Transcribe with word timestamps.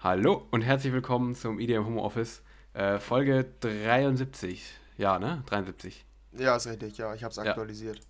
Hallo 0.00 0.46
und 0.52 0.62
herzlich 0.62 0.92
willkommen 0.92 1.34
zum 1.34 1.58
IDM 1.58 1.84
Home 1.84 2.00
Office, 2.00 2.42
äh, 2.72 2.98
Folge 3.00 3.44
73. 3.60 4.64
Ja, 4.96 5.18
ne? 5.18 5.42
73. 5.46 6.04
Ja, 6.38 6.54
ist 6.54 6.68
richtig, 6.68 6.98
ja, 6.98 7.14
ich 7.14 7.24
habe 7.24 7.32
es 7.32 7.36
Ja. 7.36 7.44
aktualisiert. 7.44 8.00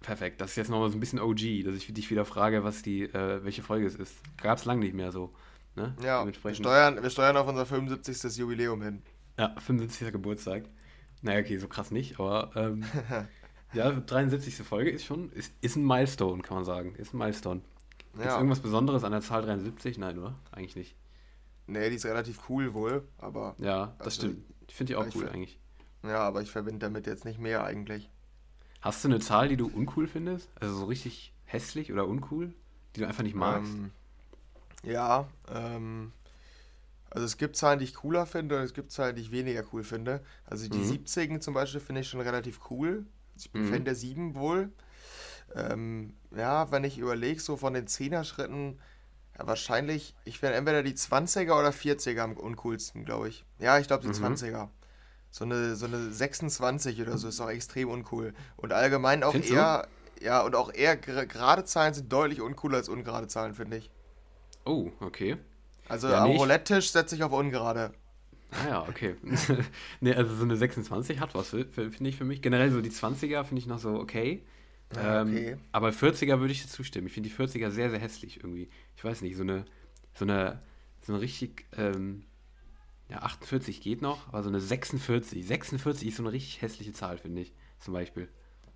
Perfekt. 0.00 0.40
Das 0.40 0.50
ist 0.50 0.56
jetzt 0.56 0.70
nochmal 0.70 0.90
so 0.90 0.96
ein 0.96 1.00
bisschen 1.00 1.20
OG, 1.20 1.62
dass 1.62 1.76
ich 1.76 1.92
dich 1.94 2.10
wieder 2.10 2.24
frage, 2.24 2.64
was 2.64 2.82
die, 2.82 3.02
äh, 3.02 3.44
welche 3.44 3.62
Folge 3.62 3.86
es 3.86 3.94
ist. 3.94 4.16
Gab 4.42 4.58
es 4.58 4.64
lang 4.64 4.80
nicht 4.80 4.94
mehr 4.94 5.12
so. 5.12 5.32
Ne? 5.76 5.94
Ja, 6.02 6.26
wir 6.26 6.54
steuern, 6.54 7.00
wir 7.02 7.10
steuern 7.10 7.36
auf 7.36 7.46
unser 7.46 7.64
75. 7.64 8.36
Jubiläum 8.36 8.82
hin. 8.82 9.02
Ja, 9.38 9.54
75. 9.58 10.10
Geburtstag. 10.12 10.64
Naja, 11.22 11.40
okay, 11.40 11.58
so 11.58 11.68
krass 11.68 11.90
nicht, 11.92 12.18
aber 12.18 12.50
ähm, 12.56 12.84
ja, 13.72 13.90
73. 13.92 14.56
Folge 14.66 14.90
ist 14.90 15.04
schon, 15.04 15.30
ist, 15.30 15.52
ist 15.60 15.76
ein 15.76 15.86
Milestone, 15.86 16.42
kann 16.42 16.56
man 16.56 16.64
sagen. 16.64 16.94
Ist 16.96 17.14
ein 17.14 17.18
Milestone. 17.18 17.60
Ja, 18.18 18.36
irgendwas 18.36 18.60
Besonderes 18.60 19.04
an 19.04 19.12
der 19.12 19.20
Zahl 19.20 19.42
73? 19.42 19.98
Nein, 19.98 20.18
oder? 20.18 20.34
Eigentlich 20.50 20.74
nicht. 20.76 20.96
Nee, 21.66 21.90
die 21.90 21.96
ist 21.96 22.06
relativ 22.06 22.48
cool 22.48 22.74
wohl, 22.74 23.08
aber 23.18 23.56
Ja, 23.58 23.94
das 24.02 24.14
Also, 24.14 24.16
stimmt. 24.16 24.44
Ich 24.68 24.74
finde 24.74 24.92
die 24.92 24.96
auch 24.96 25.06
ich 25.06 25.14
cool 25.14 25.28
eigentlich. 25.28 25.58
ja, 26.04 26.20
aber 26.20 26.42
ich 26.42 26.50
verbinde 26.52 26.80
damit 26.86 27.06
jetzt 27.06 27.24
nicht 27.26 27.38
mehr 27.40 27.64
eigentlich. 27.64 28.10
Hast 28.80 29.04
du 29.04 29.08
eine 29.08 29.20
Zahl, 29.20 29.48
die 29.50 29.58
du 29.58 29.66
uncool 29.66 30.06
findest? 30.06 30.48
Also 30.58 30.76
so 30.78 30.84
richtig 30.86 31.34
hässlich 31.44 31.92
oder 31.92 32.06
uncool? 32.06 32.54
Die 32.94 33.00
du 33.00 33.06
einfach 33.06 33.22
nicht 33.22 33.34
magst? 33.36 33.76
Ähm, 33.76 33.92
ja, 34.84 35.28
ähm, 35.48 36.12
also 37.10 37.26
es 37.26 37.36
gibt 37.38 37.56
Zahlen, 37.56 37.78
die 37.78 37.84
ich 37.86 37.94
cooler 37.94 38.26
finde 38.26 38.56
und 38.58 38.64
es 38.64 38.74
gibt 38.74 38.92
Zahlen, 38.92 39.16
die 39.16 39.22
ich 39.22 39.30
weniger 39.32 39.64
cool 39.72 39.84
finde. 39.84 40.22
Also 40.46 40.68
die 40.68 40.82
Mhm. 40.82 40.84
70 40.84 41.42
zum 41.42 41.54
Beispiel 41.54 41.80
finde 41.80 42.02
ich 42.02 42.08
schon 42.08 42.20
relativ 42.20 42.60
cool. 42.70 43.06
Also 43.34 43.46
ich 43.46 43.52
bin 43.52 43.62
Mhm. 43.62 43.64
Fan 43.64 43.84
der 43.84 43.94
7 43.94 44.34
wohl. 44.34 44.72
Ähm, 45.54 46.14
ja, 46.36 46.70
wenn 46.72 46.84
ich 46.84 46.98
überlege, 46.98 47.40
so 47.40 47.56
von 47.56 47.74
den 47.74 47.86
10er-Schritten, 47.88 48.80
ja, 49.38 49.46
wahrscheinlich, 49.46 50.14
ich 50.24 50.38
finde 50.38 50.56
entweder 50.56 50.82
die 50.82 50.94
20er 50.94 51.58
oder 51.58 51.72
40er 51.72 52.22
am 52.22 52.34
uncoolsten, 52.36 53.04
glaube 53.04 53.28
ich. 53.28 53.44
Ja, 53.58 53.78
ich 53.78 53.86
glaube 53.86 54.02
die 54.02 54.08
Mhm. 54.08 54.12
20er. 54.12 54.70
So 55.30 55.44
eine, 55.44 55.76
so 55.76 55.86
eine 55.86 56.12
26 56.12 57.00
oder 57.02 57.18
so 57.18 57.28
ist 57.28 57.40
auch 57.40 57.50
extrem 57.50 57.90
uncool. 57.90 58.34
Und 58.56 58.72
allgemein 58.72 59.22
auch 59.22 59.32
Findest 59.32 59.50
du? 59.52 59.54
eher, 59.56 59.88
ja, 60.20 60.40
und 60.42 60.54
auch 60.54 60.72
eher 60.72 60.96
ger- 61.00 61.26
gerade 61.26 61.64
Zahlen 61.64 61.94
sind 61.94 62.12
deutlich 62.12 62.40
uncooler 62.40 62.78
als 62.78 62.88
ungerade 62.88 63.28
Zahlen, 63.28 63.54
finde 63.54 63.78
ich. 63.78 63.90
Oh, 64.64 64.90
okay. 65.00 65.36
Also 65.88 66.08
Ja, 66.08 66.22
am 66.24 66.30
nee, 66.30 66.36
Roulette-Tisch 66.36 66.90
setze 66.92 67.16
ich 67.16 67.22
auf 67.24 67.32
ungerade. 67.32 67.92
Ah 68.50 68.68
ja, 68.68 68.88
okay. 68.88 69.16
nee, 70.00 70.14
also 70.14 70.34
so 70.34 70.44
eine 70.44 70.56
26 70.56 71.20
hat 71.20 71.34
was, 71.34 71.50
fi- 71.50 71.64
fi- 71.64 71.90
finde 71.90 72.10
ich 72.10 72.16
für 72.16 72.24
mich. 72.24 72.42
Generell 72.42 72.70
so 72.70 72.80
die 72.80 72.90
20er 72.90 73.44
finde 73.44 73.60
ich 73.60 73.66
noch 73.66 73.78
so 73.78 73.90
okay. 74.00 74.44
Ja, 74.94 75.22
Ähm, 75.22 75.28
okay. 75.30 75.56
aber 75.72 75.88
40er 75.90 76.38
würde 76.38 76.52
ich 76.52 76.62
dir 76.62 76.68
zustimmen. 76.68 77.08
Ich 77.08 77.12
finde 77.14 77.28
die 77.28 77.34
40er 77.34 77.70
sehr, 77.70 77.90
sehr 77.90 77.98
hässlich 77.98 78.36
irgendwie. 78.38 78.68
Ich 78.96 79.04
weiß 79.04 79.22
nicht, 79.22 79.36
so 79.36 79.42
eine, 79.42 79.64
so 80.14 80.24
eine, 80.24 80.60
so 81.02 81.12
eine 81.12 81.20
richtig, 81.22 81.66
ähm, 81.76 82.24
ja, 83.08 83.18
48 83.22 83.80
geht 83.80 84.02
noch, 84.02 84.28
aber 84.28 84.42
so 84.42 84.48
eine 84.48 84.60
46. 84.60 85.46
46 85.46 86.08
ist 86.08 86.16
so 86.16 86.22
eine 86.22 86.32
richtig 86.32 86.62
hässliche 86.62 86.92
Zahl, 86.92 87.18
finde 87.18 87.42
ich. 87.42 87.52
Zum 87.80 87.94
Beispiel. 87.94 88.28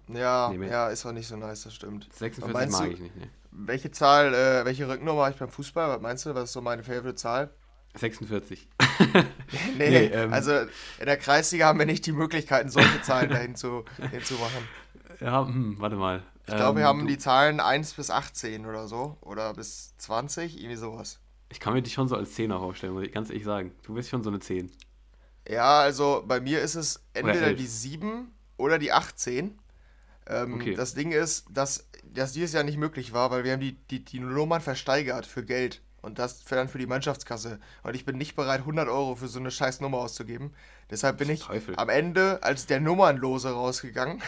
Ja, 0.08 0.52
Nee, 0.52 0.68
ja, 0.68 0.88
ist 0.88 1.06
auch 1.06 1.12
nicht 1.12 1.28
so 1.28 1.36
nice, 1.36 1.62
das 1.62 1.74
stimmt. 1.74 2.08
46 2.12 2.52
meinst 2.52 2.78
mag 2.78 2.86
du- 2.88 2.94
ich 2.94 3.00
nicht, 3.00 3.16
ne. 3.16 3.28
Welche 3.52 3.90
Zahl, 3.90 4.34
äh, 4.34 4.64
welche 4.64 4.88
Rückennummer 4.88 5.22
habe 5.22 5.32
ich 5.32 5.38
beim 5.38 5.48
Fußball? 5.50 5.88
Was 5.88 6.00
meinst 6.00 6.26
du, 6.26 6.34
was 6.34 6.44
ist 6.44 6.52
so 6.52 6.60
meine 6.60 6.82
favorite 6.82 7.14
Zahl? 7.16 7.50
46. 7.96 8.68
Nee, 9.12 9.24
Nee, 9.78 9.90
nee, 9.90 10.04
ähm, 10.06 10.32
also 10.32 10.52
in 10.52 11.06
der 11.06 11.16
Kreisliga 11.16 11.66
haben 11.66 11.78
wir 11.80 11.86
nicht 11.86 12.06
die 12.06 12.12
Möglichkeiten, 12.12 12.68
solche 12.68 13.02
Zahlen 13.02 13.30
dahin 13.30 13.56
zu, 13.56 13.84
hinzumachen. 14.12 14.62
Ja, 15.20 15.46
hm, 15.46 15.76
warte 15.80 15.96
mal. 15.96 16.22
Ich 16.46 16.54
glaube, 16.56 16.78
wir 16.78 16.82
Ähm, 16.82 16.88
haben 16.88 17.00
du- 17.00 17.06
die 17.06 17.18
Zahlen 17.18 17.60
1 17.60 17.94
bis 17.94 18.10
18 18.10 18.66
oder 18.66 18.88
so. 18.88 19.16
Oder 19.20 19.54
bis 19.54 19.94
20, 19.98 20.56
irgendwie 20.58 20.76
sowas. 20.76 21.20
Ich 21.50 21.60
kann 21.60 21.74
mir 21.74 21.82
dich 21.82 21.92
schon 21.92 22.08
so 22.08 22.16
als 22.16 22.34
10 22.34 22.52
auch 22.52 22.62
aufstellen, 22.62 22.94
muss 22.94 23.04
ich 23.04 23.12
ganz 23.12 23.28
ehrlich 23.30 23.44
sagen. 23.44 23.72
Du 23.82 23.94
bist 23.94 24.08
schon 24.08 24.22
so 24.22 24.30
eine 24.30 24.40
10. 24.40 24.70
Ja, 25.48 25.80
also 25.80 26.24
bei 26.26 26.40
mir 26.40 26.60
ist 26.60 26.74
es 26.74 27.02
entweder 27.12 27.54
die 27.54 27.66
7 27.66 28.32
oder 28.56 28.78
die 28.78 28.92
18. 28.92 29.58
Ähm, 30.26 30.54
Okay. 30.54 30.74
Das 30.74 30.94
Ding 30.94 31.12
ist, 31.12 31.46
dass 31.50 31.88
das 32.04 32.32
dieses 32.32 32.52
Jahr 32.52 32.64
nicht 32.64 32.78
möglich 32.78 33.12
war, 33.12 33.30
weil 33.30 33.44
wir 33.44 33.52
haben 33.52 33.60
die, 33.60 33.74
die, 33.90 34.04
die 34.04 34.20
Nummern 34.20 34.60
versteigert 34.60 35.26
für 35.26 35.44
Geld. 35.44 35.82
Und 36.02 36.18
das 36.18 36.40
für 36.42 36.54
dann 36.54 36.68
für 36.68 36.78
die 36.78 36.86
Mannschaftskasse. 36.86 37.60
Und 37.82 37.94
ich 37.94 38.04
bin 38.06 38.16
nicht 38.16 38.34
bereit, 38.34 38.60
100 38.60 38.88
Euro 38.88 39.16
für 39.16 39.28
so 39.28 39.38
eine 39.38 39.50
scheiß 39.50 39.80
Nummer 39.80 39.98
auszugeben. 39.98 40.54
Deshalb 40.90 41.18
bin 41.18 41.28
ich 41.30 41.40
Teufel. 41.42 41.74
am 41.76 41.90
Ende 41.90 42.42
als 42.42 42.66
der 42.66 42.80
Nummernlose 42.80 43.50
rausgegangen. 43.52 44.22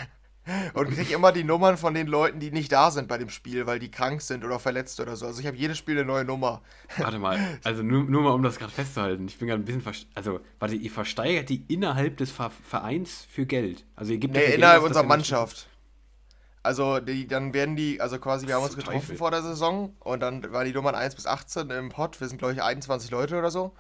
Und 0.75 0.91
kriege 0.91 1.15
immer 1.15 1.31
die 1.31 1.45
Nummern 1.45 1.77
von 1.77 1.95
den 1.95 2.09
Leuten, 2.09 2.41
die 2.41 2.51
nicht 2.51 2.73
da 2.73 2.91
sind 2.91 3.07
bei 3.07 3.17
dem 3.17 3.29
Spiel, 3.29 3.67
weil 3.67 3.79
die 3.79 3.91
krank 3.91 4.21
sind 4.21 4.45
oder 4.45 4.59
verletzt 4.59 4.99
oder 4.99 5.15
so. 5.15 5.27
Also 5.27 5.41
ich 5.41 5.47
habe 5.47 5.57
jedes 5.57 5.79
Spiel 5.79 5.97
eine 5.97 6.05
neue 6.05 6.25
Nummer. 6.25 6.63
Warte 6.97 7.19
mal, 7.19 7.39
also 7.63 7.83
nur, 7.83 8.05
nur 8.05 8.23
mal 8.23 8.33
um 8.33 8.43
das 8.43 8.59
gerade 8.59 8.73
festzuhalten. 8.73 9.29
Ich 9.29 9.39
bin 9.39 9.47
gerade 9.47 9.63
ein 9.63 9.65
bisschen 9.65 10.07
Also, 10.15 10.41
warte, 10.59 10.75
ihr 10.75 10.91
versteigert 10.91 11.49
die 11.49 11.65
innerhalb 11.69 12.17
des 12.17 12.33
Ver 12.33 12.51
Vereins 12.51 13.27
für 13.31 13.47
Geld. 13.47 13.85
Also 13.95 14.13
ihr 14.13 14.19
gebt 14.19 14.35
Nee, 14.35 14.41
Geld 14.41 14.55
innerhalb 14.57 14.81
dass 14.81 14.89
unserer 14.89 15.05
Mannschaft. 15.05 15.69
Also 16.65 17.01
die, 17.01 17.27
dann 17.27 17.55
werden 17.55 17.77
die, 17.77 18.01
also 18.01 18.19
quasi, 18.19 18.47
wir 18.47 18.55
haben 18.57 18.63
uns 18.63 18.77
getroffen 18.77 19.01
Teufel. 19.01 19.17
vor 19.17 19.31
der 19.31 19.43
Saison 19.43 19.97
und 20.01 20.21
dann 20.21 20.53
waren 20.53 20.67
die 20.67 20.73
Nummern 20.73 20.95
1 20.95 21.15
bis 21.15 21.27
18 21.27 21.71
im 21.71 21.89
Pot. 21.89 22.21
Wir 22.21 22.29
sind, 22.29 22.39
glaube 22.39 22.55
ich, 22.55 22.63
21 22.63 23.11
Leute 23.11 23.37
oder 23.37 23.51
so. 23.51 23.73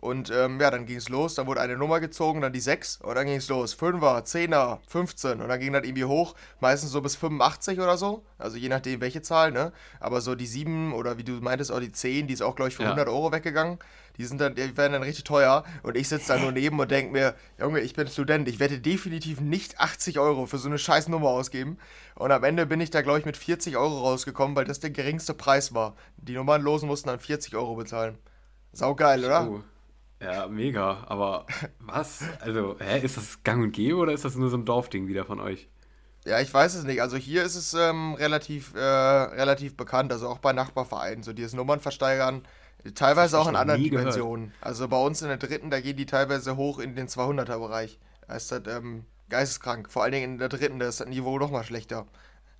Und 0.00 0.30
ähm, 0.30 0.58
ja, 0.58 0.70
dann 0.70 0.86
ging 0.86 0.96
es 0.96 1.10
los, 1.10 1.34
dann 1.34 1.46
wurde 1.46 1.60
eine 1.60 1.76
Nummer 1.76 2.00
gezogen, 2.00 2.40
dann 2.40 2.54
die 2.54 2.60
6 2.60 3.00
und 3.02 3.14
dann 3.16 3.26
ging 3.26 3.36
es 3.36 3.48
los. 3.50 3.76
5er, 3.76 4.24
10er, 4.24 4.78
15 4.86 5.42
und 5.42 5.48
dann 5.50 5.60
ging 5.60 5.74
das 5.74 5.84
irgendwie 5.84 6.06
hoch, 6.06 6.34
meistens 6.58 6.90
so 6.90 7.02
bis 7.02 7.16
85 7.16 7.78
oder 7.80 7.98
so. 7.98 8.24
Also 8.38 8.56
je 8.56 8.70
nachdem 8.70 9.02
welche 9.02 9.20
Zahl, 9.20 9.52
ne? 9.52 9.72
Aber 10.00 10.22
so 10.22 10.34
die 10.34 10.46
7 10.46 10.94
oder 10.94 11.18
wie 11.18 11.24
du 11.24 11.32
meintest, 11.32 11.70
auch 11.70 11.80
die 11.80 11.92
10, 11.92 12.28
die 12.28 12.32
ist 12.32 12.40
auch, 12.40 12.56
glaube 12.56 12.70
ich, 12.70 12.76
für 12.76 12.82
Ja. 12.84 12.92
100 12.92 13.08
Euro 13.08 13.30
weggegangen. 13.30 13.78
Die 14.16 14.24
sind 14.24 14.40
dann, 14.40 14.54
die 14.54 14.74
werden 14.74 14.94
dann 14.94 15.02
richtig 15.02 15.24
teuer 15.24 15.64
und 15.82 15.98
ich 15.98 16.08
sitze 16.08 16.28
da 16.28 16.38
nur 16.38 16.50
neben 16.52 16.80
und 16.80 16.90
denke 16.90 17.12
mir, 17.12 17.34
Junge, 17.58 17.80
ich 17.80 17.92
bin 17.94 18.08
Student, 18.08 18.48
ich 18.48 18.58
werde 18.58 18.80
definitiv 18.80 19.40
nicht 19.40 19.80
80 19.80 20.18
Euro 20.18 20.46
für 20.46 20.56
so 20.56 20.68
eine 20.68 20.78
scheiß 20.78 21.08
Nummer 21.08 21.28
ausgeben. 21.28 21.76
Und 22.14 22.32
am 22.32 22.42
Ende 22.44 22.64
bin 22.64 22.80
ich 22.80 22.90
da, 22.90 23.02
glaube 23.02 23.18
ich, 23.18 23.26
mit 23.26 23.36
40 23.36 23.76
Euro 23.76 24.00
rausgekommen, 24.00 24.56
weil 24.56 24.64
das 24.64 24.80
der 24.80 24.90
geringste 24.90 25.34
Preis 25.34 25.74
war. 25.74 25.94
Die 26.16 26.32
Nummernlosen 26.34 26.88
mussten 26.88 27.08
dann 27.10 27.20
40 27.20 27.54
Euro 27.54 27.76
bezahlen. 27.76 28.16
Saugeil, 28.72 29.24
oder? 29.24 29.50
Oh. 29.50 29.60
Ja, 30.22 30.46
mega. 30.48 31.04
Aber 31.06 31.46
was? 31.78 32.22
Also, 32.40 32.76
hä, 32.78 33.00
ist 33.00 33.16
das 33.16 33.42
gang 33.42 33.62
und 33.62 33.72
gäbe 33.72 33.96
oder 33.96 34.12
ist 34.12 34.24
das 34.24 34.34
nur 34.36 34.50
so 34.50 34.56
ein 34.56 34.64
Dorfding 34.64 35.06
wieder 35.08 35.24
von 35.24 35.40
euch? 35.40 35.68
Ja, 36.26 36.38
ich 36.40 36.52
weiß 36.52 36.74
es 36.74 36.84
nicht. 36.84 37.00
Also 37.00 37.16
hier 37.16 37.42
ist 37.44 37.54
es 37.56 37.72
ähm, 37.72 38.12
relativ, 38.14 38.74
äh, 38.74 38.78
relativ 38.78 39.76
bekannt, 39.76 40.12
also 40.12 40.28
auch 40.28 40.38
bei 40.38 40.52
Nachbarvereinen, 40.52 41.22
so 41.22 41.32
dieses 41.32 41.54
Nummern 41.54 41.80
versteigern. 41.80 42.42
Teilweise 42.94 43.38
auch 43.38 43.48
in 43.48 43.56
anderen. 43.56 43.82
Dimensionen. 43.82 44.52
Also 44.60 44.86
bei 44.88 44.98
uns 44.98 45.22
in 45.22 45.28
der 45.28 45.36
dritten, 45.38 45.70
da 45.70 45.80
gehen 45.80 45.96
die 45.96 46.06
teilweise 46.06 46.56
hoch 46.56 46.78
in 46.78 46.94
den 46.94 47.08
200er-Bereich. 47.08 47.98
Da 48.28 48.34
ist 48.36 48.52
das 48.52 48.62
ähm, 48.68 49.04
geisteskrank. 49.30 49.90
Vor 49.90 50.02
allen 50.02 50.12
Dingen 50.12 50.32
in 50.32 50.38
der 50.38 50.48
dritten, 50.50 50.78
da 50.78 50.88
ist 50.88 51.00
das 51.00 51.08
Niveau 51.08 51.38
noch 51.38 51.50
mal 51.50 51.64
schlechter. 51.64 52.06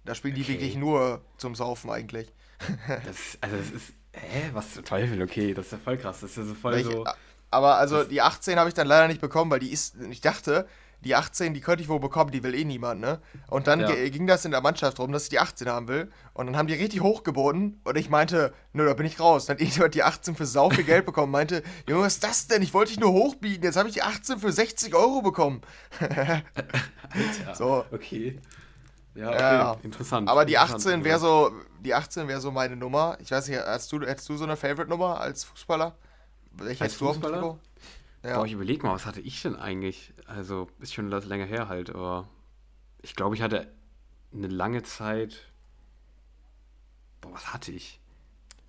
Da 0.07 0.15
spielen 0.15 0.35
die 0.35 0.43
Okay. 0.43 0.53
wirklich 0.55 0.77
nur 0.77 1.21
zum 1.37 1.55
Saufen 1.55 1.91
eigentlich. 1.91 2.33
Das, 3.07 3.39
also, 3.43 3.57
das 3.57 3.71
ist. 3.71 3.93
Hä? 4.13 4.51
Was 4.55 4.75
zum 4.75 4.85
Teufel? 4.85 5.23
Okay, 5.23 5.55
das 5.55 5.67
ist 5.67 5.73
ja 5.73 5.79
voll 5.79 5.97
krass. 5.97 6.21
Das 6.21 6.31
ist 6.31 6.37
ja 6.39 6.43
so 6.45 6.55
voll 6.55 6.73
Welche- 6.75 6.91
so. 6.91 7.05
Aber 7.51 7.77
also 7.77 8.05
die 8.05 8.21
18 8.23 8.59
habe 8.59 8.69
ich 8.69 8.75
dann 8.75 8.87
leider 8.87 9.09
nicht 9.09 9.21
bekommen, 9.21 9.51
weil 9.51 9.61
die 9.61 9.71
ist, 9.73 9.97
ich 10.11 10.21
dachte, 10.21 10.67
die 11.03 11.15
18, 11.15 11.55
die 11.55 11.61
könnte 11.61 11.83
ich 11.83 11.89
wohl 11.89 11.99
bekommen, 11.99 12.31
die 12.31 12.43
will 12.43 12.55
eh 12.55 12.65
niemand, 12.65 13.01
ne? 13.01 13.21
Und 13.49 13.67
dann 13.67 13.81
Ja. 13.81 13.95
ging 14.09 14.27
das 14.27 14.45
in 14.45 14.51
der 14.51 14.61
Mannschaft 14.61 14.99
rum, 14.99 15.13
dass 15.13 15.25
ich 15.25 15.29
die 15.31 15.39
18 15.39 15.67
haben 15.69 15.89
will. 15.89 16.11
Und 16.35 16.47
dann 16.47 16.57
haben 16.59 16.67
die 16.67 16.75
richtig 16.75 17.01
hochgeboten 17.01 17.81
und 17.85 17.97
ich 17.97 18.11
meinte, 18.11 18.53
nö, 18.75 18.85
da 18.85 18.93
bin 18.93 19.07
ich 19.07 19.19
raus. 19.19 19.47
Dann 19.47 19.55
hat 19.57 19.61
irgendjemand 19.63 19.95
die 19.95 20.03
18 20.03 20.37
für 20.37 20.45
sau 20.47 20.69
viel 20.69 20.85
Geld 20.85 21.07
bekommen, 21.07 21.33
meinte, 21.33 21.63
Junge, 21.89 22.05
was 22.05 22.15
ist 22.15 22.25
das 22.25 22.47
denn? 22.49 22.61
Ich 22.63 22.75
wollte 22.75 22.91
dich 22.91 23.01
nur 23.01 23.13
hochbieten, 23.13 23.65
jetzt 23.65 23.77
habe 23.77 23.89
ich 23.89 23.95
die 23.95 24.03
18 24.03 24.39
für 24.41 24.53
60 24.53 24.95
Euro 24.95 25.23
bekommen. 25.23 25.63
Alter. 26.01 26.43
So. 27.55 27.85
Okay. 27.91 28.39
Ja, 29.15 29.31
okay. 29.31 29.39
Ja. 29.41 29.77
Interessant. 29.83 30.29
Aber 30.29 30.45
die 30.45 30.55
interessant, 30.55 30.87
18 30.87 31.05
wäre 31.05 31.19
so, 31.19 31.51
die 31.81 31.95
18 31.95 32.29
wäre 32.29 32.41
so 32.41 32.51
meine 32.53 32.77
Nummer. 32.77 33.17
Ich 33.21 33.31
weiß 33.31 33.49
nicht, 33.49 33.59
hast 33.59 33.91
du, 33.91 34.01
hättest 34.03 34.29
du 34.29 34.37
so 34.37 34.45
eine 34.45 34.57
Favorite-Nummer 34.57 35.21
als 35.21 35.45
Fußballer? 35.45 35.97
Welche 36.53 36.83
Als 36.83 36.93
hättest 36.93 37.01
du 37.01 37.09
auf 37.09 37.17
dem 37.17 37.23
Fußballer? 37.23 37.59
Ja. 38.23 38.37
Boah, 38.37 38.47
ich 38.47 38.53
überleg 38.53 38.83
mal, 38.83 38.93
was 38.93 39.07
hatte 39.07 39.21
ich 39.21 39.41
denn 39.43 39.57
eigentlich? 39.57 40.13
Also, 40.27 40.69
ist 40.79 40.93
schon 40.95 41.11
das 41.11 41.25
länger 41.27 41.47
her 41.47 41.69
halt, 41.69 41.91
aber 41.91 42.29
ich 43.03 43.15
glaube, 43.17 43.35
ich 43.35 43.43
hatte 43.43 43.73
eine 44.35 44.49
lange 44.49 44.83
Zeit. 44.83 45.47
Boah, 47.21 47.33
was 47.33 47.53
hatte 47.53 47.73
ich? 47.73 48.01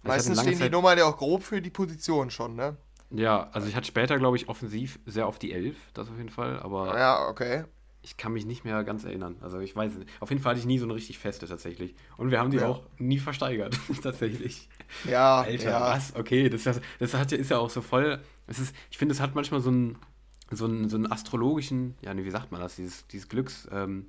Also 0.03 0.15
Meistens 0.15 0.39
stehen 0.41 0.51
die 0.53 0.57
Zeit- 0.59 0.71
Nummern 0.71 0.97
ja 0.97 1.05
auch 1.05 1.17
grob 1.17 1.43
für 1.43 1.61
die 1.61 1.69
Position 1.69 2.31
schon, 2.31 2.55
ne? 2.55 2.77
Ja, 3.11 3.49
also 3.51 3.67
ich 3.67 3.75
hatte 3.75 3.87
später, 3.87 4.17
glaube 4.17 4.37
ich, 4.37 4.47
offensiv 4.47 4.99
sehr 5.05 5.27
auf 5.27 5.37
die 5.37 5.51
11, 5.51 5.75
das 5.93 6.09
auf 6.09 6.17
jeden 6.17 6.29
Fall, 6.29 6.59
aber 6.61 6.97
Ja, 6.97 7.27
okay. 7.27 7.65
ich 8.01 8.15
kann 8.17 8.31
mich 8.31 8.45
nicht 8.45 8.63
mehr 8.63 8.83
ganz 8.85 9.03
erinnern. 9.03 9.35
Also 9.41 9.59
ich 9.59 9.75
weiß 9.75 9.95
nicht. 9.95 10.09
Auf 10.21 10.29
jeden 10.29 10.41
Fall 10.41 10.51
hatte 10.51 10.59
ich 10.61 10.65
nie 10.65 10.79
so 10.79 10.85
eine 10.85 10.95
richtig 10.95 11.19
feste 11.19 11.45
tatsächlich. 11.47 11.93
Und 12.17 12.31
wir 12.31 12.39
haben 12.39 12.51
die 12.51 12.57
Ja. 12.57 12.67
auch 12.69 12.83
nie 12.97 13.19
versteigert, 13.19 13.77
tatsächlich. 14.01 14.69
Ja, 15.03 15.41
Alter, 15.41 15.71
ja. 15.71 15.81
was? 15.81 16.15
Okay, 16.15 16.49
das, 16.49 16.63
das, 16.63 16.81
das 16.99 17.13
hat, 17.13 17.31
ja- 17.31 17.37
ist 17.37 17.49
ja 17.51 17.57
auch 17.57 17.69
so 17.69 17.81
voll. 17.81 18.19
Es 18.47 18.59
ist, 18.59 18.75
ich 18.89 18.97
finde, 18.97 19.13
es 19.13 19.19
hat 19.21 19.35
manchmal 19.35 19.61
so 19.61 19.69
einen, 19.69 19.97
so 20.51 20.65
einen, 20.65 20.89
so 20.89 20.97
einen 20.97 21.11
astrologischen, 21.11 21.95
ja, 22.01 22.13
nee, 22.13 22.23
wie 22.25 22.29
sagt 22.31 22.51
man 22.51 22.61
das? 22.61 22.75
Dieses, 22.75 23.07
dieses 23.07 23.29
Glücks, 23.29 23.67
ähm, 23.71 24.07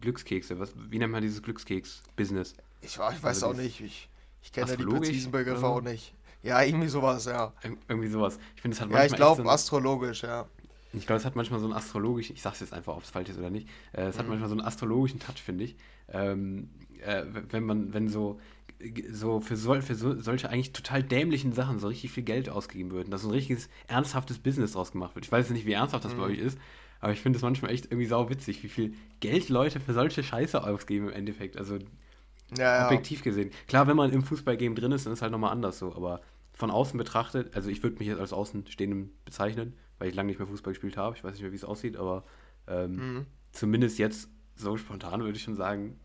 Glückskekse. 0.00 0.58
Was, 0.58 0.72
wie 0.90 0.98
nennt 0.98 1.12
man 1.12 1.22
dieses 1.22 1.42
Glückskeks-Business? 1.42 2.54
Ich, 2.82 2.92
ich 2.94 2.98
weiß 2.98 3.24
Also 3.24 3.46
auch 3.48 3.54
nicht. 3.54 3.80
Ich, 3.80 4.08
ich 4.42 4.52
kenne 4.52 4.66
die 4.66 4.72
astrologisch 4.72 5.08
präzisen 5.08 5.32
Begriffe 5.32 5.58
oder 5.58 5.60
so? 5.60 5.74
auch 5.74 5.80
nicht. 5.82 6.14
Ja, 6.42 6.62
irgendwie 6.62 6.88
sowas, 6.88 7.24
ja. 7.26 7.52
Ir 7.62 7.76
irgendwie 7.88 8.08
sowas. 8.08 8.38
Ich 8.56 8.62
finde, 8.62 8.74
es 8.74 8.80
hat 8.80 8.88
Ja, 8.88 8.98
manchmal 8.98 9.06
ich 9.06 9.12
echt 9.12 9.16
glaube 9.16 9.42
so 9.42 9.48
astrologisch, 9.48 10.22
ja. 10.22 10.46
Ich 10.92 11.06
glaube, 11.06 11.18
es 11.20 11.24
hat 11.24 11.36
manchmal 11.36 11.60
so 11.60 11.66
einen 11.66 11.74
astrologischen, 11.74 12.34
ich 12.34 12.42
sag's 12.42 12.60
jetzt 12.60 12.72
einfach, 12.72 12.96
ob 12.96 13.02
es 13.04 13.10
falsch 13.10 13.28
ist 13.28 13.38
oder 13.38 13.50
nicht, 13.50 13.68
äh, 13.92 14.02
es 14.06 14.18
hat 14.18 14.24
Mhm. 14.24 14.30
manchmal 14.30 14.48
so 14.48 14.54
einen 14.56 14.64
astrologischen 14.66 15.20
Touch, 15.20 15.40
finde 15.42 15.64
ich. 15.64 15.76
Ähm, 16.08 16.68
äh, 17.02 17.24
wenn 17.50 17.64
man, 17.64 17.92
wenn 17.94 18.08
so, 18.08 18.40
so 19.10 19.40
für, 19.40 19.56
sol, 19.56 19.82
für 19.82 19.94
so, 19.94 20.18
solche 20.20 20.48
eigentlich 20.48 20.72
total 20.72 21.02
dämlichen 21.02 21.52
Sachen 21.52 21.78
so 21.78 21.88
richtig 21.88 22.12
viel 22.12 22.22
Geld 22.22 22.48
ausgegeben 22.48 22.90
wird 22.92 23.06
und 23.06 23.10
dass 23.10 23.22
so 23.22 23.28
ein 23.28 23.34
richtiges 23.34 23.68
ernsthaftes 23.88 24.38
Business 24.38 24.72
draus 24.72 24.92
gemacht 24.92 25.14
wird. 25.14 25.26
Ich 25.26 25.32
weiß 25.32 25.46
jetzt 25.48 25.54
nicht, 25.54 25.66
wie 25.66 25.72
ernsthaft 25.72 26.04
das 26.04 26.14
bei 26.14 26.22
Mhm. 26.22 26.30
euch 26.30 26.38
ist, 26.38 26.58
aber 27.00 27.12
ich 27.12 27.20
finde 27.20 27.36
es 27.36 27.42
manchmal 27.42 27.72
echt 27.72 27.86
irgendwie 27.86 28.06
sau 28.06 28.28
witzig, 28.30 28.62
wie 28.62 28.68
viel 28.68 28.94
Geld 29.20 29.48
Leute 29.48 29.80
für 29.80 29.92
solche 29.92 30.22
Scheiße 30.22 30.62
ausgeben 30.64 31.08
im 31.08 31.12
Endeffekt. 31.14 31.56
Also 31.58 31.78
Ja, 32.56 32.76
ja. 32.78 32.86
objektiv 32.86 33.22
gesehen. 33.22 33.50
Klar, 33.68 33.86
wenn 33.86 33.96
man 33.96 34.12
im 34.12 34.22
Fußballgame 34.22 34.74
drin 34.74 34.92
ist, 34.92 35.06
dann 35.06 35.12
ist 35.12 35.18
es 35.18 35.22
halt 35.22 35.32
nochmal 35.32 35.52
anders 35.52 35.78
so, 35.78 35.94
aber 35.94 36.20
von 36.52 36.70
außen 36.70 36.98
betrachtet, 36.98 37.54
also 37.54 37.70
ich 37.70 37.82
würde 37.82 37.98
mich 37.98 38.08
jetzt 38.08 38.18
als 38.20 38.32
Außenstehenden 38.32 39.10
bezeichnen, 39.24 39.74
weil 39.98 40.08
ich 40.08 40.14
lange 40.14 40.26
nicht 40.28 40.38
mehr 40.38 40.48
Fußball 40.48 40.72
gespielt 40.72 40.96
habe. 40.96 41.16
Ich 41.16 41.22
weiß 41.24 41.32
nicht 41.32 41.42
mehr, 41.42 41.52
wie 41.52 41.56
es 41.56 41.64
aussieht, 41.64 41.96
aber 41.96 42.24
ähm, 42.66 42.96
Mhm. 42.96 43.26
zumindest 43.52 43.98
jetzt 43.98 44.28
so 44.56 44.76
spontan 44.76 45.20
würde 45.20 45.36
ich 45.36 45.42
schon 45.42 45.56
sagen, 45.56 45.98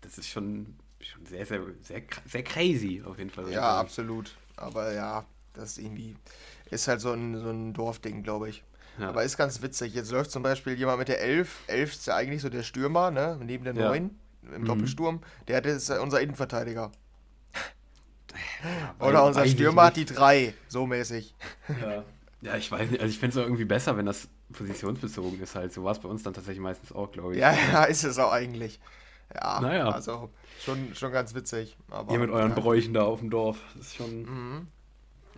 das 0.00 0.18
ist 0.18 0.28
schon, 0.28 0.76
schon 1.00 1.24
sehr, 1.26 1.46
sehr, 1.46 1.60
sehr, 1.82 2.02
sehr 2.26 2.42
crazy 2.42 3.02
auf 3.04 3.18
jeden 3.18 3.30
Fall. 3.30 3.50
Ja, 3.50 3.78
absolut. 3.78 4.36
Aber 4.56 4.92
ja, 4.92 5.24
das 5.54 5.72
ist 5.72 5.78
irgendwie, 5.78 6.16
ist 6.70 6.88
halt 6.88 7.00
so 7.00 7.12
ein, 7.12 7.38
so 7.38 7.50
ein 7.50 7.72
Dorfding, 7.72 8.22
glaube 8.22 8.48
ich. 8.50 8.62
Ja. 8.98 9.08
Aber 9.08 9.24
ist 9.24 9.36
ganz 9.36 9.62
witzig. 9.62 9.94
Jetzt 9.94 10.10
läuft 10.12 10.30
zum 10.30 10.42
Beispiel 10.42 10.74
jemand 10.74 10.98
mit 10.98 11.08
der 11.08 11.20
11. 11.22 11.60
11 11.68 11.92
ist 11.92 12.06
ja 12.06 12.16
eigentlich 12.16 12.42
so 12.42 12.48
der 12.50 12.62
Stürmer, 12.62 13.10
ne? 13.10 13.38
Neben 13.42 13.64
der 13.64 13.74
Ja. 13.74 13.88
9 13.88 14.10
im 14.54 14.62
Mhm. 14.62 14.66
Doppelsturm. 14.66 15.20
Der 15.48 15.58
hat 15.58 15.66
ist 15.66 15.90
unser 15.90 16.20
Innenverteidiger. 16.20 16.90
Weil 18.98 19.08
Oder 19.10 19.24
unser 19.24 19.46
Stürmer 19.46 19.84
hat 19.84 19.96
die 19.96 20.00
nicht. 20.00 20.16
3, 20.16 20.54
so 20.68 20.86
mäßig. 20.86 21.34
Ja. 21.80 22.04
ja, 22.42 22.56
ich 22.56 22.70
weiß 22.70 22.90
nicht, 22.90 23.00
also 23.00 23.10
ich 23.10 23.18
fände 23.18 23.36
es 23.36 23.42
auch 23.42 23.46
irgendwie 23.46 23.64
besser, 23.64 23.96
wenn 23.96 24.06
das 24.06 24.28
positionsbezogen 24.52 25.40
ist 25.40 25.54
halt. 25.54 25.72
So 25.72 25.82
war 25.84 25.92
es 25.92 25.98
bei 25.98 26.08
uns 26.08 26.22
dann 26.22 26.34
tatsächlich 26.34 26.60
meistens 26.62 26.92
auch, 26.92 27.10
glaube 27.10 27.34
ich. 27.34 27.40
Ja, 27.40 27.52
ja, 27.72 27.84
ist 27.84 28.04
es 28.04 28.18
auch 28.18 28.32
eigentlich. 28.32 28.80
Ja, 29.34 29.60
Naja. 29.60 29.88
also 29.90 30.30
schon, 30.60 30.94
schon 30.94 31.12
ganz 31.12 31.34
witzig. 31.34 31.76
Aber, 31.90 32.12
Ihr 32.12 32.18
mit 32.18 32.30
euren 32.30 32.50
ja. 32.50 32.54
Bräuchen 32.58 32.94
da 32.94 33.02
auf 33.02 33.20
dem 33.20 33.30
Dorf. 33.30 33.58
Das 33.76 33.86
ist 33.86 33.96
schon. 33.96 34.22
Mhm. 34.22 34.66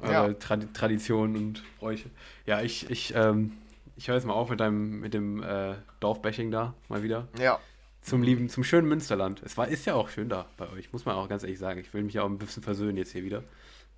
eure 0.01 0.13
Ja. 0.13 0.33
Tradi 0.35 0.67
Traditionen 0.73 1.37
und 1.37 1.63
Bräuche. 1.79 2.11
Ja, 2.47 2.61
ich, 2.63 2.89
ich, 2.91 3.15
ähm, 3.15 3.53
ich 3.97 4.09
höre 4.09 4.15
jetzt 4.17 4.25
mal 4.27 4.33
auf 4.35 4.49
mit 4.51 4.61
deinem, 4.61 5.01
mit 5.01 5.13
dem 5.15 5.43
äh, 5.43 5.75
Dorfbashing 6.01 6.51
da 6.51 6.75
mal 6.89 7.03
wieder. 7.03 7.29
Ja, 7.39 7.61
Zum 8.01 8.23
lieben, 8.23 8.49
zum 8.49 8.65
schönen 8.65 8.89
Münsterland. 8.89 9.43
Es 9.45 9.57
war, 9.59 9.69
ist 9.69 9.85
ja 9.85 9.95
auch 9.95 10.09
schön 10.09 10.29
da 10.29 10.47
bei 10.57 10.69
euch, 10.71 10.93
muss 10.93 11.05
man 11.05 11.15
auch 11.17 11.29
ganz 11.29 11.43
ehrlich 11.45 11.59
sagen. 11.59 11.79
Ich 11.81 11.93
will 11.95 12.03
mich 12.03 12.15
ja 12.15 12.23
auch 12.23 12.29
ein 12.31 12.39
bisschen 12.39 12.63
versöhnen 12.63 12.97
jetzt 12.97 13.13
hier 13.13 13.23
wieder. 13.25 13.45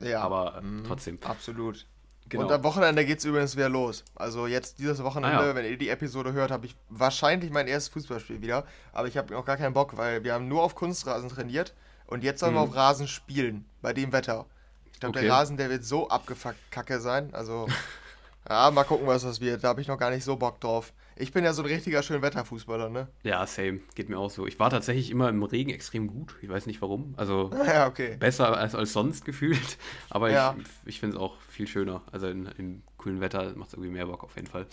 ja. 0.00 0.20
Aber 0.20 0.58
äh, 0.58 0.61
Mhm. 0.62 0.85
trotzdem. 0.85 1.19
Absolut. 1.23 1.87
Genau. 2.29 2.44
Und 2.44 2.53
am 2.53 2.65
Wochenende 2.65 3.05
geht 3.05 3.19
es 3.19 3.25
übrigens 3.25 3.55
wieder 3.55 3.69
los. 3.69 4.03
Also 4.15 4.47
jetzt 4.47 4.79
dieses 4.79 5.03
Wochenende, 5.05 5.38
Ah, 5.38 5.47
ja. 5.49 5.55
wenn 5.55 5.65
ihr 5.67 5.76
die 5.76 5.91
Episode 5.91 6.32
hört, 6.32 6.50
habe 6.50 6.67
ich 6.67 6.75
wahrscheinlich 6.88 7.50
mein 7.50 7.69
erstes 7.69 7.93
Fußballspiel 7.93 8.41
wieder. 8.41 8.65
Aber 8.93 9.09
ich 9.09 9.17
habe 9.19 9.32
noch 9.35 9.44
gar 9.44 9.56
keinen 9.59 9.75
Bock, 9.75 9.97
weil 9.97 10.25
wir 10.25 10.32
haben 10.32 10.49
nur 10.49 10.62
auf 10.62 10.75
Kunstrasen 10.75 11.29
trainiert 11.29 11.75
und 12.06 12.25
jetzt 12.25 12.41
sollen 12.41 12.55
wir 12.55 12.62
Mhm. 12.62 12.71
auf 12.71 12.76
Rasen 12.76 13.09
spielen, 13.09 13.67
bei 13.82 13.93
dem 13.93 14.12
Wetter. 14.12 14.47
Ich 14.93 15.00
glaube, 15.00 15.19
Okay. 15.19 15.26
der 15.26 15.35
Rasen, 15.35 15.56
der 15.59 15.69
wird 15.71 15.85
so 15.85 16.09
abgefuckt 16.09 16.56
kacke 16.71 16.99
sein. 17.00 17.29
Also, 17.35 17.67
ja, 18.49 18.70
mal 18.70 18.85
gucken, 18.85 19.06
was 19.06 19.23
das 19.23 19.41
wird. 19.41 19.62
Da 19.62 19.69
habe 19.69 19.81
ich 19.82 19.88
noch 19.88 19.99
gar 19.99 20.11
nicht 20.11 20.25
so 20.25 20.37
Bock 20.37 20.61
drauf. 20.61 20.93
Ich 21.17 21.33
bin 21.33 21.45
ja 21.45 21.53
so 21.53 21.63
ein 21.63 21.69
richtiger 21.69 22.03
Schönwetterfußballer, 22.03 22.89
ne? 22.89 23.09
Ja, 23.23 23.47
same. 23.47 23.81
Geht 23.95 24.09
mir 24.09 24.19
auch 24.19 24.31
so. 24.31 24.47
Ich 24.47 24.59
war 24.59 24.71
tatsächlich 24.71 25.11
immer 25.11 25.29
im 25.29 25.43
Regen 25.43 25.71
extrem 25.71 26.09
gut. 26.09 26.35
Ich 26.43 26.49
weiß 26.49 26.67
nicht 26.67 26.83
warum. 26.83 27.15
Also 27.17 27.51
Ja, 27.67 27.87
okay. 27.87 28.17
besser 28.19 28.57
als, 28.57 28.75
als 28.75 28.93
sonst 28.93 29.25
gefühlt. 29.25 29.79
Aber 30.11 30.31
Ja. 30.31 30.57
ich, 30.59 30.67
ich 30.87 31.01
finde 31.01 31.17
es 31.17 31.23
auch 31.23 31.37
viel 31.49 31.67
schöner. 31.69 32.03
Also 32.11 32.27
in, 32.27 32.47
im 32.59 32.83
coolen 32.99 33.21
Wetter 33.21 33.55
macht 33.57 33.69
es 33.69 33.75
irgendwie 33.75 33.93
mehr 33.93 34.07
Bock 34.07 34.25
auf 34.25 34.35
jeden 34.37 34.49
Fall. 34.49 34.67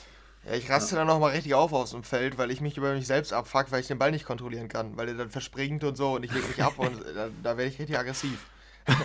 Ja, 0.47 0.53
ich 0.55 0.67
raste 0.69 0.95
dann 0.95 1.05
nochmal 1.05 1.31
richtig 1.33 1.53
auf 1.53 1.71
aus 1.73 1.91
dem 1.91 2.01
Feld, 2.03 2.39
weil 2.39 2.49
ich 2.49 2.61
mich 2.61 2.75
über 2.75 2.93
mich 2.93 3.05
selbst 3.05 3.31
abfuck, 3.31 3.67
weil 3.71 3.81
ich 3.81 3.87
den 3.87 3.99
Ball 3.99 4.09
nicht 4.09 4.25
kontrollieren 4.25 4.67
kann. 4.67 4.97
Weil 4.97 5.05
der 5.05 5.15
dann 5.15 5.29
verspringt 5.29 5.83
und 5.83 5.95
so 5.95 6.15
und 6.15 6.23
ich 6.23 6.33
leg 6.33 6.47
mich 6.47 6.63
ab 6.63 6.79
und 6.79 6.99
da, 7.15 7.29
da 7.43 7.57
werde 7.57 7.69
ich 7.71 7.77
richtig 7.79 7.97
aggressiv. 7.99 8.43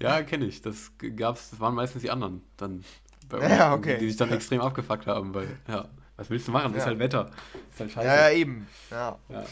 Ja, 0.00 0.22
kenne 0.22 0.46
ich. 0.46 0.60
Das 0.60 0.90
gab's, 1.16 1.50
das 1.50 1.60
waren 1.60 1.74
meistens 1.74 2.02
die 2.02 2.10
anderen 2.10 2.42
dann 2.56 2.84
bei 3.28 3.38
Ja, 3.48 3.70
irgendwie, 3.72 3.90
okay. 3.92 3.98
die 4.00 4.08
sich 4.08 4.16
dann 4.16 4.32
extrem 4.32 4.60
abgefuckt 4.60 5.06
haben, 5.06 5.32
weil, 5.34 5.56
ja, 5.68 5.88
was 6.16 6.30
willst 6.30 6.46
du 6.48 6.52
machen? 6.52 6.72
Ist 6.74 6.80
Ja. 6.82 6.86
halt 6.86 6.98
Wetter. 6.98 7.30
Ist 7.70 7.80
halt 7.80 7.90
scheiße. 7.92 8.06
Ja, 8.06 8.28
ja, 8.30 8.36
eben. 8.36 8.66
Ja. 8.90 9.18
Ja. 9.28 9.44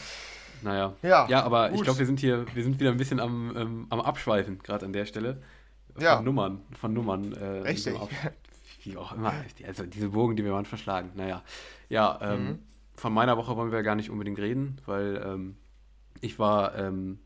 Naja. 0.61 0.93
Ja, 1.01 1.27
Ja, 1.29 1.43
aber 1.43 1.69
ich 1.71 1.75
gut. 1.75 1.83
glaube, 1.85 1.99
wir 1.99 2.05
sind 2.05 2.19
hier, 2.19 2.45
wir 2.53 2.63
sind 2.63 2.79
wieder 2.79 2.91
ein 2.91 2.97
bisschen 2.97 3.19
am, 3.19 3.53
ähm, 3.57 3.87
am 3.89 3.99
Abschweifen, 4.01 4.59
gerade 4.59 4.85
an 4.85 4.93
der 4.93 5.05
Stelle. 5.05 5.41
Von 5.93 6.03
Ja. 6.03 6.21
Nummern, 6.21 6.61
von 6.79 6.93
Nummern. 6.93 7.33
Äh, 7.33 7.45
Richtig. 7.61 7.95
ab- 7.99 8.09
Wie 8.83 8.97
auch 8.97 9.13
immer. 9.13 9.33
Also 9.65 9.85
diese 9.85 10.09
Bogen, 10.09 10.35
die 10.35 10.43
wir 10.43 10.51
manchmal 10.51 10.79
schlagen. 10.79 11.11
Naja. 11.15 11.41
Ja, 11.89 12.19
ähm, 12.21 12.45
Mhm. 12.45 12.59
von 12.95 13.13
meiner 13.13 13.37
Woche 13.37 13.55
wollen 13.55 13.71
wir 13.71 13.83
gar 13.83 13.95
nicht 13.95 14.09
unbedingt 14.09 14.39
reden, 14.39 14.77
weil 14.85 15.21
ähm, 15.25 15.55
ich 16.21 16.37
war, 16.39 16.75
ähm, 16.77 17.19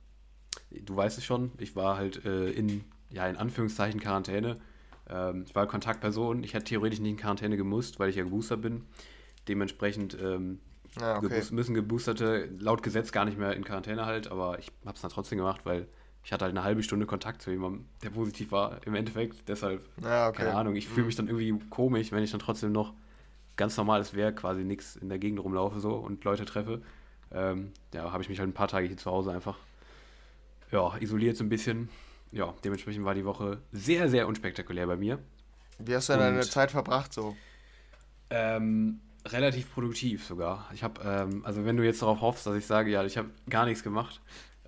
du 0.71 0.95
weißt 0.95 1.17
es 1.17 1.23
schon, 1.25 1.51
ich 1.59 1.75
war 1.75 1.97
halt 1.97 2.25
äh, 2.25 2.49
in, 2.51 2.83
ja, 3.11 3.27
in 3.27 3.37
Anführungszeichen 3.37 3.99
Quarantäne. 3.99 4.57
Ähm, 5.09 5.45
ich 5.47 5.55
war 5.55 5.65
Kontaktperson. 5.67 6.43
Ich 6.43 6.53
hätte 6.53 6.65
theoretisch 6.65 6.99
nicht 6.99 7.11
in 7.11 7.17
Quarantäne 7.17 7.55
gemusst, 7.57 7.99
weil 7.99 8.09
ich 8.09 8.15
ja 8.17 8.23
geboostert 8.23 8.61
bin. 8.61 8.83
Dementsprechend 9.47 10.17
ähm, 10.21 10.59
Ja, 10.99 11.17
okay. 11.17 11.29
geboost, 11.29 11.51
müssen 11.51 11.73
Geboosterte 11.73 12.49
laut 12.59 12.83
Gesetz 12.83 13.11
gar 13.11 13.25
nicht 13.25 13.37
mehr 13.37 13.53
in 13.55 13.63
Quarantäne 13.63 14.05
halt, 14.05 14.31
aber 14.31 14.59
ich 14.59 14.71
habe 14.85 14.95
es 14.95 15.01
dann 15.01 15.11
trotzdem 15.11 15.37
gemacht, 15.37 15.61
weil 15.63 15.87
ich 16.23 16.33
hatte 16.33 16.45
halt 16.45 16.53
eine 16.53 16.63
halbe 16.63 16.83
Stunde 16.83 17.05
Kontakt 17.05 17.41
zu 17.41 17.51
jemandem, 17.51 17.85
der 18.03 18.09
positiv 18.09 18.51
war 18.51 18.79
im 18.85 18.95
Endeffekt. 18.95 19.47
Deshalb, 19.47 19.87
Ja, 20.01 20.27
okay. 20.27 20.43
keine 20.43 20.55
Ahnung, 20.55 20.75
ich 20.75 20.87
fühle 20.87 21.05
mich 21.05 21.15
dann 21.15 21.27
irgendwie 21.27 21.57
komisch, 21.69 22.11
wenn 22.11 22.23
ich 22.23 22.31
dann 22.31 22.39
trotzdem 22.39 22.71
noch 22.71 22.93
ganz 23.55 23.75
normal, 23.77 24.01
es 24.01 24.13
wäre 24.13 24.33
quasi 24.33 24.63
nichts 24.63 24.95
in 24.95 25.09
der 25.09 25.19
Gegend 25.19 25.39
rumlaufe 25.39 25.79
so 25.79 25.95
und 25.95 26.23
Leute 26.23 26.45
treffe. 26.45 26.81
Ähm, 27.31 27.71
ja, 27.93 28.11
habe 28.11 28.23
ich 28.23 28.29
mich 28.29 28.39
halt 28.39 28.49
ein 28.49 28.53
paar 28.53 28.67
Tage 28.67 28.87
hier 28.87 28.97
zu 28.97 29.09
Hause 29.11 29.31
einfach 29.31 29.57
ja, 30.71 30.95
isoliert 30.97 31.37
so 31.37 31.43
ein 31.43 31.49
bisschen. 31.49 31.89
Ja, 32.31 32.53
dementsprechend 32.63 33.05
war 33.05 33.13
die 33.13 33.25
Woche 33.25 33.61
sehr, 33.71 34.09
sehr 34.09 34.27
unspektakulär 34.27 34.85
bei 34.87 34.97
mir. 34.97 35.19
Wie 35.79 35.95
hast 35.95 36.09
du 36.09 36.13
denn 36.13 36.21
deine 36.21 36.41
Zeit 36.41 36.71
verbracht 36.71 37.13
so? 37.13 37.35
Ähm, 38.29 38.99
relativ 39.33 39.73
produktiv 39.73 40.25
sogar. 40.25 40.67
Ich 40.73 40.83
habe, 40.83 41.01
ähm, 41.03 41.41
also 41.45 41.65
wenn 41.65 41.77
du 41.77 41.83
jetzt 41.83 42.01
darauf 42.01 42.21
hoffst, 42.21 42.45
dass 42.45 42.55
ich 42.55 42.65
sage, 42.65 42.89
ja, 42.91 43.03
ich 43.03 43.17
habe 43.17 43.29
gar 43.49 43.65
nichts 43.65 43.83
gemacht, 43.83 44.21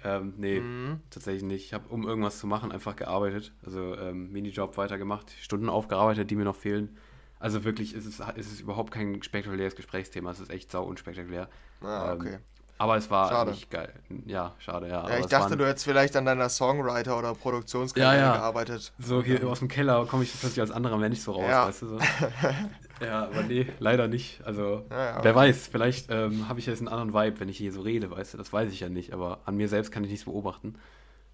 ähm, 0.03 0.33
nee, 0.37 0.59
Mhm. 0.59 1.01
tatsächlich 1.09 1.43
nicht. 1.43 1.65
Ich 1.65 1.73
habe, 1.73 1.89
um 1.89 2.07
irgendwas 2.07 2.39
zu 2.39 2.47
machen, 2.47 2.71
einfach 2.71 2.95
gearbeitet. 2.95 3.51
Also 3.65 3.95
ähm, 3.97 4.31
Minijob 4.31 4.77
weitergemacht, 4.77 5.31
Stunden 5.41 5.69
aufgearbeitet, 5.69 6.29
die 6.31 6.35
mir 6.35 6.45
noch 6.45 6.55
fehlen. 6.55 6.97
Also 7.39 7.63
wirklich, 7.63 7.93
ist 7.95 8.05
es, 8.05 8.19
ist 8.35 8.51
es 8.51 8.59
überhaupt 8.61 8.91
kein 8.91 9.21
spektakuläres 9.23 9.75
Gesprächsthema. 9.75 10.31
Es 10.31 10.39
ist 10.39 10.51
echt 10.51 10.71
sau 10.71 10.83
unspektakulär. 10.83 11.47
Ah, 11.81 12.11
Ähm, 12.13 12.19
okay. 12.19 12.37
Aber 12.77 12.95
es 12.95 13.09
war 13.11 13.27
Schade. 13.27 13.51
nicht 13.51 13.69
geil. 13.69 13.91
Ja, 14.25 14.55
schade, 14.59 14.87
ja. 14.87 15.05
Ja, 15.09 15.19
ich 15.19 15.25
dachte, 15.25 15.57
du 15.57 15.67
hättest 15.67 15.83
vielleicht 15.83 16.15
an 16.15 16.23
deiner 16.23 16.47
Songwriter- 16.47 17.17
oder 17.17 17.33
Produktionskarriere 17.35 18.13
Ja, 18.15 18.19
ja. 18.27 18.37
gearbeitet. 18.37 18.93
So 18.99 19.21
hier 19.21 19.45
aus 19.49 19.59
dem 19.59 19.67
Keller 19.67 20.05
komme 20.05 20.23
ich 20.23 20.31
plötzlich 20.39 20.61
als 20.61 20.71
anderer 20.71 20.95
Mensch 20.97 21.19
so 21.19 21.33
raus, 21.33 21.43
Ja. 21.49 21.67
weißt 21.67 21.81
du 21.81 21.87
so. 21.87 21.97
ja, 23.01 23.25
aber 23.25 23.43
nee, 23.43 23.67
leider 23.79 24.07
nicht. 24.07 24.41
Also, 24.45 24.85
Ja, 24.89 24.97
ja, 25.05 25.23
wer 25.23 25.35
weiß, 25.35 25.67
vielleicht 25.67 26.07
ähm, 26.11 26.47
habe 26.49 26.59
ich 26.59 26.65
jetzt 26.65 26.79
einen 26.79 26.87
anderen 26.87 27.13
Vibe, 27.13 27.39
wenn 27.39 27.49
ich 27.49 27.57
hier 27.57 27.71
so 27.71 27.81
rede, 27.81 28.11
weißt 28.11 28.33
du, 28.33 28.37
das 28.37 28.51
weiß 28.53 28.71
ich 28.71 28.79
ja 28.81 28.89
nicht, 28.89 29.13
aber 29.13 29.41
an 29.45 29.55
mir 29.57 29.67
selbst 29.67 29.91
kann 29.91 30.03
ich 30.03 30.09
nichts 30.11 30.25
beobachten. 30.25 30.75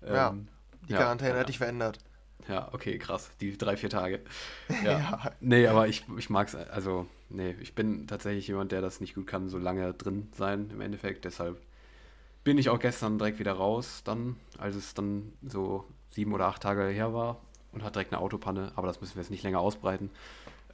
Ja, 0.10 0.30
Ähm, 0.30 0.48
Die 0.90 0.94
ja, 0.94 1.00
Quarantäne 1.00 1.34
ja, 1.36 1.40
hat 1.40 1.50
dich 1.50 1.58
verändert. 1.60 2.00
Ja, 2.48 2.70
okay, 2.74 2.98
krass, 3.00 3.32
die 3.42 3.58
drei, 3.58 3.76
vier 3.78 3.90
Tage. 3.90 4.22
Ja. 4.84 5.00
Ja. 5.00 5.32
Nee, 5.40 5.68
aber 5.68 5.88
ich, 5.88 6.06
ich 6.18 6.30
mag 6.30 6.48
es, 6.48 6.56
also, 6.56 7.08
nee, 7.30 7.56
ich 7.62 7.76
bin 7.76 8.08
tatsächlich 8.08 8.48
jemand, 8.48 8.72
der 8.72 8.82
das 8.82 9.00
nicht 9.02 9.16
gut 9.16 9.28
kann, 9.28 9.50
so 9.50 9.58
lange 9.58 9.94
drin 9.94 10.30
sein 10.36 10.70
im 10.72 10.82
Endeffekt, 10.82 11.26
deshalb 11.26 11.58
bin 12.44 12.58
ich 12.58 12.70
auch 12.70 12.80
gestern 12.80 13.18
direkt 13.18 13.40
wieder 13.40 13.54
raus, 13.54 14.02
dann, 14.06 14.38
als 14.58 14.76
es 14.76 14.94
dann 14.94 15.34
so 15.48 15.86
sieben 16.12 16.34
oder 16.34 16.48
acht 16.48 16.62
Tage 16.64 16.84
her 16.88 17.14
war 17.14 17.42
und 17.72 17.84
hat 17.84 17.96
direkt 17.96 18.14
eine 18.14 18.22
Autopanne, 18.22 18.72
aber 18.76 18.88
das 18.88 19.02
müssen 19.02 19.16
wir 19.16 19.22
jetzt 19.24 19.32
nicht 19.32 19.44
länger 19.44 19.60
ausbreiten. 19.60 20.10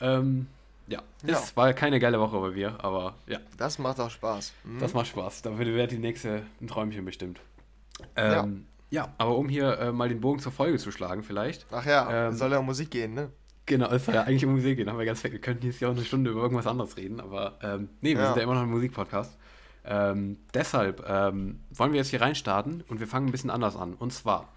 Ähm, 0.02 0.48
ja, 0.92 1.02
Ja. 1.26 1.34
es 1.40 1.56
war 1.58 1.74
keine 1.74 2.00
geile 2.00 2.20
Woche 2.20 2.40
bei 2.40 2.52
mir, 2.52 2.84
aber 2.84 3.16
ja, 3.28 3.40
Das 3.58 3.80
macht 3.80 4.00
auch 4.00 4.10
Spaß. 4.12 4.54
Mhm. 4.64 4.80
das 4.80 4.94
macht 4.94 5.08
Spaß. 5.08 5.42
Da 5.42 5.58
wird 5.58 5.92
die 5.92 5.98
nächste 6.00 6.44
ein 6.62 6.68
Träumchen 6.68 7.06
bestimmt. 7.06 7.40
Ähm, 8.16 8.66
ja. 8.90 9.08
aber 9.18 9.38
um 9.38 9.48
hier 9.50 9.78
äh, 9.80 9.92
mal 9.92 10.10
den 10.10 10.22
Bogen 10.22 10.40
zur 10.40 10.52
Folge 10.52 10.78
zu 10.78 10.92
schlagen, 10.92 11.24
vielleicht. 11.24 11.66
Ach 11.72 11.86
ja, 11.86 12.28
Ähm, 12.28 12.34
soll 12.34 12.52
ja 12.52 12.60
um 12.60 12.66
Musik 12.66 12.92
gehen, 12.92 13.14
ne? 13.14 13.30
Genau, 13.68 13.90
es 13.92 14.06
soll 14.06 14.16
ja 14.16 14.24
eigentlich 14.24 14.46
um 14.46 14.54
Musik 14.54 14.78
gehen, 14.78 14.90
haben 14.90 14.98
wir 14.98 15.06
ganz 15.06 15.24
weg. 15.24 15.32
Wir 15.32 15.40
könnten 15.40 15.66
jetzt 15.68 15.80
ja 15.80 15.88
auch 15.88 15.94
eine 15.96 16.04
Stunde 16.04 16.32
über 16.32 16.42
irgendwas 16.42 16.68
anderes 16.68 16.98
reden, 16.98 17.20
aber 17.22 17.58
ähm, 17.62 17.90
nee, 18.02 18.16
wir 18.16 18.22
Ja. 18.22 18.28
sind 18.28 18.38
ja 18.38 18.44
immer 18.44 18.56
noch 18.56 18.64
ein 18.64 18.70
Musikpodcast. 18.70 19.38
Ähm, 19.86 20.38
deshalb 20.54 21.04
ähm, 21.08 21.62
wollen 21.72 21.92
wir 21.94 22.00
jetzt 22.00 22.10
hier 22.10 22.22
reinstarten 22.22 22.84
und 22.90 23.00
wir 23.00 23.08
fangen 23.08 23.28
ein 23.28 23.32
bisschen 23.32 23.50
anders 23.50 23.76
an. 23.76 23.94
Und 23.94 24.12
zwar 24.14 24.50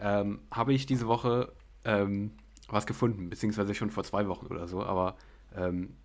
ähm, 0.00 0.40
habe 0.50 0.72
ich 0.72 0.86
diese 0.86 1.06
Woche 1.06 1.52
ähm, 1.84 2.32
was 2.68 2.86
gefunden, 2.86 3.28
beziehungsweise 3.30 3.74
schon 3.74 3.90
vor 3.90 4.04
zwei 4.04 4.28
Wochen 4.28 4.46
oder 4.46 4.68
so, 4.68 4.82
aber 4.84 5.16
ähm, 5.56 5.96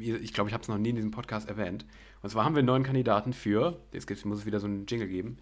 ich 0.00 0.32
glaube, 0.32 0.50
ich 0.50 0.54
habe 0.54 0.62
es 0.62 0.68
noch 0.68 0.78
nie 0.78 0.90
in 0.90 0.96
diesem 0.96 1.10
Podcast 1.10 1.48
erwähnt. 1.48 1.86
Und 2.22 2.30
zwar 2.30 2.44
haben 2.44 2.54
wir 2.54 2.60
einen 2.60 2.66
neuen 2.66 2.82
Kandidaten 2.82 3.32
für, 3.32 3.78
jetzt 3.92 4.24
muss 4.24 4.38
es 4.38 4.46
wieder 4.46 4.60
so 4.60 4.66
einen 4.66 4.86
Jingle 4.86 5.08
geben, 5.08 5.38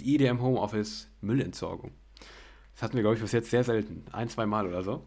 die 0.00 0.14
IDM 0.14 0.40
Homeoffice 0.40 1.08
Müllentsorgung. 1.20 1.92
Das 2.74 2.82
hatten 2.82 2.94
wir, 2.94 3.02
glaube 3.02 3.16
ich, 3.16 3.22
bis 3.22 3.32
jetzt 3.32 3.50
sehr 3.50 3.64
selten. 3.64 4.04
Ein, 4.12 4.28
zwei 4.28 4.46
Mal 4.46 4.66
oder 4.66 4.82
so. 4.82 5.04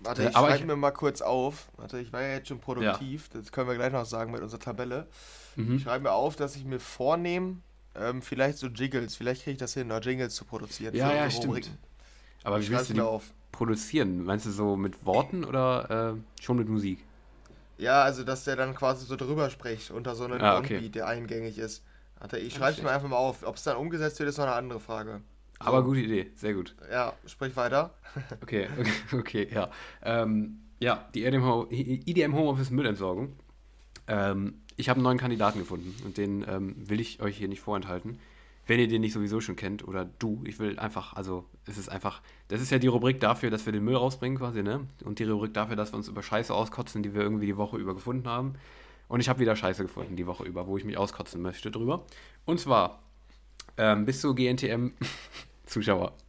Warte, 0.00 0.24
Äh, 0.24 0.30
ich 0.30 0.36
aber 0.36 0.48
schreibe 0.50 0.66
mir 0.66 0.76
mal 0.76 0.90
kurz 0.90 1.22
auf. 1.22 1.68
Warte, 1.76 1.98
ich 2.00 2.12
war 2.12 2.22
ja 2.22 2.34
jetzt 2.34 2.48
schon 2.48 2.58
produktiv. 2.58 3.30
Das 3.32 3.50
können 3.52 3.68
wir 3.68 3.76
gleich 3.76 3.92
noch 3.92 4.04
sagen 4.04 4.32
mit 4.32 4.42
unserer 4.42 4.60
Tabelle. 4.60 5.06
Mhm. 5.56 5.76
Ich 5.76 5.82
schreibe 5.84 6.04
mir 6.04 6.12
auf, 6.12 6.36
dass 6.36 6.56
ich 6.56 6.64
mir 6.64 6.80
vornehme, 6.80 7.58
ähm, 7.94 8.20
vielleicht 8.20 8.58
so 8.58 8.66
Jingles, 8.66 9.14
vielleicht 9.16 9.44
kriege 9.44 9.52
ich 9.52 9.58
das 9.58 9.72
hin, 9.74 9.92
Jingles 10.02 10.34
zu 10.34 10.44
produzieren. 10.44 10.94
Ja, 10.94 11.14
ja, 11.14 11.30
stimmt. 11.30 11.46
Rubriken. 11.46 11.78
Aber 12.42 12.58
Ich 12.58 12.68
wie 12.68 12.74
willst 12.74 12.90
du 12.90 12.94
die 12.94 13.00
auf. 13.00 13.32
produzieren? 13.52 14.24
Meinst 14.24 14.44
du 14.46 14.50
so 14.50 14.76
mit 14.76 15.06
Worten 15.06 15.44
oder 15.44 16.16
äh, 16.16 16.42
schon 16.42 16.56
mit 16.58 16.68
Musik? 16.68 16.98
Ja, 17.78 18.02
also 18.02 18.24
dass 18.24 18.44
der 18.44 18.56
dann 18.56 18.74
quasi 18.74 19.04
so 19.06 19.16
drüber 19.16 19.50
spricht 19.50 19.90
unter 19.90 20.14
so 20.14 20.24
einem 20.24 20.40
Ah, 20.40 20.58
okay. 20.58 20.74
Downbeat, 20.74 20.94
der 20.94 21.06
eingängig 21.08 21.58
ist. 21.58 21.84
Warte, 22.18 22.38
ich 22.38 22.54
schreibe 22.54 22.76
es 22.78 22.82
mir 22.82 22.90
einfach 22.90 23.08
mal 23.08 23.16
auf. 23.16 23.42
Ob 23.46 23.56
es 23.56 23.64
dann 23.64 23.76
umgesetzt 23.76 24.18
wird, 24.18 24.28
ist 24.28 24.38
noch 24.38 24.44
eine 24.46 24.54
andere 24.54 24.80
Frage. 24.80 25.20
Aber 25.58 25.78
So. 25.80 25.84
gute 25.84 26.00
Idee, 26.00 26.30
sehr 26.34 26.54
gut. 26.54 26.74
Ja, 26.90 27.12
sprich 27.26 27.56
weiter. 27.56 27.94
Okay, 28.42 28.68
okay, 28.78 29.16
okay 29.18 29.48
ja. 29.52 29.70
Ähm, 30.02 30.60
ja, 30.80 31.08
die 31.14 31.24
EDM 31.24 32.34
Homeoffice 32.34 32.70
Müllentsorgung. 32.70 33.32
Ähm, 34.06 34.60
ich 34.76 34.88
habe 34.88 34.98
einen 34.98 35.04
neuen 35.04 35.18
Kandidaten 35.18 35.58
gefunden 35.58 35.94
und 36.04 36.16
den 36.16 36.44
ähm, 36.48 36.74
will 36.88 37.00
ich 37.00 37.20
euch 37.22 37.36
hier 37.38 37.48
nicht 37.48 37.60
vorenthalten. 37.60 38.18
Wenn 38.66 38.80
ihr 38.80 38.88
den 38.88 39.02
nicht 39.02 39.12
sowieso 39.12 39.40
schon 39.40 39.56
kennt 39.56 39.86
oder 39.86 40.06
du, 40.18 40.42
ich 40.46 40.58
will 40.58 40.78
einfach, 40.78 41.12
also 41.14 41.44
es 41.66 41.76
ist 41.76 41.88
einfach, 41.90 42.22
das 42.48 42.60
ist 42.62 42.70
ja 42.70 42.78
die 42.78 42.86
Rubrik 42.86 43.20
dafür, 43.20 43.50
dass 43.50 43.66
wir 43.66 43.72
den 43.72 43.84
Müll 43.84 43.96
rausbringen 43.96 44.38
quasi, 44.38 44.62
ne? 44.62 44.86
Und 45.04 45.18
die 45.18 45.24
Rubrik 45.24 45.52
dafür, 45.52 45.76
dass 45.76 45.92
wir 45.92 45.96
uns 45.98 46.08
über 46.08 46.22
Scheiße 46.22 46.52
auskotzen, 46.54 47.02
die 47.02 47.14
wir 47.14 47.20
irgendwie 47.22 47.46
die 47.46 47.56
Woche 47.56 47.76
über 47.76 47.94
gefunden 47.94 48.26
haben. 48.28 48.54
Und 49.08 49.20
ich 49.20 49.28
habe 49.28 49.38
wieder 49.38 49.54
Scheiße 49.54 49.82
gefunden 49.82 50.16
die 50.16 50.26
Woche 50.26 50.44
über, 50.44 50.66
wo 50.66 50.78
ich 50.78 50.84
mich 50.84 50.96
auskotzen 50.96 51.42
möchte 51.42 51.70
drüber. 51.70 52.06
Und 52.46 52.58
zwar, 52.58 53.00
ähm, 53.76 54.06
bist 54.06 54.24
du 54.24 54.34
GNTM-Zuschauer? 54.34 56.12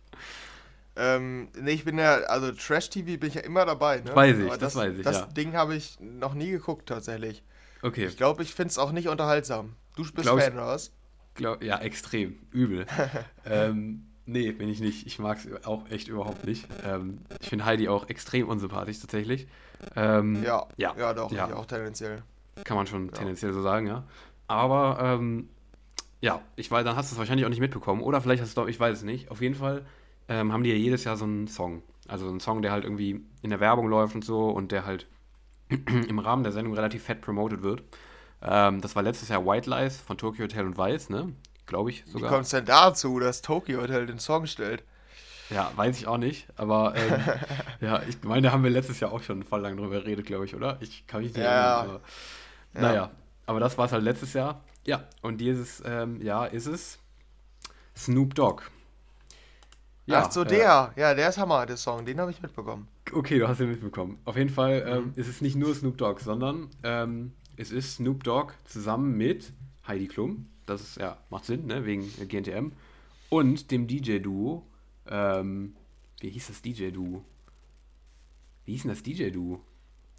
Ähm, 0.98 1.50
nee, 1.60 1.72
ich 1.72 1.84
bin 1.84 1.98
ja, 1.98 2.16
also 2.20 2.54
Trash-TV 2.54 3.20
bin 3.20 3.28
ich 3.28 3.34
ja 3.36 3.42
immer 3.42 3.66
dabei, 3.66 4.00
ne? 4.00 4.16
Weiß 4.16 4.38
ich, 4.38 4.46
Aber 4.46 4.58
das 4.58 4.76
weiß 4.78 4.96
ich, 4.98 5.04
Das 5.04 5.18
ja. 5.18 5.26
Ding 5.26 5.52
habe 5.54 5.76
ich 5.76 5.98
noch 6.00 6.34
nie 6.36 6.50
geguckt, 6.52 6.88
tatsächlich. 6.88 7.44
Okay. 7.82 8.06
Ich 8.06 8.16
glaube, 8.16 8.44
ich 8.44 8.54
finde 8.54 8.70
es 8.70 8.78
auch 8.78 8.94
nicht 8.94 9.10
unterhaltsam. 9.10 9.76
Du 9.98 10.04
bist 10.04 10.16
Glaub 10.16 10.38
ich- 10.38 10.46
Fan, 10.46 10.54
oder 10.54 10.68
was? 10.68 10.94
Glaub, 11.36 11.64
ja, 11.64 11.78
extrem. 11.80 12.38
Übel. 12.52 12.86
ähm, 13.46 14.08
nee, 14.26 14.52
bin 14.52 14.70
ich 14.70 14.80
nicht. 14.80 15.06
Ich 15.06 15.20
mag 15.20 15.38
es 15.38 15.66
auch 15.66 15.90
echt 15.90 16.08
überhaupt 16.08 16.46
nicht. 16.46 16.68
Ähm, 16.84 17.20
ich 17.40 17.50
finde 17.50 17.66
Heidi 17.66 17.88
auch 17.88 18.10
extrem 18.10 18.48
unsympathisch 18.48 19.00
tatsächlich. 19.00 19.48
Ähm, 19.96 20.44
Ja, 20.44 20.66
ja, 20.78 20.96
ja, 20.98 21.14
doch, 21.14 21.32
ja. 21.32 21.54
auch 21.54 21.66
tendenziell. 21.66 22.24
Kann 22.64 22.78
man 22.78 22.88
schon 22.88 23.12
tendenziell 23.12 23.52
so 23.54 23.62
sagen, 23.62 23.88
ja. 23.88 24.04
Aber, 24.48 24.98
ähm, 25.02 25.50
ja, 26.22 26.42
ich 26.56 26.72
weiß, 26.72 26.86
dann 26.86 26.96
hast 26.96 27.12
du 27.12 27.16
es 27.16 27.20
wahrscheinlich 27.20 27.46
auch 27.46 27.50
nicht 27.50 27.60
mitbekommen. 27.60 28.02
Oder 28.02 28.22
vielleicht 28.22 28.42
hast 28.42 28.56
du 28.58 28.62
es, 28.64 28.70
ich 28.70 28.80
weiß 28.80 29.00
es 29.00 29.04
nicht. 29.04 29.30
Auf 29.30 29.42
jeden 29.42 29.56
Fall 29.56 29.86
ähm, 30.28 30.54
haben 30.54 30.64
die 30.64 30.70
ja 30.70 30.76
jedes 30.76 31.04
Jahr 31.04 31.18
so 31.18 31.26
einen 31.26 31.48
Song. 31.48 31.84
Also 32.08 32.28
einen 32.28 32.40
Song, 32.40 32.62
der 32.62 32.72
halt 32.72 32.84
irgendwie 32.84 33.22
in 33.42 33.50
der 33.50 33.60
Werbung 33.60 33.88
läuft 33.88 34.16
und 34.16 34.24
so 34.24 34.50
und 34.50 34.72
der 34.72 34.86
halt 34.86 35.08
im 36.08 36.20
Rahmen 36.20 36.44
der 36.44 36.52
Sendung 36.52 36.74
relativ 36.74 37.04
fett 37.04 37.22
promoted 37.22 37.64
wird. 37.64 37.84
Ähm, 38.48 38.82
das 38.82 38.96
war 38.96 39.04
letztes 39.04 39.30
Jahr 39.30 39.46
White 39.46 39.70
Lies 39.70 39.98
von 40.00 40.18
Tokyo 40.18 40.44
Hotel 40.44 40.66
und 40.66 40.78
Weiß, 40.78 41.10
ne? 41.10 41.34
Glaube 41.66 41.90
ich 41.90 42.06
Wie 42.06 42.12
sogar. 42.12 42.30
kommt 42.30 42.44
es 42.46 42.52
denn 42.52 42.66
dazu, 42.66 43.20
dass 43.20 43.42
Tokyo 43.42 43.82
Hotel 43.82 44.06
den 44.06 44.20
Song 44.20 44.46
stellt? 44.46 44.84
Ja, 45.50 45.72
weiß 45.76 45.98
ich 46.00 46.08
auch 46.08 46.18
nicht, 46.18 46.48
aber 46.56 46.96
ähm, 46.96 47.22
ja, 47.82 48.02
ich 48.08 48.22
meine, 48.24 48.44
da 48.48 48.52
haben 48.54 48.64
wir 48.64 48.70
letztes 48.72 49.00
Jahr 49.00 49.12
auch 49.12 49.22
schon 49.24 49.44
voll 49.44 49.62
lang 49.62 49.78
drüber 49.78 50.00
geredet, 50.02 50.26
glaube 50.26 50.46
ich, 50.46 50.56
oder? 50.56 50.78
Ich 50.82 51.06
kann 51.08 51.22
mich 51.22 51.34
nicht 51.34 51.44
Ja. 51.44 51.82
erinnern. 51.82 51.90
Aber, 51.90 52.02
Ja. 52.74 52.82
Naja, 52.82 53.12
aber 53.48 53.60
das 53.60 53.78
war 53.78 53.86
es 53.86 53.92
halt 53.92 54.04
letztes 54.04 54.34
Jahr. 54.34 54.64
Ja, 54.86 55.04
und 55.22 55.38
dieses 55.40 55.82
ähm, 55.86 56.22
Jahr 56.22 56.52
ist 56.52 56.68
es 56.68 57.00
Snoop 57.96 58.36
Dogg. 58.36 58.64
Ach 60.12 60.32
so, 60.32 60.42
äh, 60.44 60.46
der. 60.46 60.94
Ja, 60.96 61.14
der 61.16 61.30
ist 61.30 61.38
Hammer, 61.38 61.66
der 61.66 61.78
Song. 61.78 62.06
Den 62.06 62.20
habe 62.20 62.30
ich 62.32 62.42
mitbekommen. 62.42 62.88
Okay, 63.12 63.40
du 63.40 63.48
hast 63.48 63.60
ihn 63.60 63.70
mitbekommen. 63.70 64.20
Auf 64.26 64.36
jeden 64.38 64.50
Fall 64.52 64.84
ähm, 64.88 65.04
Mhm. 65.06 65.14
ist 65.16 65.28
es 65.28 65.42
nicht 65.42 65.56
nur 65.56 65.74
Snoop 65.74 65.98
Dogg, 65.98 66.22
sondern 66.22 66.70
ähm, 66.84 67.34
es 67.58 67.72
ist 67.72 67.96
Snoop 67.96 68.24
Dogg 68.24 68.54
zusammen 68.66 69.18
mit 69.18 69.54
Heidi 69.88 70.08
Klum. 70.08 70.48
Das 70.66 70.82
ist, 70.82 70.98
ja, 70.98 71.18
macht 71.30 71.46
Sinn, 71.46 71.68
ne, 71.68 71.86
wegen 71.86 72.08
GNTM. 72.28 72.72
Und 73.30 73.72
dem 73.72 73.88
DJ-Duo. 73.88 74.66
Ähm, 75.08 75.76
wie 76.20 76.30
hieß 76.30 76.48
das 76.48 76.62
DJ-Duo? 76.62 77.24
Wie 78.66 78.72
hieß 78.72 78.84
denn 78.84 78.90
das 78.90 79.04
DJ-Duo? 79.04 79.62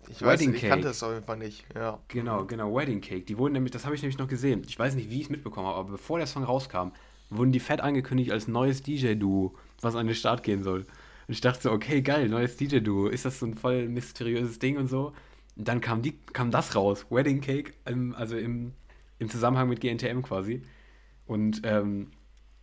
Ich 0.09 0.23
weiß 0.23 0.39
Wedding 0.39 0.53
nicht, 0.53 0.63
ich 0.63 0.69
kannte 0.69 0.85
Cake. 0.85 0.93
es 0.93 1.03
auf 1.03 1.13
jeden 1.13 1.25
Fall 1.25 1.39
nicht. 1.39 1.65
Ja. 1.75 2.01
Genau, 2.09 2.45
genau, 2.45 2.75
Wedding 2.75 3.01
Cake. 3.01 3.25
Die 3.25 3.39
wurden 3.39 3.55
nämlich, 3.55 3.73
das 3.73 3.85
habe 3.85 3.95
ich 3.97 4.03
nämlich 4.03 4.19
noch 4.19 4.29
gesehen. 4.29 4.63
Ich 4.69 4.79
weiß 4.79 4.95
nicht, 4.95 5.11
wie 5.11 5.17
ich 5.17 5.25
es 5.25 5.31
mitbekommen 5.31 5.67
habe, 5.67 5.79
aber 5.79 5.91
bevor 5.93 6.19
der 6.19 6.29
Song 6.29 6.45
rauskam, 6.45 6.91
wurden 7.29 7.51
die 7.51 7.61
fett 7.61 7.81
angekündigt 7.81 8.31
als 8.31 8.47
neues 8.47 8.83
DJ-Duo, 8.83 9.57
was 9.81 9.97
an 9.97 10.07
den 10.07 10.15
Start 10.15 10.45
gehen 10.45 10.63
soll. 10.63 10.87
Und 11.27 11.35
ich 11.35 11.41
dachte 11.41 11.63
so, 11.63 11.73
okay, 11.73 12.03
geil, 12.03 12.29
neues 12.29 12.57
DJ-Duo. 12.57 13.09
Ist 13.09 13.25
das 13.25 13.41
so 13.41 13.47
ein 13.47 13.55
voll 13.55 13.89
mysteriöses 13.89 14.61
Ding 14.61 14.77
und 14.77 14.87
so? 14.87 15.13
Dann 15.57 15.81
kam, 15.81 16.03
die, 16.03 16.19
kam 16.33 16.51
das 16.51 16.75
raus, 16.75 17.07
Wedding 17.11 17.41
Cake, 17.41 17.73
ähm, 17.87 18.15
also 18.17 18.37
im, 18.37 18.73
im 19.19 19.29
Zusammenhang 19.29 19.69
mit 19.69 19.81
GNTM 19.81 20.21
quasi. 20.23 20.63
Und 21.27 21.63
ähm, 21.65 22.11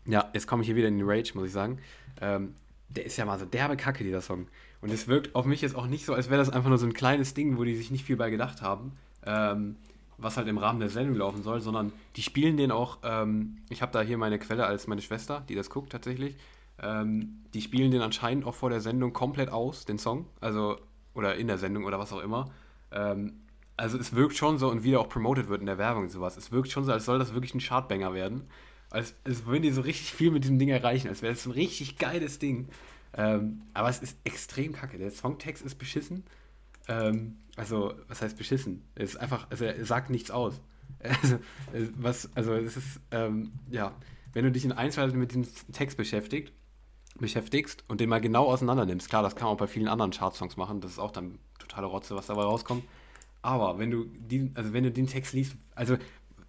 ja, 0.06 0.30
jetzt 0.34 0.48
komme 0.48 0.62
ich 0.62 0.68
hier 0.68 0.76
wieder 0.76 0.88
in 0.88 0.98
den 0.98 1.10
Rage, 1.10 1.32
muss 1.36 1.48
ich 1.48 1.52
sagen. 1.52 1.80
Ähm, 2.22 2.56
der 2.90 3.06
ist 3.06 3.18
ja 3.18 3.26
mal 3.26 3.40
so 3.40 3.46
derbe 3.46 3.78
Kacke, 3.78 4.04
dieser 4.04 4.22
Song. 4.22 4.48
Und 4.82 4.92
es 4.92 5.08
wirkt 5.08 5.36
auf 5.36 5.46
mich 5.46 5.62
jetzt 5.62 5.76
auch 5.76 5.88
nicht 5.88 6.06
so, 6.06 6.14
als 6.14 6.30
wäre 6.30 6.38
das 6.38 6.50
einfach 6.50 6.70
nur 6.70 6.78
so 6.78 6.86
ein 6.86 6.94
kleines 6.94 7.34
Ding, 7.34 7.58
wo 7.58 7.64
die 7.64 7.76
sich 7.76 7.90
nicht 7.90 8.06
viel 8.06 8.18
bei 8.18 8.30
gedacht 8.30 8.62
haben, 8.62 8.94
ähm, 9.26 9.78
was 10.18 10.38
halt 10.38 10.48
im 10.48 10.58
Rahmen 10.58 10.80
der 10.80 10.90
Sendung 10.90 11.18
laufen 11.18 11.42
soll, 11.42 11.62
sondern 11.62 11.92
die 12.16 12.22
spielen 12.22 12.58
den 12.58 12.72
auch, 12.72 13.00
ähm, 13.04 13.58
ich 13.70 13.82
habe 13.82 13.92
da 13.92 14.02
hier 14.02 14.18
meine 14.18 14.40
Quelle 14.40 14.66
als 14.66 14.88
meine 14.88 15.02
Schwester, 15.02 15.44
die 15.50 15.56
das 15.56 15.70
guckt 15.70 15.92
tatsächlich, 15.92 16.36
ähm, 16.82 17.44
die 17.54 17.62
spielen 17.62 17.92
den 17.92 18.02
anscheinend 18.02 18.46
auch 18.46 18.56
vor 18.56 18.70
der 18.70 18.82
Sendung 18.82 19.14
komplett 19.14 19.50
aus, 19.50 19.86
den 19.86 19.98
Song, 19.98 20.26
also, 20.42 20.78
oder 21.14 21.36
in 21.36 21.48
der 21.48 21.58
Sendung 21.58 21.86
oder 21.86 22.00
was 22.00 22.12
auch 22.14 22.22
immer. 22.22 22.52
Ähm, 22.94 23.44
also 23.76 23.98
es 23.98 24.14
wirkt 24.14 24.38
schon 24.38 24.58
so, 24.58 24.70
und 24.70 24.84
wie 24.84 24.92
der 24.92 25.00
auch 25.00 25.10
promoted 25.10 25.50
wird 25.50 25.62
in 25.62 25.66
der 25.66 25.78
Werbung 25.78 26.04
und 26.04 26.10
sowas, 26.10 26.38
es 26.38 26.52
wirkt 26.52 26.72
schon 26.72 26.86
so, 26.86 26.92
als 26.92 27.06
soll 27.06 27.20
das 27.20 27.34
wirklich 27.34 27.54
ein 27.56 27.60
Chartbanger 27.60 28.14
werden. 28.14 28.44
Als, 28.90 29.16
als 29.26 29.46
würden 29.46 29.64
die 29.64 29.72
so 29.72 29.82
richtig 29.82 30.14
viel 30.14 30.30
mit 30.30 30.44
diesem 30.44 30.60
Ding 30.60 30.70
erreichen, 30.70 31.08
als 31.08 31.24
wäre 31.24 31.34
so 31.36 31.50
ein 31.50 31.54
richtig 31.54 31.98
geiles 31.98 32.38
Ding. 32.38 32.70
Ähm, 33.16 33.64
aber 33.74 33.90
es 33.90 34.00
ist 34.00 34.18
extrem 34.24 34.74
kacke. 34.74 34.98
Der 34.98 35.10
Songtext 35.10 35.66
ist 35.66 35.76
beschissen. 35.76 36.24
Ähm, 36.88 37.38
also, 37.56 37.94
was 38.08 38.22
heißt 38.22 38.38
beschissen? 38.38 38.84
Es 38.96 39.12
ist 39.12 39.18
einfach, 39.18 39.48
also 39.50 39.66
er 39.66 39.86
sagt 39.86 40.10
nichts 40.10 40.32
aus. 40.32 40.62
Also, 41.74 41.90
was, 41.98 42.30
also 42.36 42.54
es 42.54 42.78
ist, 42.78 43.02
ähm, 43.12 43.52
ja, 43.70 43.94
wenn 44.32 44.46
du 44.46 44.52
dich 44.52 44.64
in 44.64 44.72
Einzelheiten 44.72 45.18
mit 45.18 45.32
diesem 45.32 45.46
Text 45.74 45.98
beschäftigt, 45.98 46.54
beschäftigst 47.20 47.84
und 47.88 48.00
den 48.00 48.10
mal 48.10 48.22
genau 48.22 48.46
auseinander 48.46 48.86
nimmst, 48.86 49.10
klar, 49.10 49.22
das 49.22 49.36
kann 49.36 49.48
man 49.48 49.56
auch 49.56 49.60
bei 49.60 49.68
vielen 49.68 49.88
anderen 49.88 50.12
Chartsongs 50.12 50.56
machen, 50.56 50.82
das 50.82 50.92
ist 50.92 51.00
auch 51.00 51.12
dann 51.12 51.40
totale 51.74 51.88
Rotze, 51.88 52.16
was 52.16 52.28
dabei 52.28 52.44
rauskommt. 52.44 52.84
Aber 53.42 53.78
wenn 53.80 53.92
du 53.92 54.06
den, 54.06 54.52
also 54.56 54.74
wenn 54.74 54.84
du 54.84 54.92
den 54.92 55.08
Text 55.08 55.34
liest, 55.34 55.56
also 55.76 55.98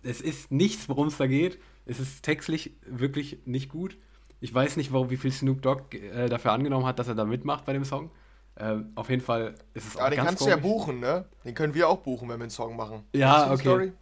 es 0.03 0.21
ist 0.21 0.51
nichts, 0.51 0.89
worum 0.89 1.09
es 1.09 1.17
da 1.17 1.27
geht. 1.27 1.59
Es 1.87 1.99
ist 1.99 2.23
textlich 2.23 2.73
wirklich 2.87 3.39
nicht 3.45 3.69
gut. 3.69 3.97
Ich 4.41 4.53
weiß 4.55 4.77
nicht, 4.77 4.93
warum, 4.93 5.11
wie 5.11 5.17
viel 5.17 5.33
Snoop 5.33 5.63
Dogg 5.63 5.95
äh, 5.97 6.29
dafür 6.29 6.53
angenommen 6.53 6.87
hat, 6.87 6.99
dass 6.99 7.09
er 7.09 7.15
da 7.15 7.25
mitmacht 7.25 7.65
bei 7.65 7.73
dem 7.73 7.85
Song. 7.85 8.11
Ähm, 8.57 8.93
auf 8.95 9.11
jeden 9.11 9.23
Fall 9.23 9.55
ist 9.75 9.89
es 9.89 9.97
Aber 9.97 10.11
den 10.11 10.17
ganz 10.19 10.29
kannst 10.29 10.43
du 10.43 10.49
ja 10.49 10.57
komisch. 10.57 10.71
buchen, 10.71 11.01
ne? 11.01 11.25
Den 11.45 11.55
können 11.55 11.75
wir 11.75 11.89
auch 11.89 11.99
buchen, 11.99 12.29
wenn 12.29 12.39
wir 12.39 12.45
einen 12.45 12.51
Song 12.51 12.77
machen. 12.77 13.03
Ja, 13.15 13.47
die 13.47 13.53
okay. 13.53 13.61
Story? 13.63 13.93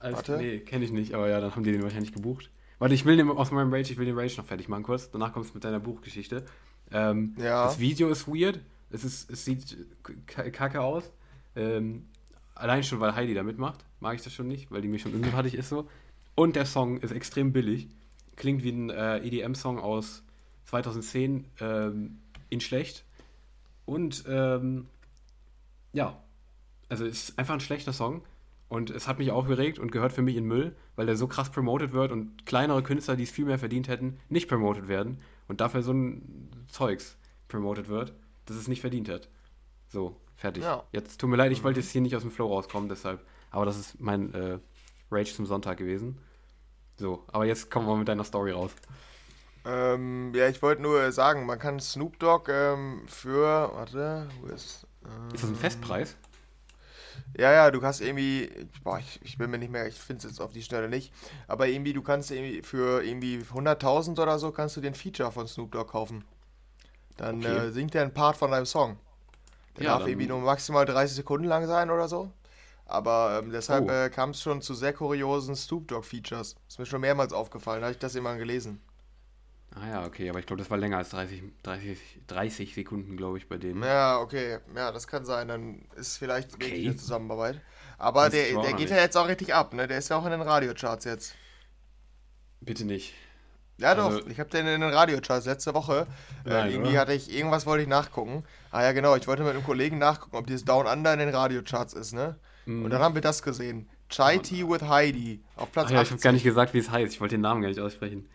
Also, 0.00 0.16
Warte. 0.16 0.36
Nee, 0.36 0.58
kenne 0.58 0.84
ich 0.84 0.90
nicht, 0.92 1.14
aber 1.14 1.28
ja, 1.28 1.40
dann 1.40 1.54
haben 1.54 1.62
die 1.64 1.72
den 1.72 1.82
wahrscheinlich 1.82 2.12
gebucht. 2.12 2.50
Warte, 2.78 2.94
ich 2.94 3.04
will 3.04 3.16
den 3.16 3.30
aus 3.30 3.52
meinem 3.52 3.72
Rage, 3.72 3.92
ich 3.92 3.98
will 3.98 4.06
den 4.06 4.18
Rage 4.18 4.36
noch 4.36 4.44
fertig 4.44 4.68
machen 4.68 4.82
kurz. 4.82 5.10
Danach 5.10 5.32
kommst 5.32 5.50
du 5.50 5.54
mit 5.54 5.64
deiner 5.64 5.80
Buchgeschichte. 5.80 6.44
Ähm, 6.90 7.34
Ja. 7.38 7.64
Das 7.64 7.78
Video 7.78 8.08
ist 8.08 8.26
weird. 8.28 8.60
Es, 8.92 9.04
ist, 9.04 9.30
es 9.30 9.44
sieht 9.44 9.76
kacke 10.26 10.80
aus. 10.80 11.10
Ähm, 11.56 12.06
allein 12.54 12.84
schon, 12.84 13.00
weil 13.00 13.14
Heidi 13.14 13.34
da 13.34 13.42
mitmacht, 13.42 13.84
mag 14.00 14.14
ich 14.14 14.22
das 14.22 14.32
schon 14.32 14.48
nicht, 14.48 14.70
weil 14.70 14.82
die 14.82 14.88
mir 14.88 14.98
schon 14.98 15.14
unsympathisch 15.14 15.54
ist 15.54 15.68
so. 15.68 15.88
Und 16.34 16.56
der 16.56 16.66
Song 16.66 16.98
ist 16.98 17.12
extrem 17.12 17.52
billig. 17.52 17.88
Klingt 18.36 18.62
wie 18.62 18.70
ein 18.70 18.90
äh, 18.90 19.18
EDM-Song 19.18 19.78
aus 19.78 20.22
2010 20.66 21.44
ähm, 21.60 22.18
in 22.48 22.60
schlecht. 22.60 23.04
Und 23.84 24.24
ähm, 24.28 24.86
ja, 25.92 26.22
also 26.88 27.04
es 27.04 27.30
ist 27.30 27.38
einfach 27.38 27.54
ein 27.54 27.60
schlechter 27.60 27.92
Song. 27.92 28.22
Und 28.68 28.88
es 28.88 29.06
hat 29.06 29.18
mich 29.18 29.30
aufgeregt 29.30 29.78
und 29.78 29.92
gehört 29.92 30.14
für 30.14 30.22
mich 30.22 30.36
in 30.36 30.46
Müll, 30.46 30.74
weil 30.96 31.04
der 31.04 31.16
so 31.16 31.26
krass 31.26 31.50
promoted 31.50 31.92
wird 31.92 32.10
und 32.10 32.46
kleinere 32.46 32.82
Künstler, 32.82 33.16
die 33.16 33.24
es 33.24 33.30
viel 33.30 33.44
mehr 33.44 33.58
verdient 33.58 33.86
hätten, 33.86 34.18
nicht 34.30 34.48
promoted 34.48 34.88
werden 34.88 35.18
und 35.46 35.60
dafür 35.60 35.82
so 35.82 35.92
ein 35.92 36.48
Zeugs 36.68 37.18
promoted 37.48 37.88
wird, 37.88 38.14
das 38.46 38.56
es 38.56 38.68
nicht 38.68 38.80
verdient 38.80 39.08
hat. 39.08 39.28
So, 39.88 40.16
fertig. 40.36 40.62
Ja. 40.62 40.84
Jetzt 40.92 41.20
tut 41.20 41.30
mir 41.30 41.36
leid, 41.36 41.52
ich 41.52 41.62
wollte 41.62 41.80
jetzt 41.80 41.90
hier 41.90 42.00
nicht 42.00 42.16
aus 42.16 42.22
dem 42.22 42.30
Flow 42.30 42.48
rauskommen, 42.48 42.88
deshalb. 42.88 43.24
Aber 43.50 43.66
das 43.66 43.78
ist 43.78 44.00
mein 44.00 44.32
äh, 44.34 44.58
Rage 45.10 45.34
zum 45.34 45.46
Sonntag 45.46 45.78
gewesen. 45.78 46.18
So, 46.96 47.24
aber 47.28 47.44
jetzt 47.46 47.70
kommen 47.70 47.86
wir 47.86 47.96
mit 47.96 48.08
deiner 48.08 48.24
Story 48.24 48.52
raus. 48.52 48.72
Ähm, 49.64 50.32
ja, 50.34 50.48
ich 50.48 50.60
wollte 50.62 50.82
nur 50.82 51.12
sagen, 51.12 51.46
man 51.46 51.58
kann 51.58 51.78
Snoop 51.78 52.18
Dogg 52.18 52.50
ähm, 52.50 53.02
für, 53.06 53.70
warte, 53.74 54.28
wo 54.40 54.48
ist, 54.48 54.86
ähm, 55.04 55.28
Ist 55.32 55.44
das 55.44 55.50
ein 55.50 55.56
Festpreis? 55.56 56.16
Ja, 57.36 57.52
ja, 57.52 57.70
du 57.70 57.80
kannst 57.80 58.00
irgendwie, 58.00 58.50
boah, 58.82 58.98
ich, 58.98 59.20
ich 59.22 59.38
bin 59.38 59.50
mir 59.50 59.58
nicht 59.58 59.70
mehr, 59.70 59.86
ich 59.86 59.94
finde 59.94 60.18
es 60.18 60.24
jetzt 60.24 60.40
auf 60.40 60.52
die 60.52 60.62
Schnelle 60.62 60.88
nicht, 60.88 61.12
aber 61.46 61.68
irgendwie, 61.68 61.92
du 61.92 62.02
kannst 62.02 62.30
irgendwie 62.30 62.62
für 62.62 63.04
irgendwie 63.04 63.38
100.000 63.38 64.20
oder 64.20 64.38
so, 64.38 64.50
kannst 64.50 64.76
du 64.76 64.80
den 64.80 64.94
Feature 64.94 65.30
von 65.30 65.46
Snoop 65.46 65.70
Dogg 65.72 65.90
kaufen. 65.90 66.24
Dann 67.16 67.44
Okay. 67.44 67.66
äh, 67.66 67.70
singt 67.72 67.94
er 67.94 68.02
einen 68.02 68.14
Part 68.14 68.36
von 68.36 68.50
deinem 68.50 68.66
Song. 68.66 68.98
Der 69.76 69.84
Ja, 69.84 69.98
darf 69.98 70.06
irgendwie 70.06 70.28
nur 70.28 70.40
maximal 70.40 70.86
30 70.86 71.16
Sekunden 71.16 71.46
lang 71.48 71.66
sein 71.66 71.90
oder 71.90 72.08
so. 72.08 72.32
Aber 72.86 73.40
ähm, 73.42 73.52
deshalb 73.52 73.88
Oh. 73.88 73.90
äh, 73.90 74.10
kam 74.10 74.30
es 74.30 74.42
schon 74.42 74.62
zu 74.62 74.74
sehr 74.74 74.92
kuriosen 74.94 75.56
Snoop 75.56 75.88
Dogg-Features. 75.88 76.56
Ist 76.68 76.78
mir 76.78 76.86
schon 76.86 77.02
mehrmals 77.02 77.32
aufgefallen, 77.32 77.80
da 77.82 77.86
habe 77.88 77.94
ich 77.94 78.00
das 78.00 78.14
immer 78.16 78.36
gelesen. 78.38 78.80
Ah 79.74 79.86
ja, 79.88 80.06
okay, 80.06 80.28
aber 80.30 80.38
ich 80.38 80.46
glaube, 80.46 80.60
das 80.62 80.70
war 80.70 80.78
länger 80.78 80.98
als 80.98 81.10
30, 81.10 81.42
30, 81.62 82.20
30 82.26 82.74
Sekunden, 82.74 83.16
glaube 83.16 83.38
ich, 83.38 83.48
bei 83.48 83.56
dem. 83.58 83.84
Ja, 83.84 84.20
okay. 84.20 84.58
Ja, 84.74 84.92
das 84.92 85.06
kann 85.06 85.24
sein. 85.24 85.48
Dann 85.48 85.86
ist 85.96 86.18
vielleicht 86.18 86.50
Okay. 86.54 86.84
eine 86.84 86.96
Zusammenarbeit. 86.96 87.60
Aber 87.98 88.28
Das 88.28 88.30
der, 88.30 88.58
der 88.58 88.74
geht 88.74 88.90
ja 88.90 88.96
jetzt 88.96 89.16
auch 89.16 89.28
richtig 89.28 89.54
ab, 89.54 89.72
ne? 89.74 89.86
Der 89.88 89.98
ist 89.98 90.08
ja 90.10 90.16
auch 90.18 90.24
in 90.24 90.30
den 90.32 90.42
Radiocharts 90.42 91.04
jetzt. 91.04 91.34
Bitte 92.60 92.84
nicht. 92.86 93.12
Ja, 93.82 93.94
doch. 93.94 94.06
Also- 94.06 94.26
ich 94.28 94.38
habe 94.38 94.48
den 94.48 94.66
in 94.66 94.80
den 94.80 94.90
Radiocharts 94.90 95.44
letzte 95.46 95.74
Woche. 95.74 96.06
Nein, 96.44 96.68
äh, 96.68 96.70
irgendwie 96.72 96.90
oder? 96.92 97.00
hatte 97.00 97.12
ich, 97.12 97.34
irgendwas 97.34 97.66
wollte 97.66 97.82
ich 97.82 97.88
nachgucken. 97.88 98.44
Ah 98.70 98.82
ja, 98.82 98.92
genau. 98.92 99.16
Ich 99.16 99.26
wollte 99.26 99.42
mit 99.42 99.52
einem 99.52 99.64
Kollegen 99.64 99.98
nachgucken, 99.98 100.36
ob 100.36 100.46
dieses 100.46 100.64
Down 100.64 100.86
Under 100.86 101.12
in 101.12 101.18
den 101.18 101.28
Radiocharts 101.30 101.92
ist, 101.94 102.12
ne? 102.12 102.36
Mhm. 102.66 102.84
Und 102.84 102.90
dann 102.90 103.02
haben 103.02 103.14
wir 103.14 103.22
das 103.22 103.42
gesehen. 103.42 103.88
Chai 104.08 104.38
Tea 104.38 104.68
with 104.68 104.82
Heidi 104.82 105.42
auf 105.56 105.72
Platz 105.72 105.86
Ach 105.86 105.90
ja, 105.90 106.02
ich 106.02 106.08
habe 106.08 106.14
80. 106.16 106.22
gar 106.22 106.32
nicht 106.32 106.44
gesagt, 106.44 106.74
wie 106.74 106.78
es 106.78 106.90
heißt. 106.90 107.12
Ich 107.14 107.20
wollte 107.20 107.34
den 107.34 107.40
Namen 107.40 107.62
gar 107.62 107.68
nicht 107.68 107.80
aussprechen. 107.80 108.28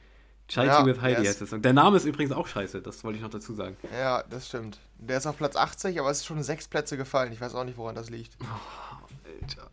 Chai 0.48 0.66
Ja, 0.66 0.82
Tea 0.82 0.86
with 0.86 1.02
Heidi 1.02 1.24
heißt 1.26 1.42
es. 1.42 1.54
Und 1.54 1.64
der 1.64 1.74
Name 1.74 1.98
ist 1.98 2.06
übrigens 2.06 2.32
auch 2.34 2.48
scheiße, 2.48 2.82
das 2.82 3.04
wollte 3.04 3.18
ich 3.18 3.24
noch 3.24 3.30
dazu 3.30 3.54
sagen. 3.54 3.78
Ja, 3.98 4.24
das 4.30 4.48
stimmt. 4.48 4.80
Der 4.98 5.18
ist 5.18 5.28
auf 5.28 5.38
Platz 5.38 5.56
80, 5.56 6.00
aber 6.00 6.10
es 6.10 6.18
ist 6.20 6.26
schon 6.26 6.42
sechs 6.44 6.68
Plätze 6.68 6.98
gefallen. 6.98 7.32
Ich 7.32 7.40
weiß 7.42 7.54
auch 7.56 7.64
nicht, 7.64 7.78
woran 7.78 7.96
das 7.96 8.10
liegt. 8.10 8.38
Alter. 9.42 9.70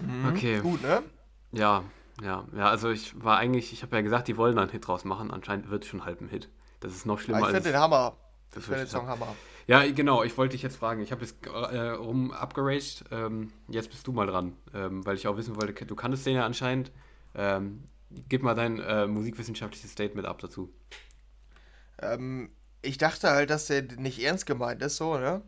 Mhm. 0.00 0.28
Okay. 0.28 0.60
Gut, 0.60 0.82
ne? 0.82 1.02
Ja, 1.52 1.82
ja, 2.22 2.46
ja, 2.56 2.68
also 2.68 2.90
ich 2.90 3.22
war 3.22 3.38
eigentlich, 3.38 3.72
ich 3.72 3.82
habe 3.82 3.96
ja 3.96 4.02
gesagt, 4.02 4.28
die 4.28 4.36
wollen 4.36 4.56
da 4.56 4.62
einen 4.62 4.70
Hit 4.70 4.86
draus 4.86 5.04
machen. 5.04 5.30
Anscheinend 5.30 5.70
wird 5.70 5.84
es 5.84 5.90
schon 5.90 6.04
halb 6.04 6.20
ein 6.20 6.28
Hit. 6.28 6.48
Das 6.80 6.92
ist 6.92 7.06
noch 7.06 7.18
schlimmer 7.18 7.40
ich 7.40 7.46
als. 7.46 7.54
finde 7.54 7.70
den 7.70 7.80
Hammer. 7.80 8.16
Das 8.50 8.62
Ich 8.62 8.64
finde 8.64 8.84
den 8.84 8.88
Song 8.88 9.06
Hammer. 9.06 9.34
Ja, 9.66 9.84
genau, 9.90 10.22
ich 10.22 10.36
wollte 10.38 10.52
dich 10.52 10.62
jetzt 10.62 10.76
fragen. 10.76 11.02
Ich 11.02 11.12
habe 11.12 11.22
jetzt 11.22 11.46
äh, 11.46 11.90
rum 11.90 12.32
abgeraged. 12.32 13.04
Ähm, 13.10 13.52
jetzt 13.68 13.90
bist 13.90 14.06
du 14.06 14.12
mal 14.12 14.26
dran, 14.26 14.56
ähm, 14.72 15.04
weil 15.04 15.16
ich 15.16 15.28
auch 15.28 15.36
wissen 15.36 15.56
wollte, 15.56 15.84
du 15.84 15.94
kanntest 15.94 16.24
den 16.24 16.36
ja 16.36 16.46
anscheinend. 16.46 16.90
Ähm, 17.34 17.84
gib 18.28 18.42
mal 18.42 18.54
dein 18.54 18.80
äh, 18.80 19.06
musikwissenschaftliches 19.06 19.92
Statement 19.92 20.26
ab 20.26 20.38
dazu. 20.38 20.72
Ähm, 22.00 22.50
ich 22.80 22.96
dachte 22.96 23.28
halt, 23.28 23.50
dass 23.50 23.66
der 23.66 23.82
nicht 23.82 24.22
ernst 24.22 24.46
gemeint 24.46 24.82
ist, 24.82 24.96
so, 24.96 25.18
ne? 25.18 25.42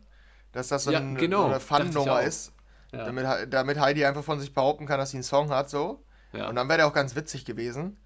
Dass 0.51 0.67
das 0.67 0.83
so, 0.83 0.91
Ja, 0.91 0.99
ein, 0.99 1.15
genau, 1.15 1.43
so 1.43 1.45
eine 1.47 1.57
ich 1.57 1.63
Fun-Nummer 1.63 2.21
ist. 2.21 2.53
Ja. 2.91 3.05
Damit, 3.05 3.53
damit 3.53 3.79
Heidi 3.79 4.05
einfach 4.05 4.23
von 4.23 4.39
sich 4.39 4.53
behaupten 4.53 4.85
kann, 4.85 4.99
dass 4.99 5.11
sie 5.11 5.17
einen 5.17 5.23
Song 5.23 5.49
hat, 5.49 5.69
so. 5.69 6.03
Ja. 6.33 6.49
Und 6.49 6.55
dann 6.55 6.67
wäre 6.69 6.77
der 6.77 6.87
auch 6.87 6.93
ganz 6.93 7.15
witzig 7.15 7.45
gewesen. 7.45 7.97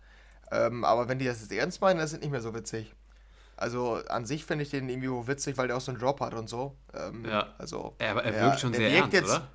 Ähm, 0.51 0.83
aber 0.83 1.07
wenn 1.09 1.19
die 1.19 1.25
das 1.25 1.41
jetzt 1.41 1.51
ernst 1.51 1.81
meinen, 1.81 1.97
dann 1.97 2.05
ist 2.05 2.13
es 2.13 2.19
nicht 2.19 2.31
mehr 2.31 2.41
so 2.41 2.53
witzig. 2.53 2.93
Also 3.57 3.99
an 4.09 4.25
sich 4.25 4.45
finde 4.45 4.63
ich 4.63 4.69
den 4.69 4.89
irgendwie 4.89 5.09
witzig, 5.27 5.57
weil 5.57 5.67
der 5.67 5.77
auch 5.77 5.81
so 5.81 5.91
einen 5.91 5.99
Drop 5.99 6.19
hat 6.19 6.33
und 6.33 6.49
so. 6.49 6.75
Ähm, 6.93 7.25
Ja. 7.25 7.53
Also, 7.57 7.95
er 7.99 8.15
der- 8.21 8.41
wirkt 8.41 8.59
schon 8.59 8.73
sehr 8.73 8.91
ernst, 8.91 9.13
jetzt- 9.13 9.29
oder? 9.29 9.47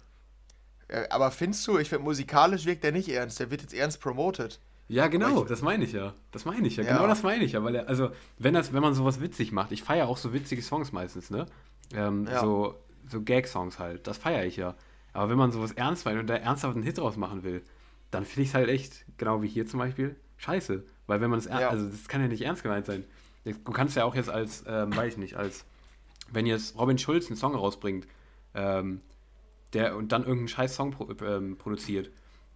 äh, 0.88 1.06
aber 1.10 1.30
findest 1.30 1.66
du, 1.66 1.78
ich 1.78 1.88
finde, 1.88 2.04
musikalisch 2.04 2.64
wirkt 2.64 2.82
der 2.84 2.92
nicht 2.92 3.08
ernst. 3.08 3.38
Der 3.40 3.50
wird 3.50 3.60
jetzt 3.62 3.74
ernst 3.74 4.00
promoted. 4.00 4.58
Ja, 4.88 5.06
genau, 5.06 5.42
ich- 5.42 5.48
das 5.48 5.62
meine 5.62 5.84
ich 5.84 5.92
ja. 5.92 6.14
Das 6.32 6.44
meine 6.44 6.66
ich 6.66 6.76
ja. 6.76 6.82
Ja. 6.84 6.94
Genau 6.94 7.06
das 7.06 7.22
meine 7.22 7.44
ich 7.44 7.52
ja. 7.52 7.62
Weil 7.62 7.76
er, 7.76 7.88
also, 7.88 8.10
wenn, 8.38 8.54
das, 8.54 8.72
wenn 8.72 8.82
man 8.82 8.94
sowas 8.94 9.20
witzig 9.20 9.52
macht, 9.52 9.70
ich 9.70 9.82
feiere 9.84 10.08
auch 10.08 10.16
so 10.16 10.32
witzige 10.32 10.62
Songs 10.62 10.90
meistens, 10.92 11.30
ne? 11.30 11.46
Ähm, 11.94 12.26
Ja. 12.26 12.40
So, 12.40 12.74
so 13.06 13.20
Gag-Songs 13.22 13.78
halt. 13.78 14.06
Das 14.08 14.18
feiere 14.18 14.44
ich 14.46 14.56
ja. 14.56 14.74
Aber 15.12 15.28
wenn 15.30 15.38
man 15.38 15.52
sowas 15.52 15.72
ernst 15.72 16.04
meint 16.06 16.18
und 16.18 16.26
da 16.26 16.34
ernsthaft 16.36 16.74
einen 16.74 16.84
Hit 16.84 16.98
draus 16.98 17.16
machen 17.16 17.42
will, 17.44 17.62
dann 18.11 18.25
finde 18.25 18.43
ich 18.43 18.49
es 18.49 18.55
halt 18.55 18.69
echt, 18.69 19.05
genau 19.19 19.43
wie 19.43 19.49
hier 19.49 19.67
zum 19.67 19.79
Beispiel, 19.79 20.17
scheiße. 20.38 20.85
Weil 21.07 21.21
wenn 21.21 21.31
man 21.31 21.38
es, 21.38 21.47
Ja. 21.47 21.69
also 21.71 21.88
das 21.88 22.09
kann 22.09 22.21
ja 22.21 22.29
nicht 22.29 22.43
ernst 22.43 22.62
gemeint 22.62 22.87
sein. 22.87 23.05
Du 23.45 23.73
kannst 23.73 23.97
ja 23.97 24.05
auch 24.05 24.14
jetzt 24.14 24.31
als, 24.31 24.64
ähm, 24.67 24.95
weiß 24.95 25.14
ich 25.14 25.19
nicht, 25.19 25.37
als, 25.37 25.64
wenn 26.31 26.47
jetzt 26.47 26.79
Robin 26.79 26.99
Schulz 26.99 27.26
einen 27.29 27.37
Song 27.37 27.55
rausbringt, 27.55 28.07
ähm, 28.55 29.00
der 29.73 29.97
und 29.97 30.12
dann 30.12 30.23
irgendeinen 30.23 30.49
scheiß 30.49 30.75
Song 30.75 30.90
pro, 30.90 31.09
ähm, 31.25 31.57
produziert, 31.57 32.11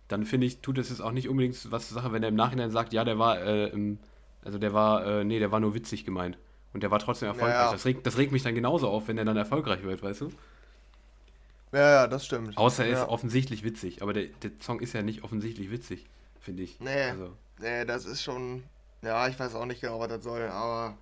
dann 0.09 0.25
finde 0.25 0.47
ich, 0.47 0.61
tut 0.61 0.79
es 0.79 0.90
jetzt 0.90 1.01
auch 1.01 1.12
nicht 1.12 1.29
unbedingt 1.29 1.71
was 1.71 1.88
zur 1.88 1.95
Sache, 1.95 2.12
wenn 2.12 2.23
er 2.23 2.29
im 2.29 2.35
Nachhinein 2.35 2.71
sagt, 2.71 2.93
ja, 2.93 3.05
der 3.05 3.19
war, 3.19 3.40
äh, 3.40 3.69
im, 3.69 3.99
also 4.45 4.59
der 4.59 4.73
war, 4.75 5.07
äh, 5.07 5.25
nee, 5.25 5.38
der 5.38 5.51
war 5.51 5.61
nur 5.61 5.75
witzig 5.75 6.05
gemeint. 6.05 6.38
Und 6.75 6.83
der 6.83 6.90
war 6.90 6.99
trotzdem 6.99 7.29
erfolgreich. 7.29 7.55
Ja. 7.55 7.73
Das, 7.73 7.85
regt, 7.85 8.05
das 8.07 8.19
regt 8.19 8.33
mich 8.33 8.43
dann 8.43 8.55
genauso 8.55 8.88
auf, 8.88 9.07
wenn 9.09 9.17
er 9.17 9.25
dann 9.25 9.37
erfolgreich 9.37 9.85
wird, 9.85 10.03
weißt 10.03 10.23
du? 10.23 10.29
Ja, 11.75 11.91
ja, 11.91 12.07
das 12.07 12.25
stimmt. 12.25 12.57
Außer 12.57 12.85
er 12.85 12.93
ja. 12.93 13.03
ist 13.03 13.09
offensichtlich 13.09 13.65
witzig. 13.65 14.01
Aber 14.03 14.13
der, 14.13 14.27
der 14.43 14.53
Song 14.61 14.81
ist 14.81 14.93
ja 14.95 15.03
nicht 15.03 15.25
offensichtlich 15.25 15.71
witzig, 15.71 16.07
finde 16.41 16.63
ich. 16.63 16.81
Nee. 16.81 17.11
Also, 17.11 17.37
Nee, 17.59 17.85
das 17.85 18.05
ist 18.05 18.23
schon. 18.23 18.65
Ja, 19.03 19.29
ich 19.29 19.39
weiß 19.39 19.55
auch 19.55 19.67
nicht 19.67 19.81
genau, 19.81 20.01
was 20.01 20.09
das 20.09 20.25
soll, 20.25 20.49
aber 20.49 20.97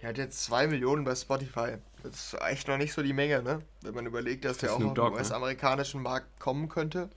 der 0.00 0.10
hat 0.10 0.18
jetzt 0.18 0.44
2 0.44 0.68
Millionen 0.68 1.04
bei 1.04 1.14
Spotify. 1.14 1.78
Das 2.02 2.32
ist 2.32 2.42
echt 2.42 2.68
noch 2.68 2.78
nicht 2.78 2.92
so 2.92 3.02
die 3.02 3.12
Menge, 3.12 3.42
ne? 3.42 3.60
Wenn 3.82 3.94
man 3.94 4.06
überlegt, 4.06 4.44
dass 4.44 4.58
Für 4.58 4.66
der 4.66 4.74
auch 4.76 4.84
auf 4.84 4.94
den 4.94 5.04
ne? 5.04 5.10
US-amerikanischen 5.10 6.02
Markt 6.02 6.38
kommen 6.38 6.68
könnte. 6.68 7.10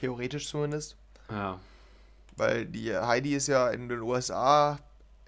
Theoretisch 0.00 0.48
zumindest. 0.48 0.96
ja. 1.30 1.60
Weil 2.36 2.66
die 2.66 2.92
Heidi 2.92 3.36
ist 3.36 3.46
ja 3.46 3.70
in 3.70 3.88
den 3.88 4.00
USA, 4.00 4.80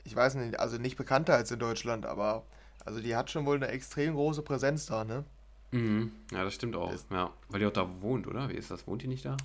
ich 0.03 0.17
weiß 0.17 0.35
nicht, 0.35 0.59
also 0.59 0.77
nicht 0.77 0.97
bekannter 0.97 1.35
als 1.35 1.53
in 1.53 1.61
Deutschland, 1.61 2.05
aber 2.05 2.43
also 2.85 3.01
die 3.01 3.15
hat 3.15 3.31
schon 3.31 3.47
wohl 3.47 3.55
eine 3.55 3.69
extrem 3.69 4.15
große 4.15 4.43
Präsenz 4.43 4.87
da, 4.87 5.05
ne? 5.05 5.25
Mhm. 5.72 6.12
Ja, 6.33 6.44
das 6.44 6.55
stimmt 6.55 6.76
auch. 6.76 6.92
Ist- 6.92 7.11
Ja. 7.11 7.31
Weil 7.48 7.61
die 7.61 7.66
auch 7.66 7.72
da 7.72 7.88
wohnt, 8.00 8.26
oder? 8.26 8.48
Wie 8.48 8.55
ist 8.55 8.70
das? 8.70 8.87
Wohnt 8.87 9.02
die 9.02 9.09
nicht 9.09 9.24
da? 9.24 9.37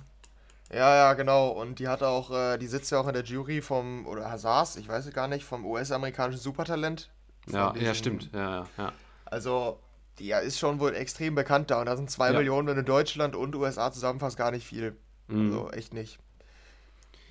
Ja, 0.72 0.94
ja, 0.94 1.12
genau. 1.14 1.48
Und 1.48 1.78
die 1.80 1.88
hat 1.88 2.02
auch, 2.02 2.30
äh, 2.30 2.56
die 2.58 2.66
sitzt 2.66 2.90
ja 2.92 2.98
auch 3.00 3.06
in 3.06 3.12
der 3.14 3.24
Jury 3.24 3.60
vom, 3.60 4.06
oder 4.06 4.36
saß, 4.38 4.76
ich 4.76 4.88
weiß 4.88 5.04
es 5.06 5.12
gar 5.12 5.28
nicht, 5.28 5.44
vom 5.44 5.66
US-amerikanischen 5.66 6.40
Supertalent. 6.40 7.10
Ja, 7.48 7.66
ja, 7.66 7.72
diesem- 7.72 7.94
stimmt. 7.94 8.30
Ja, 8.32 8.50
ja, 8.60 8.66
ja. 8.78 8.92
Also, 9.26 9.78
die 10.18 10.26
ja, 10.28 10.38
ist 10.38 10.58
schon 10.58 10.78
wohl 10.80 10.94
extrem 10.94 11.34
bekannt 11.34 11.70
da. 11.70 11.80
Und 11.80 11.86
da 11.86 11.96
sind 11.96 12.10
zwei 12.10 12.30
Ja. 12.30 12.38
Millionen, 12.38 12.68
wenn 12.68 12.76
du 12.76 12.84
Deutschland 12.84 13.34
und 13.36 13.54
USA 13.54 13.90
zusammenfasst, 13.92 14.36
gar 14.36 14.50
nicht 14.50 14.66
viel. 14.66 14.96
Mhm. 15.28 15.46
Also, 15.46 15.70
echt 15.72 15.92
nicht. 15.92 16.18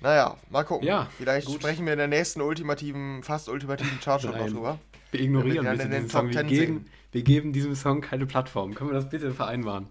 Naja, 0.02 0.36
mal 0.50 0.64
gucken. 0.64 0.86
Ja, 0.86 1.08
Vielleicht 1.16 1.46
gut. 1.46 1.56
sprechen 1.56 1.86
wir 1.86 1.92
in 1.92 1.98
der 1.98 2.08
nächsten 2.08 2.40
ultimativen, 2.40 3.22
fast 3.22 3.48
ultimativen 3.48 4.00
Chartshot 4.00 4.36
noch 4.36 4.48
drüber. 4.48 4.78
Wir 5.10 5.20
ignorieren 5.20 5.64
wir 5.64 5.72
diesen 5.86 6.08
Song. 6.08 6.28
Wir 6.28 6.38
10 6.40 6.46
geben, 6.48 6.86
wir 7.12 7.22
geben 7.22 7.52
diesem 7.52 7.74
Song 7.74 8.00
keine 8.00 8.26
Plattform. 8.26 8.74
Können 8.74 8.90
wir 8.90 8.94
das 8.94 9.08
bitte 9.08 9.32
vereinbaren? 9.32 9.86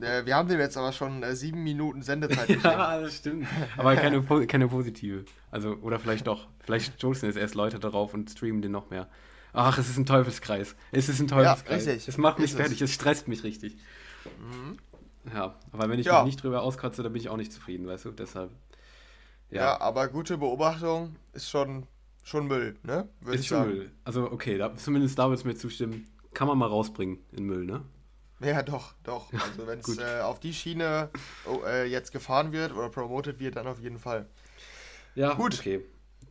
Äh, 0.00 0.26
wir 0.26 0.34
haben 0.34 0.48
dem 0.48 0.58
jetzt 0.58 0.76
aber 0.76 0.92
schon 0.92 1.22
äh, 1.22 1.34
sieben 1.36 1.62
Minuten 1.62 2.02
Sendezeit. 2.02 2.48
Ja, 2.62 3.00
das 3.00 3.16
stimmt. 3.16 3.46
Aber 3.78 3.94
keine, 3.96 4.20
keine 4.46 4.68
positive. 4.68 5.24
Also, 5.50 5.74
oder 5.76 5.98
vielleicht 6.00 6.26
doch. 6.26 6.48
Vielleicht 6.64 6.94
stoßen 6.94 7.26
jetzt 7.28 7.38
erst 7.38 7.54
Leute 7.54 7.78
darauf 7.78 8.12
und 8.12 8.28
streamen 8.30 8.60
den 8.62 8.72
noch 8.72 8.90
mehr. 8.90 9.08
Ach, 9.52 9.78
es 9.78 9.88
ist 9.88 9.96
ein 9.96 10.04
Teufelskreis. 10.04 10.74
Es 10.92 11.08
ist 11.08 11.20
ein 11.20 11.28
Teufelskreis. 11.28 11.86
richtig. 11.86 12.08
Es 12.08 12.18
macht 12.18 12.38
mich 12.40 12.46
Ist 12.46 12.50
es. 12.54 12.58
Mhm. 12.58 12.62
fertig, 12.62 12.82
es 12.82 12.92
stresst 12.92 13.28
mich 13.28 13.42
richtig. 13.44 13.76
Ja, 15.32 15.54
aber 15.72 15.88
wenn 15.88 15.98
ich 15.98 16.06
Ja. 16.06 16.22
mich 16.24 16.34
nicht 16.34 16.42
drüber 16.42 16.62
auskotze, 16.62 17.02
dann 17.02 17.12
bin 17.12 17.22
ich 17.22 17.28
auch 17.28 17.36
nicht 17.36 17.52
zufrieden, 17.52 17.86
weißt 17.86 18.04
du? 18.06 18.10
Deshalb. 18.10 18.50
Ja. 19.50 19.62
Ja, 19.62 19.80
aber 19.80 20.08
gute 20.08 20.38
Beobachtung 20.38 21.16
ist 21.32 21.48
schon, 21.48 21.86
schon 22.24 22.46
Müll, 22.46 22.76
ne? 22.82 23.08
Würde 23.20 23.36
ist 23.36 23.42
ich 23.42 23.48
schon 23.48 23.58
sagen. 23.58 23.70
Müll. 23.70 23.90
Also, 24.04 24.30
okay, 24.30 24.58
da, 24.58 24.74
zumindest 24.76 25.18
da 25.18 25.28
würdest 25.28 25.44
du 25.44 25.48
mir 25.48 25.56
zustimmen. 25.56 26.08
Kann 26.34 26.48
man 26.48 26.58
mal 26.58 26.66
rausbringen 26.66 27.18
in 27.32 27.44
Müll, 27.44 27.64
ne? 27.64 27.82
Ja, 28.40 28.62
doch, 28.62 28.94
doch. 29.02 29.32
Also, 29.32 29.66
wenn 29.66 29.78
es 29.78 29.98
äh, 29.98 30.20
auf 30.20 30.40
die 30.40 30.52
Schiene 30.52 31.08
oh, 31.46 31.62
äh, 31.66 31.84
jetzt 31.86 32.12
gefahren 32.12 32.52
wird 32.52 32.72
oder 32.72 32.90
promoted 32.90 33.40
wird, 33.40 33.56
dann 33.56 33.66
auf 33.66 33.80
jeden 33.80 33.98
Fall. 33.98 34.26
Ja, 35.14 35.34
Gut. 35.34 35.58
Okay. 35.58 35.82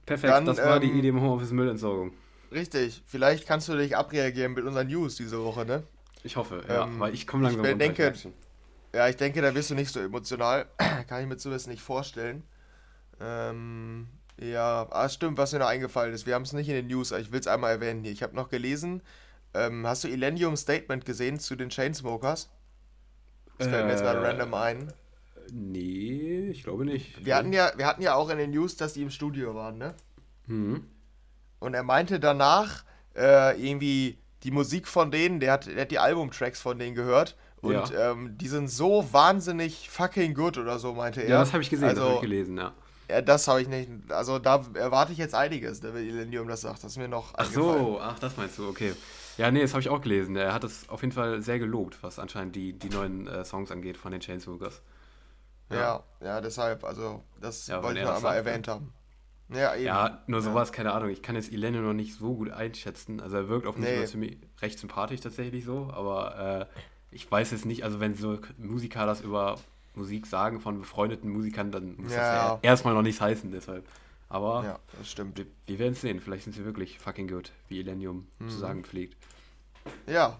Perfekt, 0.05 0.33
Dann, 0.33 0.45
das 0.45 0.57
war 0.57 0.79
die 0.79 0.89
ähm, 0.91 0.99
Idee 0.99 1.07
im 1.07 1.21
Homeoffice 1.21 1.51
Müllentsorgung. 1.51 2.13
Richtig. 2.51 3.01
Vielleicht 3.07 3.47
kannst 3.47 3.67
du 3.69 3.75
dich 3.75 3.97
abreagieren 3.97 4.53
mit 4.53 4.63
unseren 4.63 4.87
News 4.87 5.15
diese 5.15 5.43
Woche, 5.43 5.65
ne? 5.65 5.83
Ich 6.23 6.37
hoffe, 6.37 6.63
ja, 6.67 6.85
ähm, 6.85 6.99
weil 6.99 7.13
ich 7.13 7.25
komme 7.25 7.43
langsam 7.43 7.65
ich 7.65 7.77
denke-. 7.77 8.13
Ja, 8.93 9.09
ich 9.09 9.17
denke, 9.17 9.41
da 9.41 9.53
wirst 9.53 9.71
du 9.71 9.75
nicht 9.75 9.91
so 9.91 9.99
emotional. 9.99 10.67
Kann 11.07 11.21
ich 11.21 11.27
mir 11.27 11.37
zumindest 11.37 11.67
nicht 11.67 11.81
vorstellen. 11.81 12.43
Ähm, 13.19 14.07
ja, 14.39 14.87
ah, 14.89 15.09
stimmt, 15.09 15.37
was 15.37 15.53
mir 15.53 15.59
noch 15.59 15.67
eingefallen 15.67 16.13
ist. 16.13 16.25
Wir 16.25 16.35
haben 16.35 16.43
es 16.43 16.53
nicht 16.53 16.67
in 16.67 16.75
den 16.75 16.87
News, 16.87 17.11
aber 17.11 17.21
ich 17.21 17.31
will 17.31 17.39
es 17.39 17.47
einmal 17.47 17.71
erwähnen 17.71 18.03
hier. 18.03 18.11
Ich 18.11 18.23
habe 18.23 18.35
noch 18.35 18.49
gelesen, 18.49 19.01
ähm, 19.53 19.87
hast 19.87 20.03
du 20.03 20.09
Elenium 20.09 20.57
Statement 20.57 21.05
gesehen 21.05 21.39
zu 21.39 21.55
den 21.55 21.69
Chainsmokers? 21.69 22.49
Das 23.57 23.67
fällt 23.67 23.85
mir 23.85 23.91
jetzt 23.91 24.01
gerade 24.03 24.19
Äh, 24.19 24.27
random 24.27 24.53
ein. 24.53 24.93
Nee, 25.51 26.49
ich 26.49 26.63
glaube 26.63 26.85
nicht. 26.85 27.23
Wir 27.25 27.35
hatten, 27.35 27.53
ja, 27.53 27.71
wir 27.77 27.85
hatten 27.85 28.01
ja 28.01 28.15
auch 28.15 28.29
in 28.29 28.37
den 28.37 28.51
News, 28.51 28.75
dass 28.75 28.93
die 28.93 29.03
im 29.03 29.11
Studio 29.11 29.55
waren, 29.55 29.77
ne? 29.77 29.93
Mhm. 30.47 30.85
Und 31.59 31.73
er 31.73 31.83
meinte 31.83 32.19
danach, 32.19 32.83
äh, 33.15 33.57
irgendwie 33.65 34.17
die 34.43 34.51
Musik 34.51 34.87
von 34.87 35.11
denen, 35.11 35.39
der 35.39 35.53
hat, 35.53 35.67
der 35.67 35.81
hat 35.81 35.91
die 35.91 35.99
Albumtracks 35.99 36.61
von 36.61 36.77
denen 36.77 36.95
gehört. 36.95 37.37
Und 37.61 37.93
ähm, 37.97 38.37
die 38.37 38.47
sind 38.47 38.67
so 38.69 39.07
wahnsinnig 39.11 39.89
fucking 39.89 40.35
good 40.35 40.57
oder 40.59 40.77
so, 40.77 40.93
meinte 40.93 41.21
er. 41.21 41.29
Ja, 41.29 41.39
das 41.39 41.53
habe 41.53 41.63
ich 41.63 41.69
gesehen, 41.69 41.87
das 41.89 41.97
Also, 41.97 42.05
habe 42.05 42.15
ich 42.15 42.21
gelesen, 42.21 42.57
ja. 42.57 42.73
Ja, 43.09 43.21
das 43.21 43.47
habe 43.47 43.61
ich 43.61 43.67
nicht. 43.67 43.89
Also 44.09 44.39
da 44.39 44.63
erwarte 44.73 45.11
ich 45.11 45.17
jetzt 45.17 45.35
einiges, 45.35 45.81
ne, 45.81 45.93
wenn 45.93 46.07
Elenium 46.07 46.47
das 46.47 46.61
sagt. 46.61 46.83
Das 46.83 46.91
ist 46.93 46.97
mir 46.97 47.07
noch 47.07 47.33
Ach 47.35 47.45
so, 47.45 47.99
ach, 48.01 48.17
das 48.19 48.35
meinst 48.37 48.57
du, 48.57 48.67
okay. 48.67 48.93
Ja, 49.37 49.51
nee, 49.51 49.61
das 49.61 49.71
habe 49.73 49.81
ich 49.81 49.89
auch 49.89 50.01
gelesen. 50.01 50.35
Er 50.35 50.53
hat 50.53 50.63
es 50.63 50.87
auf 50.89 51.01
jeden 51.01 51.11
Fall 51.11 51.41
sehr 51.41 51.59
gelobt, 51.59 52.01
was 52.01 52.19
anscheinend 52.19 52.55
die, 52.55 52.73
die 52.73 52.89
neuen 52.89 53.27
äh, 53.27 53.43
Songs 53.45 53.69
angeht 53.71 53.97
von 53.97 54.11
den 54.11 54.21
Chainsmokers. 54.21 54.81
Ja, 55.71 56.03
ja, 56.21 56.41
deshalb, 56.41 56.83
also 56.83 57.23
das 57.41 57.67
Ja, 57.67 57.81
wollte 57.83 57.99
ich 57.99 58.05
noch 58.05 58.11
das 58.11 58.17
einmal 58.19 58.35
sagt, 58.35 58.47
erwähnt 58.47 58.67
haben. 58.67 58.93
Ja, 59.49 59.75
eben. 59.75 59.85
Ja, 59.85 60.23
nur 60.27 60.41
sowas, 60.41 60.71
keine 60.71 60.91
Ahnung. 60.93 61.09
Ich 61.09 61.21
kann 61.21 61.35
jetzt 61.35 61.51
Elene 61.51 61.81
noch 61.81 61.93
nicht 61.93 62.15
so 62.15 62.35
gut 62.35 62.49
einschätzen. 62.51 63.19
Also 63.19 63.35
er 63.37 63.49
wirkt 63.49 63.67
auf 63.67 63.77
mich 63.77 63.85
Nee. 63.85 63.97
immer 63.97 64.05
ziemlich 64.05 64.37
recht 64.61 64.79
sympathisch 64.79 65.21
tatsächlich 65.21 65.65
so, 65.65 65.91
aber 65.93 66.69
äh, 66.71 66.79
ich 67.11 67.29
weiß 67.29 67.51
jetzt 67.51 67.65
nicht, 67.65 67.83
also 67.83 67.99
wenn 67.99 68.15
so 68.15 68.39
Musiker 68.57 69.05
das 69.05 69.21
über 69.21 69.57
Musik 69.97 70.25
sagen 70.27 70.59
von 70.59 70.79
befreundeten 70.79 71.29
Musikern, 71.31 71.71
dann 71.71 71.95
muss 71.97 72.13
Ja, 72.13 72.19
das 72.19 72.31
ja 72.31 72.59
erstmal 72.61 72.93
noch 72.93 73.01
nichts 73.01 73.21
heißen, 73.21 73.51
deshalb. 73.51 73.85
Aber 74.29 74.63
Ja, 74.63 74.79
das 74.97 75.09
stimmt. 75.09 75.37
wir, 75.37 75.45
wir 75.67 75.79
werden 75.79 75.93
es 75.93 76.01
sehen. 76.01 76.19
Vielleicht 76.19 76.43
sind 76.45 76.53
sie 76.53 76.65
wirklich 76.65 76.97
fucking 76.99 77.27
good, 77.27 77.51
wie 77.69 77.79
Elenium 77.79 78.27
Mhm. 78.39 78.49
zu 78.49 78.57
sagen 78.57 78.83
pflegt. 78.83 79.15
Ja, 80.07 80.37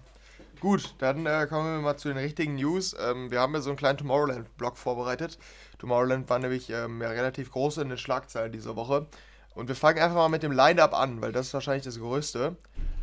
gut, 0.60 0.94
dann 0.98 1.24
äh, 1.26 1.46
kommen 1.48 1.72
wir 1.76 1.80
mal 1.80 1.96
zu 1.96 2.08
den 2.08 2.16
richtigen 2.18 2.56
News. 2.56 2.96
Ähm, 2.98 3.30
wir 3.30 3.40
haben 3.40 3.54
ja 3.54 3.60
so 3.60 3.70
einen 3.70 3.76
kleinen 3.78 3.98
Tomorrowland-Blog 3.98 4.76
vorbereitet. 4.76 5.38
Tomorrowland 5.78 6.28
war 6.28 6.38
nämlich 6.38 6.68
ähm, 6.70 7.00
ja, 7.00 7.08
relativ 7.10 7.50
groß 7.52 7.78
in 7.78 7.88
den 7.88 7.98
Schlagzeilen 7.98 8.50
diese 8.52 8.74
Woche. 8.76 9.06
Und 9.54 9.68
wir 9.68 9.76
fangen 9.76 9.98
einfach 10.00 10.16
mal 10.16 10.28
mit 10.28 10.42
dem 10.42 10.52
Line-Up 10.52 10.92
an, 10.94 11.22
weil 11.22 11.32
das 11.32 11.46
ist 11.48 11.54
wahrscheinlich 11.54 11.84
das 11.84 11.98
Größte. 11.98 12.56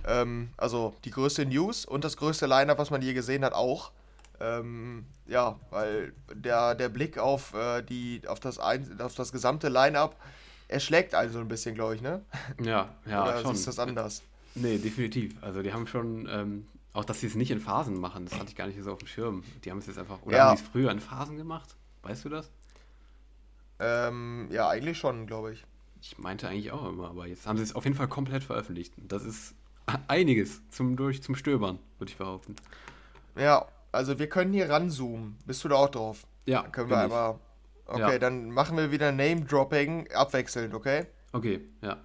Ähm, 0.05 0.49
also 0.57 0.93
die 1.05 1.11
größte 1.11 1.45
News 1.45 1.85
und 1.85 2.03
das 2.03 2.17
größte 2.17 2.45
Line-Up, 2.45 2.77
was 2.77 2.91
man 2.91 3.01
je 3.01 3.13
gesehen 3.13 3.43
hat, 3.45 3.53
auch. 3.53 3.91
Ähm, 4.39 5.05
ja, 5.25 5.59
weil 5.69 6.13
der, 6.33 6.75
der 6.75 6.89
Blick 6.89 7.17
auf, 7.17 7.53
äh, 7.53 7.81
die, 7.81 8.21
auf, 8.27 8.39
das 8.39 8.59
ein, 8.59 8.99
auf 8.99 9.15
das 9.15 9.31
gesamte 9.31 9.69
Line-Up 9.69 10.15
erschlägt 10.67 11.13
einen 11.15 11.31
so 11.31 11.39
ein 11.39 11.47
bisschen, 11.47 11.75
glaube 11.75 11.95
ich, 11.95 12.01
ne? 12.01 12.23
Ja, 12.61 12.93
ja, 13.05 13.23
Oder 13.23 13.41
schon. 13.41 13.55
du 13.55 13.63
das 13.63 13.79
anders? 13.79 14.21
Nee, 14.55 14.77
definitiv. 14.77 15.35
Also 15.41 15.61
die 15.61 15.73
haben 15.73 15.87
schon, 15.87 16.27
ähm, 16.29 16.67
auch 16.93 17.05
dass 17.05 17.19
sie 17.21 17.27
es 17.27 17.35
nicht 17.35 17.51
in 17.51 17.59
Phasen 17.59 17.99
machen, 17.99 18.25
das 18.25 18.39
hatte 18.39 18.49
ich 18.49 18.55
gar 18.55 18.67
nicht 18.67 18.81
so 18.81 18.91
auf 18.91 18.99
dem 18.99 19.07
Schirm. 19.07 19.43
Die 19.63 19.71
haben 19.71 19.77
es 19.79 19.87
jetzt 19.87 19.97
einfach, 19.97 20.21
oder 20.23 20.37
Ja. 20.37 20.49
haben 20.49 20.55
die 20.57 20.61
es 20.61 20.67
früher 20.67 20.91
in 20.91 20.99
Phasen 20.99 21.37
gemacht? 21.37 21.75
Weißt 22.01 22.25
du 22.25 22.29
das? 22.29 22.49
Ähm, 23.79 24.47
ja, 24.51 24.69
eigentlich 24.69 24.97
schon, 24.97 25.25
glaube 25.27 25.53
ich. 25.53 25.63
Ich 26.01 26.17
meinte 26.17 26.47
eigentlich 26.47 26.71
auch 26.71 26.87
immer, 26.87 27.09
aber 27.09 27.27
jetzt 27.27 27.47
haben 27.47 27.57
sie 27.57 27.63
es 27.63 27.75
auf 27.75 27.85
jeden 27.85 27.95
Fall 27.95 28.07
komplett 28.07 28.43
veröffentlicht. 28.43 28.93
Das 28.97 29.23
ist 29.23 29.55
einiges 30.07 30.61
zum, 30.69 30.95
durch, 30.95 31.23
zum 31.23 31.35
Stöbern, 31.35 31.79
würde 31.97 32.11
ich 32.11 32.17
behaupten. 32.17 32.55
Ja, 33.35 33.67
also 33.93 34.19
wir 34.19 34.27
können 34.27 34.51
hier 34.53 34.69
ranzoomen. 34.69 35.37
Bist 35.45 35.63
du 35.63 35.69
da 35.69 35.75
auch 35.75 35.89
drauf? 35.89 36.25
Ja, 36.45 36.63
Dann 36.63 36.71
können 36.71 36.89
wir 36.89 36.97
einmal. 36.99 37.39
Okay, 37.85 37.99
Ja. 38.13 38.19
dann 38.19 38.49
machen 38.51 38.75
wir 38.77 38.91
wieder 38.91 39.11
Name-Dropping 39.11 40.11
abwechselnd, 40.13 40.73
okay? 40.73 41.05
Okay, 41.31 41.61
ja. 41.81 41.97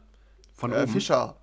Von 0.54 0.72
Äh, 0.72 0.82
oben. 0.82 0.92
Fischer. 0.92 1.36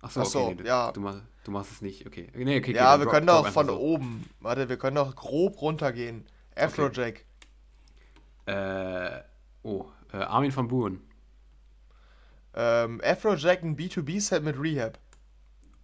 Achso, 0.00 0.20
Ach 0.20 0.26
so, 0.26 0.40
okay, 0.44 0.54
nee, 0.56 0.62
du, 0.62 0.68
ja. 0.68 0.92
du, 0.92 1.00
machst, 1.00 1.22
du 1.44 1.50
machst 1.50 1.72
es 1.72 1.82
nicht. 1.82 2.06
Okay. 2.06 2.30
Nee, 2.34 2.42
okay, 2.42 2.58
okay, 2.58 2.74
ja, 2.74 2.92
dann 2.92 3.00
wir 3.00 3.04
drop- 3.04 3.14
können 3.14 3.26
doch 3.26 3.48
von 3.48 3.66
so. 3.66 3.78
oben. 3.78 4.28
Warte, 4.40 4.68
wir 4.68 4.76
können 4.76 4.96
doch 4.96 5.14
grob 5.16 5.60
runtergehen. 5.60 6.24
Afrojack. 6.56 7.24
Äh, 8.46 9.20
oh, 9.62 9.86
äh, 10.12 10.18
Armin 10.18 10.52
von 10.52 10.68
Buren. 10.68 11.02
Ähm, 12.54 13.00
Afrojack 13.04 13.62
ein 13.62 13.76
B2B-Set 13.76 14.42
mit 14.42 14.60
Rehab. 14.60 14.98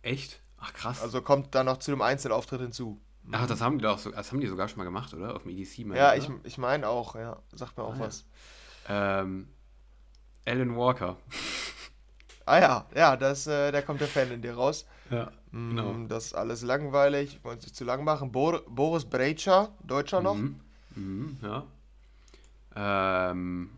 Echt? 0.03 0.41
Ach 0.59 0.73
krass. 0.73 1.03
Also 1.03 1.23
kommt 1.23 1.55
dann 1.55 1.67
noch 1.67 1.79
zu 1.79 1.91
dem 1.91 2.03
Einzelauftritt 2.03 2.61
hinzu. 2.61 3.01
Ach, 3.31 3.47
das 3.47 3.61
haben 3.61 3.79
die 3.79 3.85
doch 3.85 3.99
so, 3.99 4.11
das 4.11 4.31
haben 4.33 4.41
die 4.41 4.47
sogar 4.49 4.69
schon 4.69 4.79
mal 4.79 4.85
gemacht, 4.85 5.15
oder? 5.15 5.37
Auf 5.37 5.43
dem 5.45 5.53
EDC 5.53 5.87
mal. 5.87 5.97
Ja, 5.97 6.09
oder? 6.09 6.17
ich, 6.17 6.29
ich 6.45 6.59
meine 6.59 6.89
auch, 6.89 7.15
ja. 7.15 7.39
Sagt 7.53 7.77
mir 7.79 7.85
auch 7.85 7.95
Ah, 7.95 7.99
ja. 7.99 8.01
was. 8.07 8.25
Ähm, 8.89 9.49
Alan 10.47 10.77
Walker. 10.77 11.17
Ah 12.45 12.59
ja, 12.61 12.87
ja, 12.97 13.17
das, 13.17 13.47
äh, 13.47 13.71
da 13.71 13.83
kommt 13.83 14.01
der 14.01 14.09
Fan 14.09 14.33
in 14.33 14.43
dir 14.43 14.55
raus. 14.55 14.85
Ja, 15.11 15.31
genau. 15.53 15.93
Mm, 15.93 16.09
Das 16.09 16.27
ist 16.27 16.35
alles 16.35 16.63
langweilig. 16.63 17.37
Ich 17.37 17.45
wollte 17.45 17.61
es 17.61 17.67
nicht 17.67 17.77
zu 17.77 17.85
lang 17.85 18.03
machen. 18.03 18.33
Bor 18.33 18.63
Boris 18.69 19.05
Brejcha, 19.05 19.69
Deutscher 19.85 20.21
noch. 20.21 20.35
Mhm. 20.35 20.59
Mhm, 20.97 21.37
ja. 21.41 21.65
Ähm, 22.75 23.71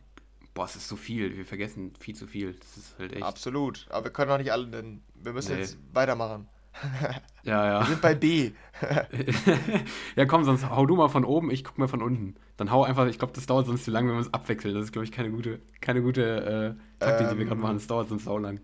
boah, 0.54 0.64
es 0.64 0.76
ist 0.76 0.88
so 0.88 0.96
viel. 0.96 1.36
Wir 1.36 1.44
vergessen 1.44 1.92
viel 2.00 2.14
zu 2.14 2.26
viel. 2.26 2.54
Das 2.54 2.76
ist 2.78 2.98
halt 2.98 3.12
echt. 3.12 3.22
Absolut. 3.22 3.86
Aber 3.90 4.04
wir 4.04 4.12
können 4.12 4.30
auch 4.30 4.38
nicht 4.38 4.50
alle 4.52 4.66
nennen. 4.66 5.04
Wir 5.14 5.34
müssen 5.34 5.54
Nee. 5.56 5.60
jetzt 5.60 5.76
weitermachen. 5.92 6.48
Ja, 7.44 7.62
Wir 7.62 7.70
ja. 7.72 7.84
sind 7.84 8.00
bei 8.00 8.14
B. 8.14 8.52
ja, 10.16 10.24
komm, 10.24 10.44
sonst 10.44 10.68
hau 10.68 10.86
du 10.86 10.96
mal 10.96 11.08
von 11.08 11.24
oben, 11.24 11.50
ich 11.50 11.62
guck 11.62 11.76
mal 11.76 11.88
von 11.88 12.02
unten. 12.02 12.36
Dann 12.56 12.70
hau 12.70 12.84
einfach, 12.84 13.06
ich 13.06 13.18
glaube, 13.18 13.34
das 13.34 13.44
dauert 13.44 13.66
sonst 13.66 13.84
zu 13.84 13.90
lang, 13.90 14.06
wenn 14.06 14.14
wir 14.14 14.18
uns 14.18 14.32
abwechseln. 14.32 14.74
Das 14.74 14.84
ist, 14.84 14.92
glaube 14.92 15.04
ich, 15.04 15.12
keine 15.12 15.30
gute, 15.30 15.60
keine 15.82 16.00
gute 16.00 16.76
äh, 17.00 17.00
Taktik, 17.04 17.28
die 17.28 17.36
wir 17.36 17.42
Ähm, 17.42 17.48
gerade 17.48 17.60
machen. 17.60 17.74
Das 17.74 17.86
dauert 17.86 18.08
sonst 18.08 18.24
sau 18.24 18.38
lang. 18.38 18.60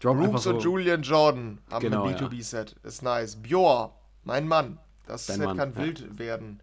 Drop 0.00 0.18
Brooks 0.18 0.42
so. 0.42 0.50
und 0.50 0.62
Julian 0.62 1.02
Jordan 1.02 1.58
haben 1.70 1.82
Genau, 1.82 2.04
ein 2.04 2.16
B2B-Set. 2.16 2.76
Ist 2.82 3.02
nice. 3.02 3.36
Bjor, 3.36 3.98
mein 4.24 4.46
Mann. 4.46 4.78
Das 5.06 5.26
Dein 5.26 5.38
Set 5.38 5.46
Mann, 5.46 5.56
kann 5.56 5.72
ja. 5.72 5.78
wild 5.78 6.18
werden. 6.18 6.60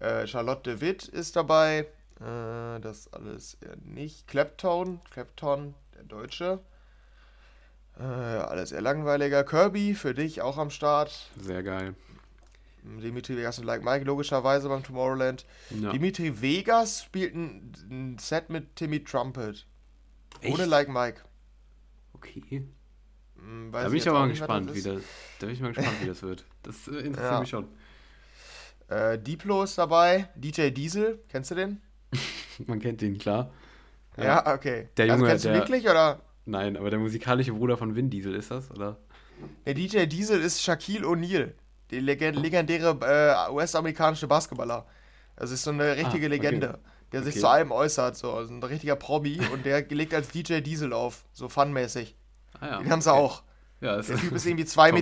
Äh, 0.00 0.26
Charlotte 0.26 0.80
Witt 0.80 1.06
ist 1.06 1.36
dabei. 1.36 1.86
Äh, 2.20 2.80
das 2.80 3.12
alles 3.12 3.54
eher 3.60 3.76
nicht. 3.84 4.26
Clapton, 4.26 5.00
Clapton, 5.10 5.74
der 5.94 6.04
Deutsche. 6.04 6.60
Äh, 7.98 8.02
alles 8.02 8.72
eher 8.72 8.80
langweiliger. 8.80 9.42
Kirby, 9.44 9.94
für 9.94 10.14
dich 10.14 10.40
auch 10.42 10.56
am 10.58 10.70
Start. 10.70 11.30
Sehr 11.40 11.62
geil. 11.62 11.94
Dimitri 12.84 13.36
Vegas 13.36 13.58
und 13.58 13.64
Like 13.64 13.82
Mike, 13.84 14.04
logischerweise 14.04 14.68
beim 14.68 14.82
Tomorrowland. 14.82 15.44
Ja. 15.70 15.90
Dimitri 15.90 16.40
Vegas 16.40 17.02
spielt 17.02 17.34
ein, 17.34 17.72
ein 17.90 18.18
Set 18.18 18.50
mit 18.50 18.76
Timmy 18.76 19.02
Trumpet. 19.02 19.66
Ohne 20.44 20.52
Echt? 20.62 20.66
Like 20.66 20.88
Mike. 20.88 21.20
Okay. 22.14 22.64
Hm, 23.36 23.70
Da 23.72 23.88
bin 23.88 23.96
ich 23.96 24.08
aber 24.08 24.20
mal 24.20 24.28
gespannt, 24.28 24.72
wie 24.74 24.82
das, 24.82 25.02
da 25.40 25.46
bin 25.46 25.54
ich 25.54 25.60
mal 25.60 25.72
gespannt, 25.72 25.96
wie 26.02 26.06
das 26.06 26.22
wird. 26.22 26.44
Das 26.62 26.86
äh, 26.88 26.92
interessiert 26.98 27.32
Ja. 27.32 27.40
mich 27.40 27.48
schon. 27.50 27.68
Äh, 28.88 29.18
Diplo 29.18 29.64
ist 29.64 29.76
dabei. 29.76 30.28
DJ 30.36 30.70
Diesel, 30.70 31.18
kennst 31.28 31.50
du 31.50 31.56
den? 31.56 31.82
Man 32.66 32.78
kennt 32.80 33.02
ihn, 33.02 33.18
klar. 33.18 33.52
Ja, 34.16 34.54
okay. 34.54 34.88
Der 34.96 35.04
also 35.04 35.16
Junge, 35.16 35.28
kennst 35.30 35.44
du 35.44 35.48
der- 35.50 35.58
wirklich 35.58 35.84
oder? 35.88 36.20
Nein, 36.48 36.76
aber 36.78 36.88
der 36.88 36.98
musikalische 36.98 37.52
Bruder 37.52 37.76
von 37.76 37.94
Vin 37.94 38.08
Diesel 38.08 38.34
ist 38.34 38.50
das, 38.50 38.70
oder? 38.70 38.96
Der 39.66 39.74
DJ 39.74 40.06
Diesel 40.06 40.40
ist 40.40 40.62
Shaquille 40.62 41.06
O'Neal, 41.06 41.52
der 41.90 42.00
legen- 42.00 42.34
legendäre 42.34 42.96
äh, 43.02 43.52
US-amerikanische 43.52 44.26
Basketballer. 44.26 44.86
Das 45.36 45.50
ist 45.50 45.62
so 45.62 45.70
eine 45.70 45.92
richtige 45.96 46.06
Ah, 46.06 46.16
okay. 46.16 46.26
Legende, 46.26 46.78
der 47.12 47.22
sich 47.22 47.34
Okay. 47.34 47.40
zu 47.40 47.48
allem 47.48 47.70
äußert, 47.70 48.16
so 48.16 48.32
also 48.32 48.52
ein 48.54 48.62
richtiger 48.62 48.96
Promi 48.96 49.38
und 49.52 49.66
der 49.66 49.82
legt 49.88 50.14
als 50.14 50.30
DJ 50.30 50.60
Diesel 50.60 50.94
auf, 50.94 51.24
so 51.32 51.48
funmäßig. 51.50 52.16
Ah, 52.60 52.66
ja. 52.66 52.78
Den 52.78 52.90
haben 52.90 53.02
sie 53.02 53.12
okay. 53.12 53.20
auch. 53.20 53.42
Ja, 53.82 54.00
Der 54.00 54.16
Typ 54.16 54.32
ist 54.32 54.46
irgendwie 54.46 54.64
2,20 54.64 54.92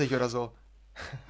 Meter 0.00 0.16
oder 0.16 0.28
so. 0.30 0.52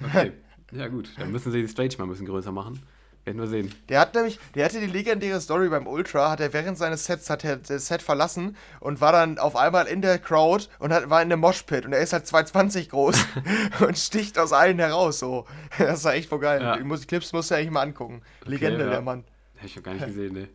Okay. 0.04 0.32
Ja, 0.72 0.88
gut. 0.88 1.10
Dann 1.18 1.30
müssen 1.30 1.52
sie 1.52 1.60
die 1.60 1.68
Stage 1.68 1.96
mal 1.98 2.04
ein 2.04 2.10
bisschen 2.10 2.26
größer 2.26 2.50
machen. 2.50 2.80
Werden 3.24 3.40
wir 3.40 3.46
sehen. 3.46 3.74
Der 3.88 4.00
hat 4.00 4.14
nämlich, 4.14 4.38
der 4.54 4.66
hatte 4.66 4.80
die 4.80 4.86
legendäre 4.86 5.40
Story 5.40 5.70
beim 5.70 5.86
Ultra, 5.86 6.30
hat 6.30 6.40
er 6.40 6.52
während 6.52 6.76
seines 6.76 7.06
Sets 7.06 7.30
hat 7.30 7.42
er 7.42 7.56
das 7.56 7.86
Set 7.86 8.02
verlassen 8.02 8.54
und 8.80 9.00
war 9.00 9.12
dann 9.12 9.38
auf 9.38 9.56
einmal 9.56 9.86
in 9.86 10.02
der 10.02 10.18
Crowd 10.18 10.66
und 10.78 10.92
hat, 10.92 11.08
war 11.08 11.22
in 11.22 11.32
einem 11.32 11.40
Moshpit 11.40 11.86
und 11.86 11.94
er 11.94 12.00
ist 12.00 12.12
halt 12.12 12.26
220 12.26 12.90
groß 12.90 13.16
und 13.86 13.96
sticht 13.96 14.38
aus 14.38 14.52
allen 14.52 14.78
heraus 14.78 15.18
so. 15.20 15.46
Das 15.78 16.04
war 16.04 16.12
echt 16.14 16.28
voll 16.28 16.40
geil. 16.40 16.60
Ja. 16.60 16.76
Die 16.76 16.84
Mus- 16.84 17.06
Clips 17.06 17.32
musst 17.32 17.50
du 17.50 17.54
eigentlich 17.54 17.70
mal 17.70 17.80
angucken. 17.82 18.20
Legende, 18.44 18.84
ja. 18.84 18.90
der 18.90 19.00
Mann. 19.00 19.24
Hätte 19.54 19.66
ich 19.66 19.76
noch 19.76 19.82
gar 19.84 19.94
nicht 19.94 20.06
gesehen, 20.06 20.34
ne. 20.34 20.48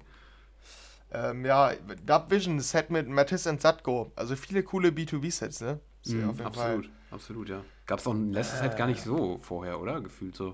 Ähm, 1.11 1.43
ja, 1.43 1.71
Dub 2.05 2.29
Vision 2.29 2.59
Set 2.59 2.91
mit 2.91 3.07
Mattis 3.07 3.47
und 3.47 3.61
Satko. 3.61 4.11
Also 4.15 4.35
viele 4.35 4.61
coole 4.61 4.89
B2B-Sets, 4.89 5.61
ne? 5.61 5.79
Jeden 6.03 6.29
absolut, 6.29 6.55
Fall. 6.55 6.83
absolut, 7.09 7.49
ja. 7.49 7.61
Gab 7.87 7.97
es 7.97 8.05
auch 8.05 8.13
ein 8.13 8.31
letztes 8.31 8.59
Set 8.59 8.77
gar 8.77 8.85
nicht 8.85 9.01
so 9.01 9.39
vorher, 9.41 9.79
oder? 9.79 10.01
Gefühlt 10.01 10.35
so. 10.35 10.53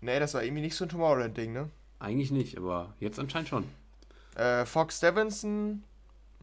Nee, 0.00 0.18
das 0.20 0.34
war 0.34 0.42
irgendwie 0.44 0.62
nicht 0.62 0.76
so 0.76 0.84
ein 0.84 0.88
Tomorrowland-Ding, 0.88 1.52
ne? 1.52 1.70
Eigentlich 1.98 2.30
nicht, 2.30 2.56
aber 2.58 2.94
jetzt 3.00 3.18
anscheinend 3.18 3.48
schon. 3.48 3.64
Äh, 4.34 4.66
Fox 4.66 4.98
Stevenson, 4.98 5.82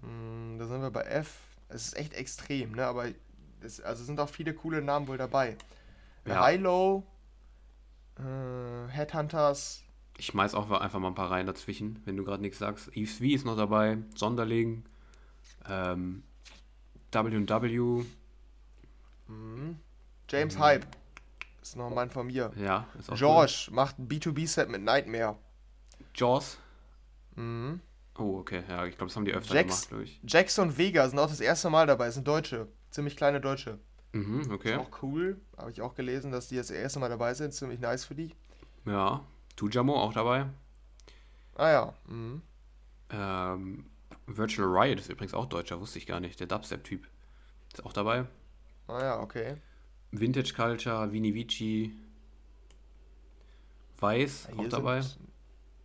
mh, 0.02 0.58
da 0.60 0.68
sind 0.68 0.82
wir 0.82 0.92
bei 0.92 1.02
F. 1.04 1.40
Es 1.70 1.88
ist 1.88 1.98
echt 1.98 2.14
extrem, 2.14 2.74
ne? 2.74 2.86
Aber 2.86 3.06
es 3.62 3.80
also 3.82 4.04
sind 4.04 4.20
auch 4.20 4.30
viele 4.30 4.54
coole 4.54 4.82
Namen 4.82 5.08
wohl 5.08 5.18
dabei. 5.18 5.58
Ja. 6.26 6.48
Hilo, 6.48 7.04
äh, 8.18 8.88
Headhunters, 8.90 9.84
Ich 10.18 10.28
schmeiß 10.28 10.54
auch 10.56 10.70
einfach 10.72 11.00
mal 11.00 11.10
ein 11.10 11.16
paar 11.16 11.32
rein 11.32 11.48
dazwischen, 11.48 12.02
wenn 12.06 12.18
du 12.18 12.24
gerade 12.24 12.42
nichts 12.42 12.60
sagst. 12.60 12.90
Yves 12.96 13.18
V 13.18 13.24
ist 13.26 13.46
noch 13.46 13.58
dabei, 13.58 13.98
Sonderling, 14.16 14.84
ähm, 15.68 16.24
W&W, 17.12 18.06
mhm. 19.28 19.80
James 20.30 20.56
Mhm. 20.56 20.60
Hype, 20.60 20.86
ist 21.64 21.76
noch 21.76 21.88
ein 21.88 21.96
Mann 21.96 22.10
von 22.10 22.28
mir. 22.28 22.52
ja, 22.56 22.88
ist 23.00 23.10
auch 23.12 23.16
George 23.18 23.70
macht 23.72 23.98
ein 24.00 24.08
B2B-Set 24.08 24.70
mit 24.70 24.82
Nightmare. 24.84 25.32
cool. 26.00 26.06
Jaws. 26.16 26.58
Mhm. 27.36 27.80
Oh, 28.18 28.38
okay, 28.40 28.64
ja, 28.70 28.86
ich 28.86 28.96
glaube, 28.98 29.10
das 29.10 29.16
haben 29.16 29.26
die 29.26 29.34
öfter 29.34 29.56
Jax- 29.56 29.68
gemacht, 29.68 29.88
glaube 29.90 30.04
ich. 30.04 30.20
Jackson 30.28 30.68
und 30.70 30.78
Vega 30.78 31.08
sind 31.10 31.18
auch 31.18 31.28
das 31.30 31.40
erste 31.40 31.70
Mal 31.72 31.88
dabei, 31.88 32.12
sind 32.12 32.28
Deutsche. 32.28 32.68
Ziemlich 32.92 33.18
kleine 33.18 33.42
Deutsche. 33.42 33.80
Mhm, 34.12 34.52
okay. 34.52 34.74
Ist 34.74 34.80
auch 34.80 35.02
cool. 35.02 35.42
Habe 35.58 35.72
ich 35.72 35.82
auch 35.82 35.96
gelesen, 35.96 36.32
dass 36.32 36.48
die 36.48 36.58
das 36.58 36.70
erste 36.70 37.00
Mal 37.00 37.10
dabei 37.10 37.34
sind. 37.34 37.52
Ziemlich 37.56 37.80
nice 37.80 38.06
für 38.06 38.14
die. 38.14 38.36
Ja, 38.86 39.26
Tujamo 39.56 39.96
auch 40.00 40.14
dabei. 40.14 40.46
Ah 41.56 41.70
ja. 41.72 41.94
Mhm. 42.06 42.42
Ähm, 43.10 43.86
Virtual 44.28 44.68
Riot 44.68 45.00
ist 45.00 45.10
übrigens 45.10 45.34
auch 45.34 45.48
Deutscher, 45.48 45.80
wusste 45.80 45.98
ich 45.98 46.06
gar 46.06 46.20
nicht. 46.20 46.40
Der 46.40 46.46
Dubstep-Typ 46.48 47.08
ist 47.74 47.84
auch 47.84 47.94
dabei. 47.94 48.26
Ah 48.88 49.00
ja, 49.02 49.20
okay. 49.20 49.58
Vintage 50.14 50.54
Culture, 50.54 51.12
Vini 51.12 51.34
Vici, 51.34 51.94
Weiß 54.00 54.48
Ja, 54.52 54.60
auch 54.64 54.70
dabei. 54.70 55.02
sind- 55.02 55.18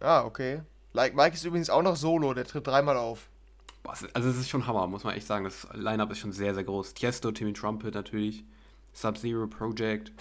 Ah, 0.01 0.25
okay. 0.25 0.63
Like 0.93 1.15
Mike 1.15 1.35
ist 1.35 1.45
übrigens 1.45 1.71
auch 1.71 1.83
noch 1.83 1.97
solo, 1.97 2.35
der 2.35 2.45
tritt 2.45 2.67
dreimal 2.67 2.97
auf. 2.97 3.29
also 3.85 4.29
es 4.29 4.37
ist 4.37 4.49
schon 4.49 4.67
Hammer, 4.67 4.87
muss 4.87 5.05
man 5.05 5.15
echt 5.15 5.27
sagen. 5.27 5.45
Das 5.45 5.67
Line-Up 5.73 6.11
ist 6.11 6.19
schon 6.19 6.33
sehr, 6.33 6.53
sehr 6.55 6.65
groß. 6.65 6.95
Tiesto, 6.95 7.31
Timmy 7.33 7.53
Trumpet 7.53 7.95
natürlich, 7.95 8.45
Sub-Zero 8.93 9.47
Project. 9.47 10.13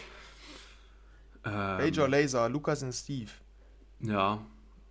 Ähm, 1.44 1.52
Major 1.78 2.08
Laser, 2.08 2.48
Lukas 2.50 2.84
und 2.84 2.94
Steve. 2.94 3.32
Ja, 4.00 4.40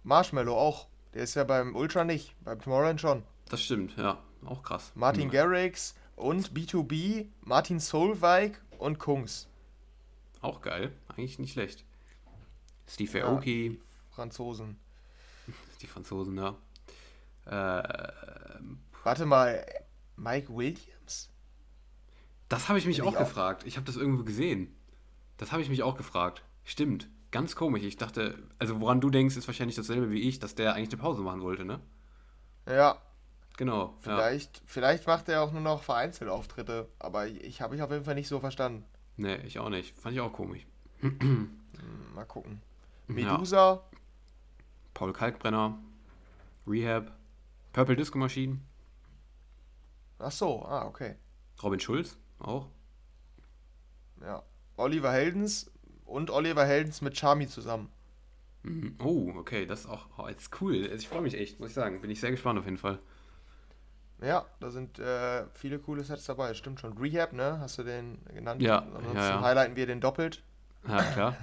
Marshmallow 0.03 0.55
auch. 0.57 0.89
Der 1.15 1.23
ist 1.23 1.35
ja 1.35 1.45
beim 1.45 1.75
Ultra 1.75 2.05
nicht, 2.05 2.35
beim 2.45 2.61
Tomorrowland 2.61 3.01
schon. 3.01 3.23
das 3.49 3.63
stimmt, 3.63 3.97
ja. 3.97 4.19
Auch 4.45 4.63
krass. 4.63 4.93
Martin 4.95 5.25
Hm. 5.25 5.31
Garrix 5.31 5.95
und 6.17 6.53
B2B, 6.53 7.27
Martin 7.43 7.79
Solveig 7.81 8.61
und 8.79 8.99
Kungs. 8.99 9.49
Auch 10.41 10.61
geil. 10.61 10.93
Eigentlich 11.09 11.39
nicht 11.39 11.53
schlecht. 11.53 11.85
Steve 12.89 13.19
Ja. 13.19 13.27
Aoki, 13.27 13.81
Franzosen. 14.11 14.79
die 15.83 15.87
Franzosen, 15.87 16.37
ja. 16.37 16.57
Äh, 17.47 18.13
Warte 19.05 19.27
mal, 19.27 19.65
Mike 20.17 20.55
Williams? 20.55 21.31
das 22.49 22.69
habe 22.69 22.79
ich 22.79 22.87
mich 22.87 23.03
auch 23.03 23.11
ich 23.13 23.17
auch- 23.17 23.21
gefragt. 23.21 23.65
Ich 23.67 23.77
habe 23.77 23.87
das 23.87 23.97
irgendwo 23.97 24.25
gesehen. 24.25 24.75
Das 25.37 25.53
habe 25.53 25.63
ich 25.63 25.69
mich 25.69 25.83
auch 25.83 25.97
gefragt. 25.97 26.43
Stimmt. 26.65 27.09
Ganz 27.33 27.57
komisch. 27.57 27.83
Ich 27.83 27.97
dachte, 27.97 28.39
also 28.59 28.81
woran 28.81 29.01
du 29.01 29.11
denkst, 29.11 29.37
ist 29.37 29.47
wahrscheinlich 29.49 29.77
dasselbe 29.77 30.11
wie 30.11 30.21
ich, 30.23 30.39
dass 30.39 30.55
der 30.55 30.75
eigentlich 30.75 30.91
eine 30.91 31.03
Pause 31.03 31.23
machen 31.23 31.43
wollte, 31.43 31.65
ne? 31.65 31.81
Ja, 32.67 33.01
Genau. 33.57 33.95
Ja. 34.05 34.17
vielleicht, 34.17 34.63
vielleicht 34.67 35.07
macht 35.07 35.29
er 35.29 35.43
auch 35.43 35.53
nur 35.53 35.63
noch 35.63 35.83
vereinzelt 35.83 36.31
Auftritte, 36.31 36.89
aber 36.99 37.27
ich 37.27 37.61
habe 37.63 37.75
ich 37.75 37.83
auf 37.83 37.91
jeden 37.91 38.05
Fall 38.05 38.15
nicht 38.15 38.29
so 38.29 38.41
verstanden. 38.41 38.85
Nee, 39.17 39.37
ich 39.47 39.59
auch 39.59 39.71
nicht. 39.71 39.97
Fand 39.99 40.15
ich 40.15 40.21
auch 40.21 40.33
komisch. 40.33 40.67
Hm, 41.01 41.51
Mal 42.15 42.25
gucken. 42.25 42.61
Ja. 43.09 43.15
Medusa, 43.15 43.83
Paul 44.95 45.13
Kalkbrenner, 45.13 45.79
Rehab, 46.67 47.13
Purple 47.73 47.97
Disco 47.97 48.19
Machine, 48.19 48.61
ach 50.19 50.33
so, 50.33 50.65
ah, 50.65 50.87
okay. 50.87 51.17
Robin 51.63 51.81
Schulz 51.81 52.19
auch. 52.39 52.69
Ja. 54.21 54.43
Oliver 54.77 55.13
Heldens 55.13 55.71
und 56.05 56.31
Oliver 56.31 56.65
Heldens 56.65 57.01
mit 57.01 57.17
Charmy 57.17 57.47
zusammen. 57.47 57.91
Mhm. 58.63 58.97
Oh, 59.03 59.33
okay, 59.37 59.67
das 59.67 59.81
ist 59.81 59.87
auch 59.87 60.07
oh, 60.19 60.27
ist 60.27 60.61
cool. 60.61 60.83
Also 60.85 60.95
Ich 60.97 61.09
freue 61.09 61.23
mich 61.23 61.35
echt, 61.35 61.61
muss 61.61 61.71
ich 61.71 61.75
sagen. 61.75 62.01
Bin 62.01 62.11
ich 62.11 62.21
sehr 62.21 62.31
gespannt 62.31 62.59
auf 62.59 62.65
jeden 62.65 62.79
Fall. 62.79 62.99
Ja, 64.23 64.47
da 64.61 64.71
sind 64.71 64.99
äh, 64.99 65.45
viele 65.53 65.79
coole 65.79 66.03
Sets 66.03 66.25
dabei, 66.25 66.55
stimmt 66.55 66.81
schon. 66.81 66.97
Rehab, 66.97 67.33
ne? 67.35 67.59
Hast 67.61 67.79
du 67.79 67.83
den 67.83 68.19
genannt? 68.35 68.63
Ja, 68.63 68.79
Ansonsten 68.79 69.17
ja, 69.17 69.29
ja. 69.29 69.41
highlighten 69.43 69.77
wir 69.77 69.87
den 69.87 70.01
doppelt. 70.01 70.43
Ja, 70.89 71.03
klar. 71.03 71.37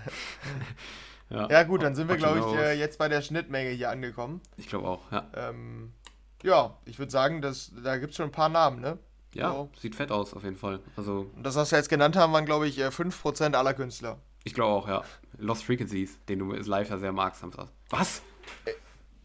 ja, 1.30 1.50
Ja, 1.50 1.64
gut, 1.64 1.84
dann 1.84 1.94
sind 1.96 2.08
wir, 2.10 2.18
glaube 2.18 2.40
ich, 2.40 2.46
äh, 2.60 2.74
jetzt 2.80 2.98
bei 2.98 3.10
der 3.10 3.22
Schnittmenge 3.22 3.70
hier 3.72 3.90
angekommen. 3.92 4.42
ich 4.58 4.68
glaube 4.68 4.88
auch, 4.88 5.12
ja. 5.12 5.28
Ähm, 5.36 5.94
ja, 6.42 6.78
ich 6.86 6.98
würde 7.00 7.12
sagen, 7.12 7.42
dass, 7.42 7.72
da 7.84 7.98
gibt 7.98 8.12
es 8.12 8.18
schon 8.18 8.28
ein 8.30 8.32
paar 8.32 8.50
Namen, 8.50 8.82
ne? 8.82 8.98
Ja, 9.36 9.52
So. 9.52 9.70
sieht 9.80 9.96
fett 9.96 10.12
aus 10.12 10.34
auf 10.34 10.44
jeden 10.44 10.58
Fall. 10.58 10.80
Also, 10.96 11.30
Und 11.36 11.44
das, 11.44 11.56
was 11.56 11.72
wir 11.72 11.78
jetzt 11.80 11.90
genannt 11.90 12.16
haben, 12.16 12.34
waren, 12.34 12.46
glaube 12.46 12.68
ich, 12.68 12.80
äh, 12.80 12.88
5% 12.92 13.56
aller 13.56 13.74
Künstler. 13.74 14.18
ich 14.44 14.54
glaube 14.54 14.72
auch, 14.74 14.88
ja. 14.88 15.04
Lost 15.38 15.64
Frequencies, 15.64 16.18
den 16.26 16.40
du 16.40 16.52
live 16.54 16.90
ja 16.90 16.98
sehr 16.98 17.12
magst, 17.12 17.42
Samstag. 17.42 17.68
Was? 17.90 18.22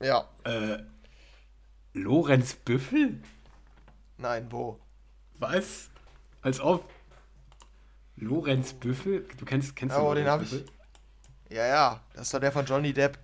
Ja, 0.02 0.26
Äh, 0.44 0.78
Lorenz 1.94 2.54
Büffel? 2.54 3.20
Nein, 4.18 4.46
wo? 4.50 4.78
Was? 5.38 5.90
Als 6.42 6.60
ob. 6.60 6.88
Lorenz 8.16 8.72
Büffel? 8.72 9.26
Du 9.38 9.44
kennst, 9.44 9.76
kennst 9.76 9.94
Ja, 9.94 10.02
du 10.02 10.08
oh, 10.08 10.14
den 10.14 10.24
Lorenz 10.24 10.50
hab 10.50 10.58
ich- 10.58 10.64
Büffel? 10.64 10.74
Ja, 11.50 11.66
ja, 11.66 12.00
das 12.12 12.22
ist 12.26 12.34
doch 12.34 12.40
der 12.40 12.52
von 12.52 12.66
Johnny 12.66 12.92
Depp. 12.92 13.18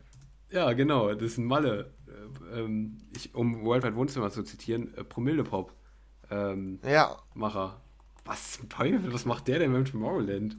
Ja, 0.50 0.72
genau, 0.72 1.12
das 1.12 1.32
ist 1.32 1.38
ein 1.38 1.44
Malle. 1.44 1.92
Äh, 2.54 2.60
ähm, 2.60 2.98
ich, 3.14 3.34
um 3.34 3.64
Worldwide 3.64 3.96
Wohnzimmer 3.96 4.30
zu 4.30 4.42
zitieren, 4.44 4.94
äh, 4.96 5.04
Promille-Pop. 5.04 5.72
Ähm, 6.30 6.78
Ja, 6.84 7.16
Macher. 7.34 7.80
Was 8.24 8.52
zum 8.52 8.68
Teufel? 8.70 9.12
Was 9.12 9.26
macht 9.26 9.48
der 9.48 9.58
denn 9.58 9.72
beim 9.72 9.84
Tomorrowland? 9.84 10.56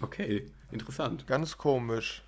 Okay, 0.00 0.50
interessant. 0.70 1.26
ganz 1.26 1.58
komisch. 1.58 2.22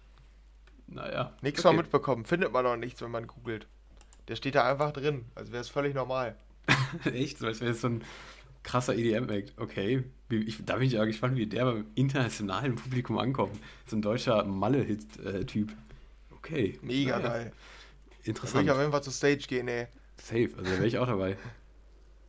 Naja. 0.88 1.32
Nichts 1.40 1.60
okay. 1.60 1.68
von 1.68 1.76
mitbekommen. 1.76 2.24
Findet 2.24 2.52
man 2.52 2.64
doch 2.64 2.76
nichts, 2.76 3.00
wenn 3.00 3.10
man 3.12 3.26
googelt. 3.26 3.66
Der 4.28 4.36
steht 4.36 4.56
da 4.56 4.68
einfach 4.68 4.92
drin. 4.92 5.24
Also 5.34 5.52
wäre 5.52 5.62
es 5.62 5.68
völlig 5.70 5.94
normal. 5.94 6.36
Echt? 7.12 7.38
So 7.38 7.46
als 7.46 7.60
wäre 7.60 7.72
es 7.72 7.80
so 7.80 7.88
ein 7.88 8.04
krasser 8.62 8.94
EDM-Act. 8.94 9.54
Okay. 9.58 10.04
Ich, 10.28 10.64
da 10.64 10.76
bin 10.76 10.86
ich 10.86 10.92
ja 10.92 11.04
gespannt, 11.04 11.36
wie 11.36 11.46
der 11.46 11.64
beim 11.64 11.86
internationalen 11.94 12.76
Publikum 12.76 13.18
ankommt. 13.18 13.58
So 13.86 13.96
ein 13.96 14.02
deutscher 14.02 14.44
Malle-Hit-Typ. 14.44 15.72
Okay. 16.36 16.78
Mega 16.82 17.18
Naja, 17.18 17.28
geil. 17.28 17.52
Da 17.52 18.24
Interessant. 18.24 18.64
ich 18.64 18.70
auf 18.70 18.78
jeden 18.78 18.90
Fall 18.92 19.02
zur 19.02 19.12
Stage 19.12 19.44
gehen, 19.48 19.66
ey. 19.68 19.86
Safe, 20.18 20.50
also 20.56 20.64
da 20.70 20.76
wäre 20.76 20.86
ich 20.86 20.98
auch 20.98 21.06
dabei. 21.06 21.36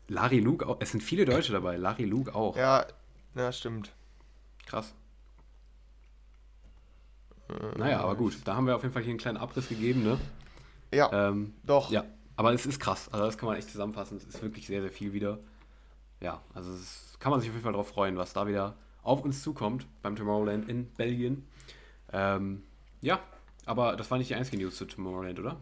Larry 0.08 0.40
Luke 0.40 0.66
auch. 0.66 0.78
Es 0.80 0.92
sind 0.92 1.02
viele 1.02 1.26
Deutsche 1.26 1.52
dabei. 1.52 1.76
Larry 1.78 2.06
Luke 2.06 2.34
auch. 2.34 2.56
Ja, 2.58 2.86
ja, 3.36 3.52
stimmt. 3.52 3.92
Krass. 4.66 4.94
Naja, 7.78 8.00
aber 8.00 8.16
gut. 8.16 8.38
Da 8.46 8.56
haben 8.56 8.66
wir 8.68 8.76
auf 8.76 8.84
jeden 8.84 8.94
Fall 8.94 9.04
hier 9.04 9.10
einen 9.12 9.20
kleinen 9.20 9.38
Abriss 9.38 9.68
gegeben, 9.68 10.04
ne? 10.04 10.18
Ja, 10.94 11.30
Ähm, 11.30 11.54
doch. 11.64 11.92
ja, 11.92 12.06
aber 12.42 12.54
es 12.54 12.66
ist 12.66 12.80
krass. 12.80 13.08
Also 13.12 13.24
das 13.24 13.38
kann 13.38 13.48
man 13.48 13.56
echt 13.56 13.70
zusammenfassen. 13.70 14.18
Es 14.18 14.24
ist 14.24 14.42
wirklich 14.42 14.66
sehr, 14.66 14.82
sehr 14.82 14.90
viel 14.90 15.14
wieder. 15.14 15.38
Ja, 16.22 16.42
also 16.56 16.74
es 16.74 17.16
kann 17.20 17.30
man 17.30 17.40
sich 17.40 17.50
auf 17.50 17.54
jeden 17.54 17.64
Fall 17.64 17.74
darauf 17.74 17.90
freuen, 17.90 18.18
was 18.18 18.34
da 18.34 18.48
wieder 18.48 18.74
auf 19.04 19.24
uns 19.24 19.44
zukommt 19.44 19.86
beim 20.02 20.16
Tomorrowland 20.16 20.68
in 20.68 20.88
Belgien. 20.94 21.48
Ähm, 22.12 22.64
ja, 23.02 23.20
aber 23.68 23.96
das 23.96 24.10
war 24.10 24.18
nicht 24.18 24.32
die 24.32 24.36
einzige 24.36 24.58
News 24.58 24.76
zu 24.76 24.86
Tomorrowland, 24.86 25.40
oder? 25.40 25.58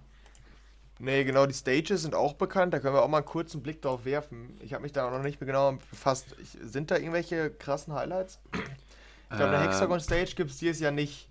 Nee, 1.00 1.26
genau, 1.26 1.46
die 1.46 1.54
Stages 1.54 2.04
sind 2.04 2.16
auch 2.16 2.34
bekannt. 2.36 2.74
Da 2.74 2.80
können 2.80 2.94
wir 2.94 3.04
auch 3.04 3.10
mal 3.10 3.18
einen 3.18 3.26
kurzen 3.26 3.62
Blick 3.62 3.82
drauf 3.82 4.06
werfen. 4.06 4.58
Ich 4.62 4.74
habe 4.74 4.84
mich 4.84 4.94
da 4.94 5.10
noch 5.12 5.22
nicht 5.22 5.42
mehr 5.42 5.48
genau 5.48 5.78
befasst. 5.92 6.34
Ich, 6.42 6.58
sind 6.62 6.92
da 6.92 6.96
irgendwelche 6.96 7.52
krassen 7.52 7.94
Highlights? 7.94 8.40
Ich 8.54 9.36
glaube, 9.36 9.48
eine 9.52 9.58
Ähm, 9.58 9.64
Hexagon 9.64 10.00
Stage 10.00 10.34
gibt 10.34 10.52
es 10.52 10.58
dieses 10.58 10.80
Jahr 10.80 10.94
nicht. 10.94 11.28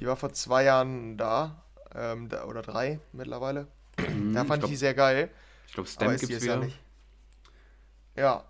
Die 0.00 0.06
war 0.06 0.16
vor 0.16 0.32
zwei 0.32 0.64
Jahren 0.64 1.18
da. 1.18 1.62
Ähm, 1.94 2.30
da 2.30 2.44
oder 2.44 2.62
drei 2.62 2.98
mittlerweile. 3.12 3.68
Mhm, 4.16 4.34
Da 4.34 4.44
fand 4.44 4.62
ich, 4.62 4.68
ich 4.68 4.70
die 4.74 4.76
sehr 4.76 4.94
geil. 4.94 5.30
glaube, 5.72 5.88
Aber 5.96 6.06
Stamp 6.06 6.20
gibt 6.20 6.32
es 6.32 6.42
wieder. 6.42 6.56
nicht. 6.58 6.78
Ja, 8.16 8.44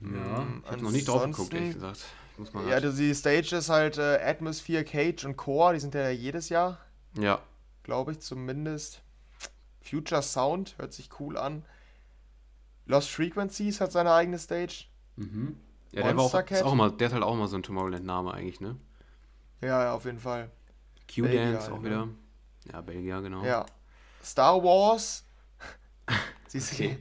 Ja, 0.00 0.40
Mm, 0.44 0.62
ich 0.64 0.70
habe 0.70 0.82
noch 0.84 0.90
nicht 0.90 1.08
drauf 1.08 1.24
geguckt, 1.24 1.54
ehrlich 1.54 1.74
gesagt. 1.74 2.04
Ich 2.32 2.38
muss 2.38 2.52
mal 2.52 2.64
ja 2.64 2.70
grad- 2.74 2.84
also 2.84 2.98
die 2.98 3.14
Stage 3.14 3.56
ist 3.56 3.68
halt 3.70 3.96
äh, 3.96 4.18
Atmosphere, 4.22 4.84
Cage 4.84 5.24
und 5.24 5.36
Core. 5.36 5.74
Die 5.74 5.80
sind 5.80 5.94
ja 5.94 6.10
jedes 6.10 6.48
Jahr, 6.50 6.78
ja, 7.18 7.40
glaube 7.82 8.12
ich 8.12 8.20
zumindest. 8.20 9.02
Future 9.80 10.20
Sound 10.22 10.76
hört 10.78 10.92
sich 10.92 11.08
cool 11.20 11.38
an. 11.38 11.64
Lost 12.86 13.10
Frequencies 13.10 13.80
hat 13.80 13.90
seine 13.92 14.12
eigene 14.12 14.38
Stage. 14.38 14.84
Mhm. 15.16 15.56
Ja, 15.92 16.02
der, 16.02 16.16
war 16.16 16.24
auch, 16.24 16.34
ist 16.50 16.62
auch 16.62 16.72
immer, 16.72 16.90
der 16.90 17.06
ist 17.06 17.12
halt 17.14 17.22
auch 17.22 17.32
immer 17.34 17.48
so 17.48 17.56
ein 17.56 17.62
Tomorrowland-Name 17.62 18.34
eigentlich, 18.34 18.60
ne? 18.60 18.76
Ja, 19.62 19.84
ja, 19.84 19.92
auf 19.94 20.04
jeden 20.04 20.20
Fall. 20.20 20.50
Q-Dance 21.12 21.68
auch 21.68 21.76
halt, 21.76 21.84
wieder. 21.84 22.08
Ja, 22.70 22.80
Belgier, 22.82 23.22
genau. 23.22 23.44
Ja. 23.44 23.64
Star 24.22 24.62
Wars. 24.62 25.24
Siehst 26.48 26.78
du? 26.78 26.84
Okay. 26.84 26.98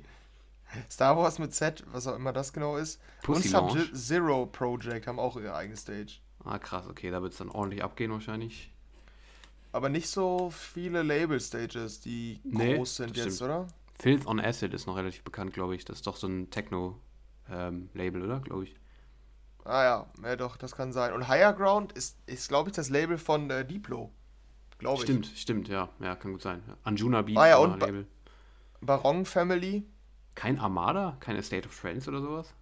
Star 0.90 1.16
Wars 1.18 1.40
mit 1.40 1.54
Z, 1.54 1.84
was 1.92 2.06
auch 2.08 2.16
immer 2.16 2.34
das 2.34 2.52
genau 2.52 2.78
ist. 2.78 3.00
Pussy 3.24 3.56
und. 3.56 3.72
Sub-Zero 3.72 4.46
Project 4.48 5.08
haben 5.08 5.20
auch 5.20 5.38
ihre 5.38 5.56
eigene 5.56 5.78
Stage. 5.78 6.20
Ah, 6.44 6.60
krass, 6.60 6.86
okay, 6.88 7.10
da 7.12 7.22
wird 7.22 7.32
es 7.34 7.40
dann 7.40 7.50
ordentlich 7.50 7.84
abgehen 7.84 8.12
wahrscheinlich. 8.12 8.72
Aber 9.72 9.90
nicht 9.90 10.10
so 10.10 10.50
viele 10.52 11.02
Label-Stages, 11.04 12.02
die 12.02 12.40
Nee, 12.44 12.76
groß 12.76 12.96
sind 12.98 13.18
jetzt, 13.18 13.36
stimmt. 13.36 13.42
oder? 13.52 13.68
Filth 13.98 14.26
on 14.28 14.40
Acid 14.40 14.74
ist 14.74 14.86
noch 14.86 14.98
relativ 14.98 15.24
bekannt, 15.24 15.54
glaube 15.54 15.76
ich. 15.76 15.86
Das 15.86 15.98
ist 15.98 16.08
doch 16.08 16.18
so 16.18 16.28
ein 16.28 16.50
Techno-Label, 16.50 18.22
oder? 18.24 18.40
Glaube 18.42 18.66
ich. 18.66 18.76
Ah 19.64 19.84
ja, 19.84 20.06
ja, 20.24 20.36
doch, 20.36 20.58
das 20.58 20.76
kann 20.76 20.94
sein. 20.94 21.14
Und 21.14 21.28
Higher 21.28 21.54
Ground 21.54 21.92
ist, 21.94 22.18
ist 22.28 22.48
glaube 22.50 22.70
ich, 22.70 22.76
das 22.76 22.90
Label 22.90 23.18
von 23.18 23.50
äh, 23.50 23.66
Diplo. 23.66 24.12
Glaube 24.78 24.98
ich. 24.98 25.02
Stimmt, 25.04 25.26
stimmt, 25.36 25.68
ja. 25.70 25.90
Ja, 26.00 26.16
kann 26.16 26.32
gut 26.34 26.42
sein. 26.42 26.62
Anjuna 26.84 27.22
Beats 27.22 27.38
Ah 27.40 27.48
ja, 27.48 27.58
und 27.58 27.80
ba- 27.80 27.86
Label. 27.86 28.08
Barong 28.82 29.26
Family. 29.26 29.86
Kein 30.36 30.60
Armada? 30.60 31.16
Keine 31.20 31.42
State 31.44 31.68
of 31.68 31.80
Trance 31.80 32.10
oder 32.10 32.22
sowas? 32.22 32.54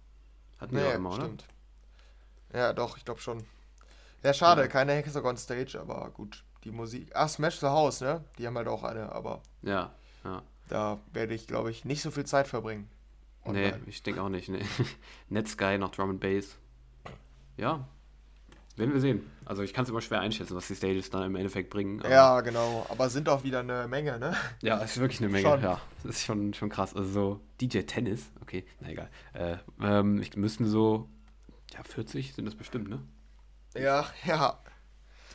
Hatten 0.60 0.76
wir 0.76 0.82
Nee, 0.82 0.88
auch 0.90 0.94
immer, 0.94 1.10
oder? 1.10 1.24
stimmt. 1.24 1.44
Ja, 2.52 2.72
doch, 2.72 2.96
ich 2.96 3.04
glaube 3.04 3.20
schon. 3.20 3.44
Ja, 4.22 4.32
schade, 4.32 4.62
Ja. 4.62 4.68
keine 4.68 4.92
Hexagon 4.92 5.36
Stage, 5.36 5.78
aber 5.80 6.08
gut. 6.10 6.44
Die 6.62 6.70
Musik. 6.70 7.10
Ach, 7.14 7.28
Smash 7.28 7.58
the 7.58 7.66
House, 7.66 8.00
ne? 8.00 8.24
Die 8.38 8.46
haben 8.46 8.56
halt 8.56 8.68
auch 8.68 8.84
eine, 8.84 9.12
aber 9.12 9.42
Ja, 9.62 9.92
ja. 10.24 10.42
da 10.68 11.00
werde 11.12 11.34
ich, 11.34 11.46
glaube 11.46 11.70
ich, 11.70 11.84
nicht 11.84 12.00
so 12.00 12.10
viel 12.10 12.24
Zeit 12.24 12.46
verbringen. 12.48 12.88
Nee, 13.44 13.66
Online. 13.66 13.80
ich 13.86 14.02
denke 14.02 14.22
auch 14.22 14.30
nicht. 14.30 14.48
Nee. 14.48 14.64
Netsky, 15.28 15.76
noch 15.76 15.90
Drum 15.90 16.10
and 16.10 16.20
Bass. 16.20 16.56
Ja. 17.58 17.86
Werden 18.76 18.92
wir 18.92 19.00
sehen. 19.00 19.30
Also 19.44 19.62
ich 19.62 19.72
kann 19.72 19.84
es 19.84 19.90
immer 19.90 20.00
schwer 20.00 20.20
einschätzen, 20.20 20.56
was 20.56 20.66
die 20.66 20.74
Stages 20.74 21.08
da 21.10 21.24
im 21.24 21.36
Endeffekt 21.36 21.70
bringen. 21.70 22.02
Ja, 22.08 22.40
genau. 22.40 22.84
Aber 22.88 23.08
sind 23.08 23.28
auch 23.28 23.44
wieder 23.44 23.60
eine 23.60 23.86
Menge, 23.86 24.18
ne? 24.18 24.34
Ja, 24.62 24.82
es 24.82 24.96
ist 24.96 25.00
wirklich 25.00 25.20
eine 25.20 25.28
Menge, 25.28 25.48
Schon. 25.48 25.62
ja. 25.62 25.80
Das 26.02 26.16
ist 26.16 26.24
schon, 26.24 26.54
schon 26.54 26.70
krass. 26.70 26.94
Also 26.94 27.08
so 27.10 27.40
DJ 27.60 27.80
Tennis, 27.80 28.30
okay, 28.42 28.64
na 28.80 28.88
egal. 28.88 29.10
Äh, 29.32 29.56
ähm, 29.80 30.20
ich 30.20 30.36
müssten 30.36 30.66
so, 30.66 31.08
ja, 31.72 31.84
40 31.84 32.34
sind 32.34 32.46
das 32.46 32.56
bestimmt, 32.56 32.88
ne? 32.88 33.00
Ja, 33.76 34.06
ja. 34.26 34.58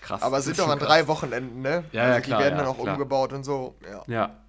Krass. 0.01 0.21
Aber 0.21 0.41
sind 0.41 0.59
doch 0.59 0.69
an 0.69 0.79
krass. 0.79 0.87
drei 0.87 1.07
Wochenenden, 1.07 1.61
ne? 1.61 1.85
Ja, 1.91 2.07
ja, 2.07 2.13
also 2.15 2.25
klar, 2.25 2.39
Die 2.39 2.43
werden 2.45 2.57
ja, 2.57 2.63
dann 2.63 2.73
auch 2.73 2.81
klar. 2.81 2.93
umgebaut 2.93 3.33
und 3.33 3.43
so. 3.43 3.75
Ja. 3.89 4.03
Ja. 4.07 4.43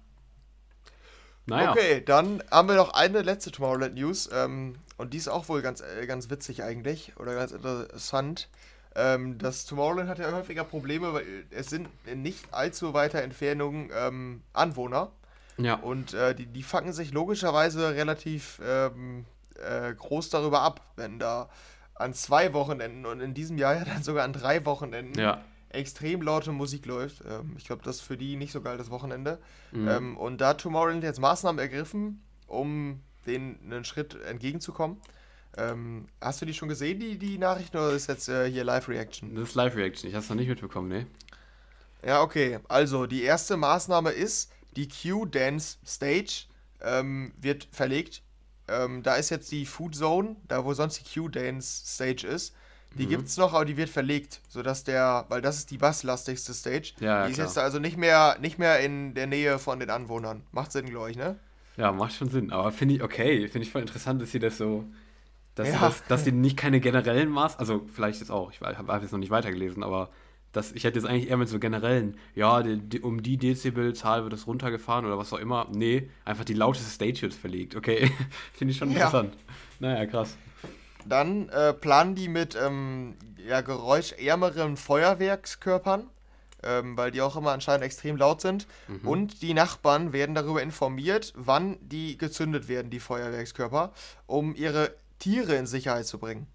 Naja. 1.45 1.71
Okay, 1.71 2.03
dann 2.03 2.43
haben 2.51 2.67
wir 2.69 2.75
noch 2.75 2.93
eine 2.93 3.21
letzte 3.21 3.51
Tomorrowland 3.51 3.95
News. 3.95 4.29
Ähm, 4.33 4.75
und 4.97 5.13
die 5.13 5.17
ist 5.17 5.27
auch 5.27 5.49
wohl 5.49 5.61
ganz, 5.61 5.81
äh, 5.81 6.05
ganz 6.05 6.29
witzig 6.29 6.63
eigentlich. 6.63 7.13
Oder 7.17 7.35
ganz 7.35 7.51
interessant. 7.51 8.49
Ähm, 8.95 9.37
das 9.37 9.65
Tomorrowland 9.65 10.09
hat 10.09 10.19
ja 10.19 10.31
häufiger 10.31 10.63
Probleme, 10.63 11.13
weil 11.13 11.25
es 11.51 11.69
sind 11.69 11.87
in 12.05 12.21
nicht 12.21 12.53
allzu 12.53 12.93
weiter 12.93 13.21
Entfernung 13.21 13.89
ähm, 13.95 14.41
Anwohner. 14.53 15.11
Ja. 15.57 15.75
Und 15.75 16.13
äh, 16.13 16.35
die, 16.35 16.45
die 16.45 16.63
fucken 16.63 16.91
sich 16.93 17.11
logischerweise 17.13 17.95
relativ 17.95 18.59
ähm, 18.65 19.25
äh, 19.55 19.93
groß 19.93 20.29
darüber 20.29 20.61
ab, 20.61 20.81
wenn 20.95 21.19
da 21.19 21.49
an 21.95 22.13
zwei 22.13 22.53
Wochenenden 22.53 23.05
und 23.05 23.21
in 23.21 23.33
diesem 23.33 23.57
Jahr 23.57 23.75
ja 23.75 23.85
dann 23.85 24.03
sogar 24.03 24.25
an 24.25 24.33
drei 24.33 24.65
Wochenenden 24.65 25.19
Ja. 25.19 25.41
extrem 25.69 26.21
laute 26.21 26.51
Musik 26.51 26.85
läuft. 26.85 27.21
Ähm, 27.29 27.53
ich 27.57 27.65
glaube, 27.65 27.83
das 27.83 27.97
ist 27.97 28.01
für 28.01 28.17
die 28.17 28.35
nicht 28.35 28.51
so 28.51 28.61
geil 28.61 28.77
das 28.77 28.89
Wochenende. 28.89 29.39
Mhm. 29.71 29.87
Ähm, 29.87 30.17
und 30.17 30.41
da 30.41 30.49
hat 30.49 30.61
Tomorrowland 30.61 31.03
jetzt 31.03 31.19
Maßnahmen 31.19 31.59
ergriffen, 31.59 32.23
um 32.47 33.01
denen 33.25 33.59
einen 33.63 33.85
Schritt 33.85 34.19
entgegenzukommen. 34.23 34.97
Ähm, 35.57 36.07
hast 36.21 36.41
du 36.41 36.45
die 36.45 36.53
schon 36.53 36.69
gesehen, 36.69 36.99
die, 36.99 37.17
die 37.17 37.37
Nachrichten, 37.37 37.77
oder 37.77 37.91
ist 37.93 38.07
jetzt 38.07 38.29
äh, 38.29 38.49
hier 38.49 38.63
Live-Reaction? 38.63 39.35
Das 39.35 39.49
ist 39.49 39.55
Live-Reaction. 39.55 40.09
Ich 40.09 40.15
habe 40.15 40.23
es 40.23 40.29
noch 40.29 40.35
nicht 40.37 40.47
mitbekommen, 40.49 40.87
ne? 40.89 41.07
Ja, 42.05 42.21
okay. 42.21 42.59
Also, 42.67 43.05
die 43.05 43.23
erste 43.23 43.57
Maßnahme 43.57 44.11
ist, 44.11 44.51
die 44.75 44.87
Q-Dance 44.87 45.77
Stage 45.85 46.45
ähm, 46.81 47.33
wird 47.39 47.67
verlegt. 47.71 48.23
Ähm, 48.67 49.03
da 49.03 49.15
ist 49.15 49.29
jetzt 49.29 49.51
die 49.51 49.65
Food 49.65 49.95
Zone, 49.95 50.35
da 50.47 50.65
wo 50.65 50.73
sonst 50.73 50.99
die 50.99 51.19
Q-Dance 51.19 51.83
Stage 51.87 52.25
ist. 52.27 52.55
Die 52.97 53.05
Mhm. 53.05 53.09
gibt's 53.09 53.37
noch, 53.37 53.53
aber 53.53 53.65
die 53.65 53.77
wird 53.77 53.89
verlegt, 53.89 54.41
sodass 54.49 54.83
der, 54.83 55.25
weil 55.29 55.41
das 55.41 55.57
ist 55.57 55.71
die 55.71 55.77
basslastigste 55.77 56.53
Stage. 56.53 56.93
Ja, 56.99 57.23
ja, 57.23 57.27
die 57.27 57.31
ist 57.31 57.35
klar. 57.35 57.47
jetzt 57.47 57.57
also 57.57 57.79
nicht 57.79 57.97
mehr, 57.97 58.37
nicht 58.41 58.59
mehr 58.59 58.79
in 58.81 59.13
der 59.13 59.27
Nähe 59.27 59.59
von 59.59 59.79
den 59.79 59.89
Anwohnern. 59.89 60.43
Macht 60.51 60.71
Sinn, 60.71 60.89
glaube 60.89 61.11
ich, 61.11 61.17
ne? 61.17 61.39
Ja, 61.77 61.91
macht 61.91 62.13
schon 62.13 62.29
Sinn. 62.29 62.51
Aber 62.51 62.71
finde 62.71 62.95
ich, 62.95 63.03
okay, 63.03 63.47
finde 63.47 63.65
ich 63.65 63.71
voll 63.71 63.81
interessant, 63.81 64.21
dass 64.21 64.31
sie 64.31 64.39
das 64.39 64.57
so. 64.57 64.85
Dass, 65.55 65.67
Ja. 65.69 65.79
das, 65.79 66.03
dass 66.07 66.23
sie 66.23 66.31
nicht 66.31 66.55
keine 66.57 66.79
generellen 66.79 67.29
Maß. 67.29 67.57
Also, 67.59 67.85
vielleicht 67.93 68.19
jetzt 68.19 68.31
auch, 68.31 68.51
ich 68.51 68.61
habe 68.61 68.99
jetzt 69.01 69.11
noch 69.11 69.19
nicht 69.19 69.31
weitergelesen, 69.31 69.83
aber 69.83 70.09
das, 70.53 70.71
ich 70.73 70.83
hätte 70.83 70.99
jetzt 70.99 71.07
eigentlich 71.07 71.29
eher 71.29 71.37
mit 71.37 71.47
so 71.49 71.59
generellen, 71.59 72.17
ja, 72.35 72.61
die, 72.61 72.77
die, 72.77 72.99
um 73.01 73.23
die 73.23 73.37
Dezibelzahl 73.37 74.23
wird 74.23 74.33
das 74.33 74.47
runtergefahren 74.47 75.05
oder 75.05 75.17
was 75.17 75.31
auch 75.33 75.39
immer. 75.39 75.67
Nee, 75.71 76.09
einfach 76.25 76.43
die 76.45 76.53
lauteste 76.53 76.89
Stage 76.89 77.21
wird 77.21 77.33
verlegt. 77.33 77.75
Okay, 77.75 78.11
finde 78.53 78.71
ich 78.73 78.77
schon 78.77 78.89
Ja. 78.91 78.95
interessant. 79.05 79.37
Naja, 79.79 80.05
krass. 80.05 80.37
Dann 81.05 81.49
äh, 81.49 81.73
planen 81.73 82.15
die 82.15 82.27
mit 82.27 82.55
ähm, 82.61 83.15
ja, 83.47 83.61
geräuschärmeren 83.61 84.77
Feuerwerkskörpern, 84.77 86.07
ähm, 86.63 86.95
weil 86.97 87.11
die 87.11 87.21
auch 87.21 87.35
immer 87.35 87.51
anscheinend 87.51 87.83
extrem 87.83 88.17
laut 88.17 88.41
sind. 88.41 88.67
Mhm. 88.87 89.07
Und 89.07 89.41
die 89.41 89.53
Nachbarn 89.53 90.13
werden 90.13 90.35
darüber 90.35 90.61
informiert, 90.61 91.33
wann 91.35 91.77
die 91.81 92.17
gezündet 92.17 92.67
werden, 92.67 92.91
die 92.91 92.99
Feuerwerkskörper, 92.99 93.93
um 94.27 94.53
ihre 94.53 94.93
Tiere 95.21 95.55
in 95.55 95.65
Sicherheit 95.67 96.05
zu 96.05 96.17
bringen. 96.19 96.47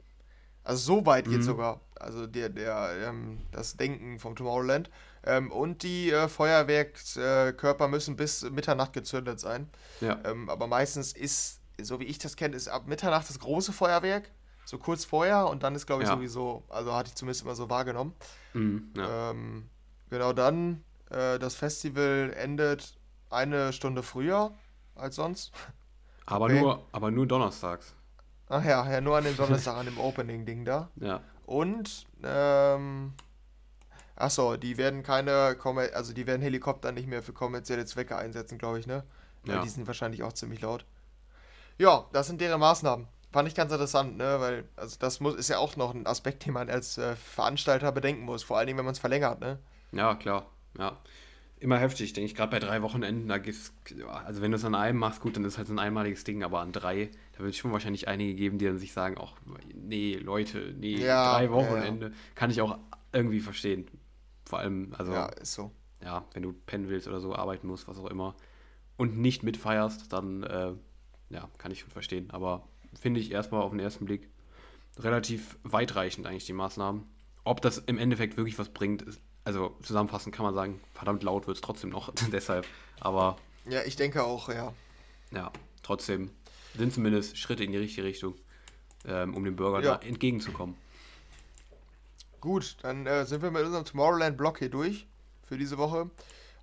Also 0.64 0.96
so 0.96 1.06
weit 1.06 1.26
geht 1.26 1.38
Mhm. 1.38 1.42
sogar. 1.42 1.80
Also 1.94 2.26
der, 2.26 2.48
der, 2.48 2.90
ähm, 3.08 3.38
das 3.52 3.76
Denken 3.76 4.18
vom 4.18 4.34
Tomorrowland. 4.36 4.90
Ähm, 5.24 5.50
und 5.52 5.82
die 5.82 6.10
äh, 6.10 6.28
Feuerwerkskörper 6.28 7.88
müssen 7.88 8.16
bis 8.16 8.42
Mitternacht 8.50 8.92
gezündet 8.92 9.40
sein. 9.40 9.68
Ja. 10.00 10.18
Ähm, 10.24 10.50
aber 10.50 10.66
meistens 10.66 11.12
ist, 11.12 11.60
so 11.80 12.00
wie 12.00 12.04
ich 12.04 12.18
das 12.18 12.36
kenne, 12.36 12.56
ist 12.56 12.68
ab 12.68 12.86
Mitternacht 12.86 13.28
das 13.28 13.38
große 13.38 13.72
Feuerwerk. 13.72 14.30
So 14.64 14.78
kurz 14.78 15.04
vorher 15.04 15.46
und 15.48 15.62
dann 15.62 15.76
ist, 15.76 15.86
glaube 15.86 16.02
ich, 16.02 16.08
Ja. 16.08 16.16
sowieso, 16.16 16.64
also 16.68 16.92
hatte 16.94 17.08
ich 17.10 17.14
zumindest 17.14 17.42
immer 17.44 17.54
so 17.54 17.70
wahrgenommen. 17.70 18.14
Mhm, 18.54 18.90
ja. 18.96 19.30
Ähm, 19.30 19.68
genau 20.10 20.32
dann, 20.32 20.82
äh, 21.10 21.38
das 21.38 21.54
Festival 21.54 22.32
endet 22.36 22.98
eine 23.30 23.72
Stunde 23.72 24.02
früher 24.02 24.52
als 24.96 25.14
sonst. 25.16 25.52
aber, 26.26 26.46
okay. 26.46 26.60
nur, 26.60 26.84
aber 26.90 27.12
nur 27.12 27.26
donnerstags. 27.26 27.94
Ach 28.48 28.64
ja, 28.64 28.88
ja, 28.90 29.00
nur 29.00 29.16
an 29.16 29.24
dem 29.24 29.36
Donnerstag, 29.36 29.76
an 29.78 29.86
dem 29.86 29.98
Opening-Ding 29.98 30.64
da. 30.64 30.90
Ja. 30.96 31.20
Und, 31.46 32.06
ähm, 32.24 33.12
achso, 34.14 34.56
die 34.56 34.76
werden 34.78 35.02
keine, 35.02 35.56
Kommer 35.56 35.88
also 35.94 36.12
die 36.12 36.26
werden 36.26 36.42
Helikopter 36.42 36.92
nicht 36.92 37.08
mehr 37.08 37.22
für 37.22 37.32
kommerzielle 37.32 37.86
Zwecke 37.86 38.16
einsetzen, 38.16 38.58
glaube 38.58 38.78
ich, 38.78 38.86
ne? 38.86 39.04
Weil 39.44 39.56
Ja. 39.56 39.62
die 39.62 39.68
sind 39.68 39.86
wahrscheinlich 39.86 40.22
auch 40.22 40.32
ziemlich 40.32 40.60
laut. 40.60 40.84
Ja, 41.78 42.06
das 42.12 42.26
sind 42.26 42.40
deren 42.40 42.60
Maßnahmen. 42.60 43.06
Fand 43.32 43.48
ich 43.48 43.54
ganz 43.54 43.70
interessant, 43.70 44.16
ne? 44.16 44.40
Weil, 44.40 44.64
also 44.76 44.96
das 44.98 45.20
muss, 45.20 45.34
ist 45.34 45.48
ja 45.48 45.58
auch 45.58 45.76
noch 45.76 45.92
ein 45.94 46.06
Aspekt, 46.06 46.46
den 46.46 46.54
man 46.54 46.70
als 46.70 46.96
äh, 46.98 47.16
Veranstalter 47.16 47.92
bedenken 47.92 48.24
muss. 48.24 48.42
Vor 48.42 48.56
allen 48.56 48.66
Dingen, 48.66 48.78
wenn 48.78 48.84
man 48.86 48.92
es 48.94 48.98
verlängert, 48.98 49.40
ne? 49.40 49.58
Ja, 49.92 50.14
klar. 50.14 50.46
Ja. 50.78 50.96
Immer 51.58 51.78
heftig, 51.78 52.12
denke 52.12 52.26
ich, 52.26 52.34
gerade 52.34 52.50
bei 52.50 52.58
drei 52.58 52.82
Wochenenden, 52.82 53.28
da 53.28 53.38
gibt's, 53.38 53.72
ja, 53.96 54.08
also 54.08 54.42
wenn 54.42 54.50
du 54.50 54.56
es 54.58 54.64
an 54.64 54.74
einem 54.74 54.98
machst, 54.98 55.20
gut, 55.22 55.36
dann 55.36 55.44
ist 55.44 55.56
halt 55.56 55.66
so 55.66 55.72
ein 55.72 55.78
einmaliges 55.78 56.22
Ding, 56.22 56.42
aber 56.44 56.60
an 56.60 56.70
drei, 56.72 57.10
da 57.32 57.38
wird 57.38 57.50
es 57.54 57.56
schon 57.56 57.72
wahrscheinlich 57.72 58.08
einige 58.08 58.34
geben, 58.34 58.58
die 58.58 58.66
dann 58.66 58.76
sich 58.78 58.92
sagen, 58.92 59.16
ach, 59.18 59.32
nee, 59.74 60.16
Leute, 60.16 60.74
nee, 60.78 60.96
Ja, 60.98 61.32
drei 61.32 61.44
ja, 61.44 61.50
Wochenende, 61.50 62.12
kann 62.34 62.50
ich 62.50 62.60
auch 62.60 62.78
irgendwie 63.12 63.40
verstehen. 63.40 63.86
Vor 64.44 64.58
allem, 64.58 64.94
also, 64.98 65.12
Ja, 65.12 65.26
ja. 65.28 65.32
ist 65.40 65.54
so. 65.54 65.72
wenn 66.34 66.42
du 66.42 66.52
pennen 66.52 66.88
willst 66.90 67.08
oder 67.08 67.20
so, 67.20 67.34
arbeiten 67.34 67.66
musst, 67.66 67.88
was 67.88 67.98
auch 67.98 68.10
immer, 68.10 68.36
und 68.98 69.16
nicht 69.18 69.42
mitfeierst, 69.42 70.12
dann, 70.12 70.42
äh, 70.42 70.72
ja, 71.30 71.48
kann 71.56 71.72
ich 71.72 71.80
schon 71.80 71.90
verstehen, 71.90 72.30
aber 72.30 72.68
finde 73.00 73.20
ich 73.20 73.30
erstmal 73.32 73.62
auf 73.62 73.70
den 73.70 73.80
ersten 73.80 74.04
Blick 74.04 74.28
relativ 74.98 75.58
weitreichend 75.62 76.26
eigentlich 76.26 76.46
die 76.46 76.52
Maßnahmen. 76.52 77.02
Ob 77.44 77.60
das 77.62 77.78
im 77.78 77.98
Endeffekt 77.98 78.36
wirklich 78.36 78.58
was 78.58 78.70
bringt, 78.70 79.02
ist, 79.02 79.20
also 79.46 79.74
zusammenfassend 79.82 80.34
kann 80.34 80.44
man 80.44 80.54
sagen, 80.54 80.80
verdammt 80.92 81.22
laut 81.22 81.46
wird 81.46 81.56
es 81.56 81.60
trotzdem 81.60 81.90
noch, 81.90 82.12
deshalb. 82.32 82.66
Aber 83.00 83.36
Ja, 83.64 83.82
ich 83.84 83.96
denke 83.96 84.24
auch, 84.24 84.48
ja. 84.48 84.72
ja, 85.30 85.52
trotzdem 85.82 86.30
sind 86.76 86.92
zumindest 86.92 87.38
Schritte 87.38 87.64
in 87.64 87.72
die 87.72 87.78
richtige 87.78 88.04
Richtung, 88.06 88.34
ähm, 89.06 89.34
um 89.34 89.44
dem 89.44 89.56
Bürger 89.56 89.80
Ja. 89.82 89.96
da 89.96 90.06
entgegenzukommen. 90.06 90.76
Gut, 92.40 92.76
dann 92.82 93.06
äh, 93.06 93.24
sind 93.24 93.42
wir 93.42 93.50
mit 93.50 93.64
unserem 93.64 93.84
Tomorrowland-Blog 93.84 94.58
hier 94.58 94.68
durch 94.68 95.06
für 95.48 95.56
diese 95.58 95.78
Woche. 95.78 96.10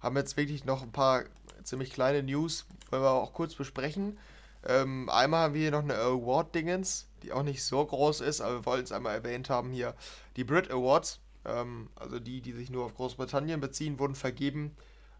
Haben 0.02 0.17
jetzt 0.17 0.38
wirklich 0.38 0.65
noch 0.65 0.82
ein 0.84 0.91
paar 0.91 1.24
ziemlich 1.63 1.91
kleine 1.93 2.22
News, 2.24 2.65
wollen 2.89 3.02
wir 3.04 3.12
auch 3.12 3.34
kurz 3.34 3.56
besprechen. 3.56 4.17
Ähm, 4.65 5.10
einmal 5.10 5.46
haben 5.46 5.54
wir 5.54 5.62
hier 5.62 5.72
noch 5.72 5.84
eine 5.84 5.96
Award-Dingens, 5.96 7.08
die 7.24 7.32
auch 7.34 7.43
nicht 7.43 7.63
so 7.63 7.86
groß 7.86 8.22
ist, 8.22 8.41
aber 8.41 8.60
wir 8.60 8.65
wollten 8.65 8.84
es 8.84 8.91
einmal 8.91 9.15
erwähnt 9.15 9.50
haben 9.50 9.72
hier. 9.72 9.96
Die 10.38 10.43
Brit 10.43 10.69
Awards, 10.72 11.19
ähm, 11.46 11.90
also 11.96 12.20
die, 12.20 12.42
die 12.42 12.54
sich 12.54 12.70
nur 12.70 12.86
auf 12.86 12.96
Großbritannien 12.96 13.60
beziehen, 13.60 14.00
wurden 14.00 14.16
vergeben. 14.16 14.76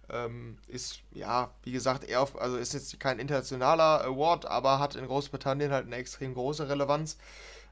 Ähm, 0.10 0.58
ist, 0.68 1.00
ja, 1.12 1.52
wie 1.64 1.72
gesagt, 1.72 2.04
eher 2.04 2.22
auf, 2.22 2.40
also 2.40 2.58
ist 2.58 2.74
jetzt 2.74 3.00
kein 3.00 3.20
internationaler 3.20 4.04
Award, 4.04 4.46
aber 4.46 4.80
hat 4.80 4.96
in 4.96 5.08
Großbritannien 5.08 5.72
halt 5.72 5.86
eine 5.86 5.96
extrem 5.96 6.34
große 6.34 6.68
Relevanz. 6.68 7.18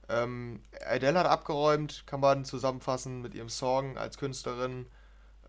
Ähm, 0.09 0.61
Adele 0.85 1.19
hat 1.19 1.27
abgeräumt, 1.27 2.03
kann 2.05 2.19
man 2.19 2.45
zusammenfassen 2.45 3.21
mit 3.21 3.35
ihrem 3.35 3.49
Song 3.49 3.97
als 3.97 4.17
Künstlerin. 4.17 4.85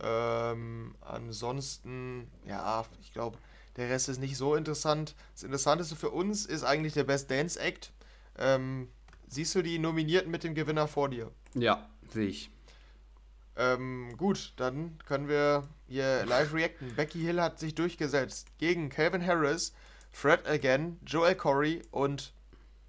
Ähm, 0.00 0.94
ansonsten, 1.00 2.28
ja, 2.46 2.84
ich 3.00 3.12
glaube, 3.12 3.38
der 3.76 3.88
Rest 3.88 4.08
ist 4.08 4.18
nicht 4.18 4.36
so 4.36 4.54
interessant. 4.54 5.14
Das 5.34 5.44
Interessanteste 5.44 5.96
für 5.96 6.10
uns 6.10 6.44
ist 6.46 6.64
eigentlich 6.64 6.94
der 6.94 7.04
Best 7.04 7.30
Dance 7.30 7.58
Act. 7.58 7.92
Ähm, 8.38 8.88
siehst 9.28 9.54
du 9.54 9.62
die 9.62 9.78
Nominierten 9.78 10.30
mit 10.30 10.44
dem 10.44 10.54
Gewinner 10.54 10.88
vor 10.88 11.08
dir? 11.08 11.30
Ja, 11.54 11.88
sehe 12.10 12.26
ich. 12.26 12.50
Ähm, 13.56 14.16
gut, 14.16 14.54
dann 14.56 14.98
können 15.06 15.28
wir 15.28 15.68
hier 15.86 16.24
live 16.26 16.54
reacten. 16.54 16.94
Becky 16.96 17.20
Hill 17.20 17.40
hat 17.40 17.58
sich 17.58 17.74
durchgesetzt 17.74 18.46
gegen 18.58 18.88
Calvin 18.88 19.24
Harris, 19.26 19.74
Fred 20.10 20.46
Again, 20.48 20.98
Joel 21.06 21.34
Corey 21.34 21.82
und 21.90 22.32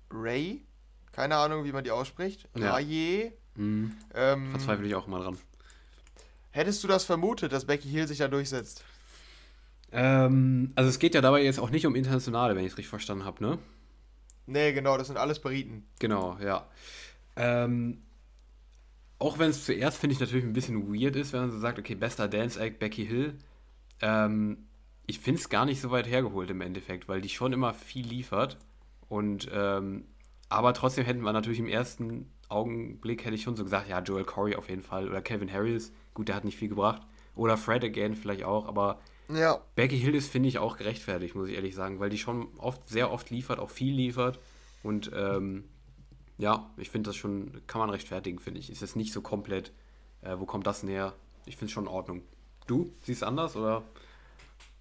Ray. 0.10 0.62
Keine 1.12 1.36
Ahnung, 1.36 1.66
wie 1.66 1.72
man 1.72 1.84
die 1.84 1.92
ausspricht. 1.92 2.48
Ja. 2.56 2.74
Raye. 2.74 3.34
Mhm. 3.56 3.96
Ähm, 4.14 4.52
Verzweifle 4.52 4.88
ich 4.88 4.96
auch 4.96 5.08
immer 5.08 5.20
dran. 5.20 5.38
hättest 6.52 6.84
du 6.84 6.88
das 6.88 7.04
vermutet, 7.04 7.52
dass 7.52 7.66
Becky 7.66 7.90
Hill 7.90 8.08
sich 8.08 8.20
da 8.20 8.28
durchsetzt? 8.28 8.84
Ähm, 9.92 10.72
also 10.76 10.90
es 10.90 10.98
geht 10.98 11.14
ja 11.14 11.22
dabei 11.22 11.44
jetzt 11.44 11.60
auch 11.60 11.70
nicht 11.70 11.86
um 11.86 11.96
internationale, 11.96 12.56
wenn 12.56 12.66
ich 12.66 12.72
es 12.72 12.78
richtig 12.78 12.90
verstanden 12.90 13.26
habe, 13.26 13.44
ne? 13.44 13.60
Nee, 14.48 14.74
genau, 14.74 14.98
das 14.98 15.08
sind 15.08 15.18
alles 15.18 15.40
Briten. 15.40 15.86
Genau, 16.00 16.38
ja. 16.42 16.68
Ähm, 17.36 18.02
auch 19.24 19.40
wenn 19.40 19.52
es 19.52 19.64
zuerst, 19.64 19.98
finde 19.98 20.16
ich, 20.16 20.20
natürlich 20.20 20.44
ein 20.44 20.52
bisschen 20.52 20.94
weird 20.94 21.16
ist, 21.16 21.32
wenn 21.32 21.40
man 21.40 21.52
so 21.52 21.58
sagt, 21.58 21.80
okay, 21.80 21.96
bester 21.96 22.28
Dance 22.28 22.60
Act, 22.60 22.80
Becky 22.80 23.06
Hill. 23.06 23.38
Ähm, 24.02 24.68
ich 25.08 25.20
finde 25.20 25.40
es 25.40 25.48
gar 25.48 25.64
nicht 25.64 25.80
so 25.80 25.92
weit 25.92 26.08
hergeholt 26.08 26.50
im 26.50 26.60
Endeffekt, 26.60 27.08
weil 27.08 27.22
die 27.22 27.30
schon 27.30 27.54
immer 27.54 27.74
viel 27.74 28.06
liefert. 28.06 28.58
Und, 29.08 29.50
ähm, 29.54 30.04
aber 30.50 30.74
trotzdem 30.74 31.06
hätten 31.06 31.22
wir 31.22 31.32
natürlich 31.32 31.60
im 31.60 31.70
ersten 31.70 32.30
Augenblick, 32.50 33.24
hätte 33.24 33.36
ich 33.36 33.44
schon 33.44 33.56
so 33.56 33.64
gesagt, 33.64 33.88
ja, 33.88 34.02
Joel 34.02 34.26
Corey 34.26 34.58
auf 34.58 34.68
jeden 34.68 34.84
Fall. 34.84 35.08
Oder 35.08 35.22
Kevin 35.22 35.52
Harris, 35.52 35.94
gut, 36.14 36.28
der 36.28 36.36
hat 36.36 36.44
nicht 36.44 36.58
viel 36.58 36.70
gebracht. 36.70 37.02
Oder 37.34 37.56
Fred 37.56 37.86
again 37.86 38.16
vielleicht 38.16 38.44
auch, 38.44 38.68
aber 38.68 39.00
Ja, 39.30 39.62
Becky 39.76 40.00
Hill 40.00 40.16
ist, 40.16 40.30
finde 40.30 40.50
ich, 40.50 40.60
auch 40.60 40.76
gerechtfertigt, 40.76 41.34
muss 41.34 41.48
ich 41.48 41.56
ehrlich 41.56 41.76
sagen, 41.76 42.02
weil 42.02 42.10
die 42.10 42.18
schon 42.18 42.50
oft, 42.58 42.90
sehr 42.90 43.10
oft 43.10 43.30
liefert, 43.30 43.60
auch 43.60 43.70
viel 43.70 43.96
liefert. 43.96 44.42
Und 44.84 45.12
ähm, 45.16 45.64
ja, 46.44 46.70
ich 46.76 46.90
finde 46.90 47.10
das 47.10 47.16
schon, 47.16 47.62
kann 47.68 47.80
man 47.80 47.90
rechtfertigen, 47.90 48.38
finde 48.38 48.60
ich. 48.60 48.70
Ist 48.70 48.82
jetzt 48.82 48.98
nicht 48.98 49.14
so 49.14 49.22
komplett, 49.22 49.72
äh, 50.22 50.36
wo 50.38 50.46
kommt 50.46 50.68
das 50.68 50.84
näher? 50.84 51.14
Ich 51.46 51.56
finde 51.56 51.68
es 51.68 51.72
schon 51.72 51.86
in 51.86 51.90
Ordnung. 51.90 52.22
Du? 52.68 52.92
Siehst 53.02 53.22
du 53.22 53.28
anders 53.28 53.56
oder? 53.56 53.82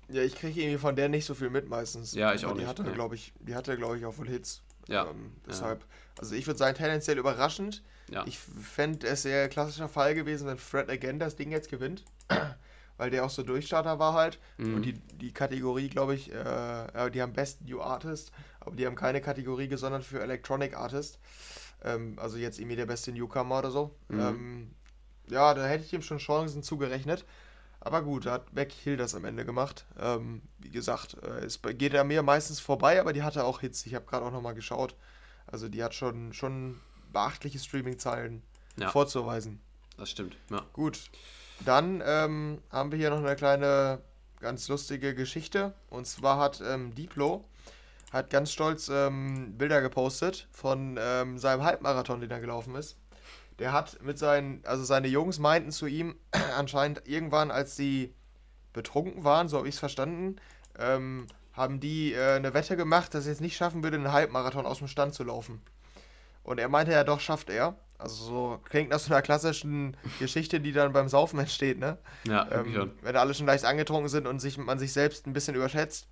Ja, 0.08 0.22
ich 0.22 0.34
kriege 0.34 0.60
irgendwie 0.60 0.78
von 0.78 0.96
der 0.96 1.08
nicht 1.08 1.24
so 1.24 1.34
viel 1.34 1.50
mit 1.50 1.68
meistens. 1.68 2.14
Ja, 2.14 2.34
ich 2.34 2.42
Aber 2.42 2.52
auch 2.52 2.56
die 2.56 2.62
nicht, 2.62 2.68
Hatte, 2.68 2.82
nee. 2.82 2.92
glaube 2.92 3.14
ich, 3.14 3.32
die 3.38 3.54
hatte, 3.54 3.76
glaube 3.76 3.96
ich, 3.96 4.04
auch 4.04 4.18
wohl 4.18 4.28
Hits. 4.28 4.62
Ja. 4.88 5.08
Ähm, 5.08 5.34
deshalb, 5.46 5.84
also 6.18 6.34
ich 6.34 6.48
würde 6.48 6.58
sagen, 6.58 6.76
tendenziell 6.76 7.16
überraschend. 7.16 7.84
Ja. 8.10 8.26
Ich 8.26 8.40
fände 8.40 9.06
es 9.06 9.22
sehr 9.22 9.48
klassischer 9.48 9.88
Fall 9.88 10.16
gewesen, 10.16 10.48
wenn 10.48 10.58
Fred 10.58 10.90
again 10.90 11.20
das 11.20 11.36
Ding 11.36 11.52
jetzt 11.52 11.70
gewinnt. 11.70 12.04
Weil 12.96 13.10
der 13.10 13.24
auch 13.24 13.30
so 13.30 13.44
Durchstarter 13.44 14.00
war 14.00 14.14
halt. 14.14 14.40
Mhm. 14.58 14.74
Und 14.74 14.82
die, 14.82 14.94
die 14.94 15.32
Kategorie, 15.32 15.88
glaube 15.88 16.16
ich, 16.16 16.32
äh, 16.32 17.10
die 17.10 17.22
haben 17.22 17.32
Best 17.32 17.62
New 17.62 17.80
Artist, 17.80 18.32
aber 18.58 18.74
die 18.74 18.84
haben 18.84 18.96
keine 18.96 19.20
Kategorie 19.20 19.68
gesondert 19.68 20.04
für 20.04 20.20
Electronic 20.20 20.76
Artist. 20.76 21.20
Ähm, 21.84 22.18
also 22.18 22.36
jetzt 22.36 22.58
irgendwie 22.58 22.76
der 22.76 22.86
beste 22.86 23.12
Newcomer 23.12 23.58
oder 23.58 23.70
so. 23.70 23.94
Mhm. 24.08 24.20
Ähm, 24.20 24.70
ja, 25.28 25.54
da 25.54 25.64
hätte 25.66 25.84
ich 25.84 25.92
ihm 25.92 26.02
schon 26.02 26.18
Chancen 26.18 26.62
zugerechnet. 26.62 27.24
Aber 27.80 28.02
gut, 28.02 28.26
da 28.26 28.32
hat 28.32 28.54
Becky 28.54 28.76
Hill 28.82 28.96
das 28.96 29.14
am 29.14 29.24
Ende 29.24 29.44
gemacht. 29.44 29.86
Ähm, 29.98 30.42
wie 30.58 30.70
gesagt, 30.70 31.16
äh, 31.22 31.44
es 31.44 31.60
geht 31.62 31.94
an 31.96 32.06
mir 32.06 32.22
meistens 32.22 32.60
vorbei, 32.60 33.00
aber 33.00 33.12
die 33.12 33.22
hatte 33.24 33.44
auch 33.44 33.60
Hits. 33.60 33.84
Ich 33.86 33.94
habe 33.94 34.06
gerade 34.06 34.24
auch 34.24 34.30
nochmal 34.30 34.54
geschaut. 34.54 34.94
Also 35.46 35.68
die 35.68 35.82
hat 35.82 35.94
schon, 35.94 36.32
schon 36.32 36.80
beachtliche 37.12 37.58
Streaming-Zahlen 37.58 38.42
Ja. 38.76 38.90
vorzuweisen. 38.90 39.60
Das 39.96 40.10
stimmt. 40.10 40.36
Ja. 40.50 40.64
Gut, 40.72 41.10
dann 41.64 42.02
ähm, 42.06 42.58
haben 42.70 42.92
wir 42.92 42.98
hier 42.98 43.10
noch 43.10 43.18
eine 43.18 43.34
kleine, 43.36 44.00
ganz 44.40 44.68
lustige 44.68 45.14
Geschichte. 45.14 45.74
Und 45.90 46.06
zwar 46.06 46.38
hat 46.38 46.62
ähm, 46.64 46.94
Diplo 46.94 47.44
hat 48.12 48.30
ganz 48.30 48.52
stolz 48.52 48.88
ähm, 48.92 49.56
Bilder 49.56 49.80
gepostet 49.80 50.46
von 50.52 50.98
ähm, 51.00 51.38
seinem 51.38 51.62
Halbmarathon, 51.64 52.20
den 52.20 52.30
er 52.30 52.40
gelaufen 52.40 52.74
ist. 52.74 52.98
Der 53.58 53.72
hat 53.72 54.02
mit 54.02 54.18
seinen, 54.18 54.64
also 54.64 54.84
seine 54.84 55.08
Jungs 55.08 55.38
meinten 55.38 55.70
zu 55.70 55.86
ihm 55.86 56.16
anscheinend 56.56 57.02
irgendwann, 57.08 57.50
als 57.50 57.76
sie 57.76 58.14
betrunken 58.72 59.24
waren, 59.24 59.48
so 59.48 59.58
habe 59.58 59.68
ich 59.68 59.74
es 59.74 59.78
verstanden, 59.80 60.36
ähm, 60.78 61.26
haben 61.52 61.80
die 61.80 62.12
äh, 62.14 62.34
eine 62.34 62.54
Wette 62.54 62.76
gemacht, 62.76 63.14
dass 63.14 63.26
er 63.26 63.32
es 63.32 63.40
nicht 63.40 63.56
schaffen 63.56 63.82
würde, 63.82 63.96
einen 63.96 64.12
Halbmarathon 64.12 64.66
aus 64.66 64.78
dem 64.78 64.88
Stand 64.88 65.14
zu 65.14 65.24
laufen. 65.24 65.60
Und 66.44 66.58
er 66.58 66.68
meinte 66.68 66.92
ja 66.92 67.04
doch, 67.04 67.20
schafft 67.20 67.50
er. 67.50 67.76
Also 67.98 68.24
so 68.24 68.60
klingt 68.64 68.90
nach 68.90 68.98
so 68.98 69.12
einer 69.12 69.22
klassischen 69.22 69.96
Geschichte, 70.18 70.58
die 70.60 70.72
dann 70.72 70.92
beim 70.92 71.08
Saufen 71.08 71.38
entsteht, 71.38 71.78
ne? 71.78 71.98
Ja, 72.26 72.48
irgendwie 72.50 72.74
Ähm, 72.74 72.80
schon. 72.80 72.92
wenn 73.02 73.16
alle 73.16 73.32
schon 73.32 73.46
leicht 73.46 73.64
angetrunken 73.64 74.08
sind 74.08 74.26
und 74.26 74.40
sich, 74.40 74.58
man 74.58 74.78
sich 74.78 74.92
selbst 74.92 75.26
ein 75.26 75.32
bisschen 75.34 75.54
überschätzt. 75.54 76.08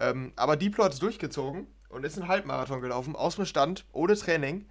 Ähm, 0.00 0.32
aber 0.36 0.56
Diplo 0.56 0.84
hat 0.84 0.92
es 0.92 0.98
durchgezogen 0.98 1.66
und 1.88 2.04
ist 2.04 2.18
einen 2.18 2.28
Halbmarathon 2.28 2.80
gelaufen, 2.80 3.14
aus 3.14 3.36
dem 3.36 3.44
Stand, 3.44 3.84
ohne 3.92 4.16
Training. 4.16 4.66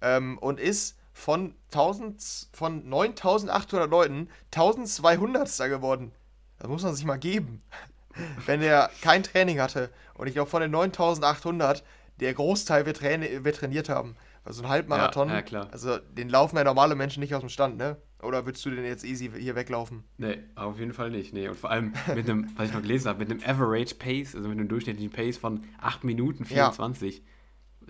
Ähm, 0.00 0.38
und 0.38 0.60
ist 0.60 0.98
von, 1.12 1.54
1000, 1.72 2.48
von 2.52 2.88
9800 2.88 3.88
Leuten 3.88 4.28
1200. 4.52 5.70
geworden. 5.70 6.12
Das 6.58 6.68
muss 6.68 6.82
man 6.82 6.94
sich 6.94 7.04
mal 7.04 7.18
geben. 7.18 7.62
Wenn 8.46 8.62
er 8.62 8.90
kein 9.00 9.22
Training 9.22 9.60
hatte. 9.60 9.90
Und 10.14 10.26
ich 10.26 10.34
glaube, 10.34 10.50
von 10.50 10.60
den 10.60 10.70
9800, 10.70 11.84
der 12.20 12.34
Großteil 12.34 12.86
wird, 12.86 12.98
traini 12.98 13.44
wird 13.44 13.56
trainiert 13.56 13.88
haben. 13.88 14.16
Also 14.44 14.62
ein 14.62 14.68
Halbmarathon, 14.68 15.30
Ja, 15.30 15.42
ja, 15.46 15.68
also 15.70 15.98
den 15.98 16.28
laufen 16.28 16.56
ja 16.56 16.64
normale 16.64 16.94
Menschen 16.94 17.20
nicht 17.20 17.34
aus 17.34 17.40
dem 17.40 17.48
Stand, 17.48 17.78
ne? 17.78 17.96
Oder 18.24 18.46
würdest 18.46 18.64
du 18.64 18.70
den 18.70 18.84
jetzt 18.84 19.04
easy 19.04 19.30
hier 19.38 19.54
weglaufen? 19.54 20.04
Nee, 20.18 20.38
auf 20.54 20.78
jeden 20.78 20.92
Fall 20.92 21.10
nicht. 21.10 21.32
Nee. 21.32 21.48
Und 21.48 21.56
vor 21.58 21.70
allem 21.70 21.92
mit 22.14 22.28
einem, 22.28 22.50
was 22.56 22.68
ich 22.68 22.74
noch 22.74 22.82
gelesen 22.82 23.08
habe, 23.08 23.18
mit 23.24 23.30
einem 23.30 23.40
Average 23.44 23.94
Pace, 23.96 24.34
also 24.34 24.48
mit 24.48 24.58
einem 24.58 24.68
durchschnittlichen 24.68 25.12
Pace 25.12 25.36
von 25.38 25.64
8 25.80 26.04
Minuten 26.04 26.44
Ja. 26.44 26.70
24. 26.72 27.22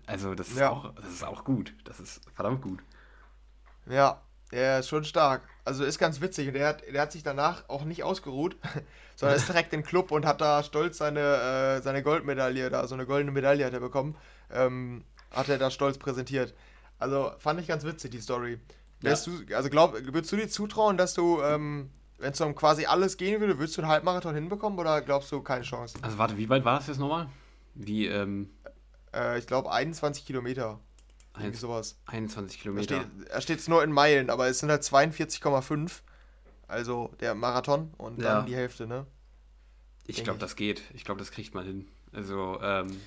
Also 0.07 0.35
das 0.35 0.49
ist, 0.49 0.59
Ja. 0.59 0.70
auch, 0.70 0.95
das 0.97 1.09
ist 1.09 1.24
auch 1.24 1.45
gut. 1.45 1.74
Das 1.85 2.01
ist 2.01 2.20
verdammt 2.35 2.62
gut. 2.62 2.80
Ja, 3.87 4.20
der 4.53 4.80
ist 4.80 4.89
schon 4.89 5.05
stark. 5.05 5.43
Also 5.64 5.85
ist 5.85 5.99
ganz 5.99 6.20
witzig. 6.20 6.49
Und 6.49 6.55
der 6.55 6.68
hat, 6.68 6.82
der 6.93 7.01
hat 7.03 7.12
sich 7.12 7.22
danach 7.22 7.68
auch 7.68 7.85
nicht 7.85 8.03
ausgeruht, 8.03 8.57
sondern 9.16 9.37
ist 9.37 9.49
direkt 9.49 9.72
den 9.72 9.82
Club 9.82 10.11
und 10.11 10.26
hat 10.26 10.41
da 10.41 10.62
stolz 10.62 10.99
seine, 10.99 11.20
äh, 11.78 11.82
seine 11.82 12.03
Goldmedaille 12.03 12.70
da, 12.70 12.87
so 12.87 12.95
eine 12.95 13.07
goldene 13.07 13.32
Medaille 13.32 13.64
hat 13.64 13.72
er 13.72 13.80
bekommen. 13.80 14.16
Ähm, 14.51 15.05
hat 15.30 15.49
er 15.49 15.59
da 15.59 15.70
stolz 15.70 15.99
präsentiert. 15.99 16.55
Also 16.99 17.32
fand 17.39 17.61
ich 17.61 17.66
ganz 17.66 17.85
witzig, 17.85 18.11
die 18.12 18.20
Story. 18.20 18.59
Ja. 19.05 19.14
Du, 19.14 19.55
also 19.55 19.70
glaub, 19.70 19.94
würdest 19.94 20.32
du 20.32 20.36
dir 20.36 20.48
zutrauen, 20.48 20.96
dass 20.96 21.14
du, 21.14 21.40
ähm, 21.42 21.90
wenn 22.18 22.32
es 22.32 22.40
um 22.40 22.55
quasi 22.55 22.86
alles 22.86 23.16
gehen 23.16 23.40
würde, 23.40 23.59
würdest 23.59 23.76
du 23.76 23.82
einen 23.82 23.90
Halbmarathon 23.90 24.34
hinbekommen 24.34 24.78
oder 24.78 25.00
glaubst 25.02 25.30
du 25.32 25.40
keine 25.42 25.64
Chance? 25.64 25.98
Also 26.02 26.18
warte, 26.18 26.36
wie 26.36 26.48
weit 26.48 26.64
war 26.64 26.78
das 26.78 26.86
jetzt 26.88 26.98
nochmal? 26.98 27.28
Wie, 27.74 28.07
ähm, 28.07 28.50
Äh, 29.12 29.38
ich 29.38 29.46
glaube 29.46 29.70
21 29.70 30.24
Kilometer. 30.26 30.80
Irgendwie 31.36 31.59
sowas. 31.59 31.98
21 32.07 32.59
Da 32.59 32.62
Kilometer. 32.62 33.05
da 33.32 33.40
steht 33.40 33.59
es 33.59 33.66
nur 33.68 33.82
in 33.82 33.90
Meilen, 33.92 34.30
aber 34.30 34.46
es 34.48 34.61
sind 34.61 34.70
halt 34.70 34.82
42,5. 34.84 36.02
Also 36.68 37.11
der 37.20 37.34
Marathon 37.34 37.92
und 37.98 38.20
Ja. 38.22 38.34
dann 38.36 38.46
die 38.46 38.55
Hälfte, 38.57 38.86
ne? 38.86 39.07
Ich 40.07 40.22
glaube, 40.22 40.38
das 40.38 40.55
geht. 40.57 40.82
Ich 40.94 41.05
glaube, 41.05 41.18
das 41.18 41.30
kriegt 41.30 41.55
man 41.55 41.64
hin. 41.64 41.88
Also, 42.12 42.59
ähm, 42.62 43.00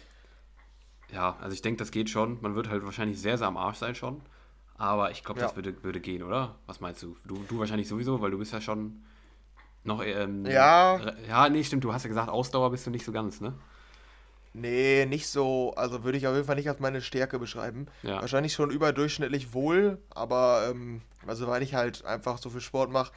ja, 1.11 1.37
also 1.41 1.53
ich 1.53 1.61
denke, 1.61 1.77
das 1.79 1.91
geht 1.91 2.09
schon. 2.09 2.41
Man 2.41 2.55
wird 2.55 2.69
halt 2.69 2.83
wahrscheinlich 2.83 3.19
sehr, 3.21 3.37
sehr 3.37 3.47
am 3.47 3.55
Arsch 3.57 3.77
sein 3.77 3.95
schon. 3.95 4.21
Aber 4.77 5.11
ich 5.11 5.23
glaube, 5.23 5.39
das 5.39 5.51
Ja. 5.51 5.55
würde, 5.55 5.83
würde 5.83 5.99
gehen, 5.99 6.21
oder? 6.23 6.55
Was 6.67 6.79
meinst 6.79 7.01
du? 7.01 7.15
du? 7.25 7.43
Du 7.47 7.59
wahrscheinlich 7.59 7.87
sowieso, 7.87 8.21
weil 8.21 8.31
du 8.31 8.37
bist 8.37 8.53
ja 8.53 8.61
schon 8.61 9.03
noch, 9.83 10.03
ähm, 10.03 10.45
Ja. 10.45 10.99
Ja, 11.27 11.49
nee, 11.49 11.63
stimmt. 11.63 11.83
Du 11.83 11.93
hast 11.93 12.03
ja 12.03 12.09
gesagt, 12.09 12.29
Ausdauer 12.29 12.69
bist 12.71 12.85
du 12.85 12.91
nicht 12.91 13.05
so 13.05 13.11
ganz, 13.11 13.41
ne? 13.41 13.53
Nee, 14.53 15.05
nicht 15.05 15.27
so, 15.27 15.73
also 15.75 16.03
würde 16.03 16.17
ich 16.17 16.25
auf 16.27 16.33
jeden 16.33 16.47
Fall 16.47 16.55
nicht 16.55 16.69
als 16.69 16.79
meine 16.79 17.01
Stärke 17.01 17.37
beschreiben. 17.37 17.85
Ja. 18.01 18.21
Wahrscheinlich 18.21 18.53
schon 18.53 18.71
überdurchschnittlich 18.71 19.53
wohl, 19.53 19.99
aber 20.09 20.69
ähm, 20.71 21.01
also 21.27 21.47
weil 21.47 21.61
ich 21.61 21.75
halt 21.75 22.03
einfach 22.05 22.39
so 22.39 22.49
viel 22.49 22.61
Sport 22.61 22.91
mache, 22.91 23.11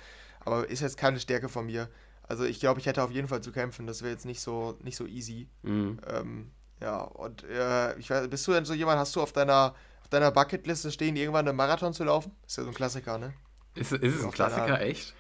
aber 0.45 0.69
ist 0.69 0.81
jetzt 0.81 0.99
keine 0.99 1.19
Stärke 1.19 1.49
von 1.49 1.67
mir. 1.67 1.89
Also 2.23 2.45
ich 2.45 2.61
glaube, 2.61 2.79
ich 2.81 2.87
hätte 2.87 3.03
auf 3.03 3.11
jeden 3.11 3.27
Fall 3.29 3.41
zu 3.41 3.53
kämpfen, 3.53 3.87
das 3.87 4.03
wäre 4.03 4.13
jetzt 4.13 4.27
nicht 4.27 4.41
so, 4.41 4.77
nicht 4.83 4.97
so 4.97 5.07
easy. 5.07 5.49
Mhm. 5.63 5.99
Ähm, 6.09 6.51
ja, 6.81 7.01
und 7.01 7.45
äh, 7.45 7.99
ich 7.99 8.11
weiß, 8.11 8.29
bist 8.29 8.47
du 8.47 8.53
denn 8.53 8.65
so 8.67 8.75
jemand, 8.75 8.99
hast 8.99 9.17
du 9.17 9.23
auf 9.23 9.33
deiner, 9.33 9.75
deiner 10.11 10.31
Bucketliste 10.31 10.91
stehen, 10.93 11.17
irgendwann 11.17 11.49
einen 11.49 11.57
Marathon 11.57 11.93
zu 11.95 12.05
laufen? 12.05 12.33
Ist 12.47 12.59
ja 12.59 12.65
so 12.65 12.71
ein 12.71 12.75
Klassiker, 12.75 13.19
ne? 13.19 13.33
Ist, 13.75 13.93
ist 13.93 14.17
es 14.17 14.25
ein 14.25 14.31
Klassiker, 14.31 14.81
echt? 14.81 15.15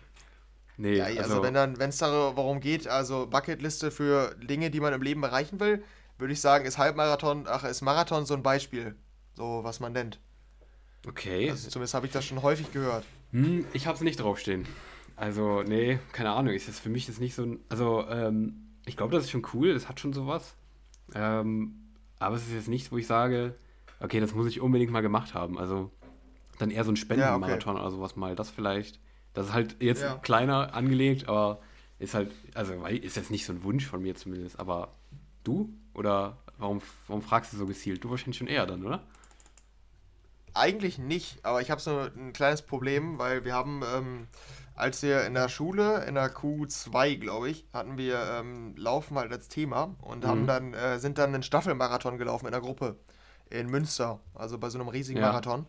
Nee, 0.76 0.96
Ja, 0.96 1.04
also, 1.04 1.42
wenn 1.42 1.54
dann, 1.54 1.78
wenn 1.78 1.90
es 1.90 1.98
darum 1.98 2.60
geht, 2.60 2.88
also 2.88 3.26
Bucketliste 3.26 3.90
für 3.90 4.34
Dinge, 4.36 4.70
die 4.70 4.80
man 4.80 4.92
im 4.94 5.02
Leben 5.02 5.22
erreichen 5.22 5.60
will, 5.60 5.84
würde 6.18 6.32
ich 6.32 6.40
sagen, 6.40 6.64
ist 6.64 6.78
Halbmarathon, 6.78 7.46
ach, 7.48 7.64
ist 7.64 7.82
Marathon 7.82 8.26
so 8.26 8.34
ein 8.34 8.42
Beispiel, 8.42 8.96
so 9.34 9.60
was 9.62 9.80
man 9.80 9.92
nennt. 9.92 10.20
okay. 11.06 11.50
Also 11.50 11.68
zumindest 11.68 11.94
habe 11.94 12.06
ich 12.06 12.12
das 12.12 12.24
schon 12.24 12.42
häufig 12.42 12.72
gehört. 12.72 13.04
Hm, 13.32 13.66
ich 13.72 13.86
habe 13.86 13.96
es 13.96 14.02
nicht 14.02 14.20
draufstehen. 14.20 14.66
Also, 15.16 15.62
nee, 15.62 15.98
keine 16.12 16.30
Ahnung. 16.30 16.54
Ist 16.54 16.68
das 16.68 16.80
für 16.80 16.88
mich 16.88 17.08
ist 17.08 17.20
nicht 17.20 17.34
so 17.34 17.42
ein. 17.44 17.60
Also, 17.68 18.06
ähm, 18.08 18.70
ich 18.86 18.96
glaube, 18.96 19.14
das 19.14 19.24
ist 19.24 19.30
schon 19.30 19.46
cool. 19.52 19.70
Es 19.70 19.88
hat 19.88 20.00
schon 20.00 20.12
sowas. 20.12 20.54
Ähm, 21.14 21.74
aber 22.18 22.36
es 22.36 22.46
ist 22.46 22.52
jetzt 22.54 22.68
nichts, 22.68 22.90
wo 22.90 22.96
ich 22.98 23.06
sage, 23.06 23.54
okay, 24.00 24.20
das 24.20 24.34
muss 24.34 24.46
ich 24.46 24.60
unbedingt 24.60 24.90
mal 24.92 25.02
gemacht 25.02 25.34
haben. 25.34 25.58
Also, 25.58 25.90
dann 26.58 26.70
eher 26.70 26.84
so 26.84 26.92
ein 26.92 26.96
Spendenmarathon 26.96 27.76
oder 27.76 27.90
sowas 27.90 28.16
mal. 28.16 28.34
Das 28.36 28.50
vielleicht. 28.50 28.98
Das 29.32 29.46
ist 29.46 29.52
halt 29.52 29.76
jetzt 29.80 30.02
Ja. 30.02 30.16
kleiner 30.18 30.74
angelegt, 30.74 31.28
aber 31.28 31.60
ist 31.98 32.14
halt, 32.14 32.32
also 32.54 32.74
ist 32.86 33.16
jetzt 33.16 33.30
nicht 33.30 33.44
so 33.46 33.52
ein 33.52 33.62
Wunsch 33.62 33.86
von 33.86 34.02
mir 34.02 34.14
zumindest. 34.16 34.58
Aber 34.58 34.94
du? 35.44 35.72
Oder 35.94 36.38
warum, 36.58 36.82
warum 37.06 37.22
fragst 37.22 37.52
du 37.52 37.56
so 37.56 37.66
gezielt? 37.66 38.02
Du 38.02 38.10
wahrscheinlich 38.10 38.38
schon 38.38 38.46
eher 38.48 38.66
dann, 38.66 38.84
oder? 38.84 39.02
Eigentlich 40.52 40.98
nicht, 40.98 41.44
aber 41.44 41.60
ich 41.60 41.70
habe 41.70 41.80
so 41.80 41.96
ein 42.00 42.32
kleines 42.32 42.62
Problem, 42.62 43.18
weil 43.18 43.44
wir 43.44 43.54
haben, 43.54 43.82
ähm, 43.94 44.26
als 44.74 45.00
wir 45.02 45.24
in 45.24 45.34
der 45.34 45.48
Schule, 45.48 46.04
in 46.06 46.16
der 46.16 46.34
Q2, 46.34 47.18
glaube 47.18 47.50
ich, 47.50 47.66
hatten 47.72 47.96
wir 47.98 48.18
ähm, 48.40 48.74
Laufen 48.76 49.16
halt 49.16 49.30
als 49.30 49.46
Thema 49.48 49.94
und 50.00 50.24
haben 50.24 50.42
Mhm. 50.42 50.46
dann, 50.46 50.74
äh, 50.74 50.98
sind 50.98 51.18
dann 51.18 51.32
einen 51.34 51.44
Staffelmarathon 51.44 52.18
gelaufen 52.18 52.46
in 52.46 52.52
der 52.52 52.60
Gruppe 52.60 52.96
in 53.50 53.68
Münster, 53.68 54.20
also 54.34 54.58
bei 54.58 54.70
so 54.70 54.78
einem 54.78 54.88
riesigen 54.88 55.20
Ja. 55.20 55.26
Marathon. 55.28 55.66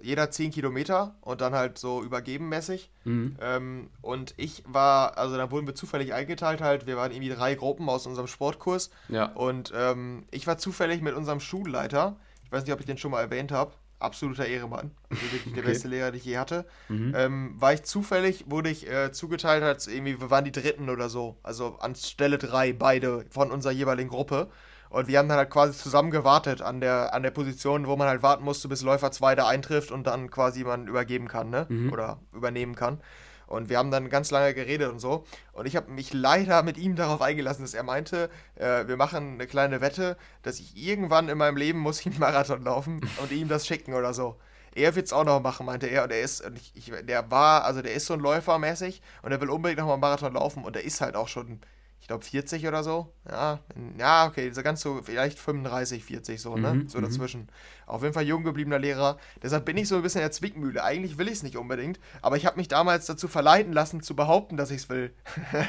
Jeder 0.00 0.30
10 0.30 0.52
Kilometer 0.52 1.16
und 1.22 1.40
dann 1.40 1.54
halt 1.54 1.76
so 1.78 2.02
übergebenmäßig. 2.04 2.90
Mhm. 3.04 3.36
Ähm, 3.40 3.90
und 4.00 4.32
ich 4.36 4.62
war, 4.66 5.18
also 5.18 5.36
da 5.36 5.50
wurden 5.50 5.66
wir 5.66 5.74
zufällig 5.74 6.14
eingeteilt 6.14 6.60
halt, 6.60 6.86
wir 6.86 6.96
waren 6.96 7.10
irgendwie 7.10 7.30
drei 7.34 7.54
Gruppen 7.56 7.88
aus 7.88 8.06
unserem 8.06 8.28
Sportkurs 8.28 8.90
Ja. 9.08 9.26
und 9.32 9.72
ähm, 9.74 10.24
ich 10.30 10.46
war 10.46 10.56
zufällig 10.58 11.02
mit 11.02 11.14
unserem 11.14 11.40
Schulleiter, 11.40 12.16
ich 12.44 12.52
weiß 12.52 12.62
nicht, 12.64 12.72
ob 12.72 12.80
ich 12.80 12.86
den 12.86 12.96
schon 12.98 13.10
mal 13.10 13.20
erwähnt 13.22 13.50
habe, 13.50 13.72
absoluter 13.98 14.46
Ehremann, 14.46 14.92
also 15.10 15.32
wirklich 15.32 15.52
der 15.52 15.62
Okay. 15.64 15.72
beste 15.72 15.88
Lehrer, 15.88 16.10
den 16.12 16.18
ich 16.18 16.24
je 16.24 16.38
hatte, 16.38 16.64
Mhm. 16.88 17.12
ähm, 17.16 17.54
war 17.60 17.72
ich 17.72 17.82
zufällig, 17.82 18.44
wurde 18.48 18.70
ich 18.70 18.88
äh, 18.88 19.10
zugeteilt 19.10 19.64
als 19.64 19.88
irgendwie, 19.88 20.20
wir 20.20 20.30
waren 20.30 20.44
die 20.44 20.52
Dritten 20.52 20.90
oder 20.90 21.08
so, 21.08 21.36
also 21.42 21.76
an 21.80 21.96
Stelle 21.96 22.38
drei, 22.38 22.72
beide 22.72 23.24
von 23.30 23.50
unserer 23.50 23.72
jeweiligen 23.72 24.10
Gruppe. 24.10 24.48
Und 24.90 25.08
wir 25.08 25.18
haben 25.18 25.28
dann 25.28 25.38
halt 25.38 25.50
quasi 25.50 25.76
zusammen 25.76 26.10
gewartet 26.10 26.62
an 26.62 26.80
der, 26.80 27.14
an 27.14 27.22
der 27.22 27.30
Position, 27.30 27.86
wo 27.86 27.96
man 27.96 28.08
halt 28.08 28.22
warten 28.22 28.44
musste, 28.44 28.68
bis 28.68 28.82
Läufer 28.82 29.10
2 29.10 29.34
da 29.34 29.46
eintrifft 29.46 29.90
und 29.90 30.06
dann 30.06 30.30
quasi 30.30 30.64
man 30.64 30.86
übergeben 30.86 31.28
kann, 31.28 31.50
ne? 31.50 31.66
Mhm. 31.68 31.92
Oder 31.92 32.18
übernehmen 32.32 32.74
kann. 32.74 33.00
Und 33.48 33.70
wir 33.70 33.78
haben 33.78 33.90
dann 33.90 34.10
ganz 34.10 34.30
lange 34.30 34.52
geredet 34.52 34.90
und 34.90 34.98
so. 34.98 35.24
Und 35.52 35.66
ich 35.66 35.74
habe 35.74 35.90
mich 35.90 36.12
leider 36.12 36.62
mit 36.62 36.76
ihm 36.76 36.96
darauf 36.96 37.22
eingelassen, 37.22 37.62
dass 37.62 37.72
er 37.72 37.82
meinte, 37.82 38.28
äh, 38.56 38.86
wir 38.86 38.96
machen 38.96 39.34
eine 39.34 39.46
kleine 39.46 39.80
Wette, 39.80 40.16
dass 40.42 40.60
ich 40.60 40.76
irgendwann 40.76 41.30
in 41.30 41.38
meinem 41.38 41.56
Leben 41.56 41.78
muss 41.78 42.00
ich 42.00 42.06
einen 42.06 42.18
Marathon 42.18 42.62
laufen 42.62 43.00
und 43.22 43.32
ihm 43.32 43.48
das 43.48 43.66
schicken 43.66 43.94
oder 43.94 44.12
so. 44.12 44.36
Er 44.74 44.94
wird 44.94 45.06
es 45.06 45.14
auch 45.14 45.24
noch 45.24 45.40
machen, 45.40 45.64
meinte 45.64 45.86
er. 45.86 46.04
Und 46.04 46.12
er 46.12 46.20
ist, 46.20 46.44
und 46.44 46.58
ich, 46.58 46.72
ich, 46.74 46.92
der 47.06 47.30
war, 47.30 47.64
also 47.64 47.80
der 47.80 47.94
ist 47.94 48.06
so 48.06 48.14
ein 48.14 48.20
Läufer 48.20 48.58
mäßig 48.58 49.00
und 49.22 49.32
er 49.32 49.40
will 49.40 49.48
unbedingt 49.48 49.78
noch 49.78 49.86
mal 49.86 49.94
einen 49.94 50.02
Marathon 50.02 50.34
laufen 50.34 50.64
und 50.64 50.76
er 50.76 50.84
ist 50.84 51.00
halt 51.00 51.16
auch 51.16 51.28
schon 51.28 51.60
ich 52.00 52.06
glaube 52.06 52.24
40 52.24 52.66
oder 52.66 52.82
so. 52.82 53.12
Ja, 53.28 53.60
ja, 53.98 54.26
okay, 54.26 54.50
so 54.52 54.62
ganz 54.62 54.80
so, 54.80 55.00
vielleicht 55.02 55.38
35, 55.38 56.04
40 56.04 56.40
so, 56.40 56.56
ne? 56.56 56.74
Mhm, 56.74 56.88
so 56.88 56.98
mhm. 56.98 57.02
dazwischen. 57.02 57.48
Auf 57.86 58.02
jeden 58.02 58.14
Fall 58.14 58.24
jung 58.24 58.44
gebliebener 58.44 58.78
Lehrer. 58.78 59.18
Deshalb 59.42 59.64
bin 59.64 59.76
ich 59.76 59.88
so 59.88 59.96
ein 59.96 60.02
bisschen 60.02 60.20
in 60.20 60.26
der 60.26 60.30
Zwickmühle. 60.30 60.82
Eigentlich 60.82 61.18
will 61.18 61.26
ich 61.26 61.34
es 61.34 61.42
nicht 61.42 61.56
unbedingt, 61.56 61.98
aber 62.22 62.36
ich 62.36 62.46
habe 62.46 62.56
mich 62.56 62.68
damals 62.68 63.06
dazu 63.06 63.28
verleiten 63.28 63.72
lassen, 63.72 64.02
zu 64.02 64.14
behaupten, 64.14 64.56
dass 64.56 64.70
ich 64.70 64.78
es 64.78 64.88
will. 64.88 65.12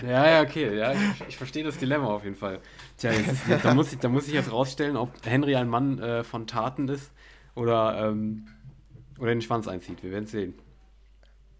Ja, 0.05 0.27
ja, 0.27 0.41
okay. 0.41 0.77
Ja, 0.77 0.93
ich, 0.93 0.99
ich 1.30 1.38
verstehe 1.38 1.63
das 1.63 1.77
Dilemma 1.77 2.07
auf 2.07 2.23
jeden 2.23 2.36
Fall. 2.36 2.59
Tja, 2.97 3.11
jetzt, 3.11 3.41
da, 3.63 3.73
muss 3.73 3.91
ich, 3.91 3.99
da 3.99 4.09
muss 4.09 4.27
ich 4.27 4.34
jetzt 4.34 4.51
rausstellen, 4.51 4.95
ob 4.95 5.11
Henry 5.25 5.55
ein 5.55 5.67
Mann 5.67 5.99
äh, 5.99 6.23
von 6.23 6.47
Taten 6.47 6.88
ist 6.88 7.11
oder, 7.55 8.09
ähm, 8.09 8.47
oder 9.19 9.32
den 9.32 9.41
Schwanz 9.41 9.67
einzieht. 9.67 10.03
Wir 10.03 10.11
werden 10.11 10.25
es 10.25 10.32
sehen. 10.32 10.53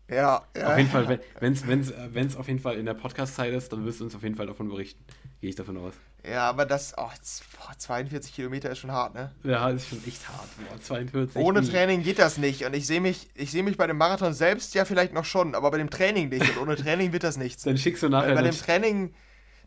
Ja, 0.10 0.42
ja. 0.58 0.68
Auf 0.72 0.78
jeden 0.78 0.90
Fall, 0.90 1.20
wenn 1.40 1.54
es 1.54 1.68
wenn's, 1.68 1.92
äh, 1.92 1.96
wenn's 2.14 2.36
auf 2.36 2.48
jeden 2.48 2.60
Fall 2.60 2.76
in 2.78 2.86
der 2.86 2.94
Podcast-Zeit 2.96 3.54
ist, 3.54 3.72
dann 3.72 3.86
wirst 3.86 4.00
du 4.00 4.06
uns 4.06 4.16
auf 4.16 4.24
jeden 4.24 4.36
Fall 4.36 4.48
davon 4.48 4.68
berichten. 4.70 5.04
Gehe 5.42 5.50
ich 5.52 5.56
davon 5.56 5.78
aus. 5.78 5.94
Ja, 6.30 6.50
aber 6.50 6.66
das, 6.66 6.94
oh, 6.98 7.08
z- 7.22 7.44
boah, 7.58 7.74
42 7.78 8.34
Kilometer 8.36 8.70
ist 8.70 8.80
schon 8.80 8.92
hart, 8.92 9.14
ne? 9.16 9.32
Ja, 9.44 9.70
ist 9.70 9.88
schon 9.88 10.02
echt 10.06 10.28
hart. 10.28 10.48
Boah, 10.70 10.82
42. 10.82 11.42
Ohne. 11.42 11.62
Training 11.62 12.04
geht 12.04 12.20
das 12.20 12.38
nicht. 12.38 12.66
Und 12.66 12.76
ich 12.76 12.86
sehe 12.86 13.00
mich, 13.00 13.30
ich 13.36 13.52
sehe 13.52 13.64
mich 13.64 13.78
bei 13.78 13.88
dem 13.88 13.98
Marathon 13.98 14.34
selbst 14.34 14.74
ja 14.76 14.84
vielleicht 14.84 15.14
noch 15.14 15.24
schon, 15.24 15.56
aber 15.56 15.72
bei 15.72 15.78
dem 15.78 15.90
Training 15.90 16.28
nicht. 16.30 16.58
Und 16.58 16.64
ohne 16.64 16.76
Training 16.76 17.14
wird 17.14 17.24
das 17.24 17.38
nichts. 17.38 17.64
Dann 17.64 17.78
schickst 17.78 18.04
du 18.04 18.08
Weil 18.08 18.12
nachher. 18.12 18.36
bei 18.36 18.42
dann 18.42 18.52
dem 18.52 18.58
Training, 18.60 19.14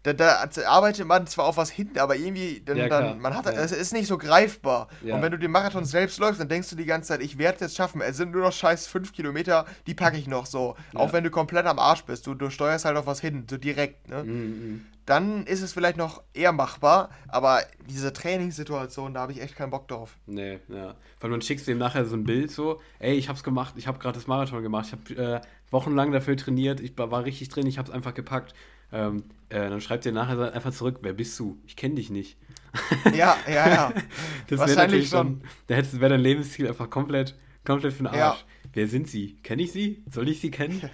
da, 0.02 0.12
da 0.12 0.48
arbeitet 0.66 1.06
man 1.06 1.26
zwar 1.28 1.44
auf 1.44 1.56
was 1.56 1.70
hin, 1.70 1.90
aber 1.96 2.16
irgendwie, 2.16 2.60
dann, 2.64 2.76
Ja, 2.76 2.88
dann 2.88 3.20
man 3.20 3.36
hat, 3.36 3.46
es 3.46 3.70
ist 3.70 3.92
nicht 3.92 4.08
so 4.08 4.18
greifbar. 4.18 4.88
Ja. 5.02 5.14
Und 5.14 5.22
wenn 5.22 5.30
du 5.30 5.38
den 5.38 5.50
Marathon 5.52 5.84
selbst 5.84 6.18
läufst, 6.18 6.40
dann 6.40 6.48
denkst 6.48 6.70
du 6.70 6.76
die 6.76 6.86
ganze 6.86 7.08
Zeit, 7.08 7.22
ich 7.22 7.38
werde 7.38 7.56
es 7.56 7.60
jetzt 7.60 7.76
schaffen. 7.76 8.00
Es 8.00 8.16
sind 8.16 8.32
nur 8.32 8.42
noch 8.42 8.52
scheiß 8.52 8.86
5 8.88 9.12
Kilometer, 9.12 9.64
die 9.86 9.94
packe 9.94 10.16
ich 10.16 10.26
noch 10.26 10.46
so. 10.46 10.76
Auch 10.94 11.06
Ja. 11.08 11.12
wenn 11.12 11.24
du 11.24 11.30
komplett 11.30 11.66
am 11.66 11.78
Arsch 11.78 12.02
bist, 12.04 12.26
du, 12.26 12.34
du 12.34 12.50
steuerst 12.50 12.84
halt 12.84 12.96
auf 12.96 13.06
was 13.06 13.20
hin, 13.20 13.46
so 13.48 13.56
direkt. 13.58 14.08
Ne? 14.08 14.24
Mm, 14.24 14.28
mm. 14.74 14.86
Dann 15.06 15.46
ist 15.46 15.62
es 15.62 15.72
vielleicht 15.72 15.96
noch 15.96 16.22
eher 16.32 16.52
machbar, 16.52 17.10
aber 17.26 17.60
diese 17.88 18.12
Trainingssituation, 18.12 19.14
da 19.14 19.20
habe 19.20 19.32
ich 19.32 19.40
echt 19.42 19.56
keinen 19.56 19.70
Bock 19.70 19.88
drauf. 19.88 20.16
Nee, 20.26 20.60
ja. 20.68 20.94
Weil 21.20 21.30
man 21.30 21.42
schickst 21.42 21.66
dem 21.66 21.78
nachher 21.78 22.04
so 22.04 22.14
ein 22.16 22.24
Bild 22.24 22.50
so, 22.50 22.80
ey, 22.98 23.14
ich 23.14 23.28
hab's 23.28 23.42
gemacht, 23.42 23.74
ich 23.76 23.86
habe 23.88 23.98
gerade 23.98 24.16
das 24.18 24.26
Marathon 24.28 24.62
gemacht, 24.62 24.86
ich 24.86 24.92
habe 25.16 25.34
äh, 25.36 25.40
wochenlang 25.70 26.12
dafür 26.12 26.36
trainiert, 26.36 26.80
ich 26.80 26.96
war, 26.98 27.10
war 27.10 27.24
richtig 27.24 27.48
drin, 27.48 27.66
ich 27.66 27.78
hab's 27.78 27.90
einfach 27.90 28.14
gepackt. 28.14 28.54
Ähm, 28.92 29.24
äh, 29.48 29.68
dann 29.68 29.80
schreibt 29.80 30.06
ihr 30.06 30.12
nachher 30.12 30.52
einfach 30.54 30.72
zurück, 30.72 30.98
wer 31.02 31.12
bist 31.12 31.38
du? 31.38 31.58
Ich 31.66 31.76
kenne 31.76 31.96
dich 31.96 32.10
nicht. 32.10 32.38
Ja, 33.14 33.36
ja, 33.46 33.68
ja. 33.68 33.92
Das 34.48 34.58
wäre 34.58 34.60
Wahrscheinlich 34.60 35.08
schon. 35.08 35.40
schon, 35.40 35.42
da 35.66 35.76
wäre 36.00 36.10
dein 36.10 36.20
Lebensziel 36.20 36.68
einfach 36.68 36.88
komplett, 36.88 37.36
komplett 37.64 37.92
für 37.92 38.04
den 38.04 38.14
Ja. 38.14 38.30
Arsch. 38.30 38.44
Wer 38.72 38.88
sind 38.88 39.08
sie? 39.08 39.36
Kenne 39.42 39.62
ich 39.62 39.72
sie? 39.72 40.02
Soll 40.10 40.28
ich 40.28 40.40
sie 40.40 40.50
kennen? 40.50 40.80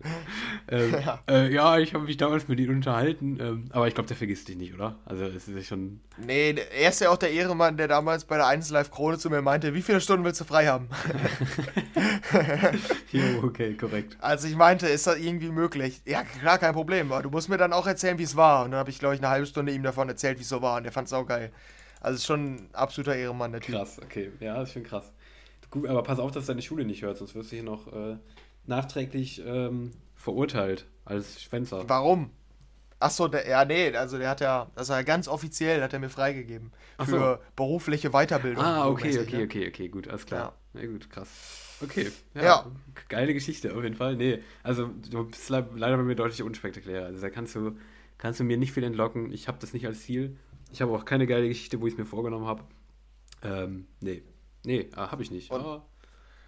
ähm, 0.68 0.94
Ja. 1.04 1.20
äh, 1.28 1.52
ja, 1.52 1.78
ich 1.78 1.94
habe 1.94 2.04
mich 2.04 2.16
damals 2.16 2.46
mit 2.48 2.60
ihnen 2.60 2.76
unterhalten, 2.76 3.38
ähm, 3.40 3.64
aber 3.70 3.88
ich 3.88 3.94
glaube, 3.94 4.06
der 4.08 4.16
vergisst 4.16 4.46
dich 4.48 4.56
nicht, 4.56 4.72
oder? 4.74 4.96
Also 5.04 5.24
es 5.24 5.48
ist 5.48 5.56
ja 5.56 5.62
schon, 5.62 6.00
Nee, 6.18 6.54
er 6.76 6.90
ist 6.90 7.00
ja 7.00 7.10
auch 7.10 7.16
der 7.16 7.30
Ehrenmann, 7.32 7.76
der 7.76 7.88
damals 7.88 8.24
bei 8.24 8.36
der 8.36 8.46
1 8.46 8.70
Live 8.70 8.90
Krone 8.90 9.18
zu 9.18 9.28
mir 9.30 9.42
meinte, 9.42 9.74
wie 9.74 9.82
viele 9.82 10.00
Stunden 10.00 10.24
willst 10.24 10.40
du 10.40 10.44
frei 10.44 10.66
haben? 10.66 10.88
jo, 13.12 13.42
okay, 13.44 13.74
korrekt. 13.74 14.16
Als 14.20 14.44
ich 14.44 14.56
meinte, 14.56 14.86
ist 14.86 15.06
das 15.06 15.18
irgendwie 15.18 15.50
möglich? 15.50 16.00
Ja, 16.04 16.22
klar, 16.22 16.58
kein 16.58 16.74
Problem. 16.74 17.12
Aber 17.12 17.22
du 17.22 17.30
musst 17.30 17.48
mir 17.48 17.56
dann 17.58 17.72
auch 17.72 17.86
erzählen, 17.86 18.18
wie 18.18 18.24
es 18.24 18.36
war. 18.36 18.64
Und 18.64 18.72
dann 18.72 18.80
habe 18.80 18.90
ich, 18.90 18.98
glaube 18.98 19.14
ich, 19.14 19.20
eine 19.20 19.28
halbe 19.30 19.46
Stunde 19.46 19.72
ihm 19.72 19.82
davon 19.82 20.08
erzählt, 20.08 20.38
wie 20.38 20.42
es 20.42 20.48
so 20.48 20.62
war. 20.62 20.76
Und 20.76 20.84
der 20.84 20.92
fand 20.92 21.06
es 21.08 21.12
auch 21.12 21.26
geil. 21.26 21.50
Also 22.00 22.16
ist 22.16 22.26
schon 22.26 22.54
ein 22.54 22.68
absoluter 22.72 23.16
Ehrenmann, 23.16 23.52
der 23.52 23.60
Typ. 23.60 23.74
Krass, 23.74 24.00
okay. 24.02 24.30
Ja, 24.40 24.62
ist 24.62 24.72
schon 24.72 24.84
krass. 24.84 25.12
Gut, 25.70 25.86
aber 25.88 26.02
pass 26.02 26.18
auf, 26.18 26.30
dass 26.30 26.46
deine 26.46 26.62
Schule 26.62 26.84
nicht 26.84 27.02
hört, 27.02 27.18
sonst 27.18 27.34
wirst 27.34 27.52
du 27.52 27.56
hier 27.56 27.64
noch 27.64 27.86
äh, 27.88 28.16
nachträglich 28.68 29.42
ähm, 29.44 29.92
verurteilt 30.14 30.86
als 31.04 31.42
Schwänzer. 31.42 31.88
Warum? 31.88 32.30
Achso, 33.00 33.28
der, 33.28 33.48
ja, 33.48 33.64
nee, 33.64 33.94
also 33.96 34.18
der 34.18 34.30
hat 34.30 34.40
ja, 34.40 34.70
das 34.74 34.88
war 34.88 34.96
ja 34.96 35.02
ganz 35.02 35.28
offiziell, 35.28 35.82
hat 35.82 35.92
er 35.92 36.00
mir 36.00 36.10
freigegeben. 36.10 36.72
Ach 36.96 37.06
Für 37.06 37.40
berufliche 37.54 38.10
Weiterbildung. 38.10 38.62
Ah, 38.64 38.84
so 38.84 38.90
okay, 38.90 39.20
okay, 39.20 39.36
ne? 39.36 39.44
okay, 39.44 39.68
okay, 39.68 39.88
gut, 39.88 40.08
alles 40.08 40.26
klar. 40.26 40.54
Ja, 40.74 40.86
gut, 40.86 41.08
krass. 41.08 41.28
Okay, 41.80 42.10
ja, 42.34 42.42
Ja. 42.42 42.66
Geile 43.08 43.34
Geschichte 43.34 43.74
auf 43.74 43.84
jeden 43.84 43.94
Fall. 43.94 44.16
Nee, 44.16 44.42
also 44.64 44.88
du 44.88 45.24
bist 45.24 45.48
le 45.48 45.68
leider 45.76 45.96
bei 45.96 46.02
mir 46.02 46.16
deutlich 46.16 46.42
unspektakulärer. 46.42 47.06
Also 47.06 47.20
da 47.20 47.30
kannst 47.30 47.54
du, 47.54 47.76
kannst 48.18 48.40
du 48.40 48.44
mir 48.44 48.56
nicht 48.56 48.72
viel 48.72 48.82
entlocken. 48.82 49.32
Ich 49.32 49.46
habe 49.46 49.58
das 49.60 49.72
nicht 49.72 49.86
als 49.86 50.00
Ziel. 50.02 50.36
Ich 50.72 50.82
habe 50.82 50.92
auch 50.92 51.04
keine 51.04 51.28
geile 51.28 51.46
Geschichte, 51.48 51.80
wo 51.80 51.86
ich 51.86 51.92
es 51.92 51.98
mir 51.98 52.04
vorgenommen 52.04 52.46
habe. 52.46 52.64
Ähm, 53.42 53.86
nee. 54.00 54.22
Nee, 54.64 54.90
ah, 54.96 55.12
habe 55.12 55.22
ich 55.22 55.30
nicht. 55.30 55.52
Und- 55.52 55.82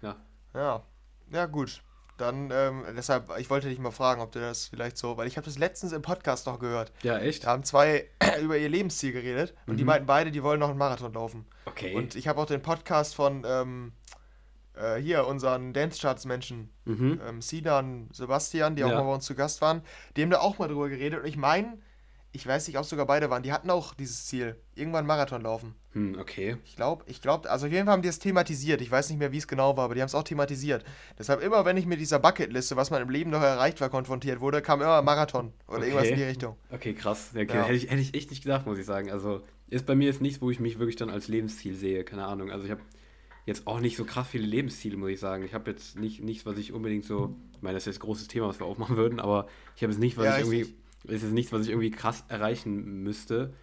ja. 0.01 0.17
Ja, 0.53 0.83
ja 1.31 1.45
gut. 1.45 1.81
Dann, 2.21 2.51
ähm, 2.53 2.83
deshalb, 2.95 3.29
ich 3.39 3.49
wollte 3.49 3.67
dich 3.67 3.79
mal 3.79 3.91
fragen, 3.91 4.21
ob 4.21 4.31
du 4.31 4.39
das 4.39 4.67
vielleicht 4.67 4.97
so, 4.97 5.17
weil 5.17 5.27
ich 5.27 5.37
habe 5.37 5.45
das 5.45 5.57
letztens 5.57 5.91
im 5.91 6.01
Podcast 6.01 6.45
noch 6.47 6.59
gehört. 6.59 6.91
Ja, 7.03 7.17
echt? 7.17 7.43
Da 7.45 7.49
haben 7.49 7.63
zwei 7.63 8.07
über 8.41 8.57
ihr 8.57 8.69
Lebensziel 8.69 9.11
geredet 9.11 9.53
und 9.67 9.77
die 9.77 9.83
Mhm. 9.83 9.87
meinten 9.87 10.05
beide, 10.05 10.31
die 10.31 10.43
wollen 10.43 10.59
noch 10.59 10.69
einen 10.69 10.77
Marathon 10.77 11.13
laufen. 11.13 11.45
Okay. 11.65 11.95
Und 11.95 12.15
ich 12.15 12.27
habe 12.27 12.39
auch 12.39 12.45
den 12.45 12.61
Podcast 12.61 13.15
von 13.15 13.43
ähm, 13.45 13.91
äh, 14.75 14.95
hier, 14.97 15.27
unseren 15.27 15.73
Dance-Charts-Menschen, 15.73 16.69
mhm. 16.85 17.19
ähm, 17.27 17.41
Sinan, 17.41 18.09
Sebastian, 18.13 18.75
die 18.75 18.83
auch 18.85 18.89
Ja. 18.89 18.97
mal 18.99 19.03
bei 19.07 19.13
uns 19.15 19.25
zu 19.25 19.35
Gast 19.35 19.61
waren, 19.61 19.81
die 20.15 20.21
haben 20.21 20.29
da 20.29 20.39
auch 20.39 20.59
mal 20.59 20.67
drüber 20.67 20.87
geredet 20.89 21.19
und 21.19 21.25
ich 21.27 21.35
meine, 21.37 21.77
ich 22.33 22.47
weiß 22.47 22.67
nicht, 22.67 22.77
ob 22.77 22.83
es 22.83 22.89
sogar 22.89 23.05
beide 23.05 23.29
waren, 23.29 23.43
die 23.43 23.51
hatten 23.51 23.69
auch 23.69 23.93
dieses 23.93 24.25
Ziel, 24.25 24.55
irgendwann 24.75 25.05
Marathon 25.05 25.41
laufen. 25.41 25.75
Hm, 25.91 26.17
okay. 26.17 26.55
Ich 26.65 26.75
glaube, 26.77 27.03
ich 27.07 27.21
glaube, 27.21 27.49
also 27.49 27.65
auf 27.67 27.71
jeden 27.73 27.85
Fall 27.85 27.93
haben 27.93 28.01
die 28.01 28.07
es 28.07 28.19
thematisiert. 28.19 28.79
Ich 28.81 28.89
weiß 28.89 29.09
nicht 29.09 29.19
mehr, 29.19 29.31
wie 29.33 29.37
es 29.37 29.47
genau 29.47 29.75
war, 29.75 29.85
aber 29.85 29.95
die 29.95 30.01
haben 30.01 30.07
es 30.07 30.15
auch 30.15 30.23
thematisiert. 30.23 30.85
Deshalb 31.19 31.41
immer, 31.41 31.65
wenn 31.65 31.75
ich 31.75 31.85
mit 31.85 31.99
dieser 31.99 32.19
Bucketliste, 32.19 32.77
was 32.77 32.89
man 32.89 33.01
im 33.01 33.09
Leben 33.09 33.29
noch 33.31 33.41
erreicht 33.41 33.81
war, 33.81 33.89
konfrontiert 33.89 34.39
wurde, 34.39 34.61
kam 34.61 34.81
immer 34.81 35.01
Marathon 35.01 35.51
oder 35.67 35.77
Okay. 35.79 35.85
irgendwas 35.87 36.07
in 36.07 36.15
die 36.15 36.23
Richtung. 36.23 36.55
Okay, 36.71 36.93
krass. 36.93 37.31
Okay, 37.35 37.47
Ja. 37.49 37.63
Hätte, 37.65 37.73
ich, 37.75 37.89
hätte 37.89 38.01
ich 38.01 38.13
echt 38.15 38.29
nicht 38.29 38.43
gedacht, 38.43 38.65
muss 38.65 38.77
ich 38.79 38.85
sagen. 38.85 39.11
Also 39.11 39.41
ist 39.67 39.85
bei 39.85 39.95
mir 39.95 40.05
jetzt 40.07 40.21
nichts, 40.21 40.41
wo 40.41 40.49
ich 40.49 40.59
mich 40.61 40.79
wirklich 40.79 40.95
dann 40.95 41.09
als 41.09 41.27
Lebensziel 41.27 41.75
sehe. 41.75 42.05
Keine 42.05 42.25
Ahnung. 42.25 42.49
Also 42.51 42.63
ich 42.65 42.71
habe 42.71 42.81
jetzt 43.45 43.67
auch 43.67 43.79
nicht 43.81 43.97
so 43.97 44.05
krass 44.05 44.27
viele 44.29 44.45
Lebensziele, 44.45 44.95
muss 44.95 45.09
ich 45.09 45.19
sagen. 45.19 45.43
Ich 45.43 45.53
habe 45.53 45.69
jetzt 45.71 45.97
nicht 45.97 46.23
nichts, 46.23 46.45
was 46.45 46.57
ich 46.57 46.71
unbedingt 46.71 47.03
so, 47.05 47.35
ich 47.53 47.61
meine, 47.61 47.73
das 47.73 47.83
ist 47.83 47.87
jetzt 47.87 47.97
ein 47.97 48.05
großes 48.05 48.27
Thema, 48.29 48.47
was 48.47 48.59
wir 48.59 48.65
aufmachen 48.67 48.95
würden, 48.95 49.19
aber 49.19 49.47
ich 49.75 49.83
habe 49.83 49.91
jetzt 49.91 49.99
nicht, 49.99 50.15
was 50.17 50.25
Ja, 50.25 50.31
ich 50.37 50.39
irgendwie, 50.43 50.57
richtig. 50.59 50.75
es 50.77 50.80
ist 51.03 51.23
nichts, 51.23 51.51
was 51.51 51.61
ich 51.63 51.69
irgendwie 51.69 51.91
krass 51.91 52.23
erreichen 52.27 53.01
müsste. 53.03 53.53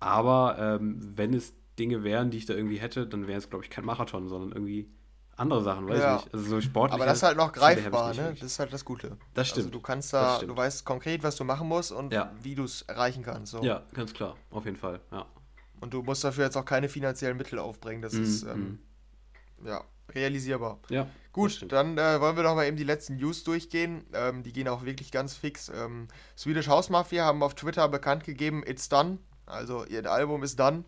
Aber 0.00 0.56
ähm, 0.58 1.12
wenn 1.16 1.34
es 1.34 1.54
Dinge 1.78 2.02
wären, 2.04 2.30
die 2.30 2.38
ich 2.38 2.46
da 2.46 2.54
irgendwie 2.54 2.78
hätte, 2.78 3.06
dann 3.06 3.26
wäre 3.26 3.38
es, 3.38 3.50
glaube 3.50 3.64
ich, 3.64 3.70
kein 3.70 3.84
Marathon, 3.84 4.28
sondern 4.28 4.52
irgendwie 4.52 4.88
andere 5.36 5.62
Sachen, 5.62 5.88
weiß 5.88 5.98
Ja. 6.00 6.16
ich 6.16 6.24
nicht. 6.24 6.34
Also 6.34 6.50
so 6.50 6.60
sportlich. 6.60 6.94
Aber 6.94 7.06
das 7.06 7.18
ist 7.18 7.22
halt 7.22 7.36
noch 7.36 7.52
greifbar, 7.52 8.12
ne? 8.14 8.30
Das 8.34 8.42
ist 8.42 8.58
halt 8.58 8.72
das 8.72 8.84
Gute. 8.84 9.16
Das 9.34 9.48
stimmt. 9.48 9.66
Also 9.66 9.70
du 9.70 9.80
kannst 9.80 10.12
da, 10.12 10.38
du 10.40 10.56
weißt 10.56 10.84
konkret, 10.84 11.22
was 11.22 11.36
du 11.36 11.44
machen 11.44 11.68
musst 11.68 11.92
und 11.92 12.12
Ja. 12.12 12.32
wie 12.42 12.56
du 12.56 12.64
es 12.64 12.82
erreichen 12.82 13.22
kannst. 13.22 13.52
So. 13.52 13.62
Ja, 13.62 13.84
ganz 13.94 14.12
klar. 14.12 14.36
Auf 14.50 14.64
jeden 14.64 14.76
Fall. 14.76 15.00
Ja. 15.12 15.26
Und 15.80 15.94
du 15.94 16.02
musst 16.02 16.24
dafür 16.24 16.44
jetzt 16.46 16.56
auch 16.56 16.64
keine 16.64 16.88
finanziellen 16.88 17.36
Mittel 17.36 17.60
aufbringen. 17.60 18.02
Das 18.02 18.14
Mhm, 18.14 18.22
ist 18.24 18.42
ähm, 18.42 18.78
ja 19.64 19.84
realisierbar. 20.14 20.78
Ja. 20.88 21.08
Gut, 21.32 21.70
dann 21.70 21.98
äh, 21.98 22.20
wollen 22.20 22.36
wir 22.36 22.42
doch 22.42 22.54
mal 22.54 22.66
eben 22.66 22.76
die 22.76 22.84
letzten 22.84 23.16
News 23.16 23.44
durchgehen. 23.44 24.04
Ähm, 24.12 24.42
die 24.42 24.52
gehen 24.52 24.66
auch 24.66 24.84
wirklich 24.84 25.12
ganz 25.12 25.34
fix. 25.34 25.68
Ähm, 25.68 26.08
Swedish 26.36 26.68
House 26.68 26.90
Mafia 26.90 27.24
haben 27.24 27.42
auf 27.42 27.54
Twitter 27.54 27.88
bekannt 27.88 28.24
gegeben, 28.24 28.64
it's 28.66 28.88
done. 28.88 29.18
Also 29.46 29.84
ihr 29.84 30.10
Album 30.10 30.42
ist 30.42 30.58
done. 30.58 30.84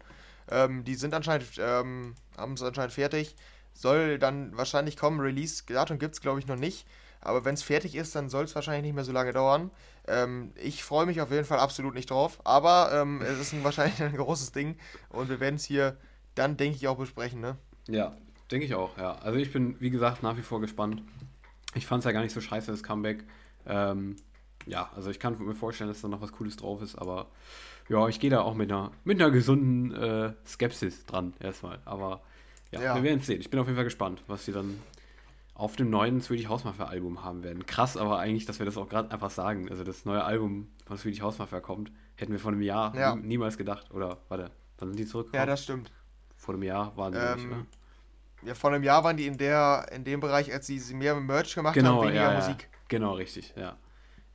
Ähm, 0.50 0.84
die 0.84 0.94
sind 0.94 1.14
anscheinend, 1.14 1.46
ähm, 1.58 2.14
haben 2.36 2.54
es 2.54 2.62
anscheinend 2.62 2.92
fertig. 2.92 3.36
Soll 3.72 4.18
dann 4.18 4.56
wahrscheinlich 4.56 4.96
kommen. 4.96 5.20
Release-Datum 5.20 5.98
gibt 5.98 6.14
es, 6.14 6.20
glaube 6.20 6.40
ich, 6.40 6.46
noch 6.46 6.56
nicht. 6.56 6.86
Aber 7.20 7.44
wenn 7.44 7.54
es 7.54 7.62
fertig 7.62 7.94
ist, 7.94 8.16
dann 8.16 8.28
soll 8.28 8.44
es 8.44 8.54
wahrscheinlich 8.54 8.82
nicht 8.82 8.94
mehr 8.94 9.04
so 9.04 9.12
lange 9.12 9.32
dauern. 9.32 9.70
Ähm, 10.08 10.52
ich 10.56 10.82
freue 10.82 11.06
mich 11.06 11.20
auf 11.20 11.30
jeden 11.30 11.44
Fall 11.44 11.60
absolut 11.60 11.94
nicht 11.94 12.10
drauf. 12.10 12.40
Aber 12.44 12.90
ähm, 12.92 13.22
es 13.22 13.38
ist 13.38 13.52
ein, 13.52 13.62
wahrscheinlich 13.64 14.02
ein 14.02 14.16
großes 14.16 14.52
Ding. 14.52 14.76
Und 15.10 15.28
wir 15.28 15.38
werden 15.38 15.56
es 15.56 15.64
hier 15.64 15.96
dann, 16.34 16.56
denke 16.56 16.76
ich, 16.76 16.88
auch 16.88 16.96
besprechen. 16.96 17.40
Ne? 17.40 17.56
Ja, 17.88 18.16
denke 18.50 18.66
ich 18.66 18.74
auch, 18.74 18.96
ja. 18.98 19.14
Also 19.16 19.38
ich 19.38 19.52
bin, 19.52 19.76
wie 19.80 19.90
gesagt, 19.90 20.22
nach 20.22 20.36
wie 20.36 20.42
vor 20.42 20.60
gespannt. 20.60 21.02
Ich 21.74 21.86
fand 21.86 22.00
es 22.00 22.04
ja 22.04 22.12
gar 22.12 22.22
nicht 22.22 22.32
so 22.32 22.40
scheiße, 22.40 22.70
das 22.70 22.82
Comeback. 22.82 23.24
Ähm, 23.66 24.16
ja, 24.66 24.90
also 24.94 25.10
ich 25.10 25.18
kann 25.20 25.38
mir 25.42 25.54
vorstellen, 25.54 25.88
dass 25.88 26.00
da 26.00 26.08
noch 26.08 26.20
was 26.20 26.32
Cooles 26.32 26.56
drauf 26.56 26.82
ist, 26.82 26.96
aber 26.96 27.28
ja, 27.88 28.06
ich 28.08 28.20
gehe 28.20 28.30
da 28.30 28.40
auch 28.42 28.54
mit 28.54 28.70
einer, 28.70 28.90
mit 29.04 29.20
einer 29.20 29.30
gesunden 29.30 29.92
äh, 29.94 30.32
Skepsis 30.46 31.06
dran 31.06 31.34
erstmal. 31.40 31.78
Aber 31.84 32.22
ja, 32.72 32.80
Ja. 32.82 32.94
wir 32.96 33.02
werden 33.02 33.20
es 33.20 33.26
sehen. 33.26 33.40
Ich 33.40 33.50
bin 33.50 33.58
auf 33.60 33.66
jeden 33.66 33.76
Fall 33.76 33.84
gespannt, 33.84 34.22
was 34.26 34.44
sie 34.44 34.52
dann 34.52 34.78
auf 35.54 35.76
dem 35.76 35.90
neuen 35.90 36.20
Swedish 36.22 36.48
House 36.48 36.64
Mafia 36.64 36.86
Album 36.86 37.22
haben 37.24 37.42
werden. 37.42 37.66
Krass, 37.66 37.96
aber 37.96 38.18
eigentlich, 38.18 38.46
dass 38.46 38.58
wir 38.58 38.66
das 38.66 38.76
auch 38.76 38.88
gerade 38.88 39.10
einfach 39.12 39.30
sagen. 39.30 39.68
Also 39.68 39.84
das 39.84 40.04
neue 40.04 40.24
Album 40.24 40.68
von 40.86 40.96
Swedish 40.96 41.20
House 41.20 41.38
Mafia 41.38 41.60
kommt, 41.60 41.92
hätten 42.16 42.32
wir 42.32 42.38
vor 42.38 42.52
einem 42.52 42.62
Jahr 42.62 42.94
Ja. 42.96 43.14
nie, 43.14 43.26
niemals 43.26 43.58
gedacht. 43.58 43.90
Oder, 43.92 44.18
warte, 44.28 44.50
wann 44.78 44.88
sind 44.88 44.98
die 44.98 45.06
zurückgekommen? 45.06 45.40
Ja, 45.40 45.46
das 45.46 45.62
stimmt. 45.64 45.90
vor 46.36 46.54
einem 46.54 46.62
Jahr 46.62 46.96
waren 46.96 47.12
die, 47.12 47.18
Ähm, 47.18 47.48
ne? 47.50 47.66
Ja, 48.42 48.54
vor 48.54 48.70
einem 48.72 48.82
Jahr 48.82 49.04
waren 49.04 49.16
die 49.16 49.26
in 49.26 49.36
der 49.36 49.86
in 49.92 50.04
dem 50.04 50.20
Bereich, 50.20 50.52
als 50.52 50.66
sie, 50.66 50.78
sie 50.78 50.94
mehr 50.94 51.14
Merch 51.14 51.54
gemacht 51.54 51.74
Genau, 51.74 51.96
haben, 51.98 52.08
weniger 52.08 52.22
ja, 52.22 52.32
ja. 52.32 52.38
Musik. 52.38 52.68
Genau, 52.88 53.12
richtig, 53.14 53.52
ja. 53.56 53.76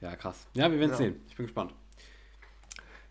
Ja, 0.02 0.16
krass. 0.16 0.48
Ja, 0.54 0.70
wir 0.72 0.80
werden 0.80 0.92
es 0.92 1.00
Ja. 1.00 1.06
sehen. 1.06 1.22
Ich 1.28 1.36
bin 1.36 1.46
gespannt. 1.46 1.74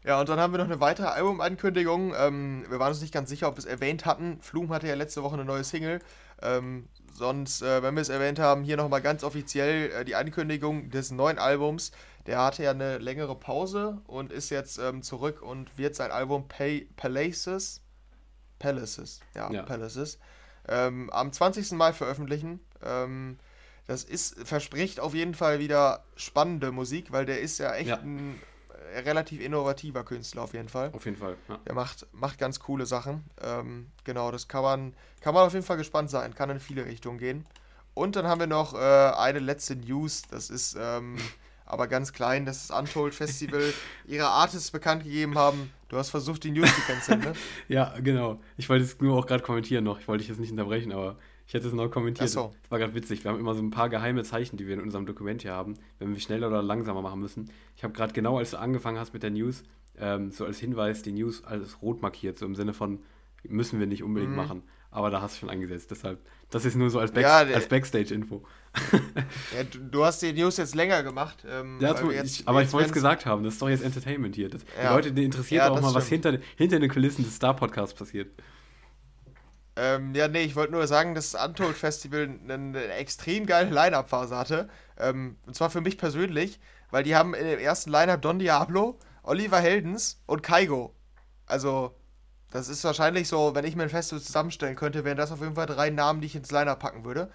Ja, 0.05 0.21
und 0.21 0.29
dann 0.29 0.39
haben 0.39 0.53
wir 0.53 0.59
noch 0.59 0.67
eine 0.67 0.81
weitere 0.81 1.07
Albumankündigung. 1.07 2.15
Ähm, 2.17 2.67
wir 2.69 2.79
waren 2.79 2.91
uns 2.91 3.01
nicht 3.01 3.15
ganz 3.15 3.31
sicher, 3.31 3.49
ob 3.49 3.55
wir 3.55 3.61
es 3.61 3.65
erwähnt 3.65 4.05
hatten. 4.05 4.39
Flum 4.41 4.69
hatte 4.71 4.87
ja 4.87 4.95
letzte 4.95 5.23
Woche 5.23 5.35
eine 5.35 5.47
neue 5.47 5.65
Single. 5.65 5.99
Ähm, 6.43 6.89
sonst, 7.11 7.63
äh, 7.63 7.83
wenn 7.83 7.95
wir 7.95 8.03
es 8.03 8.11
erwähnt 8.11 8.39
haben, 8.39 8.65
hier 8.65 8.77
nochmal 8.77 9.01
ganz 9.01 9.25
offiziell 9.25 9.91
äh, 9.91 10.05
die 10.05 10.15
Ankündigung 10.15 10.91
des 10.91 11.11
neuen 11.11 11.39
Albums. 11.39 11.91
Der 12.27 12.39
hatte 12.43 12.63
ja 12.63 12.71
eine 12.73 12.99
längere 12.99 13.35
Pause 13.35 14.03
und 14.07 14.31
ist 14.31 14.51
jetzt 14.51 14.79
ähm, 14.79 15.03
zurück 15.03 15.41
und 15.43 15.77
wird 15.79 15.95
sein 15.95 16.11
Album 16.11 16.49
Pay 16.49 16.89
Palaces, 16.97 17.81
Palaces, 18.59 19.21
ja, 19.35 19.51
ja. 19.51 19.63
Palaces, 19.63 20.19
ähm, 20.69 21.11
am 21.11 21.33
20. 21.33 21.73
Mai 21.73 21.93
veröffentlichen. 21.93 22.61
Ähm, 22.83 23.39
das 23.87 24.05
ist, 24.05 24.47
verspricht 24.47 24.99
auf 24.99 25.15
jeden 25.15 25.35
Fall 25.35 25.59
wieder 25.59 26.05
spannende 26.17 26.73
Musik, 26.73 27.13
weil 27.13 27.27
der 27.27 27.41
ist 27.41 27.59
ja 27.59 27.75
echt 27.75 27.91
ja. 27.91 27.97
ein 27.97 28.41
äh, 28.95 29.01
relativ 29.01 29.41
innovativer 29.43 30.05
Künstler 30.05 30.43
auf 30.43 30.55
jeden 30.55 30.69
Fall. 30.69 30.91
Auf 30.93 31.05
jeden 31.05 31.19
Fall. 31.19 31.37
Ja. 31.49 31.59
Der 31.67 31.75
macht, 31.75 32.07
macht 32.13 32.39
ganz 32.39 32.61
coole 32.61 32.87
Sachen. 32.87 33.25
Ähm, 33.43 33.89
genau, 34.05 34.31
das 34.31 34.49
kann 34.49 34.63
man, 34.63 34.95
kann 35.21 35.35
man 35.35 35.47
auf 35.47 35.53
jeden 35.53 35.67
Fall 35.67 35.77
gespannt 35.77 36.09
sein. 36.09 36.35
Kann 36.35 36.49
in 36.49 36.61
viele 36.61 36.87
Richtungen 36.87 37.19
gehen. 37.19 37.45
Und 37.93 38.17
dann 38.17 38.27
haben 38.27 38.41
wir 38.41 38.47
noch 38.47 38.75
äh, 38.75 38.79
eine 38.79 39.39
letzte 39.39 39.77
News. 39.77 40.23
Das 40.31 40.49
ist 40.49 40.77
ähm, 40.81 41.17
aber 41.67 41.87
ganz 41.87 42.13
klein, 42.13 42.47
dass 42.47 42.69
das 42.69 42.79
Untold 42.79 43.15
Festival 43.15 43.73
ihre 44.07 44.27
Artists 44.27 44.71
bekannt 44.71 45.05
gegeben 45.05 45.37
haben. 45.39 45.71
Du 45.95 46.01
hast 46.01 46.11
versucht, 46.11 46.43
die 46.43 46.51
News 46.51 46.75
zu 46.75 46.81
canceln, 46.81 47.21
ne? 47.21 47.35
ja, 47.69 47.95
genau. 48.03 48.41
Ich 48.57 48.69
wollte 48.69 48.83
es 48.83 49.01
nur 49.01 49.17
auch 49.17 49.27
gerade 49.27 49.45
kommentieren 49.45 49.85
noch. 49.85 50.01
Ich 50.01 50.09
wollte 50.09 50.23
dich 50.23 50.29
jetzt 50.29 50.41
nicht 50.41 50.51
unterbrechen, 50.51 50.91
aber 50.91 51.19
ich 51.47 51.55
hätte 51.55 51.69
es 51.69 51.73
noch 51.73 51.89
kommentiert. 51.89 52.29
So. 52.29 52.53
Das 52.63 52.71
war 52.73 52.81
gerade 52.81 52.97
witzig. 52.97 53.23
Wir 53.23 53.31
haben 53.31 53.39
immer 53.39 53.55
so 53.55 53.63
ein 53.63 53.71
paar 53.71 53.89
geheime 53.89 54.25
Zeichen, 54.25 54.57
die 54.57 54.67
wir 54.67 54.75
in 54.75 54.81
unserem 54.81 55.07
Dokument 55.07 55.43
hier 55.43 55.53
haben, 55.53 55.75
wenn 56.01 56.13
wir 56.13 56.21
schneller 56.21 56.49
oder 56.49 56.65
langsamer 56.65 57.01
machen 57.01 57.21
müssen. 57.21 57.49
Ich 57.77 57.85
habe 57.85 57.93
gerade 57.93 58.13
genau, 58.13 58.39
als 58.39 58.51
du 58.51 58.59
angefangen 58.59 58.99
hast 58.99 59.15
mit 59.15 59.23
der 59.23 59.31
News, 59.31 59.63
ähm, 59.97 60.33
so 60.33 60.45
als 60.45 60.59
Hinweis 60.59 61.03
die 61.03 61.13
News 61.13 61.45
als 61.45 61.81
rot 61.81 62.03
markiert, 62.03 62.39
so 62.39 62.47
im 62.47 62.57
Sinne 62.57 62.75
von, 62.75 62.99
müssen 63.45 63.79
wir 63.79 63.87
nicht 63.87 64.03
unbedingt 64.03 64.33
mhm. 64.33 64.37
machen. 64.37 64.63
Aber 64.91 65.11
da 65.11 65.23
hast 65.23 65.37
du 65.37 65.41
schon 65.43 65.51
eingesetzt. 65.51 65.93
Deshalb, 65.93 66.19
das 66.51 66.65
ist 66.65 66.75
nur 66.75 66.91
so 66.91 66.99
als, 66.99 67.13
Back 67.13 67.23
ja, 67.23 67.37
als 67.37 67.69
Backstage-Info. 67.69 68.43
Ja, 69.57 69.65
du, 69.65 69.79
du, 69.79 70.05
hast 70.05 70.21
die 70.23 70.33
News 70.33 70.57
jetzt 70.57 70.75
länger 70.75 71.03
gemacht. 71.03 71.45
Ähm, 71.49 71.79
ja, 71.81 71.95
tu, 71.95 72.11
jetzt, 72.11 72.41
ich, 72.41 72.49
aber 72.49 72.63
ich 72.63 72.73
wollte 72.73 72.89
es 72.89 72.93
gesagt 72.93 73.25
haben, 73.27 73.45
das 73.45 73.55
ist 73.55 73.63
doch 73.63 73.69
jetzt 73.69 73.85
Entertainment 73.85 74.35
hier. 74.35 74.49
Das, 74.49 74.63
ja. 74.77 74.89
Die 74.89 74.95
Leute, 74.95 75.13
die 75.13 75.25
interessiert 75.25 75.63
auch 75.63 75.75
mal, 75.75 75.83
stimmt. 75.83 75.95
was 75.95 76.09
hinter, 76.09 76.39
hinter 76.57 76.81
den 76.81 76.91
Kulissen 76.91 77.25
des 77.25 77.37
Star-Podcasts 77.37 77.95
passiert. 77.95 78.31
Ähm, 79.77 80.15
ja, 80.15 80.29
nee, 80.29 80.43
ich 80.43 80.55
wollte 80.55 80.73
nur 80.73 80.87
sagen, 80.87 81.15
dass 81.15 81.33
das 81.33 81.45
Untold 81.45 81.77
Festival 81.77 82.23
eine, 82.43 82.55
eine 82.55 82.93
extrem 82.93 83.47
geile 83.47 83.71
Line-Up-Phase 83.71 84.37
hatte. 84.37 84.69
Ähm, 84.99 85.37
und 85.47 85.57
zwar 85.57 85.71
für 85.71 85.81
mich 85.81 85.99
persönlich, 85.99 86.61
weil 86.91 87.03
die 87.03 87.17
haben 87.17 87.35
in 87.35 87.45
dem 87.45 87.59
ersten 87.59 87.91
Line-Up 87.91 88.23
Don 88.23 88.39
Diablo, 88.39 88.99
Oliver 89.23 89.59
Heldens 89.59 90.21
und 90.27 90.43
Kaigo. 90.43 90.95
Also, 91.47 91.97
das 92.51 92.69
ist 92.69 92.85
wahrscheinlich 92.85 93.27
so, 93.27 93.55
wenn 93.55 93.65
ich 93.65 93.75
mir 93.75 93.83
ein 93.83 93.89
Festival 93.89 94.23
zusammenstellen 94.23 94.77
könnte, 94.77 95.05
wären 95.05 95.17
das 95.17 95.33
auf 95.33 95.41
jeden 95.41 95.57
Fall 95.57 95.67
drei 95.67 95.91
Namen, 95.91 96.21
die 96.21 96.27
ich 96.27 96.37
ins 96.37 96.53
Line-Up 96.53 96.79
packen 96.79 97.05
würde. 97.05 97.31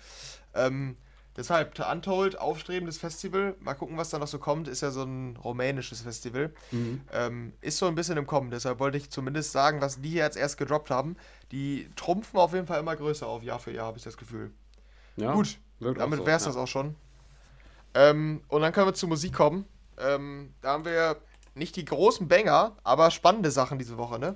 Ähm, 0.54 0.96
Deshalb, 1.40 1.80
Untold, 1.90 2.38
aufstrebendes 2.38 2.98
Festival. 2.98 3.56
Mal 3.62 3.74
gucken, 3.74 3.96
was 3.96 4.10
da 4.10 4.20
noch 4.20 4.28
so 4.28 4.40
kommt. 4.40 4.68
Ist 4.68 4.82
ja 4.82 4.92
so 4.92 5.04
ein 5.04 5.38
rumänisches 5.38 6.02
Festival. 6.02 6.54
Mhm. 6.72 7.00
Ähm, 7.14 7.54
ist 7.62 7.78
so 7.78 7.88
ein 7.88 7.96
bisschen 7.96 8.18
im 8.18 8.28
Kommen. 8.28 8.52
Deshalb 8.52 8.82
wollte 8.82 8.98
ich 8.98 9.10
zumindest 9.10 9.54
sagen, 9.54 9.80
was 9.80 10.02
die 10.02 10.10
hier 10.10 10.24
jetzt 10.24 10.36
erst 10.36 10.58
gedroppt 10.58 10.90
haben. 10.90 11.16
Die 11.54 11.90
trumpfen 11.96 12.38
auf 12.38 12.52
jeden 12.52 12.68
Fall 12.68 12.82
immer 12.82 12.94
größer 12.94 13.26
auf, 13.26 13.42
Jahr 13.42 13.60
für 13.60 13.72
Jahr, 13.72 13.86
habe 13.86 13.98
ich 13.98 14.04
das 14.04 14.18
Gefühl. 14.18 14.52
Ja, 15.16 15.32
Gut, 15.32 15.60
damit 15.80 16.26
wäre 16.26 16.36
es 16.36 16.44
ja. 16.44 16.50
das 16.50 16.58
auch 16.58 16.68
schon. 16.68 16.96
Ähm, 17.94 18.42
und 18.50 18.62
dann 18.62 18.74
können 18.74 18.88
wir 18.88 18.94
zur 18.94 19.08
Musik 19.08 19.34
kommen. 19.34 19.64
Ähm, 19.98 20.54
da 20.60 20.74
haben 20.74 20.84
wir 20.84 21.22
nicht 21.56 21.78
die 21.78 21.86
großen 21.86 22.28
Banger, 22.28 22.76
aber 22.84 23.12
spannende 23.12 23.50
Sachen 23.50 23.80
diese 23.80 23.98
Woche, 23.98 24.20
ne? 24.20 24.36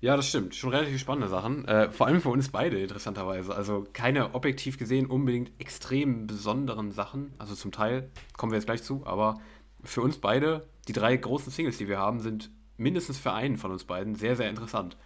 Ja, 0.00 0.16
das 0.16 0.28
stimmt. 0.28 0.54
Schon 0.54 0.70
relativ 0.70 0.98
spannende 1.00 1.28
Sachen. 1.28 1.66
Äh, 1.66 1.90
vor 1.90 2.06
allem 2.06 2.20
für 2.20 2.28
uns 2.28 2.50
beide, 2.50 2.78
interessanterweise. 2.80 3.54
Also 3.54 3.86
keine 3.92 4.34
objektiv 4.34 4.78
gesehen 4.78 5.06
unbedingt 5.06 5.50
extrem 5.58 6.26
besonderen 6.26 6.92
Sachen. 6.92 7.34
Also 7.38 7.54
zum 7.54 7.72
Teil 7.72 8.10
kommen 8.36 8.52
wir 8.52 8.58
jetzt 8.58 8.66
gleich 8.66 8.82
zu, 8.82 9.06
aber 9.06 9.40
für 9.82 10.02
uns 10.02 10.18
beide, 10.18 10.68
die 10.88 10.92
drei 10.92 11.16
großen 11.16 11.50
Singles, 11.50 11.78
die 11.78 11.88
wir 11.88 11.98
haben, 11.98 12.20
sind 12.20 12.50
mindestens 12.76 13.18
für 13.18 13.32
einen 13.32 13.56
von 13.56 13.70
uns 13.70 13.84
beiden 13.84 14.14
sehr, 14.14 14.36
sehr 14.36 14.50
interessant. 14.50 14.96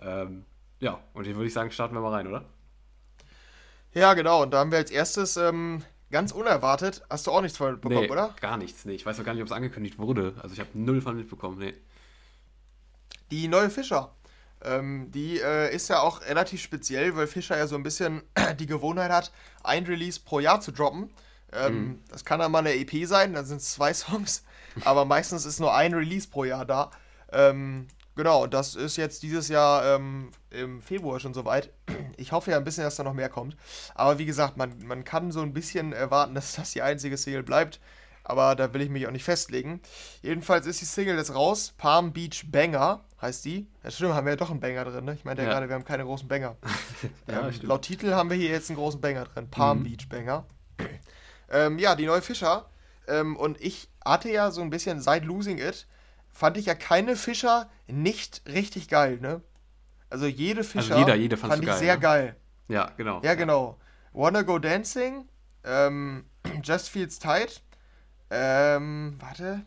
Ähm, 0.00 0.44
ja, 0.80 0.98
und 1.12 1.24
hier 1.24 1.36
würde 1.36 1.46
ich 1.46 1.52
sagen, 1.52 1.70
starten 1.70 1.94
wir 1.94 2.00
mal 2.00 2.12
rein, 2.12 2.26
oder? 2.26 2.44
Ja, 3.92 4.14
genau. 4.14 4.42
Und 4.42 4.52
da 4.52 4.58
haben 4.58 4.70
wir 4.70 4.78
als 4.78 4.90
erstes 4.90 5.36
ähm, 5.36 5.82
ganz 6.10 6.32
unerwartet, 6.32 7.02
hast 7.10 7.26
du 7.26 7.30
auch 7.30 7.42
nichts 7.42 7.58
von 7.58 7.72
mitbekommen, 7.72 8.02
nee, 8.02 8.10
oder? 8.10 8.34
Gar 8.40 8.56
nichts, 8.56 8.84
nee. 8.84 8.94
Ich 8.94 9.06
weiß 9.06 9.20
auch 9.20 9.24
gar 9.24 9.34
nicht, 9.34 9.42
ob 9.42 9.48
es 9.48 9.52
angekündigt 9.52 9.98
wurde. 9.98 10.34
Also 10.42 10.54
ich 10.54 10.60
habe 10.60 10.70
null 10.74 11.00
von 11.00 11.16
mitbekommen, 11.16 11.58
nee. 11.58 11.74
Die 13.30 13.46
neue 13.46 13.70
Fischer. 13.70 14.14
Ähm, 14.62 15.10
die 15.10 15.40
äh, 15.40 15.74
ist 15.74 15.88
ja 15.88 16.00
auch 16.00 16.22
relativ 16.22 16.60
speziell, 16.60 17.16
weil 17.16 17.26
Fischer 17.26 17.56
ja 17.56 17.66
so 17.66 17.76
ein 17.76 17.82
bisschen 17.82 18.22
die 18.58 18.66
Gewohnheit 18.66 19.10
hat, 19.10 19.32
ein 19.62 19.84
Release 19.86 20.20
pro 20.20 20.40
Jahr 20.40 20.60
zu 20.60 20.72
droppen. 20.72 21.10
Ähm, 21.52 21.74
mhm. 21.74 21.98
Das 22.10 22.24
kann 22.24 22.40
dann 22.40 22.52
mal 22.52 22.58
eine 22.58 22.74
EP 22.74 23.06
sein, 23.06 23.34
dann 23.34 23.46
sind 23.46 23.58
es 23.58 23.72
zwei 23.72 23.92
Songs, 23.94 24.44
aber 24.84 25.04
meistens 25.04 25.46
ist 25.46 25.60
nur 25.60 25.74
ein 25.74 25.94
Release 25.94 26.28
pro 26.28 26.44
Jahr 26.44 26.64
da. 26.64 26.90
Ähm, 27.32 27.88
genau, 28.14 28.46
das 28.46 28.74
ist 28.74 28.96
jetzt 28.96 29.22
dieses 29.22 29.48
Jahr 29.48 29.96
ähm, 29.96 30.30
im 30.50 30.82
Februar 30.82 31.20
schon 31.20 31.34
soweit. 31.34 31.70
Ich 32.16 32.32
hoffe 32.32 32.50
ja 32.50 32.58
ein 32.58 32.64
bisschen, 32.64 32.84
dass 32.84 32.96
da 32.96 33.02
noch 33.02 33.14
mehr 33.14 33.30
kommt. 33.30 33.56
Aber 33.94 34.18
wie 34.18 34.26
gesagt, 34.26 34.58
man, 34.58 34.84
man 34.84 35.04
kann 35.04 35.32
so 35.32 35.40
ein 35.40 35.54
bisschen 35.54 35.94
erwarten, 35.94 36.34
dass 36.36 36.52
das 36.52 36.72
die 36.72 36.82
einzige 36.82 37.16
Single 37.16 37.42
bleibt 37.42 37.80
aber 38.22 38.54
da 38.54 38.72
will 38.72 38.82
ich 38.82 38.90
mich 38.90 39.06
auch 39.06 39.10
nicht 39.10 39.24
festlegen. 39.24 39.80
Jedenfalls 40.22 40.66
ist 40.66 40.80
die 40.80 40.84
Single 40.84 41.16
jetzt 41.16 41.34
raus. 41.34 41.74
Palm 41.76 42.12
Beach 42.12 42.44
Banger 42.46 43.00
heißt 43.20 43.44
die. 43.44 43.68
Ja, 43.82 43.90
stimmt, 43.90 44.14
haben 44.14 44.26
wir 44.26 44.32
ja 44.32 44.36
doch 44.36 44.50
einen 44.50 44.60
Banger 44.60 44.84
drin, 44.84 45.04
ne? 45.04 45.14
Ich 45.14 45.24
meinte 45.24 45.42
ja, 45.42 45.48
ja 45.48 45.54
gerade, 45.54 45.68
wir 45.68 45.74
haben 45.74 45.84
keine 45.84 46.04
großen 46.04 46.28
Banger. 46.28 46.56
ja, 47.28 47.48
ähm, 47.48 47.54
laut 47.62 47.82
Titel 47.82 48.12
haben 48.12 48.30
wir 48.30 48.36
hier 48.36 48.50
jetzt 48.50 48.70
einen 48.70 48.78
großen 48.78 49.00
Banger 49.00 49.24
drin. 49.24 49.50
Palm 49.50 49.80
mhm. 49.80 49.84
Beach 49.84 50.08
Banger. 50.08 50.46
ähm, 51.50 51.78
ja, 51.78 51.94
die 51.94 52.06
neue 52.06 52.22
Fischer. 52.22 52.66
Ähm, 53.08 53.36
und 53.36 53.60
ich 53.60 53.88
hatte 54.04 54.30
ja 54.30 54.50
so 54.50 54.62
ein 54.62 54.70
bisschen 54.70 55.00
seit 55.00 55.24
Losing 55.24 55.58
It, 55.58 55.86
fand 56.30 56.56
ich 56.56 56.66
ja 56.66 56.74
keine 56.74 57.16
Fischer 57.16 57.68
nicht 57.86 58.42
richtig 58.46 58.88
geil, 58.88 59.18
ne? 59.20 59.42
Also 60.08 60.26
jede 60.26 60.60
also 60.60 60.70
Fischer 60.70 60.94
also 60.96 61.06
jeder, 61.06 61.14
jede 61.16 61.36
fand 61.36 61.54
ich 61.60 61.66
geil, 61.66 61.78
sehr 61.78 61.94
ne? 61.94 62.00
geil. 62.00 62.36
Ja, 62.68 62.90
genau. 62.96 63.20
Ja, 63.22 63.34
genau. 63.34 63.78
Wanna 64.12 64.42
Go 64.42 64.58
Dancing, 64.58 65.28
ähm, 65.64 66.24
Just 66.62 66.88
Feels 66.88 67.18
Tight, 67.18 67.62
ähm, 68.30 69.16
warte. 69.18 69.62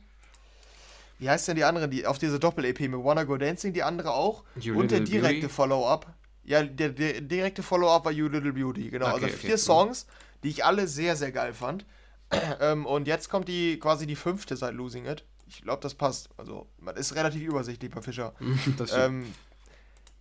Wie 1.23 1.29
heißt 1.29 1.47
denn 1.47 1.55
die 1.55 1.63
andere, 1.63 1.87
die 1.87 2.05
auf 2.05 2.19
diese 2.19 2.37
Doppel-EP 2.37 2.81
mit 2.81 3.01
Wanna 3.01 3.23
Go 3.23 3.37
Dancing, 3.37 3.71
die 3.71 3.81
andere 3.81 4.11
auch? 4.11 4.43
You 4.59 4.77
und 4.77 4.91
der 4.91 4.99
direkte 4.99 5.47
Follow-up. 5.47 6.13
Ja, 6.43 6.61
der, 6.63 6.89
der, 6.89 7.21
direkte 7.21 7.63
Follow-up 7.63 8.03
war 8.03 8.11
You 8.11 8.27
Little 8.27 8.51
Beauty, 8.51 8.89
genau. 8.89 9.05
Okay, 9.05 9.23
also 9.23 9.27
vier 9.27 9.51
okay. 9.51 9.57
Songs, 9.57 10.05
die 10.43 10.49
ich 10.49 10.65
alle 10.65 10.85
sehr, 10.85 11.15
sehr 11.15 11.31
geil 11.31 11.53
fand. 11.53 11.85
ähm, 12.59 12.85
und 12.85 13.07
jetzt 13.07 13.29
kommt 13.29 13.47
die 13.47 13.79
quasi 13.79 14.05
die 14.05 14.17
fünfte 14.17 14.57
seit 14.57 14.73
Losing 14.73 15.05
It. 15.05 15.23
Ich 15.47 15.61
glaube, 15.61 15.81
das 15.81 15.93
passt. 15.95 16.27
Also, 16.35 16.67
man 16.77 16.97
ist 16.97 17.15
relativ 17.15 17.41
übersichtlich 17.41 17.89
bei 17.89 18.01
Fischer. 18.01 18.33
ähm, 18.93 19.33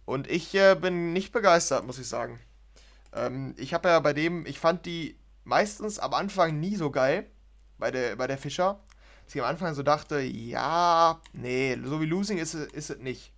und 0.04 0.30
ich 0.30 0.54
äh, 0.54 0.76
bin 0.80 1.12
nicht 1.12 1.32
begeistert, 1.32 1.84
muss 1.84 1.98
ich 1.98 2.06
sagen. 2.06 2.38
Ähm, 3.12 3.56
ich 3.58 3.74
habe 3.74 3.88
ja 3.88 3.98
bei 3.98 4.12
dem, 4.12 4.46
ich 4.46 4.60
fand 4.60 4.86
die 4.86 5.16
meistens 5.42 5.98
am 5.98 6.14
Anfang 6.14 6.60
nie 6.60 6.76
so 6.76 6.92
geil 6.92 7.26
bei 7.78 7.90
der, 7.90 8.14
bei 8.14 8.28
der 8.28 8.38
Fischer, 8.38 8.78
dass 9.24 9.34
ich 9.34 9.40
am 9.40 9.48
Anfang 9.48 9.74
so 9.74 9.82
dachte, 9.82 10.20
ja, 10.20 11.20
nee, 11.32 11.78
so 11.84 12.00
wie 12.00 12.06
Losing 12.06 12.38
ist, 12.38 12.54
es 12.54 12.96
nicht. 12.98 13.32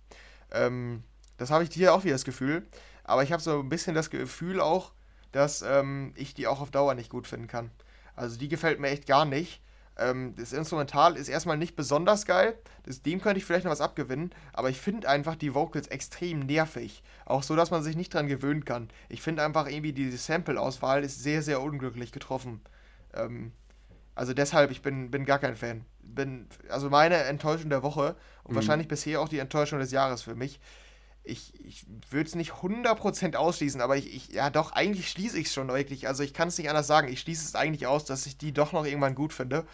Ähm, 0.51 1.03
das 1.37 1.51
habe 1.51 1.63
ich 1.63 1.71
hier 1.71 1.93
auch 1.93 2.03
wieder 2.03 2.15
das 2.15 2.25
Gefühl. 2.25 2.65
Aber 3.03 3.23
ich 3.23 3.31
habe 3.31 3.41
so 3.41 3.59
ein 3.59 3.69
bisschen 3.69 3.95
das 3.95 4.09
Gefühl 4.09 4.59
auch, 4.59 4.91
dass 5.31 5.61
ähm, 5.61 6.13
ich 6.15 6.33
die 6.33 6.47
auch 6.47 6.61
auf 6.61 6.71
Dauer 6.71 6.95
nicht 6.95 7.09
gut 7.09 7.27
finden 7.27 7.47
kann. 7.47 7.71
Also 8.15 8.37
die 8.37 8.47
gefällt 8.47 8.79
mir 8.79 8.89
echt 8.89 9.05
gar 9.05 9.25
nicht. 9.25 9.61
Ähm, 9.97 10.33
das 10.37 10.53
Instrumental 10.53 11.15
ist 11.15 11.29
erstmal 11.29 11.57
nicht 11.57 11.75
besonders 11.75 12.25
geil. 12.25 12.57
Das, 12.83 13.01
dem 13.01 13.21
könnte 13.21 13.37
ich 13.37 13.45
vielleicht 13.45 13.65
noch 13.65 13.71
was 13.71 13.81
abgewinnen. 13.81 14.31
Aber 14.53 14.69
ich 14.69 14.79
finde 14.79 15.07
einfach 15.09 15.35
die 15.35 15.53
Vocals 15.53 15.87
extrem 15.87 16.39
nervig. 16.39 17.03
Auch 17.25 17.43
so, 17.43 17.55
dass 17.55 17.71
man 17.71 17.83
sich 17.83 17.95
nicht 17.95 18.13
dran 18.13 18.27
gewöhnen 18.27 18.65
kann. 18.65 18.89
Ich 19.09 19.21
finde 19.21 19.43
einfach 19.43 19.67
irgendwie 19.67 19.93
diese 19.93 20.17
Sample-Auswahl 20.17 21.03
ist 21.03 21.21
sehr, 21.21 21.41
sehr 21.41 21.61
unglücklich 21.61 22.11
getroffen. 22.11 22.61
Ähm, 23.13 23.51
also 24.15 24.33
deshalb, 24.33 24.71
ich 24.71 24.81
bin, 24.81 25.11
bin 25.11 25.25
gar 25.25 25.39
kein 25.39 25.55
Fan. 25.55 25.85
Bin, 26.01 26.47
also 26.69 26.89
meine 26.89 27.15
Enttäuschung 27.15 27.69
der 27.69 27.83
Woche 27.83 28.15
und 28.43 28.51
mhm. 28.51 28.55
wahrscheinlich 28.55 28.87
bisher 28.87 29.21
auch 29.21 29.29
die 29.29 29.39
Enttäuschung 29.39 29.79
des 29.79 29.91
Jahres 29.91 30.21
für 30.21 30.35
mich. 30.35 30.59
Ich, 31.23 31.53
ich 31.65 31.85
würde 32.11 32.27
es 32.27 32.35
nicht 32.35 32.53
100% 32.53 33.35
ausschließen, 33.35 33.81
aber 33.81 33.97
ich, 33.97 34.13
ich, 34.15 34.29
ja 34.29 34.49
doch, 34.49 34.71
eigentlich 34.71 35.09
schließe 35.09 35.37
ich 35.37 35.47
es 35.47 35.53
schon 35.53 35.67
wirklich. 35.67 36.07
Also 36.07 36.23
ich 36.23 36.33
kann 36.33 36.47
es 36.47 36.57
nicht 36.57 36.69
anders 36.69 36.87
sagen. 36.87 37.07
Ich 37.07 37.19
schließe 37.19 37.43
es 37.45 37.55
eigentlich 37.55 37.87
aus, 37.87 38.05
dass 38.05 38.25
ich 38.25 38.37
die 38.37 38.53
doch 38.53 38.71
noch 38.71 38.85
irgendwann 38.85 39.15
gut 39.15 39.33
finde. 39.33 39.65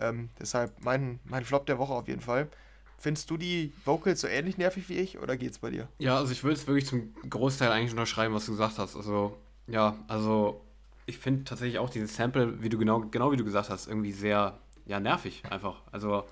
Ähm, 0.00 0.30
deshalb 0.40 0.72
mein, 0.80 1.20
mein 1.24 1.44
Flop 1.44 1.66
der 1.66 1.78
Woche 1.78 1.92
auf 1.92 2.08
jeden 2.08 2.20
Fall. 2.20 2.48
Findest 2.98 3.28
du 3.30 3.36
die 3.36 3.72
Vocals 3.84 4.20
so 4.20 4.28
ähnlich 4.28 4.58
nervig 4.58 4.88
wie 4.88 4.98
ich 4.98 5.18
oder 5.18 5.36
geht's 5.36 5.58
bei 5.58 5.70
dir? 5.70 5.88
Ja, 5.98 6.18
also 6.18 6.30
ich 6.30 6.44
würde 6.44 6.54
es 6.54 6.66
wirklich 6.68 6.86
zum 6.86 7.12
Großteil 7.28 7.70
eigentlich 7.70 7.90
unterschreiben, 7.90 8.32
was 8.32 8.46
du 8.46 8.52
gesagt 8.52 8.78
hast. 8.78 8.94
Also, 8.94 9.36
ja, 9.66 9.96
also 10.06 10.61
ich 11.06 11.18
finde 11.18 11.44
tatsächlich 11.44 11.78
auch 11.78 11.90
dieses 11.90 12.16
Sample, 12.16 12.62
wie 12.62 12.68
du 12.68 12.78
genau, 12.78 13.00
genau 13.00 13.32
wie 13.32 13.36
du 13.36 13.44
gesagt 13.44 13.70
hast, 13.70 13.88
irgendwie 13.88 14.12
sehr 14.12 14.58
ja, 14.86 15.00
nervig 15.00 15.42
einfach. 15.50 15.82
Also 15.90 16.24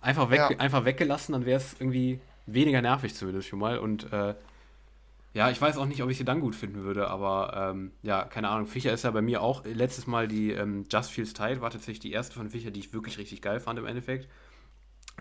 einfach, 0.00 0.30
weg, 0.30 0.38
ja. 0.38 0.48
einfach 0.58 0.84
weggelassen, 0.84 1.32
dann 1.32 1.46
wäre 1.46 1.58
es 1.58 1.74
irgendwie 1.78 2.20
weniger 2.46 2.82
nervig 2.82 3.14
zumindest 3.14 3.48
schon 3.48 3.58
mal. 3.58 3.78
Und 3.78 4.12
äh, 4.12 4.34
ja, 5.34 5.50
ich 5.50 5.60
weiß 5.60 5.76
auch 5.76 5.86
nicht, 5.86 6.02
ob 6.02 6.10
ich 6.10 6.16
sie 6.16 6.24
dann 6.24 6.40
gut 6.40 6.54
finden 6.54 6.82
würde, 6.82 7.08
aber 7.08 7.70
ähm, 7.70 7.92
ja, 8.02 8.24
keine 8.24 8.48
Ahnung. 8.48 8.66
Fischer 8.66 8.92
ist 8.92 9.04
ja 9.04 9.10
bei 9.10 9.22
mir 9.22 9.42
auch 9.42 9.64
letztes 9.64 10.06
Mal 10.06 10.28
die 10.28 10.52
ähm, 10.52 10.86
Just 10.90 11.12
Feels 11.12 11.34
Tight, 11.34 11.60
war 11.60 11.70
tatsächlich 11.70 12.00
die 12.00 12.12
erste 12.12 12.34
von 12.36 12.50
Fischer, 12.50 12.70
die 12.70 12.80
ich 12.80 12.92
wirklich 12.92 13.18
richtig 13.18 13.42
geil 13.42 13.60
fand 13.60 13.78
im 13.78 13.86
Endeffekt. 13.86 14.28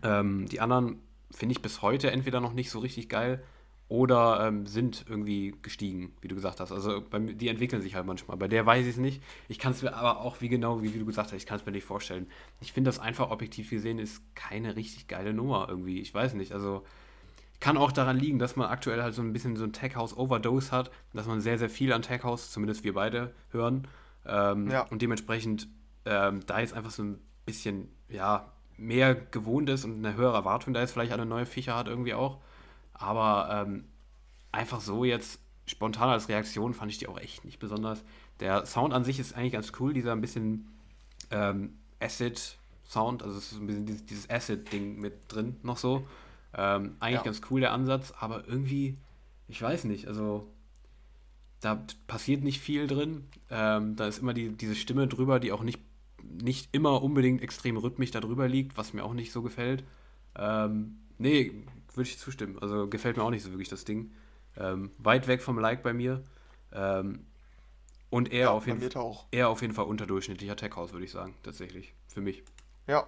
Ähm, 0.03 0.47
die 0.47 0.61
anderen 0.61 1.01
finde 1.31 1.53
ich 1.53 1.61
bis 1.61 1.81
heute 1.81 2.11
entweder 2.11 2.39
noch 2.39 2.53
nicht 2.53 2.69
so 2.69 2.79
richtig 2.79 3.09
geil 3.09 3.43
oder 3.87 4.47
ähm, 4.47 4.65
sind 4.65 5.05
irgendwie 5.07 5.53
gestiegen, 5.61 6.13
wie 6.21 6.27
du 6.27 6.35
gesagt 6.35 6.59
hast. 6.59 6.71
Also 6.71 7.03
bei, 7.07 7.19
die 7.19 7.47
entwickeln 7.49 7.81
sich 7.81 7.93
halt 7.95 8.05
manchmal. 8.05 8.35
Bei 8.37 8.47
der 8.47 8.65
weiß 8.65 8.83
ich 8.85 8.93
es 8.93 8.97
nicht. 8.97 9.21
Ich 9.47 9.59
kann 9.59 9.73
es 9.73 9.83
mir 9.83 9.93
aber 9.93 10.21
auch, 10.21 10.41
wie 10.41 10.49
genau, 10.49 10.81
wie, 10.81 10.93
wie 10.93 10.99
du 10.99 11.05
gesagt 11.05 11.31
hast, 11.31 11.37
ich 11.37 11.45
kann 11.45 11.59
es 11.59 11.65
mir 11.65 11.71
nicht 11.71 11.85
vorstellen. 11.85 12.27
Ich 12.61 12.73
finde 12.73 12.89
das 12.89 12.99
einfach 12.99 13.29
objektiv 13.29 13.69
gesehen 13.69 13.99
ist 13.99 14.23
keine 14.33 14.75
richtig 14.75 15.07
geile 15.07 15.33
Nummer 15.33 15.67
irgendwie. 15.69 15.99
Ich 15.99 16.13
weiß 16.13 16.33
nicht. 16.33 16.51
Also 16.51 16.83
kann 17.59 17.77
auch 17.77 17.91
daran 17.91 18.17
liegen, 18.17 18.39
dass 18.39 18.55
man 18.55 18.69
aktuell 18.69 19.03
halt 19.03 19.13
so 19.13 19.21
ein 19.21 19.33
bisschen 19.33 19.55
so 19.55 19.63
ein 19.63 19.73
Tech 19.73 19.95
House 19.95 20.17
Overdose 20.17 20.71
hat, 20.71 20.91
dass 21.13 21.27
man 21.27 21.39
sehr, 21.39 21.57
sehr 21.57 21.69
viel 21.69 21.93
an 21.93 22.01
Tech 22.01 22.23
House, 22.23 22.51
zumindest 22.51 22.83
wir 22.83 22.93
beide, 22.93 23.33
hören. 23.51 23.87
Ähm, 24.25 24.69
ja. 24.69 24.81
Und 24.81 25.01
dementsprechend 25.01 25.67
ähm, 26.05 26.41
da 26.47 26.59
jetzt 26.59 26.73
einfach 26.73 26.91
so 26.91 27.03
ein 27.03 27.19
bisschen, 27.45 27.89
ja, 28.09 28.51
mehr 28.77 29.15
gewohnt 29.15 29.69
ist 29.69 29.85
und 29.85 30.05
eine 30.05 30.17
höhere 30.17 30.35
Erwartung 30.35 30.73
da 30.73 30.81
jetzt 30.81 30.91
vielleicht 30.91 31.13
eine 31.13 31.25
neue 31.25 31.45
Fischer 31.45 31.75
hat 31.75 31.87
irgendwie 31.87 32.13
auch. 32.13 32.39
Aber 32.95 33.49
ähm, 33.51 33.85
einfach 34.51 34.81
so 34.81 35.03
jetzt 35.03 35.39
spontan 35.67 36.09
als 36.09 36.29
Reaktion 36.29 36.73
fand 36.73 36.91
ich 36.91 36.97
die 36.97 37.07
auch 37.07 37.19
echt 37.19 37.45
nicht 37.45 37.59
besonders. 37.59 38.03
Der 38.39 38.65
Sound 38.65 38.93
an 38.93 39.03
sich 39.03 39.19
ist 39.19 39.35
eigentlich 39.35 39.53
ganz 39.53 39.71
cool, 39.79 39.93
dieser 39.93 40.11
ein 40.11 40.21
bisschen 40.21 40.67
ähm, 41.31 41.77
Acid-Sound, 41.99 43.23
also 43.23 43.37
es 43.37 43.51
ist 43.51 43.59
ein 43.59 43.67
bisschen 43.67 43.85
dieses, 43.85 44.05
dieses 44.05 44.29
Acid-Ding 44.29 44.99
mit 44.99 45.13
drin 45.27 45.57
noch 45.63 45.77
so. 45.77 46.07
Ähm, 46.53 46.95
eigentlich 46.99 47.19
ja. 47.19 47.23
ganz 47.23 47.41
cool 47.49 47.61
der 47.61 47.73
Ansatz, 47.73 48.13
aber 48.19 48.47
irgendwie, 48.47 48.97
ich 49.47 49.61
weiß 49.61 49.85
nicht, 49.85 50.07
also 50.07 50.47
da 51.61 51.83
passiert 52.07 52.43
nicht 52.43 52.59
viel 52.59 52.87
drin. 52.87 53.25
Ähm, 53.49 53.95
da 53.95 54.07
ist 54.07 54.19
immer 54.19 54.33
die, 54.33 54.49
diese 54.49 54.75
Stimme 54.75 55.07
drüber, 55.07 55.39
die 55.39 55.51
auch 55.51 55.63
nicht, 55.63 55.79
nicht 56.23 56.69
immer 56.73 57.01
unbedingt 57.01 57.41
extrem 57.41 57.77
rhythmisch 57.77 58.11
darüber 58.11 58.47
liegt, 58.47 58.77
was 58.77 58.93
mir 58.93 59.03
auch 59.03 59.13
nicht 59.13 59.31
so 59.31 59.41
gefällt. 59.41 59.83
Ähm, 60.37 60.97
nee, 61.17 61.51
würde 61.97 62.09
ich 62.09 62.17
zustimmen. 62.17 62.57
Also 62.59 62.87
gefällt 62.87 63.17
mir 63.17 63.23
auch 63.23 63.29
nicht 63.29 63.43
so 63.43 63.51
wirklich 63.51 63.69
das 63.69 63.85
Ding. 63.85 64.11
Ähm, 64.57 64.91
weit 64.97 65.27
weg 65.27 65.41
vom 65.41 65.59
Like 65.59 65.83
bei 65.83 65.93
mir. 65.93 66.23
Ähm, 66.71 67.25
und 68.09 68.31
eher, 68.31 68.45
ja, 68.45 68.51
auf 68.51 68.67
jeden 68.67 68.81
eher 69.31 69.49
auf 69.49 69.61
jeden 69.61 69.73
Fall 69.73 69.85
unterdurchschnittlicher 69.85 70.55
Tech-House, 70.55 70.93
würde 70.93 71.05
ich 71.05 71.11
sagen, 71.11 71.35
tatsächlich. 71.43 71.93
Für 72.07 72.21
mich. 72.21 72.43
Ja. 72.87 73.07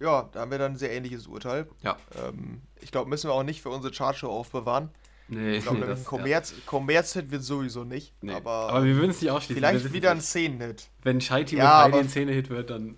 Ja, 0.00 0.28
da 0.32 0.40
haben 0.40 0.50
wir 0.50 0.58
dann 0.58 0.72
ein 0.72 0.78
sehr 0.78 0.92
ähnliches 0.92 1.26
Urteil. 1.26 1.68
Ja. 1.82 1.96
Ähm, 2.16 2.62
ich 2.80 2.90
glaube, 2.90 3.08
müssen 3.10 3.28
wir 3.28 3.34
auch 3.34 3.42
nicht 3.42 3.62
für 3.62 3.68
unsere 3.68 3.92
Chartshow 3.92 4.28
aufbewahren. 4.28 4.90
Nee, 5.28 5.56
ich 5.56 5.64
glaube, 5.64 5.78
nee, 5.78 5.84
ein 5.92 6.04
Kommerz, 6.04 6.50
ja. 6.50 6.56
Kommerz-Hit 6.66 7.30
wird 7.30 7.42
sowieso 7.42 7.84
nicht. 7.84 8.12
Nee. 8.20 8.32
Aber, 8.32 8.70
aber 8.70 8.84
wir 8.84 8.96
würden 8.96 9.10
es 9.10 9.20
nicht 9.20 9.30
ausschließen. 9.30 9.56
Vielleicht 9.56 9.92
wieder 9.92 10.10
ein 10.10 10.20
Szenen-Hit. 10.20 10.88
Wenn 11.02 11.20
Scheiti 11.20 11.56
ja, 11.56 11.84
mit 11.84 11.94
Heidi 11.94 12.04
ein 12.04 12.08
Szene-Hit 12.08 12.50
wird, 12.50 12.70
dann. 12.70 12.96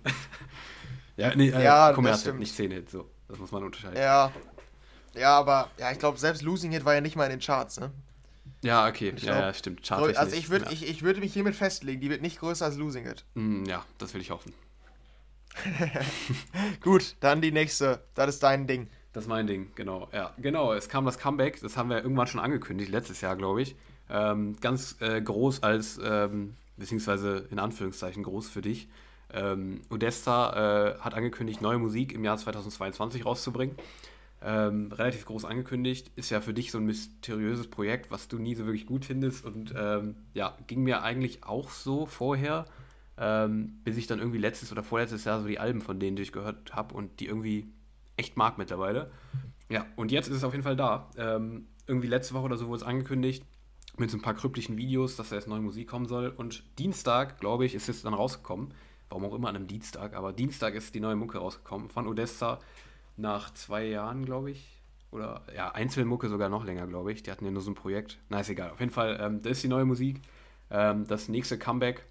ja, 1.17 1.35
nee, 1.35 1.49
äh, 1.49 1.63
ja, 1.63 1.93
Kommerz-Hit, 1.93 2.35
nicht 2.35 2.53
Szene-Hit, 2.53 2.89
so. 2.89 3.09
Das 3.27 3.39
muss 3.39 3.51
man 3.51 3.63
unterscheiden. 3.63 3.97
Ja, 3.97 4.31
ja, 5.19 5.37
aber 5.37 5.69
ja, 5.77 5.91
ich 5.91 5.99
glaube, 5.99 6.17
selbst 6.17 6.41
Losing 6.41 6.71
Hit 6.71 6.85
war 6.85 6.93
ja 6.93 7.01
nicht 7.01 7.15
mal 7.15 7.25
in 7.25 7.31
den 7.31 7.39
Charts, 7.39 7.79
ne? 7.79 7.91
Ja, 8.61 8.87
okay. 8.87 9.13
Ja, 9.17 9.39
ja, 9.39 9.53
stimmt. 9.53 9.83
Charts 9.83 10.17
also 10.17 10.35
ich 10.35 10.49
würde 10.49 10.65
ja. 10.65 10.71
ich, 10.71 10.87
ich 10.89 11.03
würd 11.03 11.19
mich 11.19 11.33
hiermit 11.33 11.55
festlegen, 11.55 12.01
die 12.01 12.09
wird 12.09 12.21
nicht 12.21 12.39
größer 12.39 12.65
als 12.65 12.77
Losing 12.77 13.05
It. 13.05 13.23
Mm, 13.35 13.65
ja, 13.65 13.85
das 13.97 14.13
will 14.13 14.21
ich 14.21 14.31
hoffen. 14.31 14.53
Gut, 16.81 17.15
dann 17.19 17.41
die 17.41 17.51
nächste. 17.51 18.03
Das 18.15 18.29
ist 18.29 18.43
dein 18.43 18.67
Ding. 18.67 18.89
Das 19.13 19.23
ist 19.23 19.29
mein 19.29 19.47
Ding, 19.47 19.71
genau. 19.75 20.09
Ja, 20.11 20.33
genau. 20.37 20.73
Es 20.73 20.89
kam 20.89 21.05
das 21.05 21.17
Comeback, 21.17 21.59
das 21.61 21.77
haben 21.77 21.89
wir 21.89 21.97
irgendwann 22.03 22.27
schon 22.27 22.39
angekündigt, 22.39 22.91
letztes 22.91 23.21
Jahr, 23.21 23.35
glaube 23.35 23.61
ich. 23.61 23.75
Ähm, 24.09 24.55
ganz 24.61 24.97
äh, 25.01 25.21
groß 25.21 25.63
als, 25.63 25.99
ähm, 26.03 26.55
beziehungsweise 26.77 27.47
in 27.49 27.59
Anführungszeichen 27.59 28.23
groß 28.23 28.49
für 28.49 28.61
dich. 28.61 28.87
Ähm, 29.33 29.81
Odessa 29.89 30.95
äh, 30.95 30.99
hat 30.99 31.13
angekündigt, 31.13 31.61
neue 31.61 31.79
Musik 31.79 32.13
im 32.13 32.23
Jahr 32.23 32.37
2022 32.37 33.25
rauszubringen 33.25 33.75
ähm, 34.41 34.91
relativ 34.91 35.25
groß 35.25 35.45
angekündigt. 35.45 36.11
Ist 36.15 36.29
ja 36.29 36.41
für 36.41 36.53
dich 36.53 36.71
so 36.71 36.77
ein 36.77 36.85
mysteriöses 36.85 37.67
Projekt, 37.67 38.11
was 38.11 38.27
du 38.27 38.37
nie 38.37 38.55
so 38.55 38.65
wirklich 38.65 38.85
gut 38.85 39.05
findest. 39.05 39.45
Und 39.45 39.73
ähm, 39.75 40.15
ja, 40.33 40.57
ging 40.67 40.83
mir 40.83 41.01
eigentlich 41.01 41.43
auch 41.43 41.69
so 41.69 42.05
vorher, 42.05 42.65
ähm, 43.17 43.79
bis 43.83 43.97
ich 43.97 44.07
dann 44.07 44.19
irgendwie 44.19 44.37
letztes 44.37 44.71
oder 44.71 44.83
vorletztes 44.83 45.25
Jahr 45.25 45.41
so 45.41 45.47
die 45.47 45.59
Alben 45.59 45.81
von 45.81 45.99
denen 45.99 46.15
durchgehört 46.15 46.75
habe 46.75 46.93
und 46.93 47.19
die 47.19 47.25
irgendwie 47.25 47.67
echt 48.15 48.37
mag 48.37 48.57
mittlerweile. 48.57 49.11
Ja, 49.69 49.85
und 49.95 50.11
jetzt 50.11 50.27
ist 50.27 50.37
es 50.37 50.43
auf 50.43 50.53
jeden 50.53 50.63
Fall 50.63 50.75
da. 50.75 51.09
Ähm, 51.17 51.67
irgendwie 51.87 52.07
letzte 52.07 52.33
Woche 52.33 52.45
oder 52.45 52.57
so 52.57 52.67
wurde 52.67 52.81
es 52.81 52.87
angekündigt 52.87 53.43
mit 53.97 54.11
so 54.11 54.17
ein 54.17 54.21
paar 54.21 54.35
kryptischen 54.35 54.77
Videos, 54.77 55.15
dass 55.15 55.29
da 55.29 55.35
jetzt 55.35 55.47
neue 55.47 55.61
Musik 55.61 55.87
kommen 55.87 56.05
soll. 56.05 56.29
Und 56.29 56.63
Dienstag, 56.77 57.39
glaube 57.39 57.65
ich, 57.65 57.73
ist 57.73 57.89
es 57.89 58.03
dann 58.03 58.13
rausgekommen. 58.13 58.73
Warum 59.09 59.25
auch 59.25 59.33
immer 59.33 59.47
an 59.47 59.55
einem 59.55 59.67
Dienstag, 59.67 60.13
aber 60.15 60.33
Dienstag 60.33 60.75
ist 60.75 60.93
die 60.93 60.99
neue 60.99 61.15
Mucke 61.15 61.37
rausgekommen 61.37 61.89
von 61.89 62.07
Odessa 62.07 62.59
nach 63.17 63.53
zwei 63.53 63.85
Jahren, 63.85 64.25
glaube 64.25 64.51
ich. 64.51 64.81
Oder 65.11 65.43
ja, 65.55 65.71
Einzelmucke 65.71 66.29
sogar 66.29 66.49
noch 66.49 66.65
länger, 66.65 66.87
glaube 66.87 67.11
ich. 67.11 67.23
Die 67.23 67.31
hatten 67.31 67.45
ja 67.45 67.51
nur 67.51 67.61
so 67.61 67.71
ein 67.71 67.75
Projekt. 67.75 68.17
Na, 68.29 68.39
ist 68.39 68.49
egal. 68.49 68.71
Auf 68.71 68.79
jeden 68.79 68.91
Fall, 68.91 69.17
ähm, 69.21 69.41
das 69.41 69.53
ist 69.53 69.63
die 69.63 69.67
neue 69.67 69.85
Musik. 69.85 70.21
Ähm, 70.69 71.05
das 71.07 71.29
nächste 71.29 71.57
Comeback. 71.57 72.05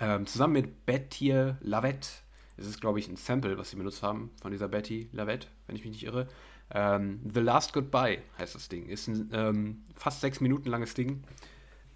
Ähm, 0.00 0.26
zusammen 0.26 0.52
mit 0.54 0.86
Betty 0.86 1.32
Lavette. 1.60 2.08
Es 2.56 2.66
ist, 2.66 2.80
glaube 2.80 2.98
ich, 2.98 3.08
ein 3.08 3.16
Sample, 3.16 3.58
was 3.58 3.70
sie 3.70 3.76
benutzt 3.76 4.02
haben 4.02 4.30
von 4.40 4.50
dieser 4.50 4.68
Betty 4.68 5.08
Lavette, 5.12 5.48
wenn 5.66 5.76
ich 5.76 5.84
mich 5.84 5.92
nicht 5.92 6.04
irre. 6.04 6.26
Ähm, 6.70 7.20
The 7.32 7.40
Last 7.40 7.72
Goodbye 7.72 8.18
heißt 8.38 8.54
das 8.54 8.68
Ding. 8.68 8.86
Ist 8.86 9.08
ein 9.08 9.30
ähm, 9.32 9.84
fast 9.94 10.20
sechs 10.20 10.40
Minuten 10.40 10.68
langes 10.68 10.94
Ding. 10.94 11.22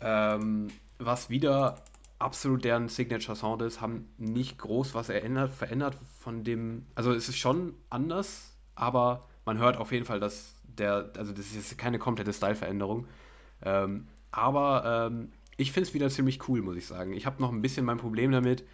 Ähm, 0.01 0.69
was 0.99 1.29
wieder 1.29 1.83
absolut 2.21 2.65
deren 2.65 2.89
Signature 2.89 3.35
Sound 3.35 3.63
ist, 3.63 3.81
haben 3.81 4.09
nicht 4.19 4.59
groß 4.59 4.95
was 4.95 5.09
erinnert, 5.09 5.51
verändert 5.51 5.97
von 6.21 6.45
dem. 6.45 6.87
Also 6.95 7.13
es 7.13 7.29
ist 7.29 7.39
schon 7.39 7.75
anders, 7.89 8.57
aber 8.75 9.27
man 9.45 9.59
hört 9.59 9.79
auf 9.79 9.91
jeden 9.91 10.05
Fall, 10.05 10.21
dass 10.21 10.55
der, 10.65 11.11
also 11.17 11.33
das 11.33 11.53
ist 11.55 11.77
keine 11.79 11.99
komplette 11.99 12.33
Style-Veränderung. 12.33 13.07
Ähm, 13.63 14.07
aber 14.31 15.09
ähm, 15.11 15.33
ich 15.57 15.73
finde 15.73 15.89
es 15.89 15.95
wieder 15.95 16.09
ziemlich 16.11 16.49
cool, 16.49 16.63
muss 16.63 16.77
ich 16.77 16.87
sagen. 16.87 17.15
Ich 17.15 17.27
habe 17.27 17.41
noch 17.41 17.53
ein 17.53 17.63
bisschen 17.63 17.85
mein 17.85 17.99
Problem 17.99 18.33
damit, 18.33 18.65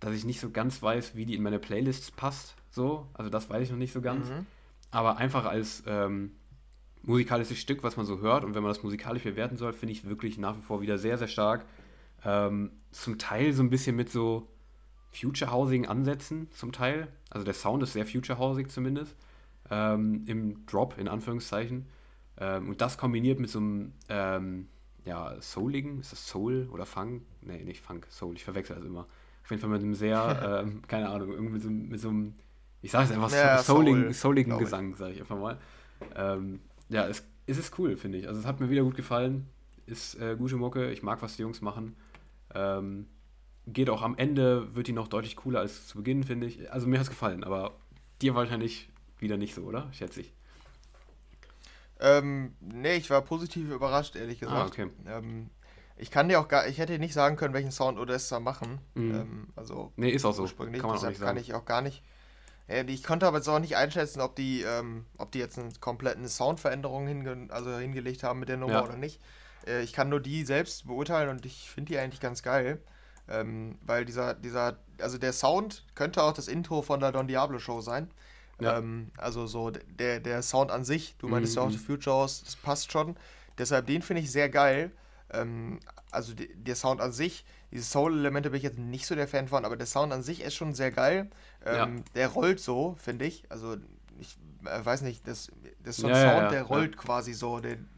dass 0.00 0.14
ich 0.14 0.24
nicht 0.24 0.40
so 0.40 0.50
ganz 0.50 0.82
weiß, 0.82 1.14
wie 1.14 1.26
die 1.26 1.34
in 1.34 1.42
meine 1.42 1.58
Playlists 1.58 2.10
passt. 2.10 2.56
So, 2.70 3.08
also 3.14 3.30
das 3.30 3.50
weiß 3.50 3.64
ich 3.64 3.70
noch 3.70 3.78
nicht 3.78 3.92
so 3.92 4.00
ganz. 4.00 4.28
Mhm. 4.30 4.46
Aber 4.90 5.16
einfach 5.16 5.44
als 5.44 5.82
ähm, 5.86 6.32
musikalisches 7.02 7.58
Stück, 7.58 7.82
was 7.82 7.96
man 7.96 8.06
so 8.06 8.20
hört 8.20 8.44
und 8.44 8.54
wenn 8.54 8.62
man 8.62 8.70
das 8.70 8.82
musikalisch 8.82 9.24
bewerten 9.24 9.56
soll, 9.56 9.72
finde 9.72 9.92
ich 9.92 10.08
wirklich 10.08 10.38
nach 10.38 10.56
wie 10.56 10.62
vor 10.62 10.80
wieder 10.80 10.98
sehr, 10.98 11.18
sehr 11.18 11.28
stark. 11.28 11.64
Ähm, 12.24 12.72
zum 12.90 13.18
Teil 13.18 13.52
so 13.52 13.62
ein 13.62 13.70
bisschen 13.70 13.96
mit 13.96 14.10
so 14.10 14.48
Future 15.12 15.52
Housing 15.52 15.86
Ansätzen, 15.86 16.50
zum 16.52 16.72
Teil. 16.72 17.08
Also 17.30 17.44
der 17.44 17.54
Sound 17.54 17.82
ist 17.82 17.92
sehr 17.92 18.06
Future 18.06 18.38
Housing 18.38 18.68
zumindest. 18.68 19.16
Ähm, 19.70 20.24
Im 20.26 20.66
Drop, 20.66 20.98
in 20.98 21.08
Anführungszeichen. 21.08 21.86
Ähm, 22.38 22.68
und 22.70 22.80
das 22.80 22.98
kombiniert 22.98 23.40
mit 23.40 23.50
so 23.50 23.58
einem, 23.58 23.92
ähm, 24.08 24.68
ja, 25.04 25.34
Souligen, 25.40 26.00
ist 26.00 26.12
das 26.12 26.26
Soul 26.26 26.68
oder 26.72 26.86
Funk? 26.86 27.22
Nee, 27.42 27.64
nicht 27.64 27.82
Funk, 27.82 28.06
Soul, 28.10 28.36
ich 28.36 28.44
verwechsel 28.44 28.76
das 28.76 28.84
immer. 28.84 29.06
Auf 29.42 29.50
jeden 29.50 29.60
Fall 29.60 29.70
mit 29.70 29.82
einem 29.82 29.94
sehr, 29.94 30.62
ähm, 30.64 30.82
keine 30.86 31.08
Ahnung, 31.08 31.32
irgendwie 31.32 31.52
mit 31.52 31.62
so, 31.62 31.70
mit 31.70 32.00
so 32.00 32.08
einem, 32.08 32.34
ich 32.80 32.90
sage 32.90 33.06
es 33.06 33.12
einfach, 33.12 33.32
ja, 33.32 33.58
souligen, 33.58 34.04
Soul, 34.04 34.12
souligen 34.14 34.58
Gesang, 34.58 34.94
sage 34.96 35.14
ich 35.14 35.20
einfach 35.20 35.38
mal. 35.38 35.58
Ähm, 36.16 36.60
ja, 36.88 37.06
es, 37.06 37.24
es 37.46 37.58
ist 37.58 37.78
cool, 37.78 37.96
finde 37.96 38.18
ich. 38.18 38.28
Also 38.28 38.40
es 38.40 38.46
hat 38.46 38.60
mir 38.60 38.70
wieder 38.70 38.82
gut 38.82 38.96
gefallen. 38.96 39.46
Ist 39.86 40.14
äh, 40.20 40.36
gute 40.36 40.56
Mucke, 40.56 40.90
ich 40.90 41.02
mag, 41.02 41.22
was 41.22 41.36
die 41.36 41.42
Jungs 41.42 41.60
machen. 41.60 41.96
Ähm, 42.54 43.08
geht 43.66 43.90
auch 43.90 44.02
am 44.02 44.16
Ende, 44.16 44.74
wird 44.74 44.88
die 44.88 44.92
noch 44.92 45.08
deutlich 45.08 45.36
cooler 45.36 45.60
als 45.60 45.86
zu 45.86 45.98
Beginn, 45.98 46.24
finde 46.24 46.46
ich. 46.46 46.70
Also 46.72 46.86
mir 46.86 46.98
hat 46.98 47.04
es 47.04 47.10
gefallen, 47.10 47.44
aber 47.44 47.72
dir 48.20 48.34
wahrscheinlich 48.34 48.88
wieder 49.18 49.36
nicht 49.36 49.54
so, 49.54 49.62
oder? 49.62 49.88
Schätze 49.92 50.20
ich. 50.20 50.32
Ähm, 52.00 52.56
nee, 52.60 52.96
ich 52.96 53.08
war 53.10 53.22
positiv 53.22 53.70
überrascht, 53.70 54.16
ehrlich 54.16 54.38
ah, 54.38 54.46
gesagt. 54.46 54.60
Ah, 54.60 54.66
okay. 54.66 54.90
Ähm, 55.06 55.50
ich 55.96 56.10
kann 56.10 56.28
dir 56.28 56.40
auch 56.40 56.48
gar, 56.48 56.66
ich 56.66 56.78
hätte 56.78 56.98
nicht 56.98 57.14
sagen 57.14 57.36
können, 57.36 57.54
welchen 57.54 57.70
Sound 57.70 57.98
Odessa 57.98 58.40
machen. 58.40 58.80
Mhm. 58.94 59.14
Ähm, 59.14 59.48
also 59.54 59.92
nee, 59.96 60.10
ist 60.10 60.24
auch 60.24 60.34
so. 60.34 60.44
Kann 60.46 60.72
man 60.72 60.80
auch 60.80 60.92
nicht 60.94 61.00
sagen. 61.00 61.18
kann 61.18 61.36
ich 61.36 61.54
auch 61.54 61.64
gar 61.64 61.80
nicht. 61.80 62.02
Äh, 62.66 62.84
ich 62.86 63.04
konnte 63.04 63.26
aber 63.26 63.36
jetzt 63.38 63.48
auch 63.48 63.60
nicht 63.60 63.76
einschätzen, 63.76 64.20
ob 64.20 64.34
die, 64.34 64.62
ähm, 64.62 65.06
ob 65.18 65.30
die 65.30 65.38
jetzt 65.38 65.58
eine 65.58 65.70
kompletten 65.78 66.28
Soundveränderung 66.28 67.06
hinge 67.06 67.46
also 67.50 67.76
hingelegt 67.76 68.24
haben 68.24 68.40
mit 68.40 68.48
der 68.48 68.56
Nummer 68.56 68.74
ja. 68.74 68.84
oder 68.84 68.96
nicht. 68.96 69.20
Äh, 69.66 69.82
ich 69.82 69.92
kann 69.92 70.08
nur 70.08 70.20
die 70.20 70.44
selbst 70.44 70.86
beurteilen 70.86 71.28
und 71.28 71.46
ich 71.46 71.70
finde 71.70 71.92
die 71.92 71.98
eigentlich 71.98 72.20
ganz 72.20 72.42
geil. 72.42 72.80
Ähm, 73.28 73.78
weil 73.82 74.04
dieser, 74.04 74.34
dieser, 74.34 74.78
also 75.00 75.16
der 75.16 75.32
Sound 75.32 75.84
könnte 75.94 76.22
auch 76.22 76.32
das 76.32 76.48
Intro 76.48 76.82
von 76.82 77.00
der 77.00 77.12
Don 77.12 77.28
Diablo 77.28 77.58
Show 77.58 77.80
sein. 77.80 78.10
Ja. 78.60 78.78
Ähm, 78.78 79.10
also 79.16 79.46
so 79.46 79.70
der, 79.70 80.20
der 80.20 80.42
Sound 80.42 80.70
an 80.70 80.84
sich, 80.84 81.16
du 81.18 81.28
meintest 81.28 81.54
mhm. 81.54 81.62
ja 81.62 81.66
auch 81.66 81.70
The 81.70 81.78
Future 81.78 82.16
House, 82.16 82.42
das 82.44 82.56
passt 82.56 82.92
schon. 82.92 83.16
Deshalb 83.58 83.86
den 83.86 84.02
finde 84.02 84.22
ich 84.22 84.30
sehr 84.30 84.48
geil. 84.48 84.90
Ähm, 85.30 85.80
also 86.10 86.34
die, 86.34 86.54
der 86.54 86.76
Sound 86.76 87.00
an 87.00 87.12
sich, 87.12 87.44
diese 87.70 87.84
Soul-Elemente 87.84 88.50
bin 88.50 88.58
ich 88.58 88.64
jetzt 88.64 88.78
nicht 88.78 89.06
so 89.06 89.14
der 89.14 89.28
Fan 89.28 89.48
von, 89.48 89.64
aber 89.64 89.76
der 89.76 89.86
Sound 89.86 90.12
an 90.12 90.22
sich 90.22 90.42
ist 90.42 90.54
schon 90.54 90.74
sehr 90.74 90.90
geil. 90.90 91.30
Ähm, 91.64 91.96
ja. 91.96 92.04
Der 92.14 92.28
rollt 92.28 92.60
so, 92.60 92.96
finde 93.00 93.24
ich. 93.24 93.44
Also 93.48 93.76
ich 94.18 94.36
äh, 94.64 94.84
weiß 94.84 95.02
nicht, 95.02 95.26
das, 95.26 95.50
das 95.82 95.96
ist 95.96 96.02
so 96.02 96.08
ein 96.08 96.14
ja, 96.14 96.40
Sound, 96.40 96.52
der 96.52 96.62
rollt 96.64 96.96
quasi 96.96 97.32
so. 97.32 97.60
Den, 97.60 97.88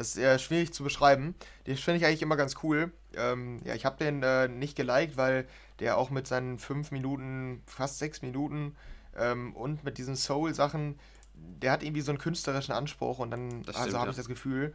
das 0.00 0.16
ist 0.16 0.16
eher 0.16 0.38
schwierig 0.38 0.72
zu 0.72 0.82
beschreiben. 0.82 1.34
Den 1.66 1.76
finde 1.76 1.98
ich 1.98 2.06
eigentlich 2.06 2.22
immer 2.22 2.36
ganz 2.36 2.56
cool. 2.62 2.90
Ähm, 3.14 3.60
ja, 3.64 3.74
ich 3.74 3.84
habe 3.84 4.02
den 4.02 4.22
äh, 4.22 4.48
nicht 4.48 4.74
geliked, 4.74 5.18
weil 5.18 5.46
der 5.78 5.98
auch 5.98 6.08
mit 6.08 6.26
seinen 6.26 6.58
fünf 6.58 6.90
Minuten, 6.90 7.62
fast 7.66 7.98
sechs 7.98 8.22
Minuten 8.22 8.76
ähm, 9.14 9.54
und 9.54 9.84
mit 9.84 9.98
diesen 9.98 10.16
Soul-Sachen, 10.16 10.98
der 11.34 11.72
hat 11.72 11.82
irgendwie 11.82 12.00
so 12.00 12.12
einen 12.12 12.18
künstlerischen 12.18 12.72
Anspruch 12.72 13.18
und 13.18 13.30
dann 13.30 13.62
also 13.66 13.98
habe 13.98 14.06
ja. 14.06 14.10
ich 14.10 14.16
das 14.16 14.28
Gefühl. 14.28 14.74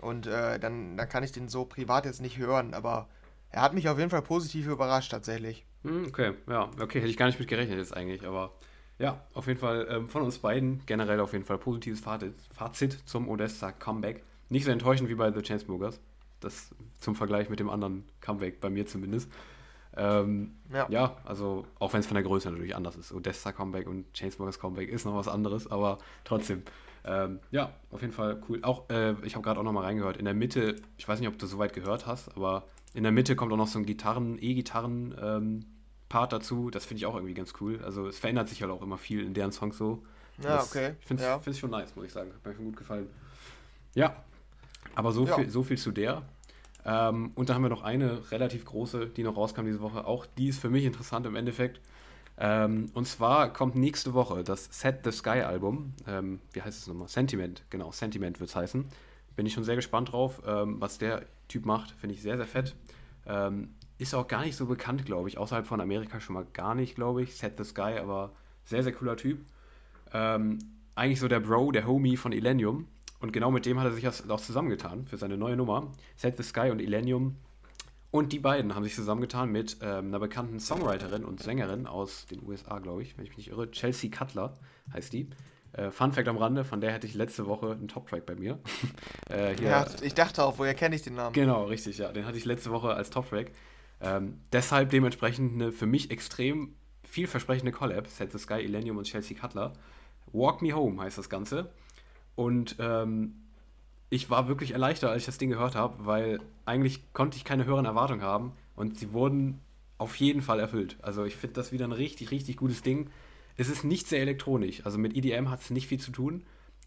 Und 0.00 0.26
äh, 0.26 0.58
dann, 0.58 0.96
dann 0.96 1.08
kann 1.08 1.22
ich 1.22 1.30
den 1.30 1.48
so 1.48 1.64
privat 1.64 2.04
jetzt 2.04 2.20
nicht 2.20 2.36
hören, 2.36 2.74
aber 2.74 3.08
er 3.50 3.62
hat 3.62 3.72
mich 3.72 3.88
auf 3.88 3.98
jeden 3.98 4.10
Fall 4.10 4.22
positiv 4.22 4.66
überrascht 4.66 5.12
tatsächlich. 5.12 5.64
Hm, 5.84 6.06
okay, 6.08 6.32
ja, 6.48 6.70
okay, 6.80 6.98
hätte 6.98 7.08
ich 7.08 7.16
gar 7.16 7.26
nicht 7.26 7.38
mit 7.38 7.48
gerechnet 7.48 7.78
jetzt 7.78 7.96
eigentlich, 7.96 8.26
aber 8.26 8.52
ja, 8.98 9.24
auf 9.32 9.46
jeden 9.46 9.60
Fall 9.60 9.86
ähm, 9.88 10.08
von 10.08 10.22
uns 10.22 10.38
beiden 10.38 10.84
generell 10.86 11.20
auf 11.20 11.32
jeden 11.34 11.44
Fall 11.44 11.58
positives 11.58 12.00
Fazit, 12.00 12.34
Fazit 12.52 12.98
zum 13.06 13.28
Odessa 13.28 13.70
Comeback. 13.70 14.24
Nicht 14.48 14.64
so 14.64 14.70
enttäuschend 14.70 15.08
wie 15.08 15.14
bei 15.14 15.32
The 15.32 15.42
Chainsmokers. 15.42 16.00
Das 16.40 16.74
zum 16.98 17.14
Vergleich 17.14 17.48
mit 17.48 17.60
dem 17.60 17.70
anderen 17.70 18.04
Comeback, 18.20 18.60
bei 18.60 18.70
mir 18.70 18.86
zumindest. 18.86 19.30
Ähm, 19.96 20.56
ja. 20.72 20.86
ja. 20.90 21.16
also 21.24 21.64
auch 21.78 21.92
wenn 21.94 22.00
es 22.00 22.06
von 22.06 22.14
der 22.16 22.22
Größe 22.22 22.50
natürlich 22.50 22.76
anders 22.76 22.96
ist. 22.96 23.12
Odessa 23.12 23.52
Comeback 23.52 23.86
und 23.86 24.12
Chainsmokers 24.12 24.58
Comeback 24.58 24.90
ist 24.90 25.06
noch 25.06 25.16
was 25.16 25.28
anderes, 25.28 25.70
aber 25.70 25.98
trotzdem. 26.24 26.62
Ähm, 27.04 27.40
ja, 27.50 27.72
auf 27.90 28.02
jeden 28.02 28.12
Fall 28.12 28.42
cool. 28.48 28.58
Auch, 28.62 28.90
äh, 28.90 29.14
ich 29.24 29.34
habe 29.34 29.44
gerade 29.44 29.60
auch 29.60 29.64
noch 29.64 29.72
mal 29.72 29.84
reingehört. 29.84 30.16
In 30.16 30.24
der 30.24 30.34
Mitte, 30.34 30.76
ich 30.98 31.06
weiß 31.06 31.20
nicht, 31.20 31.28
ob 31.28 31.38
du 31.38 31.46
so 31.46 31.58
weit 31.58 31.72
gehört 31.72 32.06
hast, 32.06 32.36
aber 32.36 32.64
in 32.94 33.04
der 33.04 33.12
Mitte 33.12 33.36
kommt 33.36 33.52
auch 33.52 33.56
noch 33.56 33.68
so 33.68 33.78
ein 33.78 33.86
Gitarren, 33.86 34.38
E-Gitarren-Part 34.40 36.32
ähm, 36.32 36.38
dazu. 36.38 36.70
Das 36.70 36.84
finde 36.84 36.98
ich 36.98 37.06
auch 37.06 37.14
irgendwie 37.14 37.34
ganz 37.34 37.54
cool. 37.60 37.80
Also 37.84 38.08
es 38.08 38.18
verändert 38.18 38.48
sich 38.48 38.60
halt 38.60 38.72
auch 38.72 38.82
immer 38.82 38.98
viel 38.98 39.24
in 39.24 39.34
deren 39.34 39.52
Songs 39.52 39.78
so. 39.78 40.02
Ja, 40.42 40.56
das, 40.56 40.68
okay. 40.68 40.94
Ich 41.00 41.06
finde 41.06 41.22
es 41.22 41.46
ja. 41.46 41.52
schon 41.54 41.70
nice, 41.70 41.94
muss 41.94 42.06
ich 42.06 42.12
sagen. 42.12 42.32
Hat 42.34 42.44
mir 42.44 42.54
schon 42.54 42.64
gut 42.64 42.76
gefallen. 42.76 43.08
Ja, 43.94 44.16
aber 44.96 45.12
so, 45.12 45.26
ja. 45.26 45.36
Viel, 45.36 45.50
so 45.50 45.62
viel 45.62 45.78
zu 45.78 45.92
der. 45.92 46.22
Ähm, 46.84 47.32
und 47.34 47.48
dann 47.48 47.56
haben 47.56 47.62
wir 47.62 47.68
noch 47.68 47.82
eine 47.82 48.30
relativ 48.30 48.64
große, 48.64 49.06
die 49.08 49.22
noch 49.22 49.36
rauskam 49.36 49.64
diese 49.66 49.80
Woche. 49.80 50.06
Auch 50.06 50.26
die 50.26 50.48
ist 50.48 50.60
für 50.60 50.70
mich 50.70 50.84
interessant 50.84 51.26
im 51.26 51.36
Endeffekt. 51.36 51.80
Ähm, 52.38 52.90
und 52.94 53.06
zwar 53.06 53.52
kommt 53.52 53.76
nächste 53.76 54.14
Woche 54.14 54.42
das 54.44 54.68
Set 54.70 55.00
the 55.04 55.12
Sky 55.12 55.42
Album. 55.42 55.94
Ähm, 56.06 56.40
wie 56.52 56.62
heißt 56.62 56.80
es 56.80 56.86
nochmal? 56.86 57.08
Sentiment, 57.08 57.64
genau, 57.70 57.92
Sentiment 57.92 58.40
wird 58.40 58.50
es 58.50 58.56
heißen. 58.56 58.86
Bin 59.36 59.46
ich 59.46 59.52
schon 59.52 59.64
sehr 59.64 59.76
gespannt 59.76 60.12
drauf, 60.12 60.42
ähm, 60.46 60.80
was 60.80 60.98
der 60.98 61.22
Typ 61.48 61.66
macht. 61.66 61.90
Finde 61.92 62.14
ich 62.14 62.22
sehr, 62.22 62.36
sehr 62.36 62.46
fett. 62.46 62.74
Ähm, 63.26 63.74
ist 63.98 64.14
auch 64.14 64.28
gar 64.28 64.44
nicht 64.44 64.56
so 64.56 64.66
bekannt, 64.66 65.04
glaube 65.06 65.28
ich. 65.28 65.38
Außerhalb 65.38 65.66
von 65.66 65.80
Amerika 65.80 66.20
schon 66.20 66.34
mal 66.34 66.46
gar 66.52 66.74
nicht, 66.74 66.94
glaube 66.94 67.22
ich. 67.22 67.36
Set 67.36 67.54
the 67.58 67.64
Sky, 67.64 67.98
aber 68.00 68.32
sehr, 68.64 68.82
sehr 68.82 68.92
cooler 68.92 69.16
Typ. 69.16 69.40
Ähm, 70.12 70.58
eigentlich 70.94 71.20
so 71.20 71.28
der 71.28 71.40
Bro, 71.40 71.72
der 71.72 71.86
Homie 71.86 72.16
von 72.16 72.32
Illenium. 72.32 72.86
Und 73.20 73.32
genau 73.32 73.50
mit 73.50 73.66
dem 73.66 73.80
hat 73.80 73.86
er 73.86 73.92
sich 73.92 74.06
auch 74.08 74.40
zusammengetan 74.40 75.06
für 75.06 75.16
seine 75.16 75.36
neue 75.36 75.56
Nummer. 75.56 75.92
Set 76.16 76.36
the 76.36 76.42
Sky 76.42 76.70
und 76.70 76.80
Illenium. 76.80 77.36
Und 78.10 78.32
die 78.32 78.38
beiden 78.38 78.74
haben 78.74 78.84
sich 78.84 78.94
zusammengetan 78.94 79.50
mit 79.50 79.78
ähm, 79.82 80.06
einer 80.06 80.18
bekannten 80.18 80.60
Songwriterin 80.60 81.24
und 81.24 81.42
Sängerin 81.42 81.86
aus 81.86 82.26
den 82.26 82.42
USA, 82.46 82.78
glaube 82.78 83.02
ich, 83.02 83.16
wenn 83.18 83.24
ich 83.24 83.30
mich 83.30 83.38
nicht 83.38 83.50
irre. 83.50 83.70
Chelsea 83.70 84.10
Cutler 84.10 84.54
heißt 84.92 85.12
die. 85.12 85.28
Äh, 85.72 85.90
Fun 85.90 86.12
Fact 86.12 86.28
am 86.28 86.38
Rande, 86.38 86.64
von 86.64 86.80
der 86.80 86.94
hatte 86.94 87.06
ich 87.06 87.14
letzte 87.14 87.46
Woche 87.46 87.72
einen 87.72 87.88
Top-Track 87.88 88.24
bei 88.24 88.34
mir. 88.34 88.58
äh, 89.28 89.54
hier, 89.58 89.68
ja, 89.68 89.86
ich 90.02 90.14
dachte 90.14 90.44
auch, 90.44 90.58
woher 90.58 90.74
kenne 90.74 90.94
ich 90.94 91.02
den 91.02 91.14
Namen? 91.14 91.34
Genau, 91.34 91.64
richtig, 91.64 91.98
ja. 91.98 92.12
Den 92.12 92.24
hatte 92.24 92.38
ich 92.38 92.44
letzte 92.44 92.70
Woche 92.70 92.94
als 92.94 93.10
Top-Track. 93.10 93.50
Ähm, 94.00 94.40
deshalb 94.52 94.90
dementsprechend 94.90 95.54
eine 95.54 95.72
für 95.72 95.86
mich 95.86 96.10
extrem 96.10 96.74
vielversprechende 97.02 97.72
Collab. 97.72 98.06
Set 98.06 98.32
the 98.32 98.38
Sky, 98.38 98.60
Illenium 98.60 98.96
und 98.96 99.04
Chelsea 99.04 99.36
Cutler. 99.38 99.72
Walk 100.32 100.62
Me 100.62 100.72
Home 100.72 101.02
heißt 101.02 101.18
das 101.18 101.28
Ganze. 101.28 101.70
Und 102.36 102.76
ähm, 102.78 103.34
ich 104.10 104.30
war 104.30 104.48
wirklich 104.48 104.72
erleichtert, 104.72 105.10
als 105.10 105.22
ich 105.22 105.26
das 105.26 105.38
Ding 105.38 105.50
gehört 105.50 105.74
habe, 105.74 106.06
weil 106.06 106.40
eigentlich 106.64 107.12
konnte 107.12 107.36
ich 107.36 107.44
keine 107.44 107.64
höheren 107.64 107.86
Erwartungen 107.86 108.22
haben 108.22 108.52
und 108.76 108.98
sie 108.98 109.12
wurden 109.12 109.60
auf 109.98 110.16
jeden 110.16 110.42
Fall 110.42 110.60
erfüllt. 110.60 110.96
Also 111.02 111.24
ich 111.24 111.36
finde 111.36 111.54
das 111.54 111.72
wieder 111.72 111.86
ein 111.86 111.92
richtig, 111.92 112.30
richtig 112.30 112.56
gutes 112.56 112.82
Ding. 112.82 113.10
Es 113.56 113.68
ist 113.68 113.84
nicht 113.84 114.06
sehr 114.06 114.20
elektronisch, 114.20 114.84
also 114.84 114.98
mit 114.98 115.16
EDM 115.16 115.50
hat 115.50 115.62
es 115.62 115.70
nicht 115.70 115.88
viel 115.88 115.98
zu 115.98 116.12
tun, 116.12 116.44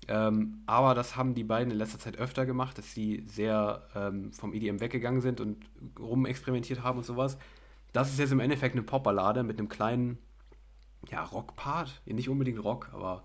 ähm, 0.08 0.62
aber 0.68 0.94
das 0.94 1.16
haben 1.16 1.34
die 1.34 1.44
beiden 1.44 1.72
in 1.72 1.78
letzter 1.78 2.00
Zeit 2.00 2.18
öfter 2.18 2.46
gemacht, 2.46 2.78
dass 2.78 2.94
sie 2.94 3.24
sehr 3.26 3.88
ähm, 3.96 4.32
vom 4.32 4.54
EDM 4.54 4.80
weggegangen 4.80 5.22
sind 5.22 5.42
und 5.42 5.66
rumexperimentiert 6.00 6.84
haben 6.84 7.00
und 7.00 7.06
sowas. 7.06 7.38
Das 7.92 8.12
ist 8.12 8.20
jetzt 8.20 8.32
im 8.32 8.40
Endeffekt 8.40 8.76
eine 8.76 8.84
Popballade 8.84 9.44
mit 9.44 9.58
einem 9.58 9.68
kleinen, 9.68 10.20
ja, 11.10 11.24
Rock-Part. 11.24 12.02
Nicht 12.06 12.30
unbedingt 12.30 12.64
Rock, 12.64 12.90
aber 12.94 13.24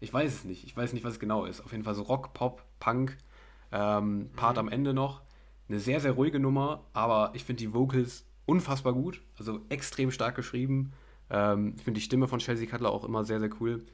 ich 0.00 0.12
weiß 0.12 0.32
es 0.32 0.44
nicht. 0.44 0.64
Ich 0.64 0.76
weiß 0.76 0.92
nicht, 0.92 1.04
was 1.04 1.14
es 1.14 1.20
genau 1.20 1.44
ist. 1.44 1.60
Auf 1.60 1.72
jeden 1.72 1.84
Fall 1.84 1.94
so 1.94 2.02
Rock, 2.02 2.34
Pop, 2.34 2.62
Punk. 2.80 3.16
Ähm, 3.72 4.30
Part 4.36 4.54
mhm. 4.56 4.60
am 4.60 4.68
Ende 4.68 4.94
noch. 4.94 5.22
Eine 5.68 5.80
sehr, 5.80 6.00
sehr 6.00 6.12
ruhige 6.12 6.38
Nummer, 6.38 6.84
aber 6.92 7.30
ich 7.34 7.44
finde 7.44 7.60
die 7.60 7.72
Vocals 7.72 8.26
unfassbar 8.46 8.92
gut. 8.92 9.22
Also 9.38 9.60
extrem 9.68 10.10
stark 10.10 10.36
geschrieben. 10.36 10.92
Ähm, 11.30 11.74
ich 11.76 11.82
finde 11.82 11.98
die 11.98 12.04
Stimme 12.04 12.28
von 12.28 12.38
Chelsea 12.38 12.68
Cutler 12.68 12.90
auch 12.90 13.04
immer 13.04 13.24
sehr, 13.24 13.40
sehr 13.40 13.50
cool. 13.60 13.84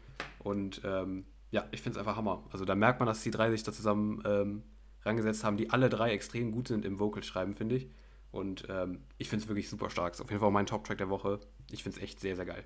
Und 0.41 0.83
ähm, 0.85 1.25
ja, 1.51 1.67
ich 1.71 1.81
finde 1.81 1.99
es 1.99 1.99
einfach 1.99 2.17
Hammer. 2.17 2.45
Also 2.51 2.65
da 2.65 2.75
merkt 2.75 3.01
man, 3.01 3.07
dass 3.07 3.23
die 3.23 3.31
drei 3.31 3.51
sich 3.51 3.63
da 3.63 3.73
zusammen 3.73 4.23
ähm, 4.27 4.63
rangesetzt 5.03 5.45
haben, 5.45 5.57
die 5.57 5.71
alle 5.71 5.89
drei 5.89 6.13
extrem 6.13 6.53
gut 6.53 6.69
sind 6.69 6.85
im 6.85 6.99
Vocal-Schreiben, 6.99 7.55
finde 7.55 7.77
ich. 7.77 7.89
Und 8.33 8.67
ähm, 8.69 9.01
ich 9.19 9.29
finde 9.29 9.45
es 9.45 9.49
wirklich 9.49 9.69
super 9.69 9.91
stark. 9.91 10.15
Ist 10.15 10.21
auf 10.21 10.31
jeden 10.31 10.41
Fall 10.41 10.51
mein 10.51 10.67
Top-Track 10.67 10.99
der 10.99 11.09
Woche. 11.09 11.41
Ich 11.71 11.83
finde 11.83 11.99
es 11.99 12.03
echt 12.03 12.21
sehr, 12.21 12.37
sehr 12.37 12.47
geil. 12.47 12.65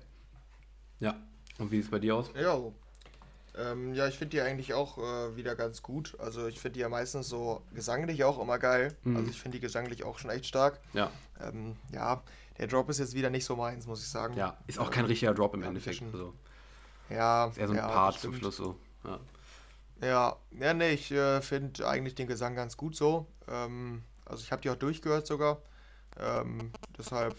Ja. 0.99 1.15
Und 1.57 1.71
wie 1.71 1.77
sieht 1.77 1.85
es 1.85 1.91
bei 1.91 1.99
dir 1.99 2.15
aus? 2.15 2.31
Ja, 2.39 2.59
ähm, 3.57 3.93
ja, 3.93 4.07
ich 4.07 4.17
finde 4.17 4.31
die 4.31 4.41
eigentlich 4.41 4.73
auch 4.73 4.97
äh, 4.97 5.35
wieder 5.35 5.55
ganz 5.55 5.81
gut. 5.81 6.15
Also 6.19 6.47
ich 6.47 6.59
finde 6.59 6.73
die 6.73 6.79
ja 6.81 6.89
meistens 6.89 7.29
so 7.29 7.61
gesanglich 7.73 8.23
auch 8.23 8.39
immer 8.39 8.59
geil. 8.59 8.95
Mhm. 9.03 9.17
Also 9.17 9.29
ich 9.29 9.41
finde 9.41 9.57
die 9.57 9.61
gesanglich 9.61 10.03
auch 10.03 10.19
schon 10.19 10.29
echt 10.29 10.45
stark. 10.45 10.79
Ja. 10.93 11.11
Ähm, 11.41 11.75
ja, 11.93 12.23
der 12.57 12.67
Drop 12.67 12.89
ist 12.89 12.99
jetzt 12.99 13.13
wieder 13.13 13.29
nicht 13.29 13.45
so 13.45 13.55
meins, 13.55 13.87
muss 13.87 14.01
ich 14.01 14.09
sagen. 14.09 14.35
Ja, 14.35 14.57
ist 14.67 14.79
auch 14.79 14.91
kein 14.91 15.05
richtiger 15.05 15.33
Drop 15.33 15.53
im 15.53 15.61
ja, 15.61 15.67
Endeffekt. 15.67 16.01
Also. 16.11 16.33
Ja. 17.09 17.47
Ist 17.47 17.57
eher 17.57 17.67
so 17.67 17.73
ein 17.73 17.77
ja, 17.77 17.87
Part 17.87 18.19
zum 18.19 18.35
Schluss 18.35 18.57
so. 18.57 18.77
Ja. 19.03 19.19
Ja, 20.01 20.35
ja 20.59 20.73
nee, 20.73 20.91
ich 20.91 21.11
äh, 21.11 21.41
finde 21.41 21.87
eigentlich 21.87 22.15
den 22.15 22.27
Gesang 22.27 22.55
ganz 22.55 22.77
gut 22.77 22.95
so. 22.95 23.27
Ähm, 23.47 24.03
also 24.25 24.43
ich 24.43 24.51
habe 24.51 24.61
die 24.61 24.69
auch 24.69 24.75
durchgehört 24.75 25.27
sogar. 25.27 25.61
Ähm, 26.19 26.71
deshalb, 26.97 27.35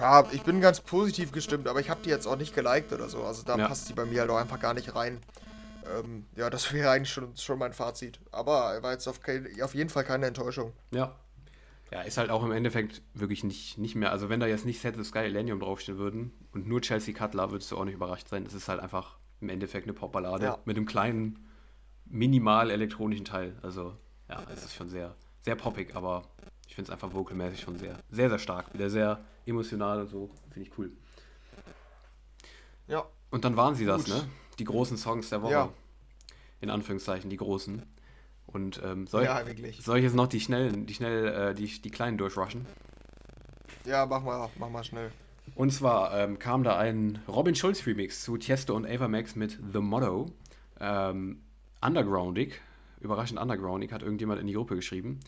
ja, 0.00 0.24
ich 0.32 0.42
bin 0.42 0.60
ganz 0.60 0.80
positiv 0.80 1.32
gestimmt, 1.32 1.66
aber 1.66 1.80
ich 1.80 1.90
habe 1.90 2.00
die 2.04 2.10
jetzt 2.10 2.26
auch 2.26 2.36
nicht 2.36 2.54
geliked 2.54 2.92
oder 2.92 3.08
so. 3.08 3.24
Also 3.24 3.42
da 3.42 3.56
ja. 3.56 3.68
passt 3.68 3.88
die 3.88 3.92
bei 3.94 4.04
mir 4.04 4.20
halt 4.20 4.30
auch 4.30 4.38
einfach 4.38 4.60
gar 4.60 4.74
nicht 4.74 4.94
rein. 4.94 5.20
Ähm, 5.98 6.26
ja, 6.36 6.50
das 6.50 6.72
wäre 6.72 6.90
eigentlich 6.90 7.12
schon, 7.12 7.36
schon 7.36 7.58
mein 7.58 7.72
Fazit. 7.72 8.20
Aber 8.30 8.82
war 8.82 8.92
jetzt 8.92 9.06
auf, 9.08 9.20
kein, 9.20 9.48
auf 9.62 9.74
jeden 9.74 9.90
Fall 9.90 10.04
keine 10.04 10.26
Enttäuschung. 10.26 10.72
Ja. 10.90 11.16
Ja, 11.92 12.02
ist 12.02 12.18
halt 12.18 12.30
auch 12.30 12.44
im 12.44 12.52
Endeffekt 12.52 13.02
wirklich 13.14 13.42
nicht, 13.42 13.76
nicht 13.76 13.96
mehr. 13.96 14.12
Also 14.12 14.28
wenn 14.28 14.38
da 14.38 14.46
jetzt 14.46 14.64
nicht 14.64 14.80
Set 14.80 14.94
the 14.94 15.02
Sky 15.02 15.20
Elenium 15.20 15.58
draufstehen 15.58 15.98
würden 15.98 16.32
und 16.52 16.68
nur 16.68 16.80
Chelsea 16.80 17.12
Cutler, 17.12 17.50
würdest 17.50 17.72
du 17.72 17.76
auch 17.76 17.84
nicht 17.84 17.94
überrascht 17.94 18.28
sein. 18.28 18.44
Das 18.44 18.54
ist 18.54 18.68
halt 18.68 18.78
einfach 18.78 19.18
im 19.40 19.48
Endeffekt 19.48 19.86
eine 19.86 19.92
Popballade 19.92 20.44
ja. 20.44 20.58
mit 20.64 20.76
einem 20.76 20.86
kleinen, 20.86 21.48
minimal 22.04 22.70
elektronischen 22.70 23.24
Teil. 23.24 23.58
Also 23.62 23.96
ja, 24.28 24.40
es 24.52 24.64
ist 24.64 24.74
schon 24.76 24.88
sehr, 24.88 25.16
sehr 25.40 25.56
poppig, 25.56 25.96
aber 25.96 26.22
ich 26.70 26.76
finde 26.76 26.88
es 26.88 26.92
einfach 26.92 27.12
vocalmäßig 27.12 27.62
schon 27.62 27.76
sehr, 27.78 27.98
sehr, 28.12 28.28
sehr 28.28 28.38
stark. 28.38 28.72
Wieder 28.72 28.88
sehr 28.88 29.18
emotional 29.44 30.02
und 30.02 30.08
so. 30.08 30.30
Finde 30.52 30.68
ich 30.68 30.78
cool. 30.78 30.92
Ja. 32.86 33.04
Und 33.30 33.44
dann 33.44 33.56
waren 33.56 33.74
sie 33.74 33.84
das, 33.84 34.06
ne? 34.06 34.22
Die 34.60 34.64
großen 34.64 34.96
Songs 34.96 35.30
der 35.30 35.42
Woche. 35.42 35.52
Ja. 35.52 35.72
In 36.60 36.70
Anführungszeichen, 36.70 37.28
die 37.28 37.38
großen. 37.38 37.82
Und 38.46 38.80
ähm, 38.84 39.08
soll, 39.08 39.24
ja, 39.24 39.44
wirklich. 39.44 39.82
soll 39.82 39.98
ich 39.98 40.04
jetzt 40.04 40.14
noch 40.14 40.28
die 40.28 40.38
schnellen, 40.38 40.86
die 40.86 40.94
schnell, 40.94 41.26
äh, 41.50 41.54
die, 41.54 41.66
die 41.66 41.90
kleinen 41.90 42.18
durchrushen? 42.18 42.66
Ja, 43.84 44.06
mach 44.06 44.22
mal, 44.22 44.48
mach 44.56 44.70
mal 44.70 44.84
schnell. 44.84 45.10
Und 45.56 45.72
zwar 45.72 46.16
ähm, 46.16 46.38
kam 46.38 46.62
da 46.62 46.78
ein 46.78 47.20
Robin 47.26 47.56
Schulz 47.56 47.84
Remix 47.84 48.22
zu 48.22 48.36
Tiesto 48.36 48.76
und 48.76 48.86
Ava 48.86 49.08
Max 49.08 49.34
mit 49.34 49.58
The 49.72 49.80
Motto. 49.80 50.30
Ähm, 50.78 51.42
undergroundig, 51.80 52.60
überraschend 53.00 53.40
undergroundig, 53.40 53.92
hat 53.92 54.02
irgendjemand 54.02 54.40
in 54.40 54.46
die 54.46 54.52
Gruppe 54.52 54.76
geschrieben 54.76 55.18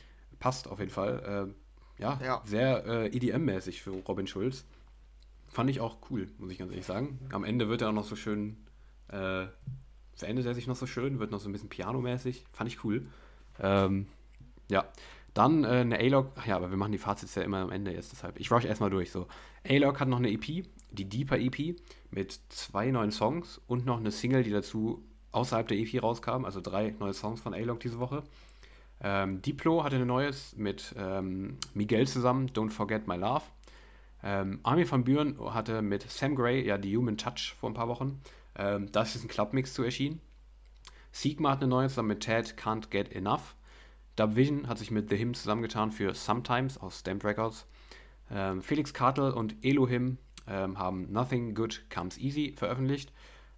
passt 0.43 0.69
auf 0.69 0.81
jeden 0.81 0.91
Fall. 0.91 1.55
Äh, 1.99 2.03
ja, 2.03 2.19
ja, 2.23 2.43
sehr 2.45 2.85
äh, 2.85 3.17
EDM-mäßig 3.17 3.81
für 3.81 3.91
Robin 3.91 4.27
Schulz. 4.27 4.65
Fand 5.47 5.71
ich 5.71 5.81
auch 5.81 5.99
cool, 6.11 6.29
muss 6.39 6.51
ich 6.51 6.59
ganz 6.59 6.73
ehrlich 6.73 6.85
sagen. 6.85 7.21
Am 7.31 7.45
Ende 7.45 7.69
wird 7.69 7.81
er 7.81 7.91
auch 7.91 7.95
noch 7.95 8.05
so 8.05 8.17
schön, 8.17 8.57
äh, 9.07 9.47
verendet 10.15 10.47
er 10.47 10.55
sich 10.55 10.67
noch 10.67 10.75
so 10.75 10.87
schön, 10.87 11.21
wird 11.21 11.31
noch 11.31 11.39
so 11.39 11.49
ein 11.49 11.53
bisschen 11.53 11.69
pianomäßig. 11.69 12.45
Fand 12.53 12.69
ich 12.69 12.83
cool. 12.83 13.07
Ähm, 13.61 14.09
ja, 14.69 14.85
dann 15.33 15.63
äh, 15.63 15.69
eine 15.69 16.01
A-Log, 16.01 16.33
ja, 16.45 16.57
aber 16.57 16.71
wir 16.71 16.77
machen 16.77 16.91
die 16.91 16.99
Fazits 16.99 17.37
ja 17.37 17.43
immer 17.43 17.59
am 17.59 17.71
Ende 17.71 17.93
jetzt, 17.93 18.11
deshalb. 18.11 18.41
Ich 18.41 18.51
rush 18.51 18.65
erstmal 18.65 18.91
durch. 18.91 19.13
So, 19.13 19.29
A-Log 19.69 20.01
hat 20.01 20.09
noch 20.09 20.19
eine 20.19 20.33
EP, 20.33 20.67
die 20.91 21.09
Deeper 21.09 21.39
EP, 21.39 21.77
mit 22.11 22.41
zwei 22.49 22.91
neuen 22.91 23.13
Songs 23.13 23.61
und 23.69 23.87
noch 23.87 24.01
eine 24.01 24.11
Single, 24.11 24.43
die 24.43 24.51
dazu 24.51 25.05
außerhalb 25.31 25.69
der 25.69 25.79
EP 25.79 26.03
rauskam, 26.03 26.45
also 26.45 26.61
drei 26.61 26.97
neue 26.99 27.15
Songs 27.15 27.41
von 27.41 27.55
A-Log 27.55 27.79
diese 27.79 28.01
Woche. 28.01 28.25
Ähm, 29.03 29.43
Diplo 29.43 29.83
hatte 29.83 29.97
ein 29.97 30.07
neues 30.07 30.57
mit 30.57 30.95
ähm, 30.97 31.59
Miguel 31.75 32.07
zusammen, 32.07 32.49
Don't 32.51 32.71
Forget 32.71 33.09
My 33.09 33.17
Love. 33.17 33.43
Ähm, 34.23 34.61
Armin 34.63 34.89
van 34.89 35.05
Buren 35.05 35.37
hatte 35.53 35.83
mit 35.83 36.09
Sam 36.09 36.37
Gray 36.37 36.65
ja 36.65 36.79
die 36.79 36.97
Human 36.97 37.19
Touch 37.19 37.57
vor 37.59 37.71
ein 37.71 37.75
paar 37.75 37.89
Wochen. 37.89 38.21
Ähm, 38.57 38.91
das 38.93 39.17
ist 39.17 39.25
ein 39.25 39.29
Clubmix 39.29 39.75
zu 39.75 39.83
erschienen. 39.83 40.21
Sigma 41.11 41.51
hat 41.51 41.59
eine 41.59 41.69
neue 41.69 41.89
zusammen 41.89 42.09
mit 42.09 42.21
Ted 42.21 42.55
Can't 42.57 42.91
Get 42.91 43.13
Enough. 43.13 43.57
Dub 44.15 44.37
Vision 44.37 44.69
hat 44.69 44.79
sich 44.79 44.93
mit 44.93 45.11
The 45.11 45.17
Him 45.17 45.35
zusammengetan 45.35 45.91
für 45.91 46.15
Sometimes 46.15 46.79
aus 46.79 47.01
Stamped 47.01 47.25
Records. 47.25 47.67
Ähm, 48.31 48.63
Felix 48.63 48.95
Kartel 48.95 49.33
und 49.33 49.57
Elohim 49.65 50.19
ähm, 50.47 50.79
haben 50.79 51.11
Nothing 51.11 51.55
Good 51.55 51.87
Comes 51.91 52.19
Easy 52.19 52.55
veröffentlicht. 52.57 53.13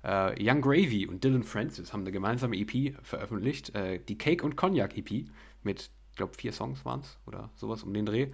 Äh, 0.05 0.35
Young 0.39 0.61
Gravy 0.61 1.07
und 1.07 1.25
Dylan 1.25 1.43
Francis 1.43 1.93
haben 1.93 2.03
eine 2.03 2.13
gemeinsame 2.13 2.57
EP 2.57 2.95
veröffentlicht. 3.03 3.75
Äh, 3.75 4.01
die 4.01 4.19
Cake 4.19 4.45
und 4.45 4.57
Cognac 4.57 4.97
EP 4.97 5.27
mit, 5.63 5.91
ich 6.11 6.17
glaube, 6.17 6.35
vier 6.35 6.53
Songs 6.53 6.85
waren 6.85 7.01
es 7.01 7.19
oder 7.27 7.51
sowas 7.57 7.83
um 7.83 7.95
den 7.95 8.05
Dreh. 8.05 8.31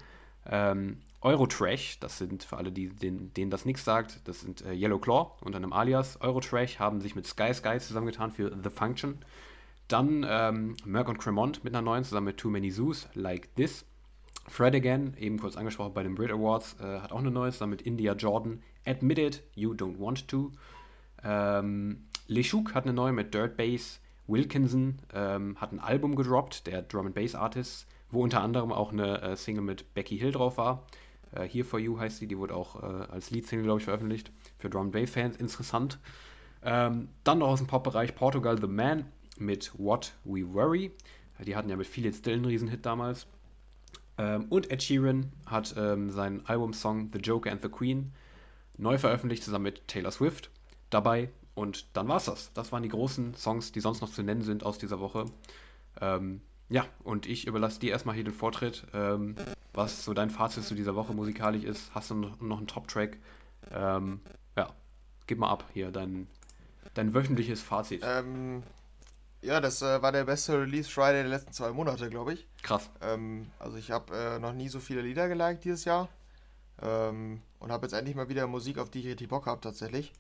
Ähm, 0.46 0.98
Eurotrash, 1.22 2.00
das 2.00 2.18
sind 2.18 2.44
für 2.44 2.56
alle, 2.56 2.72
die, 2.72 2.88
denen, 2.88 3.32
denen 3.34 3.50
das 3.50 3.66
nichts 3.66 3.84
sagt, 3.84 4.26
das 4.26 4.40
sind 4.40 4.64
äh, 4.64 4.72
Yellow 4.72 4.98
Claw 4.98 5.32
unter 5.42 5.58
einem 5.58 5.72
Alias. 5.72 6.20
Eurotrash 6.20 6.78
haben 6.78 7.00
sich 7.00 7.14
mit 7.14 7.26
Sky 7.26 7.52
Sky 7.52 7.78
zusammengetan 7.78 8.32
für 8.32 8.56
The 8.62 8.70
Function. 8.70 9.18
Dann 9.86 10.26
ähm, 10.28 10.76
Merck 10.84 11.08
und 11.08 11.18
Cremont 11.18 11.62
mit 11.62 11.74
einer 11.74 11.82
neuen 11.82 12.04
zusammen 12.04 12.26
mit 12.26 12.38
Too 12.38 12.50
Many 12.50 12.70
Zoos, 12.70 13.08
Like 13.14 13.54
This. 13.54 13.84
Fred 14.48 14.74
Again, 14.74 15.14
eben 15.18 15.38
kurz 15.38 15.56
angesprochen 15.56 15.92
bei 15.94 16.02
den 16.02 16.14
Brit 16.14 16.32
Awards, 16.32 16.76
äh, 16.80 17.00
hat 17.00 17.12
auch 17.12 17.18
eine 17.18 17.30
neue 17.30 17.52
zusammen 17.52 17.70
mit 17.70 17.82
India 17.82 18.14
Jordan. 18.14 18.62
Admit 18.86 19.18
It, 19.18 19.42
You 19.54 19.72
Don't 19.74 20.00
Want 20.00 20.26
To. 20.28 20.50
Ähm, 21.24 22.04
Leshuk 22.26 22.74
hat 22.74 22.84
eine 22.84 22.92
neue 22.92 23.12
mit 23.12 23.34
Dirt 23.34 23.56
Bass. 23.56 24.00
Wilkinson 24.26 24.98
ähm, 25.12 25.60
hat 25.60 25.72
ein 25.72 25.80
Album 25.80 26.14
gedroppt, 26.14 26.66
der 26.66 26.82
Drum 26.82 27.06
and 27.06 27.14
Bass 27.14 27.34
Artist, 27.34 27.88
wo 28.10 28.22
unter 28.22 28.40
anderem 28.40 28.72
auch 28.72 28.92
eine 28.92 29.20
äh, 29.20 29.36
Single 29.36 29.64
mit 29.64 29.92
Becky 29.94 30.16
Hill 30.16 30.30
drauf 30.30 30.56
war. 30.56 30.86
Äh, 31.32 31.48
Here 31.48 31.64
For 31.64 31.80
You 31.80 31.98
heißt 31.98 32.18
sie, 32.18 32.28
die 32.28 32.38
wurde 32.38 32.54
auch 32.54 32.80
äh, 32.82 33.06
als 33.10 33.30
Lead-Single, 33.30 33.64
glaube 33.64 33.80
ich, 33.80 33.84
veröffentlicht. 33.84 34.30
Für 34.58 34.70
Drum 34.70 34.86
and 34.86 34.92
Bass 34.92 35.10
Fans 35.10 35.36
interessant. 35.36 35.98
Ähm, 36.62 37.08
dann 37.24 37.38
noch 37.38 37.48
aus 37.48 37.58
dem 37.58 37.66
Pop-Bereich 37.66 38.14
Portugal 38.14 38.58
The 38.60 38.68
Man 38.68 39.06
mit 39.38 39.72
What 39.78 40.12
We 40.24 40.52
Worry. 40.52 40.92
Die 41.44 41.56
hatten 41.56 41.70
ja 41.70 41.76
mit 41.76 41.86
viel 41.86 42.04
jetzt 42.04 42.28
einen 42.28 42.44
Riesenhit 42.44 42.84
damals. 42.84 43.26
Ähm, 44.18 44.46
und 44.50 44.70
Ed 44.70 44.82
Sheeran 44.82 45.32
hat 45.46 45.74
ähm, 45.76 46.10
seinen 46.10 46.44
Albumsong 46.46 47.10
The 47.12 47.18
Joker 47.18 47.50
and 47.50 47.62
the 47.62 47.68
Queen 47.68 48.12
neu 48.76 48.98
veröffentlicht, 48.98 49.42
zusammen 49.42 49.64
mit 49.64 49.88
Taylor 49.88 50.10
Swift 50.10 50.50
dabei. 50.90 51.30
Und 51.54 51.96
dann 51.96 52.08
war's 52.08 52.26
das. 52.26 52.52
Das 52.54 52.72
waren 52.72 52.82
die 52.82 52.88
großen 52.88 53.34
Songs, 53.34 53.72
die 53.72 53.80
sonst 53.80 54.00
noch 54.00 54.10
zu 54.10 54.22
nennen 54.22 54.42
sind 54.42 54.64
aus 54.64 54.78
dieser 54.78 55.00
Woche. 55.00 55.26
Ähm, 56.00 56.40
ja, 56.68 56.86
und 57.02 57.26
ich 57.26 57.46
überlasse 57.46 57.80
dir 57.80 57.90
erstmal 57.90 58.14
hier 58.14 58.24
den 58.24 58.32
Vortritt, 58.32 58.86
ähm, 58.94 59.34
was 59.72 60.04
so 60.04 60.14
dein 60.14 60.30
Fazit 60.30 60.64
zu 60.64 60.74
dieser 60.74 60.94
Woche 60.94 61.12
musikalisch 61.12 61.64
ist. 61.64 61.92
Hast 61.94 62.10
du 62.10 62.14
noch, 62.14 62.40
einen 62.40 62.66
Top-Track? 62.66 63.18
Ähm, 63.72 64.20
ja, 64.56 64.72
gib 65.26 65.38
mal 65.38 65.50
ab 65.50 65.64
hier 65.74 65.90
dein, 65.90 66.28
dein 66.94 67.12
wöchentliches 67.12 67.60
Fazit. 67.60 68.02
Ähm, 68.04 68.62
ja, 69.42 69.60
das 69.60 69.82
äh, 69.82 70.00
war 70.00 70.12
der 70.12 70.24
beste 70.24 70.60
Release 70.60 70.88
Friday 70.88 71.22
der 71.22 71.30
letzten 71.30 71.52
zwei 71.52 71.72
Monate, 71.72 72.08
glaube 72.08 72.34
ich. 72.34 72.46
Krass. 72.62 72.88
Ähm, 73.00 73.50
also 73.58 73.76
ich 73.76 73.90
habe 73.90 74.16
äh, 74.16 74.38
noch 74.38 74.52
nie 74.52 74.68
so 74.68 74.80
viele 74.80 75.00
Lieder 75.02 75.28
geliked 75.28 75.64
dieses 75.64 75.84
Jahr. 75.84 76.08
Ähm, 76.82 77.42
und 77.58 77.72
habe 77.72 77.86
jetzt 77.86 77.94
endlich 77.94 78.16
mal 78.16 78.28
wieder 78.28 78.46
Musik, 78.46 78.78
auf 78.78 78.90
die 78.90 79.00
ich 79.00 79.06
richtig 79.06 79.28
Bock 79.28 79.46
habe 79.46 79.60
tatsächlich. 79.60 80.12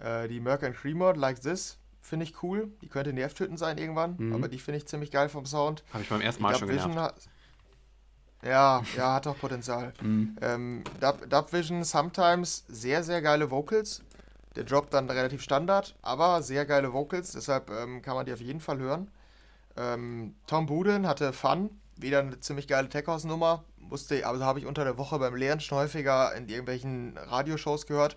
Äh, 0.00 0.28
die 0.28 0.40
Merc 0.40 0.62
and 0.62 0.76
Cremord, 0.76 1.16
Like 1.16 1.40
This, 1.40 1.78
finde 2.00 2.24
ich 2.24 2.42
cool. 2.42 2.70
Die 2.82 2.88
könnte 2.88 3.12
nervtötend 3.12 3.58
sein 3.58 3.78
irgendwann, 3.78 4.16
Mhm. 4.18 4.34
aber 4.34 4.48
die 4.48 4.58
finde 4.58 4.78
ich 4.78 4.86
ziemlich 4.86 5.10
geil 5.10 5.28
vom 5.28 5.46
Sound. 5.46 5.82
Habe 5.92 6.02
ich 6.02 6.08
beim 6.08 6.20
ersten 6.20 6.42
Mal 6.42 6.50
Dub 6.52 6.60
schon 6.60 6.68
Vision 6.68 6.90
genervt. 6.92 7.26
hat, 8.42 8.48
ja, 8.48 8.82
ja, 8.96 9.14
hat 9.14 9.26
auch 9.26 9.38
Potenzial. 9.38 9.92
Mhm. 10.02 10.36
Ähm, 10.40 10.84
Dub, 11.00 11.52
Vision 11.52 11.82
sometimes 11.84 12.64
sehr, 12.68 13.02
sehr 13.02 13.22
geile 13.22 13.50
Vocals. 13.50 14.02
Der 14.54 14.64
Drop 14.64 14.88
dann 14.90 15.10
relativ 15.10 15.42
Standard, 15.42 15.94
aber 16.00 16.42
sehr 16.42 16.64
geile 16.64 16.92
Vocals, 16.94 17.32
deshalb 17.32 17.68
ähm, 17.70 18.00
kann 18.00 18.14
man 18.14 18.24
die 18.24 18.32
auf 18.32 18.40
jeden 18.40 18.60
Fall 18.60 18.78
hören. 18.78 19.10
Ähm, 19.76 20.34
Tom 20.46 20.64
Buden 20.64 21.06
hatte 21.06 21.34
Fun, 21.34 21.68
wieder 21.96 22.20
eine 22.20 22.40
ziemlich 22.40 22.66
geile 22.66 22.88
Tech-House-Nummer. 22.88 23.64
Musste, 23.78 24.26
also 24.26 24.44
habe 24.44 24.58
ich 24.58 24.64
unter 24.66 24.84
der 24.84 24.96
Woche 24.96 25.18
beim 25.18 25.34
Lehren 25.36 25.60
schon 25.60 25.76
häufiger 25.78 26.34
in 26.34 26.48
irgendwelchen 26.48 27.18
Radioshows 27.18 27.86
gehört 27.86 28.16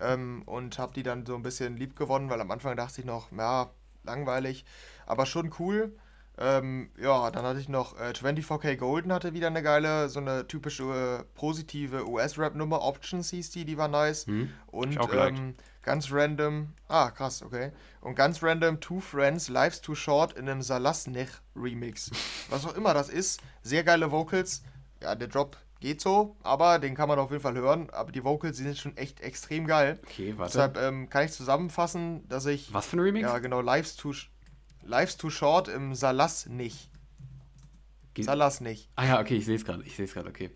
ähm, 0.00 0.42
und 0.46 0.78
habe 0.78 0.94
die 0.94 1.02
dann 1.02 1.26
so 1.26 1.34
ein 1.34 1.42
bisschen 1.42 1.76
lieb 1.76 1.96
gewonnen, 1.96 2.30
weil 2.30 2.40
am 2.40 2.50
Anfang 2.50 2.76
dachte 2.76 3.00
ich 3.00 3.06
noch, 3.06 3.30
ja, 3.32 3.70
langweilig, 4.04 4.64
aber 5.06 5.26
schon 5.26 5.52
cool. 5.58 5.94
Ähm, 6.38 6.90
ja, 6.98 7.30
dann 7.30 7.44
hatte 7.44 7.60
ich 7.60 7.68
noch 7.68 7.98
äh, 8.00 8.12
24K 8.12 8.76
Golden 8.76 9.12
hatte 9.12 9.34
wieder 9.34 9.48
eine 9.48 9.62
geile, 9.62 10.08
so 10.08 10.18
eine 10.18 10.48
typische 10.48 10.84
äh, 11.20 11.24
positive 11.34 12.08
US-Rap-Nummer. 12.08 12.80
Options 12.80 13.28
hieß 13.30 13.50
die, 13.50 13.66
die 13.66 13.76
war 13.76 13.88
nice. 13.88 14.26
Mhm. 14.26 14.50
Und 14.68 14.98
ähm, 15.12 15.54
ganz 15.82 16.10
random, 16.10 16.72
ah 16.88 17.10
krass, 17.10 17.42
okay. 17.42 17.70
Und 18.00 18.14
ganz 18.14 18.42
random 18.42 18.80
Two 18.80 19.00
Friends, 19.00 19.48
Life's 19.50 19.82
Too 19.82 19.94
Short 19.94 20.32
in 20.32 20.48
einem 20.48 20.62
Salasnech 20.62 21.28
Remix. 21.54 22.10
Was 22.48 22.64
auch 22.64 22.74
immer 22.74 22.94
das 22.94 23.10
ist. 23.10 23.40
Sehr 23.62 23.84
geile 23.84 24.10
Vocals. 24.10 24.62
Ja, 25.02 25.14
der 25.14 25.28
Drop 25.28 25.58
geht 25.82 26.00
so, 26.00 26.36
aber 26.42 26.78
den 26.78 26.94
kann 26.94 27.08
man 27.08 27.18
auf 27.18 27.30
jeden 27.30 27.42
Fall 27.42 27.54
hören. 27.54 27.90
Aber 27.90 28.10
die 28.10 28.24
Vocals, 28.24 28.56
die 28.56 28.62
sind 28.62 28.78
schon 28.78 28.96
echt 28.96 29.20
extrem 29.20 29.66
geil. 29.66 30.00
Okay, 30.04 30.32
warte. 30.38 30.52
Deshalb 30.52 30.76
ähm, 30.78 31.10
kann 31.10 31.26
ich 31.26 31.32
zusammenfassen, 31.32 32.26
dass 32.28 32.46
ich. 32.46 32.72
Was 32.72 32.86
für 32.86 32.96
ein 32.96 33.00
Remix? 33.00 33.28
Ja, 33.28 33.38
genau, 33.38 33.60
Life's 33.60 33.96
Too, 33.96 34.14
Life's 34.82 35.18
Too 35.18 35.28
Short 35.28 35.68
im 35.68 35.94
Salas 35.94 36.46
nicht. 36.46 36.88
Ge- 38.14 38.24
Salas 38.24 38.60
nicht. 38.62 38.88
ah 38.96 39.04
ja, 39.04 39.20
okay, 39.20 39.36
ich 39.36 39.44
sehe 39.44 39.56
es 39.56 39.64
gerade. 39.64 39.82
Ich 39.84 39.96
sehe 39.96 40.06
es 40.06 40.14
gerade, 40.14 40.28
okay. 40.30 40.50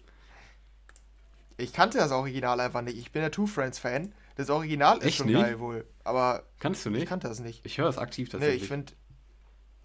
Ich 1.58 1.72
kannte 1.72 1.98
das 1.98 2.10
Original 2.12 2.60
einfach 2.60 2.82
nicht. 2.82 2.98
Ich 2.98 3.12
bin 3.12 3.22
der 3.22 3.30
Two 3.30 3.46
Friends 3.46 3.78
Fan. 3.78 4.12
Das 4.36 4.50
Original 4.50 4.98
ist 4.98 5.04
Echt 5.06 5.16
schon 5.18 5.26
nicht? 5.28 5.40
geil 5.40 5.58
wohl. 5.58 5.86
Aber 6.04 6.42
Kannst 6.60 6.84
du 6.84 6.90
ich 6.90 6.96
nicht? 6.96 7.08
kannte 7.08 7.28
das 7.28 7.40
nicht. 7.40 7.64
Ich 7.64 7.78
höre 7.78 7.88
es 7.88 7.96
aktiv 7.98 8.28
Nee, 8.28 8.32
tatsächlich. 8.32 8.62
ich 8.62 8.68
finde. 8.68 8.92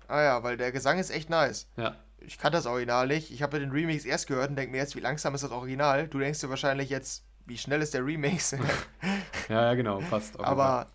Ah 0.09 0.21
ja, 0.21 0.43
weil 0.43 0.57
der 0.57 0.73
Gesang 0.73 0.99
ist 0.99 1.09
echt 1.09 1.29
nice. 1.29 1.67
ja. 1.77 1.95
Ich 2.21 2.37
kannte 2.37 2.57
das 2.57 2.65
Original 2.65 3.07
nicht. 3.07 3.31
Ich 3.31 3.41
habe 3.41 3.59
den 3.59 3.71
Remix 3.71 4.05
erst 4.05 4.27
gehört 4.27 4.49
und 4.49 4.55
denke 4.55 4.71
mir 4.71 4.77
jetzt, 4.77 4.95
wie 4.95 4.99
langsam 4.99 5.35
ist 5.35 5.43
das 5.43 5.51
Original? 5.51 6.07
Du 6.07 6.19
denkst 6.19 6.39
dir 6.39 6.49
wahrscheinlich 6.49 6.89
jetzt, 6.89 7.23
wie 7.45 7.57
schnell 7.57 7.81
ist 7.81 7.93
der 7.93 8.05
Remix? 8.05 8.51
ja, 9.49 9.63
ja, 9.63 9.73
genau, 9.73 9.99
passt. 10.09 10.39
aber. 10.39 10.87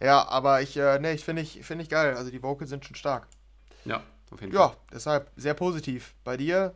Ja, 0.00 0.26
aber 0.28 0.60
ich, 0.60 0.76
äh, 0.76 0.98
ne, 0.98 1.12
ich 1.12 1.24
finde 1.24 1.42
ich, 1.42 1.64
find 1.64 1.80
ich 1.80 1.88
geil. 1.88 2.14
Also 2.16 2.30
die 2.30 2.42
Vocals 2.42 2.70
sind 2.70 2.84
schon 2.84 2.96
stark. 2.96 3.26
Ja, 3.84 4.02
auf 4.30 4.40
jeden 4.40 4.52
Fall. 4.52 4.70
Ja, 4.70 4.76
deshalb 4.92 5.30
sehr 5.36 5.54
positiv. 5.54 6.14
Bei 6.24 6.36
dir 6.36 6.74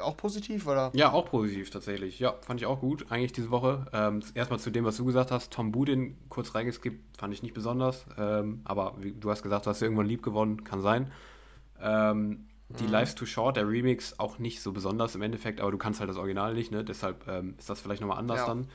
auch 0.00 0.16
positiv, 0.16 0.66
oder? 0.66 0.90
Ja, 0.94 1.12
auch 1.12 1.26
positiv 1.26 1.70
tatsächlich. 1.70 2.18
Ja, 2.18 2.34
fand 2.40 2.60
ich 2.60 2.66
auch 2.66 2.80
gut, 2.80 3.06
eigentlich 3.10 3.32
diese 3.32 3.50
Woche. 3.50 3.86
Ähm, 3.92 4.22
erstmal 4.34 4.58
zu 4.58 4.70
dem, 4.70 4.84
was 4.84 4.96
du 4.96 5.04
gesagt 5.04 5.30
hast. 5.30 5.52
Tom 5.52 5.72
Budin 5.72 6.16
kurz 6.28 6.54
reingeskippt, 6.54 7.18
fand 7.18 7.34
ich 7.34 7.42
nicht 7.42 7.54
besonders. 7.54 8.06
Ähm, 8.18 8.60
aber 8.64 8.94
wie, 8.98 9.12
du 9.12 9.30
hast 9.30 9.42
gesagt, 9.42 9.66
du 9.66 9.70
hast 9.70 9.82
irgendwann 9.82 10.06
lieb 10.06 10.22
gewonnen, 10.22 10.64
kann 10.64 10.82
sein. 10.82 11.10
Ähm, 11.80 12.46
die 12.68 12.84
Mhm. 12.84 12.90
Lives 12.90 13.14
Too 13.14 13.26
Short, 13.26 13.56
der 13.56 13.68
Remix, 13.68 14.18
auch 14.18 14.38
nicht 14.38 14.60
so 14.60 14.72
besonders 14.72 15.14
im 15.14 15.22
Endeffekt, 15.22 15.60
aber 15.60 15.70
du 15.70 15.78
kannst 15.78 16.00
halt 16.00 16.10
das 16.10 16.16
Original 16.16 16.52
nicht, 16.54 16.72
ne? 16.72 16.82
Deshalb 16.84 17.26
ähm, 17.28 17.54
ist 17.58 17.70
das 17.70 17.80
vielleicht 17.80 18.00
nochmal 18.00 18.18
anders 18.18 18.38
Ja. 18.40 18.46
dann. 18.46 18.66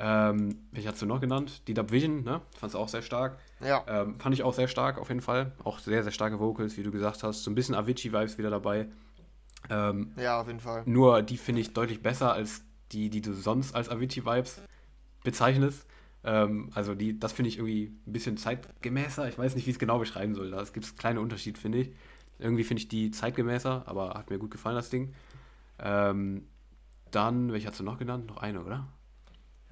Ähm, 0.00 0.58
welche 0.70 0.88
hast 0.88 1.02
du 1.02 1.06
noch 1.06 1.20
genannt? 1.20 1.66
Die 1.68 1.74
Dub 1.74 1.90
Vision, 1.90 2.22
ne? 2.22 2.40
Fandst 2.58 2.74
du 2.74 2.78
auch 2.78 2.88
sehr 2.88 3.02
stark. 3.02 3.38
Ja. 3.60 3.84
Ähm, 3.88 4.18
fand 4.20 4.34
ich 4.34 4.44
auch 4.44 4.54
sehr 4.54 4.68
stark, 4.68 4.96
auf 4.98 5.08
jeden 5.08 5.20
Fall. 5.20 5.52
Auch 5.64 5.78
sehr, 5.80 6.02
sehr 6.04 6.12
starke 6.12 6.38
Vocals, 6.38 6.76
wie 6.76 6.84
du 6.84 6.90
gesagt 6.92 7.22
hast. 7.24 7.42
So 7.42 7.50
ein 7.50 7.54
bisschen 7.56 7.74
Avicii-Vibes 7.74 8.38
wieder 8.38 8.48
dabei. 8.50 8.86
Ähm, 9.70 10.12
Ja, 10.16 10.40
auf 10.40 10.46
jeden 10.46 10.60
Fall. 10.60 10.82
nur 10.86 11.20
die 11.22 11.36
finde 11.36 11.60
ich 11.60 11.74
deutlich 11.74 12.00
besser 12.02 12.32
als 12.32 12.62
die, 12.92 13.10
die 13.10 13.20
du 13.20 13.34
sonst 13.34 13.74
als 13.74 13.88
Avicii-Vibes 13.90 14.62
bezeichnest. 15.24 15.84
Ähm, 16.24 16.70
also 16.74 16.94
die, 16.94 17.18
das 17.18 17.32
finde 17.32 17.48
ich 17.50 17.58
irgendwie 17.58 17.92
ein 18.06 18.12
bisschen 18.12 18.36
zeitgemäßer. 18.36 19.28
Ich 19.28 19.38
weiß 19.38 19.54
nicht, 19.56 19.66
wie 19.66 19.70
ich 19.70 19.76
es 19.76 19.80
genau 19.80 19.98
beschreiben 19.98 20.34
soll. 20.34 20.50
Da 20.50 20.62
gibt 20.62 20.86
es 20.86 20.96
kleine 20.96 21.20
Unterschied, 21.20 21.58
finde 21.58 21.78
ich. 21.78 21.90
Irgendwie 22.38 22.64
finde 22.64 22.82
ich 22.82 22.88
die 22.88 23.10
zeitgemäßer, 23.10 23.84
aber 23.86 24.10
hat 24.14 24.30
mir 24.30 24.38
gut 24.38 24.50
gefallen, 24.50 24.76
das 24.76 24.90
Ding. 24.90 25.14
Ähm, 25.78 26.46
dann, 27.10 27.52
welche 27.52 27.68
hast 27.68 27.80
du 27.80 27.84
noch 27.84 27.98
genannt? 27.98 28.26
Noch 28.26 28.38
eine, 28.38 28.62
oder? 28.62 28.86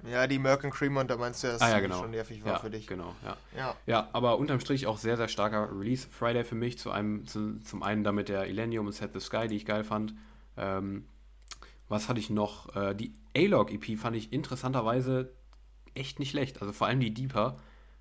Ja, 0.05 0.27
die 0.27 0.37
Merck 0.37 0.63
and 0.63 0.73
Cremont, 0.73 1.09
da 1.09 1.17
meinst 1.17 1.43
du, 1.43 1.47
dass 1.47 1.61
Ah 1.61 1.69
ja, 1.69 1.79
genau. 1.79 1.99
schon 1.99 2.11
nervig 2.11 2.43
war 2.45 2.53
ja, 2.53 2.59
für 2.59 2.69
dich. 2.69 2.87
Genau, 2.87 3.15
ja. 3.23 3.37
Ja. 3.57 3.75
Ja, 3.85 4.09
aber 4.13 4.37
unterm 4.37 4.59
Strich 4.59 4.85
auch 4.85 4.97
sehr, 4.97 5.17
sehr 5.17 5.27
starker 5.27 5.69
Release 5.71 6.07
Friday 6.07 6.43
für 6.43 6.55
mich. 6.55 6.77
Zu 6.77 6.91
einem, 6.91 7.25
zu, 7.25 7.59
zum 7.61 7.83
einen 7.83 8.03
damit 8.03 8.29
der 8.29 8.47
Illenium 8.47 8.85
und 8.85 8.91
Set 8.91 9.11
the 9.13 9.19
Sky, 9.19 9.47
die 9.47 9.55
ich 9.55 9.65
geil 9.65 9.83
fand. 9.83 10.13
Ähm, 10.55 11.05
was 11.89 12.09
hatte 12.09 12.19
ich 12.19 12.29
noch? 12.29 12.75
Äh, 12.75 12.93
die 12.93 13.13
A-Log 13.35 13.71
EP 13.71 13.97
fand 13.97 14.15
ich 14.15 14.31
interessanterweise 14.31 15.33
echt 15.95 16.19
nicht 16.19 16.31
schlecht. 16.31 16.61
Also 16.61 16.73
vor 16.73 16.87
allem 16.87 16.99
die 16.99 17.13
Deeper, 17.13 17.57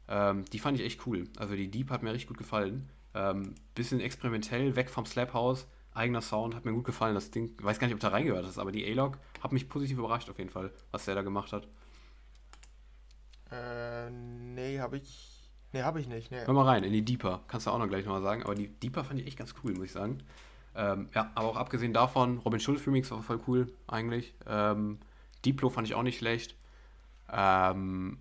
ähm, 0.08 0.44
die 0.52 0.58
fand 0.58 0.78
ich 0.78 0.84
echt 0.84 1.06
cool. 1.06 1.28
Also 1.38 1.54
die 1.54 1.70
Deep 1.70 1.90
hat 1.90 2.02
mir 2.02 2.12
richtig 2.12 2.28
gut 2.28 2.38
gefallen. 2.38 2.90
Ähm, 3.16 3.54
bisschen 3.74 4.00
experimentell, 4.00 4.76
weg 4.76 4.90
vom 4.90 5.06
Slap 5.06 5.32
House, 5.32 5.66
eigener 5.94 6.20
Sound, 6.20 6.54
hat 6.54 6.66
mir 6.66 6.72
gut 6.72 6.84
gefallen. 6.84 7.14
Das 7.14 7.30
Ding, 7.30 7.56
weiß 7.62 7.78
gar 7.78 7.86
nicht, 7.86 7.94
ob 7.94 8.00
da 8.00 8.08
reingehört 8.08 8.46
ist, 8.46 8.58
aber 8.58 8.72
die 8.72 8.86
A-Log 8.90 9.18
hat 9.42 9.52
mich 9.52 9.68
positiv 9.68 9.98
überrascht 9.98 10.28
auf 10.28 10.38
jeden 10.38 10.50
Fall, 10.50 10.70
was 10.90 11.06
der 11.06 11.14
da 11.14 11.22
gemacht 11.22 11.52
hat. 11.52 11.66
Äh, 13.50 14.10
nee, 14.10 14.78
habe 14.80 14.98
ich. 14.98 15.50
Nee, 15.72 15.82
habe 15.82 16.00
ich 16.00 16.08
nicht. 16.08 16.30
Nee. 16.30 16.44
Hör 16.44 16.54
mal 16.54 16.64
rein, 16.64 16.84
in 16.84 16.92
die 16.92 17.04
Deeper. 17.04 17.42
Kannst 17.48 17.66
du 17.66 17.70
auch 17.70 17.78
noch 17.78 17.88
gleich 17.88 18.04
nochmal 18.04 18.22
sagen. 18.22 18.42
Aber 18.42 18.54
die 18.54 18.68
Deeper 18.68 19.04
fand 19.04 19.20
ich 19.20 19.26
echt 19.26 19.38
ganz 19.38 19.54
cool, 19.62 19.72
muss 19.72 19.86
ich 19.86 19.92
sagen. 19.92 20.22
Ähm, 20.76 21.08
ja, 21.14 21.30
aber 21.34 21.48
auch 21.48 21.56
abgesehen 21.56 21.94
davon, 21.94 22.38
Robin 22.38 22.60
Schulz 22.60 22.86
Remix 22.86 23.10
war 23.10 23.22
voll 23.22 23.40
cool, 23.46 23.72
eigentlich. 23.86 24.34
Ähm, 24.46 24.98
Diplo 25.44 25.70
fand 25.70 25.88
ich 25.88 25.94
auch 25.94 26.02
nicht 26.02 26.18
schlecht. 26.18 26.54
Ähm, 27.32 28.18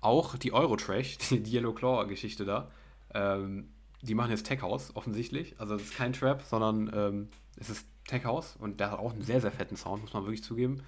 auch 0.00 0.36
die 0.36 0.52
Eurotrash, 0.52 1.18
die, 1.18 1.40
die 1.42 1.56
Yellow 1.56 1.72
Claw-Geschichte 1.72 2.44
da. 2.44 2.70
Ähm, 3.12 3.70
die 4.04 4.14
machen 4.14 4.30
jetzt 4.30 4.46
Tech 4.46 4.62
House, 4.62 4.94
offensichtlich. 4.94 5.58
Also, 5.58 5.74
es 5.74 5.82
ist 5.82 5.96
kein 5.96 6.12
Trap, 6.12 6.42
sondern 6.42 6.90
ähm, 6.94 7.28
es 7.56 7.70
ist 7.70 7.86
Tech 8.06 8.24
House 8.24 8.56
und 8.56 8.80
der 8.80 8.90
hat 8.90 8.98
auch 8.98 9.12
einen 9.12 9.22
sehr, 9.22 9.40
sehr 9.40 9.52
fetten 9.52 9.76
Sound, 9.76 10.02
muss 10.02 10.12
man 10.12 10.24
wirklich 10.24 10.44
zugeben. 10.44 10.82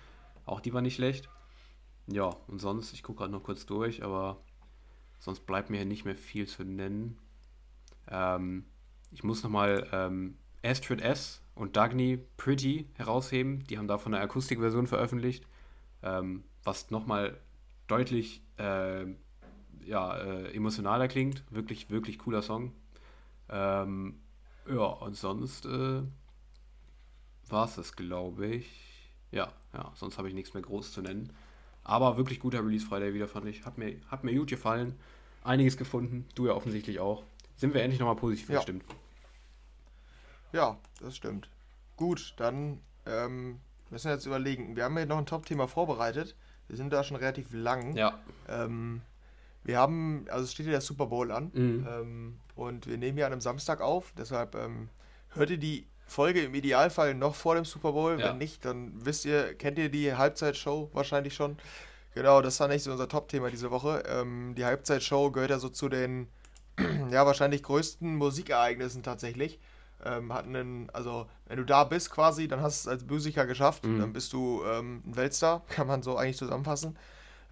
Auch 0.45 0.61
die 0.61 0.73
war 0.73 0.83
nicht 0.83 0.97
schlecht. 0.97 1.29
Ja, 2.07 2.37
und 2.47 2.61
sonst, 2.61 2.93
ich 2.93 3.03
gucke 3.03 3.19
gerade 3.19 3.33
noch 3.33 3.43
kurz 3.43 3.67
durch, 3.67 4.05
aber 4.05 4.41
sonst 5.19 5.41
bleibt 5.41 5.71
mir 5.71 5.79
hier 5.79 5.87
nicht 5.87 6.05
mehr 6.05 6.17
viel 6.17 6.47
zu 6.47 6.63
nennen. 6.63 7.19
Ähm, 8.09 8.65
ich 9.11 9.25
muss 9.25 9.43
nochmal 9.43 9.89
ähm, 9.93 10.37
Astrid 10.63 11.01
S 11.01 11.43
und 11.55 11.77
Dagny 11.77 12.19
Pretty 12.37 12.89
herausheben. 12.95 13.65
Die 13.65 13.79
haben 13.79 13.89
davon 13.89 14.15
eine 14.15 14.23
Akustikversion 14.23 14.87
veröffentlicht, 14.87 15.47
ähm, 16.03 16.45
was 16.63 16.91
nochmal 16.91 17.41
deutlich 17.87 18.43
äh, 18.59 19.07
ja, 19.85 20.17
äh, 20.17 20.55
emotionaler 20.55 21.09
klingt. 21.09 21.45
Wirklich, 21.51 21.91
wirklich 21.91 22.19
cooler 22.19 22.43
Song. 22.43 22.73
Ähm, 23.49 24.21
ja, 24.69 24.85
und 24.85 25.17
sonst 25.17 25.67
äh, 25.67 26.03
war 27.49 27.65
es 27.67 27.77
das, 27.77 27.95
glaube 27.95 28.47
ich. 28.47 29.13
Ja, 29.31 29.53
ja, 29.73 29.93
sonst 29.95 30.19
habe 30.19 30.29
ich 30.29 30.35
nichts 30.35 30.55
mehr 30.55 30.63
groß 30.63 30.93
zu 30.93 31.03
nennen. 31.03 31.33
Aber 31.85 32.17
wirklich 32.17 32.41
guter 32.41 32.65
Release 32.65 32.87
Friday 32.87 33.15
wieder, 33.15 33.29
fand 33.29 33.47
ich. 33.47 33.65
Hat 33.65 33.79
mir, 33.79 34.01
hat 34.09 34.25
mir 34.25 34.35
gut 34.35 34.49
gefallen. 34.51 34.99
Einiges 35.45 35.77
gefunden. 35.77 36.27
Du 36.35 36.47
ja 36.47 36.53
offensichtlich 36.55 36.99
auch. 36.99 37.23
Sind 37.57 37.75
wir 37.75 37.83
endlich 37.83 38.01
nochmal 38.01 38.17
positiv 38.17 38.49
Ja. 38.51 38.57
gestimmt. 38.57 38.85
Ja, 40.53 40.79
das 41.01 41.17
stimmt. 41.17 41.49
Gut, 41.97 42.35
dann 42.39 42.81
ähm, 43.07 43.61
müssen 43.91 44.07
wir 44.09 44.15
jetzt 44.15 44.27
überlegen. 44.27 44.75
Wir 44.77 44.85
haben 44.85 44.97
hier 44.97 45.07
noch 45.07 45.19
ein 45.19 45.27
Top-Thema 45.27 45.69
vorbereitet. 45.69 46.35
Wir 46.69 46.77
sind 46.77 46.93
da 46.93 47.05
schon 47.05 47.17
relativ 47.17 47.53
lang. 47.53 47.95
Ja. 47.95 48.19
Ähm, 48.49 49.03
wir 49.63 49.79
haben, 49.79 50.27
also 50.31 50.45
es 50.45 50.53
steht 50.53 50.67
ja 50.67 50.73
der 50.73 50.81
Super 50.81 51.07
Bowl 51.07 51.31
an. 51.31 51.51
Mhm. 51.55 51.87
Ähm, 51.89 52.41
und 52.57 52.87
wir 52.87 52.99
nehmen 52.99 53.17
hier 53.17 53.27
an 53.27 53.33
einem 53.33 53.41
Samstag 53.41 53.81
auf. 53.81 54.13
Deshalb 54.19 54.55
ähm, 54.55 54.89
hört 55.35 55.51
ihr 55.51 55.59
die 55.59 55.87
Folge 56.07 56.43
im 56.43 56.55
Idealfall 56.55 57.15
noch 57.15 57.35
vor 57.35 57.55
dem 57.55 57.65
Super 57.65 57.93
Bowl. 57.93 58.19
Ja. 58.19 58.31
Wenn 58.31 58.39
nicht, 58.39 58.65
dann 58.65 58.93
wisst 58.95 59.25
ihr, 59.25 59.55
kennt 59.55 59.79
ihr 59.79 59.91
die 59.91 60.15
Halbzeitshow 60.15 60.91
wahrscheinlich 60.93 61.35
schon. 61.35 61.57
Genau, 62.15 62.41
das 62.41 62.59
war 62.61 62.69
nicht 62.69 62.83
so 62.83 62.93
unser 62.93 63.09
Top-Thema 63.09 63.51
diese 63.51 63.71
Woche. 63.71 64.03
Ähm, 64.09 64.55
die 64.57 64.65
Halbzeitshow 64.65 65.31
gehört 65.31 65.51
ja 65.51 65.59
so 65.59 65.69
zu 65.69 65.89
den, 65.89 66.29
ja, 67.11 67.27
wahrscheinlich 67.27 67.63
größten 67.63 68.17
Musikereignissen 68.17 69.03
tatsächlich. 69.03 69.61
Ähm, 70.05 70.33
hatten 70.33 70.55
einen, 70.55 70.91
also, 70.91 71.27
wenn 71.47 71.59
du 71.59 71.65
da 71.65 71.85
bist 71.85 72.11
quasi, 72.11 72.49
dann 72.49 72.61
hast 72.61 72.87
du 72.87 72.91
es 72.91 72.93
als 72.93 73.05
Musiker 73.07 73.47
geschafft. 73.47 73.85
Mhm. 73.85 74.01
Dann 74.01 74.13
bist 74.13 74.33
du 74.33 74.63
ähm, 74.65 75.03
ein 75.07 75.17
Weltstar, 75.17 75.63
kann 75.69 75.87
man 75.87 76.03
so 76.03 76.17
eigentlich 76.17 76.39
zusammenfassen. 76.39 76.97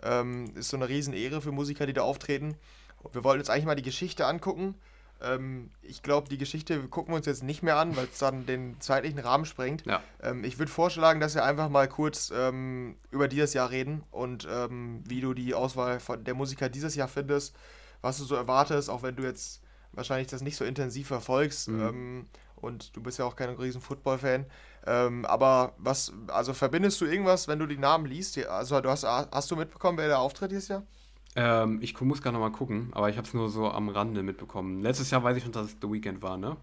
Ähm, 0.03 0.55
ist 0.55 0.71
so 0.71 0.77
eine 0.77 0.89
Riesenehre 0.89 1.41
für 1.41 1.53
Musiker, 1.53 1.87
die 1.87 1.93
da 1.93 2.03
auftreten. 2.03 2.57
Und 3.03 3.15
wir 3.15 3.25
wollten 3.25 3.41
uns 3.41 3.51
eigentlich 3.51 3.67
mal 3.67 3.75
die 3.75 3.83
Geschichte 3.83 4.27
angucken. 4.27 4.77
Ähm, 5.23 5.71
ich 5.83 6.03
glaube, 6.03 6.29
die 6.29 6.39
Geschichte 6.39 6.79
gucken 6.89 7.13
wir 7.13 7.17
uns 7.17 7.27
jetzt 7.27 7.43
nicht 7.43 7.63
mehr 7.63 7.77
an, 7.77 7.97
weil 7.97 8.07
es 8.07 8.19
dann 8.19 8.47
den 8.47 8.81
zeitlichen 8.81 9.19
Rahmen 9.19 9.45
sprengt. 9.45 9.87
Ja. 9.87 10.03
Ähm, 10.23 10.45
ich 10.45 10.59
würde 10.59 10.71
vorschlagen, 10.71 11.21
dass 11.21 11.35
wir 11.35 11.45
einfach 11.45 11.69
mal 11.69 11.89
kurz 11.89 12.33
ähm, 12.35 12.97
über 13.11 13.29
dieses 13.29 13.55
Jahr 13.55 13.71
reden 13.71 14.03
und 14.11 14.47
ähm, 14.51 15.03
wie 15.07 15.21
du 15.21 15.35
die 15.35 15.55
Auswahl 15.55 16.01
von 16.01 16.25
der 16.25 16.35
Musiker 16.35 16.69
dieses 16.69 16.95
Jahr 16.95 17.09
findest, 17.09 17.57
was 18.03 18.19
du 18.19 18.25
so 18.25 18.35
erwartest, 18.35 18.91
auch 18.91 19.03
wenn 19.03 19.17
du 19.17 19.23
jetzt 19.23 19.63
wahrscheinlich 19.93 20.29
das 20.29 20.43
nicht 20.43 20.57
so 20.57 20.65
intensiv 20.65 21.09
verfolgst. 21.09 21.69
Mhm. 21.69 21.81
Ähm, 21.81 22.27
und 22.57 22.97
du 22.97 23.03
bist 23.03 23.19
ja 23.19 23.25
auch 23.27 23.37
kein 23.37 23.51
riesen 23.51 23.81
Football-Fan. 23.81 24.47
Ähm, 24.87 25.25
aber 25.27 25.75
was, 25.79 26.13
also 26.29 26.55
verbindest 26.55 27.01
du 27.01 27.05
irgendwas, 27.05 27.47
wenn 27.47 27.59
du 27.59 27.67
die 27.67 27.77
Namen 27.77 28.07
liest? 28.07 28.39
Also 28.47 28.81
du 28.81 28.91
hast, 28.91 29.05
hast 29.05 29.51
du 29.51 29.57
mitbekommen, 29.57 29.99
wer 29.99 30.09
da 30.09 30.17
auftritt 30.19 30.51
dieses 30.51 30.69
Jahr? 30.69 30.83
Ähm, 31.37 31.81
ich 31.83 32.01
muss 32.01 32.23
gerade 32.23 32.35
nochmal 32.35 32.53
gucken, 32.53 32.91
aber 32.93 33.11
ich 33.11 33.17
habe 33.17 33.27
es 33.27 33.35
nur 33.35 33.49
so 33.49 33.69
am 33.69 33.89
Rande 33.89 34.23
mitbekommen. 34.23 34.83
Letztes 34.83 35.11
Jahr 35.11 35.25
weiß 35.25 35.37
ich 35.37 35.43
schon, 35.43 35.53
dass 35.53 35.67
es 35.67 35.77
The 35.81 35.91
Weeknd 35.91 36.23
war, 36.23 36.37
ne? 36.37 36.57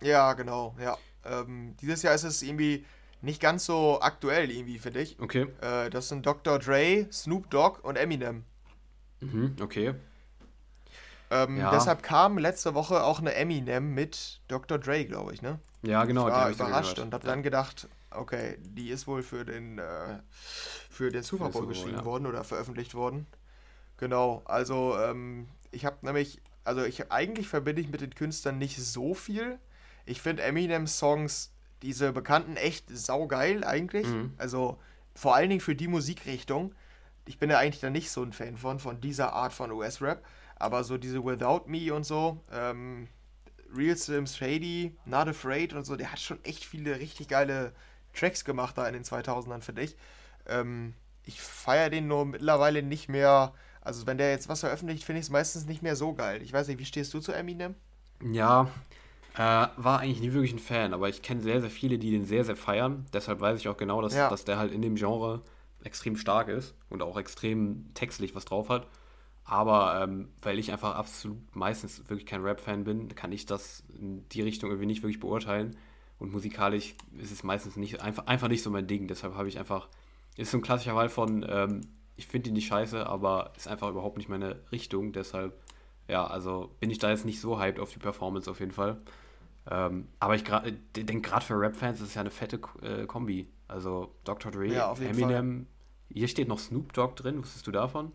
Ja, 0.00 0.34
genau, 0.34 0.76
ja. 0.80 0.96
Ähm, 1.24 1.76
dieses 1.80 2.02
Jahr 2.02 2.14
ist 2.14 2.22
es 2.22 2.42
irgendwie 2.42 2.84
nicht 3.20 3.40
ganz 3.40 3.66
so 3.66 4.00
aktuell, 4.00 4.50
irgendwie, 4.50 4.78
finde 4.78 5.00
ich. 5.00 5.18
Okay. 5.20 5.48
Äh, 5.60 5.90
das 5.90 6.08
sind 6.08 6.24
Dr. 6.24 6.58
Dre, 6.58 7.08
Snoop 7.10 7.50
Dogg 7.50 7.80
und 7.82 7.96
Eminem. 7.96 8.44
Mhm, 9.20 9.56
okay. 9.60 9.94
Ähm, 11.30 11.56
Ja. 11.58 11.70
Deshalb 11.70 12.02
kam 12.02 12.38
letzte 12.38 12.74
Woche 12.74 13.02
auch 13.02 13.18
eine 13.18 13.34
Eminem 13.34 13.92
mit 13.92 14.40
Dr. 14.48 14.78
Dre, 14.78 15.04
glaube 15.04 15.34
ich, 15.34 15.42
ne? 15.42 15.58
Ja, 15.82 16.04
genau. 16.04 16.28
ich 16.28 16.34
war 16.34 16.50
überrascht 16.50 16.98
und 16.98 17.12
habe 17.12 17.26
dann 17.26 17.42
gedacht, 17.42 17.88
okay, 18.10 18.56
die 18.60 18.90
ist 18.90 19.06
wohl 19.06 19.22
für 19.22 19.44
den, 19.44 19.78
äh, 19.78 20.18
für 20.90 21.10
den 21.10 21.22
Super 21.22 21.46
den 21.46 21.52
Bowl 21.52 21.62
Super 21.62 21.66
Bowl, 21.66 21.74
geschrieben 21.74 21.98
ja. 21.98 22.04
worden 22.04 22.26
oder 22.26 22.44
veröffentlicht 22.44 22.94
worden. 22.94 23.26
Genau, 23.98 24.42
also 24.46 24.96
ähm, 24.98 25.48
ich 25.70 25.84
habe 25.84 25.98
nämlich, 26.02 26.40
also 26.64 26.84
ich 26.84 27.10
eigentlich 27.12 27.48
verbinde 27.48 27.82
ich 27.82 27.88
mit 27.88 28.00
den 28.00 28.14
Künstlern 28.14 28.58
nicht 28.58 28.78
so 28.78 29.14
viel. 29.14 29.58
Ich 30.06 30.22
finde 30.22 30.42
Eminems 30.42 30.98
Songs, 30.98 31.52
diese 31.82 32.12
bekannten, 32.12 32.56
echt 32.56 32.88
saugeil 32.90 33.64
eigentlich. 33.64 34.06
Mhm. 34.06 34.32
Also 34.38 34.78
vor 35.14 35.34
allen 35.34 35.50
Dingen 35.50 35.60
für 35.60 35.74
die 35.74 35.88
Musikrichtung. 35.88 36.74
Ich 37.26 37.38
bin 37.38 37.50
ja 37.50 37.58
eigentlich 37.58 37.80
da 37.80 37.90
nicht 37.90 38.10
so 38.10 38.22
ein 38.22 38.32
Fan 38.32 38.56
von, 38.56 38.78
von 38.78 39.00
dieser 39.00 39.32
Art 39.32 39.52
von 39.52 39.70
US-Rap. 39.70 40.24
Aber 40.56 40.82
so 40.82 40.96
diese 40.96 41.24
Without 41.24 41.64
Me 41.66 41.92
und 41.94 42.04
so, 42.04 42.40
ähm, 42.52 43.08
Real 43.76 43.96
Slim 43.96 44.26
Shady, 44.26 44.96
Not 45.04 45.28
Afraid 45.28 45.72
und 45.72 45.84
so, 45.84 45.94
der 45.94 46.10
hat 46.10 46.18
schon 46.18 46.42
echt 46.44 46.64
viele 46.64 46.98
richtig 46.98 47.28
geile 47.28 47.72
Tracks 48.14 48.44
gemacht 48.44 48.78
da 48.78 48.86
in 48.86 48.94
den 48.94 49.04
2000ern, 49.04 49.60
finde 49.60 49.82
ich. 49.82 49.96
Ähm, 50.46 50.94
ich 51.24 51.40
feiere 51.40 51.90
den 51.90 52.08
nur 52.08 52.24
mittlerweile 52.24 52.82
nicht 52.82 53.08
mehr. 53.08 53.52
Also, 53.80 54.06
wenn 54.06 54.18
der 54.18 54.30
jetzt 54.30 54.48
was 54.48 54.60
veröffentlicht, 54.60 55.04
finde 55.04 55.20
ich 55.20 55.26
es 55.26 55.30
meistens 55.30 55.66
nicht 55.66 55.82
mehr 55.82 55.96
so 55.96 56.12
geil. 56.14 56.42
Ich 56.42 56.52
weiß 56.52 56.68
nicht, 56.68 56.78
wie 56.78 56.84
stehst 56.84 57.12
du 57.14 57.20
zu 57.20 57.32
Eminem? 57.32 57.74
Ja, 58.22 58.70
äh, 59.34 59.38
war 59.76 60.00
eigentlich 60.00 60.20
nie 60.20 60.32
wirklich 60.32 60.52
ein 60.52 60.58
Fan, 60.58 60.92
aber 60.92 61.08
ich 61.08 61.22
kenne 61.22 61.40
sehr, 61.40 61.60
sehr 61.60 61.70
viele, 61.70 61.98
die 61.98 62.10
den 62.10 62.24
sehr, 62.24 62.44
sehr 62.44 62.56
feiern. 62.56 63.06
Deshalb 63.12 63.40
weiß 63.40 63.60
ich 63.60 63.68
auch 63.68 63.76
genau, 63.76 64.02
dass, 64.02 64.14
Ja. 64.14 64.28
dass 64.28 64.44
der 64.44 64.58
halt 64.58 64.72
in 64.72 64.82
dem 64.82 64.96
Genre 64.96 65.42
extrem 65.84 66.16
stark 66.16 66.48
ist 66.48 66.74
und 66.90 67.02
auch 67.02 67.16
extrem 67.16 67.86
textlich 67.94 68.34
was 68.34 68.44
drauf 68.44 68.68
hat. 68.68 68.88
Aber 69.44 70.02
ähm, 70.02 70.28
weil 70.42 70.58
ich 70.58 70.72
einfach 70.72 70.96
absolut 70.96 71.38
meistens 71.56 72.08
wirklich 72.08 72.26
kein 72.26 72.42
Rap-Fan 72.42 72.84
bin, 72.84 73.14
kann 73.14 73.32
ich 73.32 73.46
das 73.46 73.82
in 73.98 74.28
die 74.30 74.42
Richtung 74.42 74.68
irgendwie 74.70 74.86
nicht 74.86 75.02
wirklich 75.02 75.20
beurteilen. 75.20 75.76
Und 76.18 76.32
musikalisch 76.32 76.94
ist 77.16 77.30
es 77.30 77.44
meistens 77.44 77.76
nicht 77.76 78.02
einfach, 78.02 78.26
einfach 78.26 78.48
nicht 78.48 78.62
so 78.62 78.70
mein 78.70 78.88
Ding. 78.88 79.06
Deshalb 79.06 79.34
habe 79.36 79.48
ich 79.48 79.58
einfach, 79.58 79.88
ist 80.36 80.50
so 80.50 80.58
ein 80.58 80.62
klassischer 80.62 80.94
Fall 80.94 81.08
von, 81.08 81.46
ähm, 81.48 81.80
ich 82.18 82.26
finde 82.26 82.48
ihn 82.48 82.54
nicht 82.54 82.66
scheiße, 82.66 83.06
aber 83.06 83.52
ist 83.56 83.68
einfach 83.68 83.88
überhaupt 83.88 84.16
nicht 84.18 84.28
meine 84.28 84.60
Richtung. 84.72 85.12
Deshalb, 85.12 85.58
ja, 86.08 86.26
also 86.26 86.74
bin 86.80 86.90
ich 86.90 86.98
da 86.98 87.10
jetzt 87.10 87.24
nicht 87.24 87.40
so 87.40 87.60
hyped 87.60 87.80
auf 87.80 87.92
die 87.92 88.00
Performance 88.00 88.50
auf 88.50 88.58
jeden 88.60 88.72
Fall. 88.72 88.98
Ähm, 89.70 90.08
aber 90.18 90.34
ich 90.34 90.44
denke, 90.44 91.20
gerade 91.20 91.44
für 91.44 91.60
Rap-Fans 91.60 92.00
ist 92.00 92.08
es 92.08 92.14
ja 92.14 92.22
eine 92.22 92.30
fette 92.30 92.60
äh, 92.82 93.06
Kombi. 93.06 93.48
Also 93.68 94.14
Dr. 94.24 94.50
Dre, 94.50 94.66
Ja, 94.66 94.90
auf 94.90 95.00
jeden 95.00 95.16
Eminem. 95.16 95.66
Hier 96.10 96.26
steht 96.26 96.48
noch 96.48 96.58
Snoop 96.58 96.92
Dogg 96.92 97.14
drin, 97.16 97.38
wusstest 97.38 97.66
du 97.66 97.70
davon? 97.70 98.12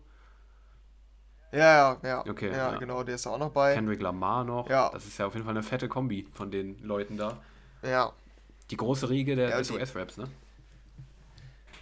Ja, 1.52 1.58
ja, 1.58 1.98
ja. 2.02 2.26
Okay, 2.28 2.50
ja, 2.50 2.72
ja. 2.72 2.78
genau, 2.78 3.04
der 3.04 3.14
ist 3.14 3.26
auch 3.26 3.38
noch 3.38 3.50
bei. 3.50 3.74
Kendrick 3.74 4.02
Lamar 4.02 4.44
noch. 4.44 4.68
Ja. 4.68 4.90
Das 4.90 5.06
ist 5.06 5.16
ja 5.18 5.26
auf 5.26 5.34
jeden 5.34 5.46
Fall 5.46 5.54
eine 5.54 5.62
fette 5.62 5.88
Kombi 5.88 6.28
von 6.32 6.50
den 6.50 6.78
Leuten 6.80 7.16
da. 7.16 7.38
Ja, 7.82 8.12
Die 8.70 8.76
große 8.76 9.08
Riege 9.08 9.36
der, 9.36 9.50
Ja, 9.50 9.74
US-Raps, 9.74 10.16
ne? 10.16 10.28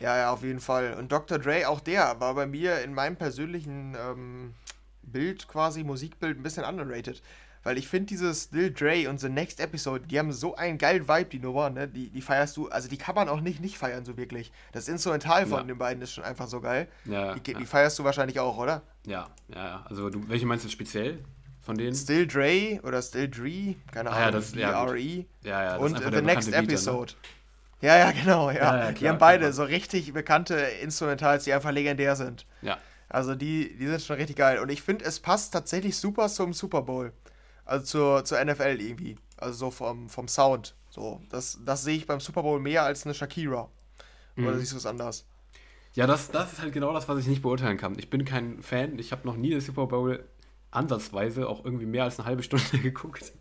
Ja, 0.03 0.17
ja, 0.17 0.31
auf 0.33 0.43
jeden 0.43 0.61
Fall. 0.61 0.95
Und 0.95 1.13
Dr. 1.13 1.39
Dre, 1.39 1.69
auch 1.69 1.81
der 1.81 2.19
war 2.21 2.35
bei 2.35 2.47
mir 2.47 2.81
in 2.83 2.93
meinem 2.95 3.17
persönlichen 3.17 3.97
ähm, 3.99 4.55
Bild 5.03 5.49
quasi, 5.49 5.85
Musikbild, 5.85 6.39
ein 6.39 6.43
bisschen 6.43 6.65
underrated. 6.65 7.23
Weil 7.65 7.79
ich 7.79 7.87
finde 7.87 8.07
dieses 8.07 8.51
Lil 8.51 8.73
Dre 8.73 9.09
und 9.09 9.21
The 9.21 9.29
Next 9.29 9.61
Episode, 9.61 10.05
die 10.09 10.19
haben 10.19 10.33
so 10.33 10.57
einen 10.57 10.79
geilen 10.79 11.07
Vibe, 11.07 11.27
die 11.27 11.39
Nummer, 11.39 11.71
ne? 11.71 11.87
Die, 11.87 12.11
die 12.11 12.21
feierst 12.21 12.57
du, 12.57 12.69
also 12.69 12.89
die 12.89 12.99
kann 12.99 13.15
man 13.15 13.29
auch 13.29 13.41
nicht 13.41 13.61
nicht 13.61 13.79
feiern, 13.79 14.05
so 14.05 14.17
wirklich. 14.17 14.51
Das 14.73 14.89
Instrumental 14.89 15.47
von 15.47 15.59
Ja. 15.61 15.65
den 15.65 15.79
beiden 15.79 16.03
ist 16.03 16.13
schon 16.13 16.25
einfach 16.25 16.49
so 16.49 16.61
geil. 16.61 16.89
Ja, 17.05 17.35
Die, 17.37 17.53
ja, 17.53 17.59
die 17.59 17.65
feierst 17.65 17.97
du 18.01 18.05
wahrscheinlich 18.05 18.41
auch, 18.41 18.59
oder? 18.59 18.83
ja, 19.07 19.29
ja, 19.47 19.65
ja. 19.65 19.87
Also 19.89 20.11
du, 20.11 20.29
welche 20.29 20.45
meinst 20.45 20.65
du 20.65 20.69
speziell 20.71 21.21
von 21.61 21.77
denen? 21.79 21.95
Still 21.95 22.27
Dre 22.27 22.81
oder 22.83 23.01
Still 23.01 23.29
Dre, 23.31 23.77
keine 23.93 24.11
Ah 24.11 24.19
ja, 24.19 24.27
Ahnung, 24.27 24.41
das- 24.41 24.55
ja. 24.55 24.85
D-R-E. 24.85 25.25
Ja, 25.45 25.63
ja, 25.63 25.79
das 25.79 25.93
ist 25.93 26.05
und 26.05 26.15
The 26.15 26.23
Next 26.23 26.51
ne? 26.51 26.57
Episode. 26.57 27.13
Ja, 27.83 27.99
ja, 27.99 28.13
genau, 28.13 28.51
ja. 28.51 28.57
Ja, 28.77 28.77
ja, 28.87 28.93
die 28.93 28.95
klar, 29.01 29.13
haben 29.13 29.19
beide 29.19 29.41
klar. 29.41 29.53
so 29.53 29.65
richtig 29.65 30.13
bekannte 30.15 30.55
Instrumentals, 30.57 31.45
die 31.45 31.53
einfach 31.53 31.73
legendär 31.73 32.17
sind. 32.17 32.47
Ja, 32.63 32.79
Also 33.09 33.35
die, 33.35 33.77
die 33.77 33.87
sind 33.89 34.01
schon 34.03 34.17
richtig 34.17 34.37
geil. 34.37 34.59
Und 34.61 34.71
ich 34.71 34.83
finde, 34.83 35.05
es 35.05 35.21
passt 35.21 35.53
tatsächlich 35.53 35.97
super 35.99 36.29
zum 36.29 36.53
Super 36.55 36.83
Bowl. 36.83 37.13
Also 37.65 37.85
zur, 37.85 38.25
zur 38.25 38.45
NFL 38.45 38.79
irgendwie. 38.81 39.17
Also 39.37 39.55
so 39.67 39.71
vom, 39.71 40.09
vom 40.09 40.29
Sound. 40.29 40.75
So, 40.91 41.21
das, 41.31 41.59
das 41.65 41.83
sehe 41.85 41.97
ich 41.97 42.07
beim 42.07 42.21
Super 42.21 42.43
Bowl 42.43 42.61
mehr 42.61 42.85
als 42.85 43.05
eine 43.05 43.15
Shakira. 43.15 43.69
Oder 44.39 44.53
Mhm. 44.53 44.59
siehst 44.59 44.73
du 44.73 44.77
es 44.79 44.87
anders? 44.87 45.27
ja 45.95 46.07
das, 46.07 46.31
das 46.31 46.55
ist 46.55 46.63
halt 46.63 46.73
genau 46.73 46.93
das, 46.95 47.09
was 47.09 47.19
ich 47.19 47.27
nicht 47.27 47.43
beurteilen 47.43 47.77
kann. 47.77 47.99
Ich 47.99 48.09
bin 48.11 48.25
kein 48.25 48.63
Fan. 48.63 48.99
Ich 48.99 49.13
habe 49.13 49.27
noch 49.27 49.37
nie 49.37 49.51
den 49.51 49.61
Super 49.61 49.87
Bowl 49.87 50.25
ansatzweise 50.73 51.49
auch 51.49 51.65
irgendwie 51.65 51.87
mehr 51.87 52.05
als 52.05 52.19
eine 52.19 52.27
halbe 52.27 52.43
Stunde 52.43 52.65
geguckt. 52.83 53.33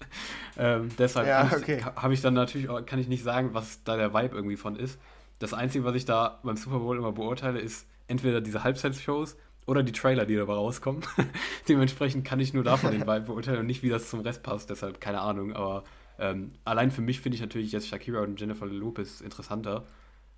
ähm, 0.57 0.89
deshalb 0.97 1.27
Ja, 1.27 1.45
kann 1.45 1.57
ich- 1.59 1.63
okay. 1.63 1.77
ka- 1.77 1.95
habe 1.95 2.13
ich 2.13 2.21
dann 2.21 2.33
natürlich 2.35 2.69
auch, 2.69 2.85
kann 2.85 2.99
ich 2.99 3.07
nicht 3.07 3.23
sagen, 3.23 3.53
was 3.53 3.83
da 3.83 3.97
der 3.97 4.13
Vibe 4.13 4.35
irgendwie 4.35 4.57
von 4.57 4.75
ist. 4.75 4.99
Das 5.39 5.53
Einzige, 5.53 5.83
was 5.85 5.95
ich 5.95 6.05
da 6.05 6.39
beim 6.43 6.55
Super 6.57 6.79
Bowl 6.79 6.97
immer 6.97 7.11
beurteile, 7.11 7.59
ist 7.59 7.87
entweder 8.07 8.41
diese 8.41 8.63
Halbzeitshows 8.63 9.35
oder 9.65 9.81
die 9.81 9.91
Trailer, 9.91 10.25
die 10.25 10.35
dabei 10.35 10.53
rauskommen. 10.53 11.01
Dementsprechend 11.69 12.25
kann 12.25 12.39
ich 12.39 12.53
nur 12.53 12.63
davon 12.63 12.91
den 12.91 13.01
Vibe 13.07 13.21
beurteilen 13.21 13.59
und 13.61 13.65
nicht, 13.65 13.81
wie 13.83 13.89
das 13.89 14.09
zum 14.09 14.19
Rest 14.21 14.43
passt. 14.43 14.69
Deshalb 14.69 15.01
keine 15.01 15.21
Ahnung. 15.21 15.53
Aber 15.53 15.83
ähm, 16.19 16.49
allein 16.65 16.91
für 16.91 17.01
mich 17.01 17.21
finde 17.21 17.35
ich 17.37 17.41
natürlich 17.41 17.71
jetzt 17.71 17.87
Shakira 17.87 18.19
und 18.21 18.39
Jennifer 18.39 18.65
Lopez 18.65 19.21
interessanter. 19.21 19.85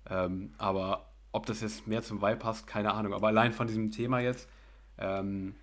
Ähm, 0.08 0.52
aber 0.58 1.06
ob 1.32 1.46
das 1.46 1.60
jetzt 1.62 1.86
mehr 1.86 2.02
zum 2.02 2.22
Vibe 2.22 2.36
passt, 2.36 2.66
keine 2.66 2.92
Ahnung. 2.94 3.12
Aber 3.12 3.26
allein 3.26 3.52
von 3.52 3.66
diesem 3.66 3.90
Thema 3.90 4.20
jetzt, 4.20 4.48
ähm, 4.98 5.54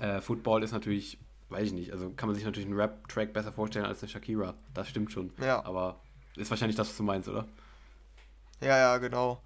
äh, 0.00 0.20
Football 0.20 0.62
ist 0.64 0.72
natürlich, 0.72 1.18
weiß 1.50 1.68
ich 1.68 1.72
nicht, 1.72 1.92
also 1.92 2.10
kann 2.10 2.28
man 2.28 2.34
sich 2.36 2.44
natürlich 2.44 2.66
einen 2.68 2.78
Rap-Track 2.78 3.32
besser 3.32 3.52
vorstellen 3.52 3.84
als 3.86 4.02
eine 4.02 4.08
Shakira. 4.08 4.54
Das 4.74 4.88
stimmt 4.88 5.12
schon. 5.12 5.32
Ja. 5.40 5.64
Aber 5.64 6.00
ist 6.36 6.50
wahrscheinlich 6.50 6.76
das, 6.76 6.88
was 6.88 6.96
du 6.96 7.02
meinst, 7.02 7.28
oder? 7.28 7.46
Ja, 8.60 8.76
ja, 8.78 8.98
genau. 8.98 9.40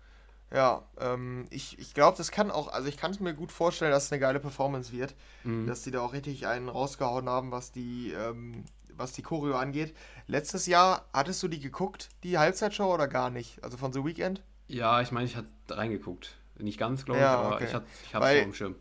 Ja, 0.52 0.82
ähm, 1.01 1.47
ich, 1.51 1.78
ich 1.78 1.94
glaube, 1.94 2.16
das 2.16 2.31
kann 2.31 2.51
auch, 2.51 2.68
also 2.68 2.89
ich 2.89 2.97
kann 2.97 3.10
es 3.10 3.18
mir 3.20 3.35
gut 3.35 3.51
vorstellen, 3.51 3.90
dass 3.90 4.05
es 4.05 4.12
eine 4.12 4.20
geile 4.20 4.39
Performance 4.40 4.93
wird, 4.93 5.14
Mhm. 5.43 5.66
dass 5.66 5.82
die 5.82 5.90
da 5.90 6.01
auch 6.01 6.12
richtig 6.12 6.47
einen 6.47 6.68
rausgehauen 6.68 7.28
haben, 7.28 7.51
was 7.51 7.72
die, 7.72 8.12
ähm, 8.12 8.64
was 8.97 9.12
die 9.12 9.22
Choreo 9.22 9.56
angeht. 9.56 9.97
Letztes 10.28 10.66
Jahr, 10.66 11.05
hattest 11.12 11.43
du 11.43 11.48
die 11.48 11.59
geguckt, 11.60 12.09
die 12.22 12.39
Halbzeitshow 12.39 12.93
oder 12.93 13.09
gar 13.09 13.31
nicht? 13.31 13.62
Also 13.64 13.76
von 13.76 13.93
The 13.93 14.05
Weeknd? 14.05 14.43
Ja, 14.68 15.01
ich 15.01 15.10
meine, 15.10 15.26
ich 15.26 15.35
hatte 15.36 15.48
reingeguckt. 15.70 16.36
Nicht 16.59 16.78
ganz, 16.78 17.05
glaube 17.05 17.20
Ja, 17.20 17.35
ich, 17.35 17.47
aber 17.47 17.55
okay. 17.56 17.64
ich 17.66 17.74
hatte 17.74 17.86
ich 18.05 18.14
hatte 18.14 18.24
Weil- 18.24 18.36
es 18.36 18.40
auf 18.43 18.48
dem 18.51 18.55
Schirm. 18.55 18.74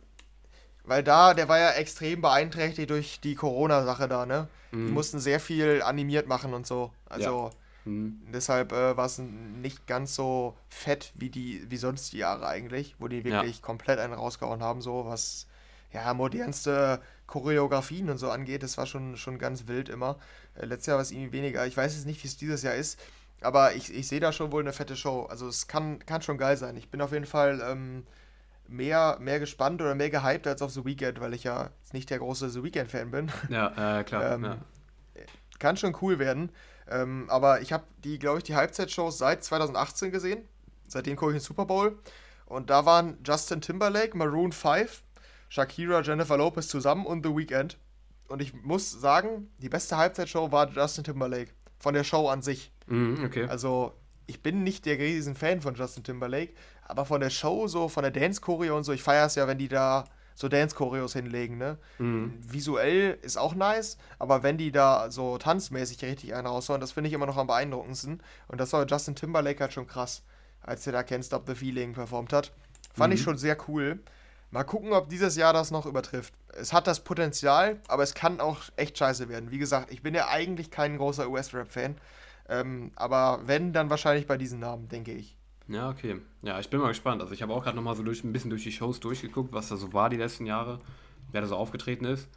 Weil 0.86 1.04
da, 1.04 1.34
der 1.34 1.48
war 1.48 1.60
ja 1.60 1.72
extrem 1.72 2.22
beeinträchtigt 2.22 2.90
durch 2.90 3.20
die 3.22 3.36
Corona-Sache 3.36 4.08
da, 4.08 4.26
ne? 4.26 4.48
Die 4.74 4.78
Mhm. 4.78 4.94
mussten 4.94 5.20
sehr 5.20 5.40
viel 5.40 5.82
animiert 5.82 6.28
machen 6.28 6.54
und 6.54 6.68
so. 6.68 6.92
Also 7.08 7.50
Mhm. 7.86 8.22
deshalb 8.34 8.72
äh, 8.72 8.98
war 8.98 9.06
es 9.06 9.18
nicht 9.20 9.88
ganz 9.88 10.16
so 10.16 10.58
fett 10.70 11.12
wie 11.16 11.30
die, 11.30 11.66
wie 11.70 11.78
sonst 11.78 12.12
die 12.14 12.18
Jahre 12.18 12.48
eigentlich, 12.48 12.96
wo 13.00 13.08
die 13.08 13.24
Ja. 13.24 13.42
wirklich 13.42 13.62
komplett 13.62 14.00
einen 14.00 14.14
rausgehauen 14.14 14.62
haben, 14.62 14.82
so 14.82 15.06
was 15.06 15.48
ja 15.94 16.14
modernste 16.14 17.02
Choreografien 17.28 18.10
und 18.10 18.18
so 18.18 18.30
angeht. 18.30 18.64
Das 18.64 18.78
war 18.78 18.86
schon, 18.86 19.16
schon 19.18 19.38
ganz 19.38 19.68
wild 19.68 19.90
immer. 19.90 20.18
Äh, 20.56 20.66
letztes 20.66 20.88
Jahr 20.88 20.98
war 20.98 21.04
es 21.04 21.12
irgendwie 21.12 21.32
weniger. 21.32 21.66
Ich 21.66 21.78
weiß 21.78 21.96
jetzt 21.96 22.06
nicht, 22.06 22.24
wie 22.24 22.28
es 22.28 22.38
dieses 22.38 22.62
Jahr 22.64 22.76
ist, 22.76 23.00
aber 23.42 23.74
ich, 23.76 23.94
ich 23.94 24.08
sehe 24.08 24.20
da 24.20 24.32
schon 24.34 24.52
wohl 24.52 24.62
eine 24.64 24.74
fette 24.74 24.96
Show. 24.96 25.24
Also 25.30 25.48
es 25.48 25.68
kann, 25.68 26.00
kann 26.06 26.22
schon 26.22 26.38
geil 26.38 26.58
sein. 26.58 26.76
Ich 26.78 26.90
bin 26.90 27.02
auf 27.02 27.12
jeden 27.12 27.26
Fall 27.26 27.62
ähm, 27.64 28.04
mehr, 28.68 29.18
mehr 29.19 29.40
gespannt 29.40 29.81
oder 29.81 29.95
mehr 29.95 30.10
gehypt 30.10 30.48
als 30.48 30.61
auf 30.61 30.72
The 30.72 30.85
Weeknd, 30.85 31.19
weil 31.19 31.34
ich 31.34 31.44
ja 31.44 31.69
jetzt 31.80 31.94
nicht 31.94 32.10
der 32.10 32.19
große 32.19 32.49
The 32.49 32.64
Weeknd-Fan 32.64 33.11
bin. 33.11 33.31
Ja, 33.49 33.99
äh, 33.99 34.03
klar. 34.03 34.23
Ähm, 34.34 34.44
ja. 34.44 34.57
Kann 35.60 35.77
schon 35.77 35.95
cool 36.02 36.19
werden. 36.19 36.52
Ähm, 36.90 37.26
aber 37.30 37.61
ich 37.61 37.72
habe 37.72 37.85
die, 38.03 38.19
glaube 38.19 38.40
ich, 38.40 38.44
die 38.44 38.56
Halbzeitshows 38.56 39.18
seit 39.18 39.44
2018 39.44 40.11
gesehen. 40.11 40.44
Seitdem 40.88 41.15
gucke 41.15 41.31
ich 41.31 41.38
den 41.38 41.45
Super 41.45 41.65
Bowl. 41.65 41.98
Und 42.45 42.69
da 42.69 42.85
waren 42.85 43.18
Justin 43.26 43.61
Timberlake, 43.61 44.18
Maroon 44.18 44.52
5, 44.52 45.02
Shakira, 45.49 46.02
Jennifer 46.02 46.38
Lopez 46.38 46.68
zusammen 46.68 47.06
und 47.06 47.26
The 47.26 47.35
Weeknd. 47.35 47.77
Und 48.27 48.41
ich 48.41 48.53
muss 48.53 48.91
sagen, 48.91 49.49
die 49.60 49.69
beste 49.69 49.98
Halbzeitshow 49.98 50.52
war 50.52 50.69
Justin 50.69 51.03
Timberlake. 51.03 51.52
Von 51.80 51.94
der 51.94 52.03
Show 52.03 52.30
an 52.30 52.41
sich. 52.41 52.72
Mhm, 52.88 53.23
okay. 53.26 53.45
Also, 53.48 53.94
ich 54.26 54.41
bin 54.41 54.64
nicht 54.64 54.85
der 54.85 54.98
riesen 54.98 55.35
Fan 55.35 55.61
von 55.61 55.76
Justin 55.76 56.03
Timberlake, 56.03 56.53
aber 56.94 57.06
von 57.07 57.20
der 57.22 57.32
Show, 57.32 57.68
so 57.68 57.88
von 57.90 58.03
der 58.03 58.11
Dance-Choreo 58.11 58.78
und 58.78 58.84
so, 58.84 58.91
ich 58.94 59.02
feiere 59.02 59.26
es 59.26 59.34
ja, 59.34 59.48
wenn 59.48 59.57
die 59.57 59.68
da 59.68 60.03
so 60.36 60.48
Dance-Choreos 60.48 61.14
hinlegen, 61.14 61.57
ne? 61.57 61.80
Mhm. 61.98 62.36
Visuell 62.40 63.18
ist 63.24 63.36
auch 63.38 63.56
nice, 63.56 63.98
aber 64.20 64.44
wenn 64.44 64.60
die 64.60 64.72
da 64.72 65.10
so 65.10 65.40
tanzmäßig 65.40 66.03
richtig 66.03 66.36
einen 66.36 66.45
raushauen, 66.45 66.80
das 66.80 66.91
finde 66.91 67.07
ich 67.07 67.14
immer 67.15 67.26
noch 67.26 67.38
am 67.38 67.48
beeindruckendsten. 67.48 68.22
Und 68.48 68.61
das 68.61 68.72
war 68.74 68.86
Justin 68.86 69.15
Timberlake 69.15 69.60
halt 69.60 69.74
schon 69.74 69.88
krass, 69.88 70.22
als 70.61 70.86
er 70.86 70.94
da 70.94 70.99
Can't 70.99 71.26
Stop 71.26 71.45
the 71.48 71.56
Feeling 71.56 71.94
performt 71.94 72.32
hat. 72.32 72.52
Fand 72.94 73.11
ich 73.11 73.22
Mhm. 73.22 73.24
schon 73.24 73.38
sehr 73.38 73.57
cool. 73.68 73.99
Mal 74.52 74.64
gucken, 74.64 74.94
ob 74.94 75.10
dieses 75.10 75.36
Jahr 75.36 75.52
das 75.52 75.72
noch 75.72 75.88
übertrifft. 75.88 76.36
Es 76.56 76.74
hat 76.74 76.86
das 76.86 76.99
Potenzial, 76.99 77.80
aber 77.88 78.03
es 78.03 78.14
kann 78.14 78.40
auch 78.40 78.60
echt 78.76 78.99
scheiße 78.99 79.30
werden. 79.30 79.49
Wie 79.49 79.57
gesagt, 79.57 79.91
ich 79.91 80.03
bin 80.03 80.14
ja 80.14 80.28
eigentlich 80.28 80.70
kein 80.70 80.98
großer 80.98 81.28
US-Rap-Fan. 81.28 81.95
Ähm, 82.49 82.91
aber 82.95 83.40
wenn, 83.45 83.74
dann 83.74 83.90
wahrscheinlich 83.90 84.28
bei 84.28 84.38
diesen 84.38 84.60
Namen, 84.60 84.90
denke 84.90 85.11
ich. 85.11 85.36
Ja, 85.68 85.90
okay. 85.90 86.22
Ja, 86.41 86.60
ich 86.60 86.69
bin 86.69 86.80
mal 86.80 86.90
gespannt. 86.90 87.22
Also 87.22 87.34
ich 87.34 87.41
habe 87.41 87.53
auch 87.53 87.64
gerade 87.64 87.76
nochmal 87.76 87.95
so 87.95 88.03
durch, 88.03 88.23
ein 88.23 88.34
bisschen 88.34 88.49
durch 88.49 88.64
die 88.64 88.72
Shows 88.72 88.99
durchgeguckt, 88.99 89.53
was 89.53 89.69
da 89.69 89.77
so 89.77 89.94
war 89.94 90.10
die 90.10 90.18
letzten 90.18 90.45
Jahre, 90.45 90.80
wer 91.31 91.41
da 91.41 91.48
so 91.48 91.56
aufgetreten 91.56 92.06
ist. 92.06 92.27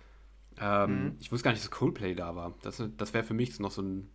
Ähm, 0.59 1.05
Mhm. 1.05 1.17
Ich 1.21 1.31
wusste 1.33 1.45
gar 1.45 1.51
nicht, 1.53 1.63
dass 1.63 1.71
Coldplay 1.71 2.15
da 2.15 2.35
war. 2.37 2.55
Das, 2.63 2.83
das 2.97 3.13
wäre 3.15 3.25
für 3.25 3.35
mich 3.35 3.59
noch 3.61 3.71
so 3.71 3.83
ein 3.83 4.11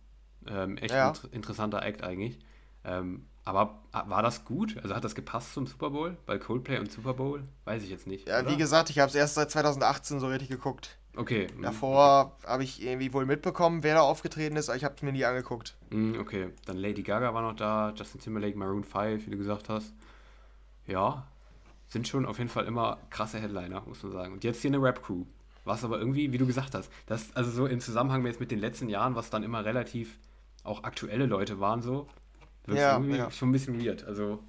ähm, 0.46 0.76
echt 0.78 0.94
Ja. 0.94 1.08
inter 1.08 1.32
interessanter 1.32 1.82
Act 1.82 2.02
eigentlich. 2.02 2.38
Ähm, 2.84 3.26
aber 3.44 3.82
war 3.92 4.22
das 4.22 4.44
gut? 4.44 4.76
Also 4.82 4.94
hat 4.94 5.04
das 5.04 5.14
gepasst 5.14 5.52
zum 5.52 5.66
Super 5.66 5.90
Bowl? 5.90 6.16
Bei 6.26 6.38
Coldplay 6.38 6.78
und 6.78 6.90
Super 6.90 7.14
Bowl? 7.14 7.42
Weiß 7.64 7.82
ich 7.82 7.90
jetzt 7.90 8.06
nicht. 8.06 8.28
Ja, 8.28 8.40
oder? 8.40 8.50
wie 8.50 8.56
gesagt, 8.56 8.90
ich 8.90 8.98
habe 8.98 9.08
es 9.08 9.14
erst 9.14 9.34
seit 9.34 9.50
2018 9.50 10.20
so 10.20 10.28
richtig 10.28 10.48
geguckt. 10.48 10.98
Okay. 11.14 11.46
mhm. 11.56 11.62
Davor 11.62 12.36
habe 12.46 12.64
ich 12.64 12.82
irgendwie 12.82 13.12
wohl 13.12 13.26
mitbekommen, 13.26 13.82
wer 13.82 13.94
da 13.96 14.00
aufgetreten 14.00 14.56
ist, 14.56 14.68
aber 14.68 14.76
ich 14.76 14.84
habe 14.84 14.94
es 14.96 15.02
mir 15.02 15.12
nie 15.12 15.24
angeguckt. 15.24 15.76
Mm, 15.90 16.14
Okay, 16.18 16.48
dann 16.64 16.78
Lady 16.78 17.02
Gaga 17.02 17.34
war 17.34 17.42
noch 17.42 17.54
da, 17.54 17.92
Justin 17.94 18.20
Timberlake, 18.20 18.56
Maroon 18.56 18.84
5, 18.84 19.26
wie 19.26 19.30
du 19.30 19.36
gesagt 19.36 19.68
hast. 19.68 19.92
Ja, 20.86 21.26
sind 21.88 22.08
schon 22.08 22.24
auf 22.24 22.38
jeden 22.38 22.48
Fall 22.50 22.64
immer 22.64 22.98
krasse 23.10 23.38
Headliner, 23.38 23.82
muss 23.86 24.02
man 24.02 24.12
sagen. 24.12 24.32
Und 24.32 24.44
jetzt 24.44 24.62
hier 24.62 24.70
eine 24.70 24.82
Rap-Crew. 24.82 25.24
Was 25.64 25.84
aber 25.84 25.98
irgendwie, 25.98 26.32
wie 26.32 26.38
du 26.38 26.46
gesagt 26.46 26.74
hast, 26.74 26.90
das, 27.06 27.36
also 27.36 27.50
so 27.50 27.66
im 27.66 27.78
Zusammenhang 27.80 28.24
jetzt 28.26 28.40
mit 28.40 28.50
den 28.50 28.58
letzten 28.58 28.88
Jahren, 28.88 29.14
was 29.14 29.30
dann 29.30 29.42
immer 29.44 29.64
relativ 29.64 30.18
auch 30.64 30.82
aktuelle 30.82 31.26
Leute 31.26 31.60
waren, 31.60 31.82
so, 31.82 32.08
wird 32.66 32.78
Ja, 32.78 32.94
irgendwie 32.94 33.18
ja. 33.18 33.30
schon 33.30 33.50
ein 33.50 33.52
bisschen 33.52 33.84
weird. 33.84 34.02
Also, 34.04 34.42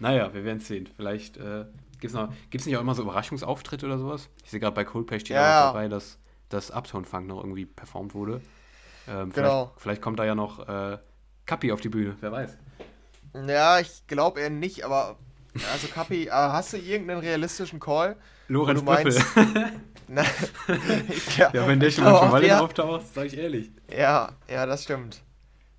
naja, 0.00 0.34
wir 0.34 0.44
werden 0.44 0.58
es 0.58 0.66
sehen. 0.66 0.88
Vielleicht 0.96 1.36
äh, 1.38 1.64
gibt 2.02 2.12
es 2.12 2.20
noch, 2.20 2.28
gibt's 2.50 2.66
nicht 2.66 2.76
auch 2.76 2.80
immer 2.82 2.94
so 2.94 3.02
Überraschungsauftritte 3.02 3.86
oder 3.86 3.96
sowas? 3.98 4.28
Ich 4.44 4.50
sehe 4.50 4.60
gerade 4.60 4.74
bei 4.74 4.84
Coldplay 4.84 5.20
steht 5.20 5.30
Ja, 5.36 5.40
auch 5.40 5.44
ja. 5.46 5.66
dabei, 5.68 5.88
dass 5.88 6.18
das 6.50 6.70
Uptown 6.70 7.06
Funk 7.06 7.26
noch 7.28 7.38
irgendwie 7.38 7.64
performt 7.64 8.14
wurde. 8.14 8.42
Ähm, 9.08 9.32
Genau. 9.32 9.64
Vielleicht, 9.66 9.80
vielleicht 9.80 10.02
kommt 10.02 10.18
da 10.18 10.24
ja 10.24 10.34
noch 10.34 10.68
äh, 10.68 10.98
Kapi 11.46 11.72
auf 11.72 11.80
die 11.80 11.88
Bühne, 11.88 12.14
glaub, 12.20 12.32
weiß. 12.32 12.58
Ja, 13.48 13.80
ich 13.80 14.06
glaube 14.06 14.40
eher 14.40 14.50
nicht, 14.50 14.84
aber 14.84 15.16
also 15.72 15.88
Kapi, 15.88 16.26
äh, 16.26 16.30
hast 16.30 16.72
du 16.74 16.76
irgendeinen 16.76 17.20
realistischen 17.20 17.80
Call? 17.80 18.16
Lorenz 18.48 18.82
Büffel. 18.84 19.14
Na, 20.08 20.22
glaub- 21.36 21.54
ja, 21.54 21.66
wenn 21.66 21.80
der 21.80 21.90
schon 21.90 22.04
mal 22.04 22.30
Wallen 22.32 22.44
der- 22.44 22.62
auftaucht, 22.62 23.06
sag 23.14 23.26
ich 23.26 23.38
ehrlich. 23.38 23.70
Ja, 23.90 24.32
ja, 24.48 24.66
das 24.66 24.82
stimmt. 24.84 25.22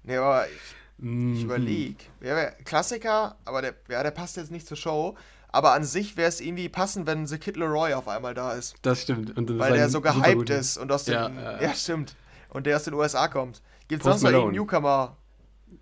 Nee, 0.04 0.18
aber 0.18 0.48
ich, 0.48 0.76
Mhm. 0.98 1.36
ich 1.36 1.44
überlege. 1.44 2.04
Ja, 2.22 2.36
wär- 2.36 2.52
Klassiker, 2.66 3.36
aber 3.46 3.62
der, 3.62 3.76
ja, 3.90 4.02
der 4.04 4.12
passt 4.12 4.38
jetzt 4.38 4.52
nicht 4.52 4.66
zur 4.68 4.78
Show. 4.78 5.16
Aber 5.54 5.74
an 5.74 5.84
sich 5.84 6.18
wäre 6.18 6.28
es 6.28 6.42
irgendwie 6.42 6.68
passend, 6.68 7.06
wenn 7.06 7.28
The 7.28 7.38
Kid 7.38 7.58
Leroy 7.58 7.94
auf 7.94 8.08
einmal 8.08 8.34
da 8.34 8.54
ist. 8.54 8.76
Das 8.82 9.04
stimmt. 9.04 9.38
Und 9.38 9.52
das 9.52 9.60
Weil 9.60 9.74
der 9.74 9.88
so 9.88 10.02
gehypt 10.02 10.50
ist 10.50 10.78
und 10.78 10.92
aus 10.92 11.06
den. 11.06 11.14
Ja, 11.14 11.30
Ja, 11.30 11.62
ja, 11.62 11.74
stimmt. 11.76 12.16
Und 12.50 12.66
der 12.66 12.76
aus 12.76 12.84
den 12.84 12.96
USA 12.96 13.28
kommt. 13.28 13.62
Gibt 13.88 14.02
es 14.02 14.06
sonst 14.06 14.24
noch 14.24 14.32
irgendeinen 14.32 14.56
Newcomer? 14.56 15.16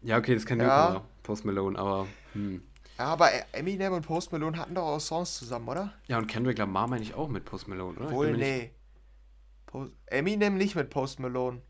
Ja, 0.02 0.18
okay, 0.18 0.34
das 0.34 0.44
ist 0.44 0.48
kein 0.48 0.60
Ja. 0.60 0.90
Newcomer, 0.90 1.06
Post 1.24 1.46
Malone, 1.46 1.80
aber. 1.80 2.06
Hm. 2.34 2.62
Ja, 2.98 3.06
aber 3.06 3.30
Eminem 3.54 3.94
und 3.94 4.06
Post 4.06 4.34
Malone 4.34 4.58
hatten 4.58 4.76
doch 4.76 4.84
auch 4.84 5.00
Songs 5.00 5.38
zusammen, 5.38 5.70
oder? 5.70 5.94
Ja, 6.06 6.18
und 6.18 6.28
Kendrick 6.28 6.58
Lamar 6.58 6.88
meine 6.90 7.04
ich 7.04 7.16
auch 7.16 7.30
mit 7.30 7.46
Post 7.46 7.70
Malone, 7.70 7.98
oder? 7.98 8.12
Wohl, 8.12 8.36
nee. 8.36 8.72
Post 9.68 9.94
Eminem 10.08 10.58
nicht 10.58 10.76
mit 10.76 10.90
Post 10.90 11.22
Malone. 11.22 11.62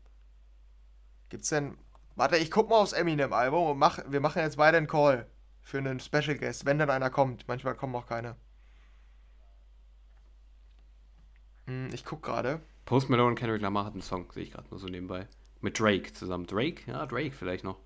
Gibt's 1.28 1.50
denn. 1.50 1.78
Warte, 2.16 2.36
ich 2.36 2.50
guck 2.50 2.68
mal 2.68 2.76
aufs 2.76 2.92
Eminem-Album 2.94 3.70
und 3.70 3.78
mach, 3.78 4.00
wir 4.08 4.20
machen 4.20 4.42
jetzt 4.42 4.56
beide 4.56 4.76
einen 4.76 4.88
Call 4.88 5.26
für 5.62 5.78
einen 5.78 6.00
Special 6.00 6.36
Guest, 6.36 6.66
wenn 6.66 6.78
dann 6.78 6.90
einer 6.90 7.10
kommt. 7.10 7.46
Manchmal 7.48 7.74
kommen 7.74 7.94
auch 7.94 8.06
keine. 8.06 8.36
Hm, 11.66 11.90
ich 11.92 12.04
guck 12.04 12.22
gerade. 12.22 12.60
Post 12.84 13.08
Malone 13.10 13.30
und 13.30 13.38
Kendrick 13.38 13.62
Lamar 13.62 13.84
hatten 13.84 13.96
einen 13.98 14.02
Song, 14.02 14.30
sehe 14.32 14.42
ich 14.42 14.50
gerade 14.52 14.68
nur 14.70 14.78
so 14.80 14.86
nebenbei. 14.86 15.26
Mit 15.60 15.78
Drake 15.78 16.12
zusammen. 16.12 16.46
Drake? 16.46 16.82
Ja, 16.90 17.06
Drake 17.06 17.32
vielleicht 17.32 17.64
noch. 17.64 17.78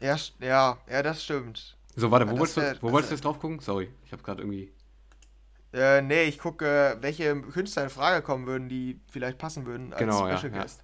Ja, 0.00 0.16
ja, 0.40 0.78
ja, 0.88 1.02
das 1.02 1.24
stimmt. 1.24 1.76
So, 1.96 2.10
warte, 2.12 2.26
Ja, 2.26 2.30
wo 2.30 2.36
das 2.36 2.56
wolltest 2.56 2.56
du, 2.56 2.60
wär- 2.60 2.82
wo 2.82 2.86
das 2.86 2.92
wolltest 2.92 3.10
du 3.10 3.14
jetzt 3.16 3.24
drauf 3.24 3.40
gucken? 3.40 3.58
Sorry, 3.60 3.90
ich 4.04 4.12
habe 4.12 4.22
gerade 4.22 4.42
irgendwie. 4.42 4.72
Äh, 5.72 6.00
nee, 6.02 6.22
ich 6.24 6.38
gucke, 6.38 6.96
welche 7.00 7.40
Künstler 7.42 7.84
in 7.84 7.90
Frage 7.90 8.22
kommen 8.22 8.46
würden, 8.46 8.68
die 8.68 9.00
vielleicht 9.10 9.38
passen 9.38 9.66
würden 9.66 9.92
als 9.92 9.98
Genau, 9.98 10.26
ja, 10.28 10.38
Special 10.38 10.54
ja. 10.54 10.62
Guest. 10.62 10.82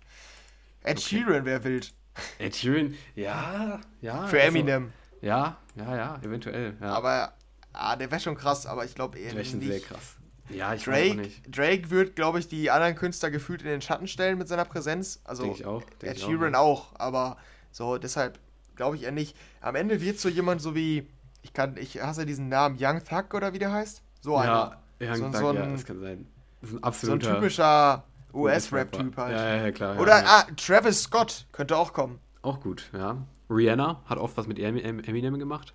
Ed 0.83 0.99
Okay. 0.99 1.01
Sheeran 1.01 1.45
wäre 1.45 1.65
wild. 1.65 1.95
Ed 2.39 2.55
Sheeran, 2.55 2.95
ja, 3.15 3.81
ja. 4.01 4.27
Für 4.27 4.41
also- 4.41 4.49
Eminem. 4.59 4.93
Ja, 5.21 5.57
ja, 5.75 5.97
ja, 5.97 6.21
eventuell. 6.23 6.77
Ja. 6.81 6.93
Aber, 6.93 7.33
ah, 7.73 7.97
der 7.97 8.11
wäre 8.11 8.21
schon 8.21 8.37
krass, 8.37 8.67
aber 8.67 8.85
ich 8.85 8.95
glaube 8.95 9.19
eher 9.19 9.31
schon 9.45 9.59
nicht. 9.59 9.71
sehr 9.71 9.81
krass. 9.81 10.17
Ja, 10.51 10.75
ich 10.75 10.87
weiß 10.87 10.95
auch 11.13 11.15
Drake, 11.15 11.21
nicht. 11.23 11.57
Drake 11.59 11.91
wird, 11.91 12.17
glaube 12.17 12.39
ich, 12.39 12.49
die 12.49 12.71
anderen 12.71 12.95
Künstler 12.95 13.31
gefühlt 13.31 13.63
in 13.63 13.69
den 13.69 13.81
Schatten 13.81 14.07
stellen 14.07 14.37
mit 14.37 14.49
seiner 14.49 14.67
Präsenz. 14.67 15.21
Also 15.25 15.45
Denke 15.45 15.59
ich 15.61 15.67
auch. 15.67 15.83
denk 16.03 16.13
Ed 16.13 16.21
Sheeran 16.21 16.55
auch. 16.55 16.93
auch, 16.93 17.01
aber 17.01 17.39
so, 17.71 17.97
deshalb 17.97 18.39
glaube 18.77 18.97
ich 18.97 19.05
eher 19.05 19.13
nicht. 19.13 19.35
Am 19.63 19.75
Ende 19.75 20.01
wird 20.03 20.21
so 20.21 20.29
jemand 20.29 20.61
so 20.61 20.75
wie, 20.75 21.09
ich 21.41 21.55
kann, 21.55 21.77
ich 21.79 22.03
hasse 22.03 22.27
diesen 22.27 22.49
Namen, 22.51 22.77
Young 22.79 23.03
Thug 23.03 23.33
oder 23.33 23.55
wie 23.55 23.59
der 23.59 23.73
heißt. 23.73 24.03
So 24.21 24.37
einer. 24.37 24.83
Ja, 25.01 25.13
Young 25.13 25.17
so, 25.17 25.25
Thug, 25.25 25.37
so, 25.37 25.53
ja, 25.55 25.63
ein, 25.63 25.73
das 25.73 25.85
kann 25.87 26.01
sein. 26.01 26.27
Das 26.61 26.71
ist 26.71 26.75
ein 26.75 26.77
so 26.77 26.77
ein 26.79 26.85
absoluter 26.85 27.35
typischer 27.37 28.05
US-Rap-Typ 28.35 29.17
halt. 29.17 29.37
Ja, 29.37 29.57
ja, 29.57 29.73
klar. 29.73 29.99
Oder, 30.01 30.23
ja, 30.23 30.25
ah, 30.27 30.47
Travis 30.57 31.03
Scott 31.03 31.47
könnte 31.53 31.77
auch 31.77 31.93
kommen. 31.93 32.19
Auch 32.43 32.61
gut, 32.61 32.91
ja. 32.93 33.17
Rihanna 33.51 34.01
hat 34.07 34.19
oft 34.19 34.37
was 34.37 34.47
mit 34.47 34.59
Em- 34.59 34.77
Eminem 34.77 35.39
gemacht. 35.39 35.75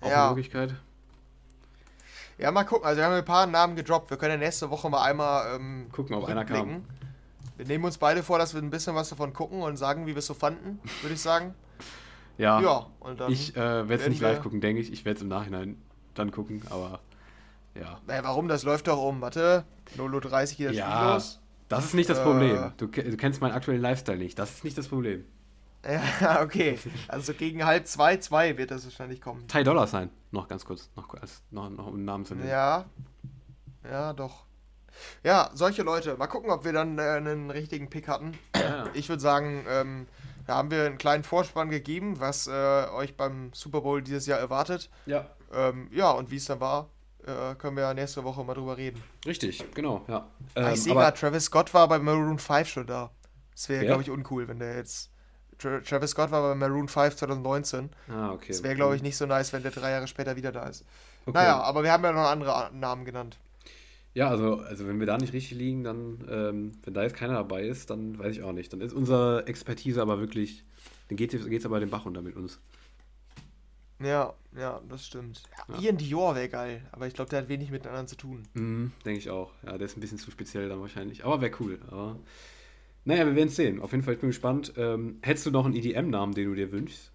Auch 0.00 0.08
Ja. 0.10 0.22
eine 0.26 0.34
Möglichkeit. 0.34 0.74
Ja, 2.38 2.50
mal 2.50 2.64
gucken. 2.64 2.86
Also 2.86 2.98
wir 2.98 3.04
haben 3.06 3.12
ein 3.14 3.24
paar 3.24 3.46
Namen 3.46 3.76
gedroppt. 3.76 4.10
Wir 4.10 4.16
können 4.16 4.32
ja 4.32 4.36
nächste 4.38 4.70
Woche 4.70 4.88
mal 4.90 5.02
einmal 5.02 5.54
ähm, 5.56 5.88
Gucken, 5.92 6.16
ob 6.16 6.24
einer 6.28 6.44
kam. 6.44 6.84
Wir 7.56 7.66
nehmen 7.66 7.84
uns 7.84 7.98
beide 7.98 8.22
vor, 8.22 8.38
dass 8.38 8.54
wir 8.54 8.62
ein 8.62 8.70
bisschen 8.70 8.94
was 8.94 9.10
davon 9.10 9.32
gucken 9.32 9.62
und 9.62 9.76
sagen, 9.76 10.06
wie 10.06 10.10
wir 10.14 10.18
es 10.18 10.26
so 10.26 10.34
fanden, 10.34 10.80
würde 11.02 11.14
ich 11.14 11.20
sagen. 11.20 11.54
Ja, 12.38 12.60
Ja, 12.60 12.86
ich 13.28 13.54
äh, 13.54 13.88
werde 13.88 14.02
es 14.02 14.08
nicht 14.08 14.20
live 14.22 14.40
gucken, 14.40 14.60
denke 14.60 14.80
ich. 14.80 14.92
Ich 14.92 15.04
werde 15.04 15.16
es 15.18 15.22
im 15.22 15.28
Nachhinein 15.28 15.80
dann 16.14 16.30
gucken, 16.32 16.62
aber 16.70 17.00
ja. 17.78 17.98
Naja, 18.06 18.24
warum? 18.24 18.48
Das 18.48 18.64
läuft 18.64 18.88
doch 18.88 19.00
um. 19.02 19.20
Warte. 19.20 19.64
0.30 19.96 20.04
Uhr 20.06 20.20
geht 20.56 20.68
das 20.70 20.76
Ja. 20.76 20.96
Spiel 20.96 21.12
los. 21.12 21.40
Das 21.76 21.84
ist 21.86 21.94
nicht 21.94 22.08
das. 22.10 22.22
Problem. 22.22 22.72
Du, 22.76 22.88
ke- 22.88 23.04
du 23.04 23.16
kennst 23.16 23.40
meinen 23.40 23.52
aktuellen 23.52 23.80
Lifestyle 23.82 24.18
nicht. 24.18 24.38
Das 24.38 24.50
ist 24.50 24.64
nicht 24.64 24.76
das 24.78 24.88
Problem. 24.88 25.24
Ja, 25.84 26.40
okay. 26.42 26.78
Also 27.08 27.34
gegen 27.34 27.64
halb 27.64 27.86
zwei, 27.86 28.16
zwei 28.18 28.56
wird 28.56 28.70
das 28.70 28.84
wahrscheinlich 28.84 29.20
kommen. 29.20 29.46
Ty 29.48 29.64
Dollar 29.64 29.86
sein. 29.86 30.10
Noch 30.30 30.46
ganz 30.48 30.64
kurz. 30.64 30.90
Noch, 30.94 31.08
noch, 31.50 31.70
noch 31.70 31.86
um 31.88 32.04
Namen 32.04 32.24
zu 32.24 32.34
nennen. 32.34 32.48
Ja. 32.48 32.84
Ja, 33.90 34.12
doch. 34.12 34.44
Ja, 35.24 35.50
solche 35.54 35.82
Leute. 35.82 36.16
Mal 36.16 36.26
gucken, 36.28 36.50
ob 36.50 36.64
wir 36.64 36.72
dann 36.72 36.98
äh, 36.98 37.02
einen 37.02 37.50
richtigen 37.50 37.90
Pick 37.90 38.06
hatten. 38.08 38.38
Ja. 38.54 38.84
Ich 38.94 39.08
würde 39.08 39.20
sagen, 39.20 39.64
ähm, 39.68 40.06
da 40.46 40.56
haben 40.56 40.70
wir 40.70 40.84
einen 40.86 40.98
kleinen 40.98 41.24
Vorspann 41.24 41.70
gegeben, 41.70 42.20
was 42.20 42.46
äh, 42.46 42.50
euch 42.94 43.16
beim 43.16 43.50
Super 43.52 43.80
Bowl 43.80 44.02
dieses 44.02 44.26
Jahr 44.26 44.38
erwartet. 44.38 44.90
ja. 45.06 45.26
Ähm, 45.54 45.88
ja, 45.92 46.10
und 46.12 46.30
wie 46.30 46.36
es 46.36 46.46
dann 46.46 46.60
war, 46.60 46.88
äh, 47.26 47.54
können 47.56 47.76
wir 47.76 47.84
ja 47.84 47.94
nächste 47.94 48.24
Woche 48.24 48.42
mal 48.44 48.54
drüber 48.54 48.76
reden. 48.76 49.02
Richtig, 49.26 49.64
genau, 49.74 50.04
ja. 50.08 50.26
Ah, 50.54 50.68
Ähm, 50.68 50.74
ich 50.74 50.82
sehe 50.82 50.94
gerade, 50.94 51.16
Travis 51.18 51.44
Scott 51.44 51.72
war 51.74 51.88
bei 51.88 51.98
Maroon 51.98 52.38
5 52.38 52.68
schon 52.68 52.86
da. 52.86 53.10
Das 53.52 53.68
wäre, 53.68 53.84
glaube 53.84 54.02
ich, 54.02 54.10
uncool, 54.10 54.48
wenn 54.48 54.58
der 54.58 54.76
jetzt. 54.76 55.10
Tra 55.58 55.80
Travis 55.80 56.10
Scott 56.10 56.30
war 56.30 56.42
bei 56.42 56.54
Maroon 56.54 56.88
5 56.88 57.16
2019. 57.16 57.90
Ah, 58.08 58.32
okay. 58.32 58.48
Das 58.48 58.62
wäre, 58.62 58.74
glaube 58.74 58.96
ich, 58.96 59.02
nicht 59.02 59.16
so 59.16 59.26
nice, 59.26 59.52
wenn 59.52 59.62
der 59.62 59.70
drei 59.70 59.90
Jahre 59.90 60.08
später 60.08 60.36
wieder 60.36 60.50
da 60.52 60.66
ist. 60.66 60.84
Okay. 61.26 61.38
Naja, 61.38 61.60
aber 61.60 61.84
wir 61.84 61.92
haben 61.92 62.02
ja 62.02 62.12
noch 62.12 62.28
andere 62.28 62.70
Namen 62.74 63.04
genannt. 63.04 63.38
Ja, 64.14 64.28
also, 64.28 64.56
also 64.56 64.86
wenn 64.88 64.98
wir 64.98 65.06
da 65.06 65.16
nicht 65.16 65.32
richtig 65.32 65.56
liegen, 65.56 65.84
dann, 65.84 66.26
ähm, 66.28 66.72
wenn 66.84 66.94
da 66.94 67.02
jetzt 67.02 67.14
keiner 67.14 67.34
dabei 67.34 67.62
ist, 67.62 67.90
dann 67.90 68.18
weiß 68.18 68.36
ich 68.36 68.42
auch 68.42 68.52
nicht. 68.52 68.72
Dann 68.72 68.80
ist 68.80 68.92
unsere 68.92 69.46
Expertise 69.46 70.02
aber 70.02 70.20
wirklich, 70.20 70.64
dann 71.08 71.16
geht 71.16 71.32
es 71.32 71.64
aber 71.64 71.80
den 71.80 71.90
Bach 71.90 72.04
runter 72.04 72.20
mit 72.22 72.36
uns. 72.36 72.60
Ja, 74.02 74.34
ja, 74.56 74.80
das 74.88 75.06
stimmt. 75.06 75.42
Ja. 75.68 75.78
Ian 75.80 75.96
Dior 75.96 76.34
wäre 76.34 76.48
geil, 76.48 76.82
aber 76.92 77.06
ich 77.06 77.14
glaube, 77.14 77.30
der 77.30 77.40
hat 77.42 77.48
wenig 77.48 77.70
miteinander 77.70 78.06
zu 78.06 78.16
tun. 78.16 78.42
Mhm, 78.54 78.92
denke 79.04 79.18
ich 79.18 79.30
auch. 79.30 79.52
Ja, 79.64 79.78
der 79.78 79.86
ist 79.86 79.96
ein 79.96 80.00
bisschen 80.00 80.18
zu 80.18 80.30
speziell 80.30 80.68
dann 80.68 80.80
wahrscheinlich. 80.80 81.24
Aber 81.24 81.40
wäre 81.40 81.52
cool. 81.60 81.78
Aber 81.90 82.16
naja, 83.04 83.26
wir 83.26 83.34
werden 83.34 83.48
es 83.48 83.56
sehen. 83.56 83.80
Auf 83.80 83.92
jeden 83.92 84.04
Fall, 84.04 84.14
ich 84.14 84.20
bin 84.20 84.30
gespannt. 84.30 84.72
Ähm, 84.76 85.18
hättest 85.22 85.46
du 85.46 85.50
noch 85.50 85.64
einen 85.64 85.74
EDM-Namen, 85.74 86.34
den 86.34 86.48
du 86.48 86.54
dir 86.54 86.72
wünschst? 86.72 87.10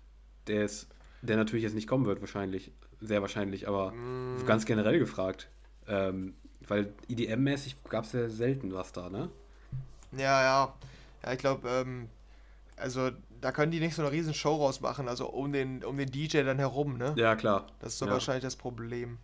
Der 0.47 0.65
ist, 0.65 0.87
der 1.21 1.37
natürlich 1.37 1.63
jetzt 1.63 1.75
nicht 1.75 1.87
kommen 1.87 2.05
wird, 2.05 2.21
wahrscheinlich. 2.21 2.71
Sehr 3.01 3.21
wahrscheinlich, 3.21 3.67
aber 3.67 3.91
Mm. 3.91 4.45
ganz 4.45 4.65
generell 4.65 4.97
gefragt. 4.99 5.49
Ähm, 5.87 6.33
weil 6.67 6.93
EDM-mäßig 7.09 7.75
gab 7.89 8.05
es 8.05 8.13
ja 8.13 8.27
selten 8.29 8.73
was 8.73 8.91
da, 8.91 9.09
ne? 9.09 9.29
Ja, 10.13 10.41
ja. 10.41 10.73
Ja, 11.23 11.33
ich 11.33 11.39
glaube, 11.39 11.67
ähm, 11.69 12.09
also 12.75 13.09
da 13.41 13.51
können 13.51 13.71
die 13.71 13.79
nicht 13.79 13.95
so 13.95 14.01
eine 14.01 14.11
riesen 14.11 14.33
Show 14.33 14.55
rausmachen, 14.55 15.07
also 15.07 15.27
um 15.29 15.51
den, 15.51 15.83
um 15.83 15.97
den 15.97 16.09
DJ 16.11 16.43
dann 16.43 16.59
herum, 16.59 16.97
ne? 16.97 17.13
Ja, 17.17 17.35
klar. 17.35 17.67
Das 17.79 17.93
ist 17.93 17.99
so 17.99 18.05
Ja. 18.05 18.11
wahrscheinlich 18.13 18.43
das 18.43 18.55
Problem. 18.55 19.17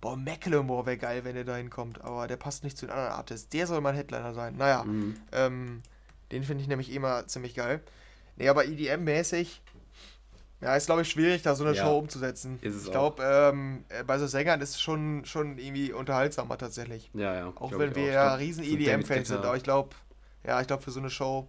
Boah, 0.00 0.16
Macklemore 0.16 0.84
wäre 0.86 0.98
geil, 0.98 1.24
wenn 1.24 1.34
der 1.34 1.44
da 1.44 1.56
hinkommt, 1.56 2.02
aber 2.02 2.26
der 2.26 2.36
passt 2.36 2.62
nicht 2.64 2.76
zu 2.76 2.86
den 2.86 2.92
anderen 2.94 3.12
Artists. 3.12 3.48
Der 3.48 3.66
soll 3.66 3.80
mein 3.80 3.94
Headliner 3.94 4.34
sein. 4.34 4.56
Naja, 4.56 4.84
Mhm. 4.84 5.14
ähm, 5.32 5.82
den 6.30 6.42
finde 6.44 6.62
ich 6.62 6.68
nämlich 6.68 6.92
immer 6.92 7.26
ziemlich 7.26 7.54
geil. 7.54 7.80
Nee, 8.36 8.48
aber 8.48 8.64
EDM-mäßig, 8.66 9.60
ja, 10.60 10.76
ist 10.76 10.86
glaube 10.86 11.02
ich 11.02 11.10
schwierig, 11.10 11.42
da 11.42 11.54
so 11.54 11.64
eine 11.64 11.74
Ja. 11.76 11.84
Show 11.84 11.98
umzusetzen. 11.98 12.58
Ist 12.62 12.74
es 12.74 12.84
ich 12.84 12.90
glaube, 12.90 13.22
ähm, 13.22 13.84
äh, 13.88 14.02
bei 14.04 14.18
so 14.18 14.26
Sängern 14.26 14.60
ist 14.60 14.70
es 14.70 14.80
schon, 14.80 15.24
schon 15.24 15.58
irgendwie 15.58 15.92
unterhaltsamer 15.92 16.58
tatsächlich. 16.58 17.10
Ja, 17.14 17.34
ja. 17.34 17.52
Auch 17.56 17.72
wenn 17.72 17.94
wir 17.94 18.06
ja 18.12 18.34
riesen 18.34 18.64
EDM-Fans 18.64 19.28
sind, 19.28 19.38
aber 19.44 19.56
ich 19.56 19.62
glaube, 19.62 19.90
ja, 20.46 20.60
ich 20.60 20.66
glaube, 20.66 20.82
für 20.82 20.90
so 20.90 21.00
eine 21.00 21.10
Show 21.10 21.48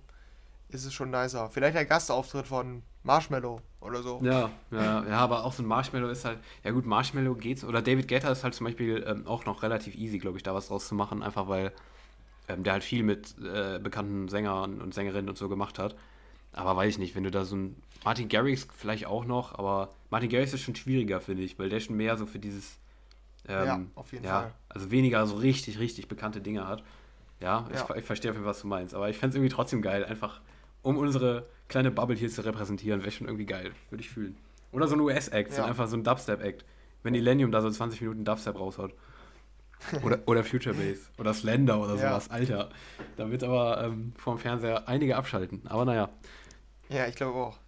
ist 0.70 0.86
es 0.86 0.94
schon 0.94 1.12
nicer. 1.12 1.50
Vielleicht 1.50 1.78
ein 1.78 1.88
Gastauftritt 1.88 2.48
von 2.48 2.82
Marshmallow 3.04 3.62
oder 3.82 4.02
so. 4.02 4.20
Ja, 4.24 4.50
ja, 4.72 5.06
ja, 5.08 5.18
aber 5.20 5.44
auch 5.46 5.54
so 5.54 5.64
ein 5.64 5.68
Marshmallow 5.68 6.10
ist 6.10 6.26
halt, 6.26 6.40
ja 6.64 6.72
gut, 6.72 6.86
Marshmallow 6.86 7.36
geht's. 7.36 7.64
Oder 7.64 7.82
David 7.82 8.08
Guetta 8.08 8.30
ist 8.32 8.44
halt 8.44 8.54
zum 8.56 8.66
Beispiel 8.66 9.04
ähm, 9.08 9.28
auch 9.28 9.46
noch 9.46 9.64
relativ 9.64 9.96
easy, 9.96 10.18
glaube 10.18 10.38
ich, 10.38 10.44
da 10.44 10.54
was 10.54 10.68
draus 10.68 10.88
zu 10.88 10.96
machen, 10.96 11.22
einfach 11.24 11.48
weil 11.48 11.72
ähm, 12.48 12.64
der 12.64 12.74
halt 12.74 12.84
viel 12.84 13.04
mit 13.04 13.36
äh, 13.40 13.80
bekannten 13.80 14.28
Sängern 14.28 14.82
und 14.82 14.94
Sängerinnen 14.94 15.30
und 15.30 15.38
so 15.38 15.50
gemacht 15.50 15.80
hat. 15.80 15.96
Aber 16.52 16.76
weiß 16.76 16.94
ich 16.94 17.00
nicht, 17.00 17.16
wenn 17.16 17.24
du 17.24 17.32
da 17.32 17.44
so 17.46 17.56
ein 17.56 17.76
Martin 18.04 18.30
Garrix 18.30 18.68
vielleicht 18.78 19.06
auch 19.08 19.26
noch, 19.26 19.58
aber 19.58 19.90
Martin 20.10 20.30
Garrix 20.30 20.54
ist 20.54 20.62
schon 20.62 20.76
schwieriger, 20.76 21.20
finde 21.22 21.44
ich, 21.44 21.60
weil 21.60 21.70
der 21.70 21.80
schon 21.80 21.98
mehr 21.98 22.18
so 22.18 22.26
für 22.26 22.40
dieses 22.40 22.78
ähm, 23.48 23.66
Ja, 23.66 23.80
auf 23.96 24.12
jeden 24.14 24.26
ja, 24.26 24.42
Fall. 24.42 24.54
also 24.70 24.90
weniger 24.90 25.26
so 25.28 25.36
richtig, 25.36 25.80
richtig 25.80 26.08
bekannte 26.08 26.42
Dinge 26.42 26.68
hat. 26.68 26.84
Ja, 27.42 27.68
Ja. 27.74 27.86
Ich, 27.90 27.96
ich 27.98 28.06
verstehe 28.06 28.32
auf 28.32 28.36
jeden 28.36 28.46
Fall, 28.46 28.52
was 28.52 28.62
du 28.62 28.68
meinst, 28.68 28.96
aber 28.96 29.10
ich 29.10 29.18
fände 29.18 29.32
es 29.32 29.36
irgendwie 29.36 29.54
trotzdem 29.54 29.82
geil, 29.82 30.06
einfach 30.06 30.40
um 30.86 30.98
unsere 30.98 31.48
kleine 31.68 31.90
Bubble 31.91 32.16
hier 32.16 32.30
zu 32.30 32.45
repräsentieren, 32.45 33.02
wäre 33.02 33.12
schon 33.12 33.28
irgendwie 33.28 33.45
geil, 33.45 33.72
würde 33.90 34.02
ich 34.03 34.10
fühlen. 34.10 34.38
Oder 34.72 34.88
so 34.88 34.95
ein 34.95 35.02
US-Act, 35.02 35.52
so 35.52 35.62
Ja. 35.62 35.68
einfach 35.68 35.88
so 35.88 35.98
ein 35.98 36.03
Dubstep-Act. 36.03 36.64
Wenn 37.03 37.14
Millennium 37.14 37.52
da 37.52 37.62
so 37.62 37.70
20 37.70 38.02
Minuten 38.02 38.24
Dubstep 38.26 38.56
raushaut. 38.60 38.94
Oder, 40.03 40.20
oder 40.26 40.44
Future 40.44 40.74
Bass 40.76 41.12
oder 41.20 41.34
Slender 41.34 41.80
oder 41.80 41.95
Ja. 41.95 42.10
sowas, 42.10 42.30
Alter. 42.32 42.70
Da 43.18 43.30
wird 43.30 43.44
aber 43.44 43.84
ähm, 43.84 44.14
vorm 44.18 44.38
Fernseher 44.38 44.88
einige 44.88 45.16
abschalten. 45.16 45.62
Aber 45.68 45.86
naja. 45.86 46.10
Ja, 46.90 47.07
ich 47.07 47.16
glaube 47.16 47.38
auch. 47.38 47.60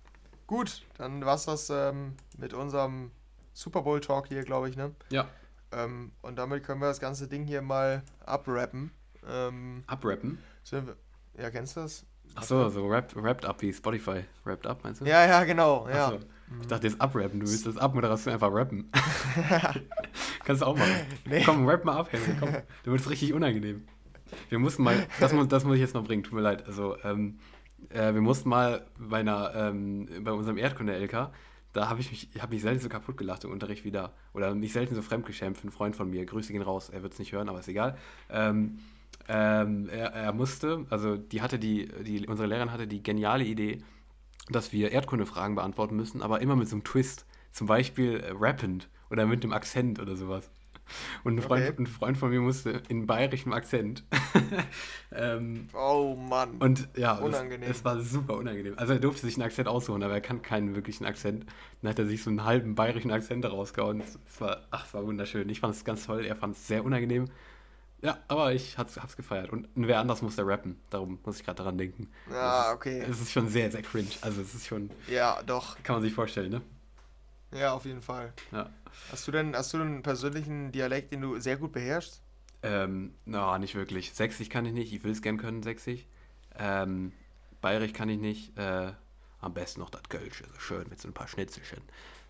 Gut, 0.48 0.84
dann 0.98 1.26
war's 1.26 1.46
das 1.46 1.70
ähm, 1.70 2.14
mit 2.38 2.54
unserem 2.54 3.12
Super 3.54 3.82
Bowl 3.82 4.00
Talk 4.00 4.28
hier, 4.28 4.44
glaube 4.44 4.70
ich, 4.70 4.78
ne? 4.78 4.94
Ja. 5.10 5.28
Ähm, 5.72 6.12
und 6.22 6.38
damit 6.38 6.64
können 6.64 6.80
wir 6.82 6.88
das 6.88 7.00
ganze 7.00 7.28
Ding 7.28 7.44
hier 7.46 7.62
mal 7.62 8.04
abrappen. 8.26 8.92
Ähm, 9.28 9.84
Abrappen. 9.88 10.40
wir, 10.70 10.96
ja, 11.38 11.50
kennst 11.52 11.76
du 11.76 11.82
das? 11.82 12.06
Ach 12.36 12.44
so, 12.44 12.70
so 12.70 12.88
wrapped, 12.90 13.16
wrapped 13.16 13.46
up 13.46 13.62
wie 13.62 13.74
Spotify. 13.74 14.24
Wrapped 14.44 14.68
up, 14.68 14.84
meinst 14.84 15.02
du? 15.02 15.06
Ja, 15.06 15.26
ja, 15.26 15.44
genau. 15.44 15.88
Ja. 15.90 16.10
so. 16.12 16.20
Ich 16.62 16.68
dachte 16.68 16.88
jetzt 16.88 17.02
abrappen, 17.02 17.40
du 17.42 17.46
willst 17.48 17.66
das 17.66 17.78
Abmoderation 17.78 18.34
einfach 18.34 18.52
rappen. 18.52 18.90
Kannst 20.46 20.62
du 20.62 20.66
auch 20.66 20.78
machen. 20.78 20.94
Nee. 21.26 21.44
Komm, 21.44 21.68
rap 21.68 21.84
mal 21.84 21.98
ab, 21.98 22.10
Henry, 22.12 22.36
komm. 22.40 22.50
Du 22.84 22.92
wirst 22.94 23.10
richtig 23.10 23.34
unangenehm. 23.34 23.86
Wir 24.50 24.60
mussten 24.60 24.84
mal, 24.84 25.08
das 25.20 25.34
muss, 25.34 25.48
das 25.48 25.66
muss 25.66 25.76
ich 25.76 25.82
jetzt 25.82 25.94
noch 25.94 26.06
bringen, 26.06 26.24
tut 26.24 26.34
mir 26.34 26.42
leid. 26.42 26.66
Also, 26.66 26.96
ähm, 27.04 27.40
äh, 27.90 28.14
wir 28.14 28.22
mussten 28.22 28.50
mal 28.50 28.88
bei 28.98 29.20
einer, 29.20 29.54
ähm, 29.56 30.08
bei 30.22 30.32
unserem 30.32 30.58
Erdkunde-LK, 30.58 31.32
da 31.74 31.90
habe 31.90 32.00
ich 32.00 32.12
mich, 32.12 32.30
ich 32.34 32.42
habe 32.42 32.54
mich 32.54 32.62
selten 32.62 32.80
so 32.80 32.90
kaputt 32.90 33.18
gelacht 33.18 33.44
im 33.44 33.52
Unterricht 33.52 33.84
wieder. 33.84 34.14
Oder 34.34 34.56
mich 34.56 34.74
selten 34.74 34.96
so 34.96 35.02
fremdgeschämt 35.02 35.58
für 35.58 35.64
einen 35.64 35.72
Freund 35.72 35.96
von 35.96 36.10
mir. 36.10 36.26
Grüße 36.26 36.52
gehen 36.52 36.62
raus, 36.62 36.90
er 36.90 37.04
wird 37.04 37.14
es 37.14 37.20
nicht 37.20 37.34
hören, 37.34 37.50
aber 37.50 37.60
ist 37.60 37.68
egal. 37.68 37.98
Ähm, 38.30 38.80
ähm, 39.28 39.90
er, 39.90 40.14
er 40.14 40.34
musste, 40.34 40.86
also 40.90 41.18
die 41.18 41.42
hatte 41.42 41.60
die, 41.60 41.88
die, 42.04 42.28
unsere 42.28 42.48
Lehrerin 42.48 42.72
hatte 42.72 42.88
die 42.88 43.04
geniale 43.04 43.44
Idee, 43.44 43.80
dass 44.50 44.72
wir 44.72 44.92
Erdkundefragen 44.92 45.56
beantworten 45.56 45.96
müssen, 45.96 46.22
aber 46.22 46.42
immer 46.42 46.56
mit 46.56 46.70
so 46.70 46.76
einem 46.76 46.84
Twist. 46.84 47.26
Zum 47.52 47.68
Beispiel 47.68 48.20
äh, 48.20 48.32
rappend 48.34 48.90
oder 49.10 49.26
mit 49.26 49.44
einem 49.44 49.54
Akzent 49.54 50.00
oder 50.00 50.16
sowas. 50.16 50.50
Und 51.26 51.36
ein 51.36 51.42
Freund, 51.42 51.64
Okay. 51.68 51.76
ein 51.80 51.88
Freund 51.88 52.18
von 52.18 52.30
mir 52.30 52.40
musste 52.40 52.82
in 52.88 53.08
bayerischem 53.08 53.52
Akzent. 53.52 54.06
ähm, 55.12 55.68
Oh 55.74 56.16
Mann. 56.16 56.58
und 56.60 56.88
ja, 56.96 57.16
Unangenehm. 57.18 57.70
Es, 57.70 57.78
es 57.80 57.86
war 57.86 58.00
super 58.00 58.38
unangenehm. 58.38 58.74
Also 58.78 58.94
er 58.94 59.00
durfte 59.00 59.26
sich 59.26 59.36
einen 59.36 59.44
Akzent 59.44 59.68
aussuchen, 59.68 60.02
aber 60.04 60.14
er 60.14 60.22
kann 60.22 60.42
keinen 60.42 60.76
wirklichen 60.76 61.06
Akzent. 61.06 61.46
Dann 61.82 61.90
hat 61.90 62.00
er 62.00 62.06
sich 62.06 62.24
so 62.24 62.30
einen 62.30 62.46
halben 62.46 62.76
bayerischen 62.76 63.12
Akzent 63.12 63.44
rausgehauen. 63.46 64.00
Es 64.02 64.18
es 64.28 64.40
war, 64.40 64.62
ach, 64.72 64.86
es 64.86 64.94
war 64.94 65.06
wunderschön. 65.06 65.50
Ich 65.50 65.60
fand 65.60 65.76
es 65.76 65.84
ganz 65.84 66.06
toll, 66.06 66.24
er 66.26 66.36
fand 66.36 66.56
es 66.56 66.68
sehr 66.68 66.86
unangenehm. 66.86 67.26
Ja, 68.02 68.20
aber 68.28 68.54
ich 68.54 68.78
hab's, 68.78 68.98
hab's 68.98 69.18
gefeiert. 69.18 69.50
Und 69.52 69.68
wer 69.76 70.00
anders 70.00 70.22
musste 70.22 70.46
rappen. 70.46 70.80
Darum 70.92 71.20
muss 71.26 71.40
ich 71.40 71.44
gerade 71.46 71.58
daran 71.58 71.78
denken. 71.78 72.10
Ah, 72.32 72.68
Es 72.70 72.76
okay. 72.76 73.00
es 73.02 73.22
ist 73.22 73.32
schon 73.32 73.48
sehr, 73.50 73.72
sehr 73.72 73.82
cringe. 73.82 74.10
Also 74.22 74.42
es 74.42 74.54
ist 74.54 74.68
schon, 74.68 74.92
Ja, 75.08 75.42
doch. 75.44 75.82
kann 75.84 75.96
man 75.96 76.04
sich 76.04 76.14
vorstellen, 76.14 76.52
ne? 76.52 76.62
Ja, 77.52 77.74
auf 77.74 77.86
jeden 77.86 78.02
Fall. 78.02 78.34
Ja. 78.52 78.70
Hast 79.12 79.28
du 79.28 79.32
denn, 79.32 79.56
hast 79.56 79.74
du 79.74 79.78
einen 79.78 80.04
persönlichen 80.04 80.72
Dialekt, 80.72 81.12
den 81.12 81.22
du 81.22 81.40
sehr 81.40 81.58
gut 81.58 81.72
beherrschst? 81.72 82.22
Ähm, 82.62 83.14
na, 83.26 83.58
nicht 83.58 83.74
wirklich. 83.76 84.14
Sächsisch 84.14 84.50
kann 84.50 84.66
ich 84.66 84.74
nicht. 84.74 84.94
Ich 84.94 85.04
will 85.04 85.12
es 85.12 85.22
gern 85.22 85.38
können, 85.38 85.64
Sächsisch. 85.64 86.06
Ähm, 86.58 87.14
Bayerisch 87.62 87.94
kann 87.94 88.10
ich 88.10 88.20
nicht. 88.20 88.58
Äh, 88.58 88.92
am 89.40 89.54
besten 89.54 89.80
noch 89.82 89.90
das 89.92 90.02
Kölsche, 90.10 90.46
so 90.54 90.60
schön 90.60 90.88
mit 90.90 91.00
so 91.00 91.08
ein 91.08 91.14
paar 91.14 91.28
Schnitzelchen. 91.28 91.82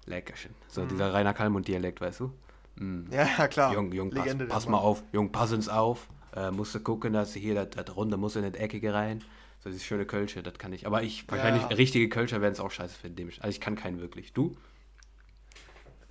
Leckerchen. 0.06 0.54
So 0.68 0.82
Mhm. 0.84 0.90
dieser 0.90 1.14
Rainer 1.14 1.34
Kalmund-Dialekt, 1.34 2.00
weißt 2.00 2.20
du? 2.22 2.34
Mm. 2.80 3.12
Ja, 3.12 3.28
ja, 3.38 3.48
klar. 3.48 3.74
Jung, 3.74 3.92
Jung, 3.92 4.10
pass, 4.12 4.36
pass 4.48 4.68
mal 4.68 4.78
auf. 4.78 5.04
Jung, 5.12 5.32
pass 5.32 5.52
uns 5.52 5.70
auf. 5.70 6.08
Äh, 6.36 6.52
musst 6.52 6.76
du 6.76 6.80
gucken, 6.80 7.14
dass 7.14 7.34
hier 7.34 7.66
das, 7.66 7.96
Runde 7.96 8.18
muss 8.18 8.36
in 8.36 8.44
das 8.44 8.54
Eckige 8.60 8.94
rein. 8.94 9.24
So 9.64 9.70
dieses 9.70 9.84
schöne 9.84 10.06
Kölsche, 10.06 10.44
das 10.44 10.58
kann 10.60 10.72
ich. 10.74 10.86
Aber 10.86 11.04
ich, 11.04 11.30
wahrscheinlich 11.30 11.64
Ja. 11.64 11.70
richtige 11.70 12.10
Kölscher 12.10 12.42
werden 12.42 12.54
es 12.54 12.60
auch 12.60 12.72
scheiße 12.72 12.96
finden. 12.96 13.32
Also 13.40 13.50
ich 13.50 13.60
kann 13.60 13.76
keinen 13.76 14.00
wirklich. 14.00 14.34
Du? 14.34 14.56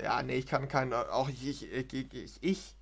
Ja, 0.03 0.23
nee, 0.23 0.37
ich 0.37 0.47
kann 0.47 0.69
keinen. 0.69 0.93
Auch 0.93 1.29
ich, 1.29 1.47
ich, 1.47 1.73
ich, 1.73 2.13
ich, 2.13 2.39
ich 2.41 2.77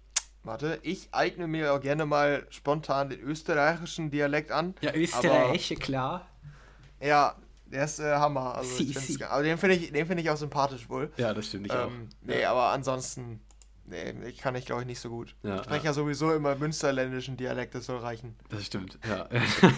Warte, 0.45 0.79
ich 0.83 1.09
eigne 1.13 1.47
mir 1.47 1.73
auch 1.73 1.81
gerne 1.81 2.05
mal 2.05 2.47
spontan 2.51 3.09
den 3.09 3.19
österreichischen 3.21 4.11
Dialekt 4.11 4.53
an. 4.53 4.75
Ja, 4.83 4.95
Österreich, 4.95 5.75
klar. 5.81 6.29
Ja, 7.01 7.35
der 7.65 7.85
ist 7.87 7.99
äh, 7.99 8.15
Hammer. 8.15 8.55
Also 8.57 8.77
Si, 8.77 8.93
si. 8.93 9.25
aber 9.25 9.43
den 9.43 9.57
finde 9.57 9.77
ich, 9.77 9.91
den 9.91 10.07
finde 10.07 10.23
ich 10.23 10.29
auch 10.29 10.37
sympathisch 10.37 10.89
wohl. 10.91 11.11
Ja, 11.17 11.33
das 11.33 11.47
stimmt, 11.47 11.67
ich 11.67 11.73
auch. 11.73 11.87
Ähm, 11.87 12.11
nee, 12.21 12.45
aber 12.45 12.73
ansonsten, 12.73 13.41
nee, 13.87 14.15
ich 14.29 14.39
kann 14.39 14.55
ich 14.55 14.67
glaube 14.67 14.83
ich 14.83 14.87
nicht 14.87 15.01
so 15.01 15.09
gut. 15.09 15.35
Ja, 15.43 15.57
ich 15.57 15.65
spreche 15.65 15.87
ja. 15.87 15.93
sowieso 15.93 16.33
immer 16.33 16.55
münsterländischen 16.55 17.37
Dialekt, 17.37 17.75
das 17.75 17.87
soll 17.87 17.99
reichen. 17.99 18.37
Das 18.49 18.65
stimmt, 18.65 18.99
ja. 19.09 19.29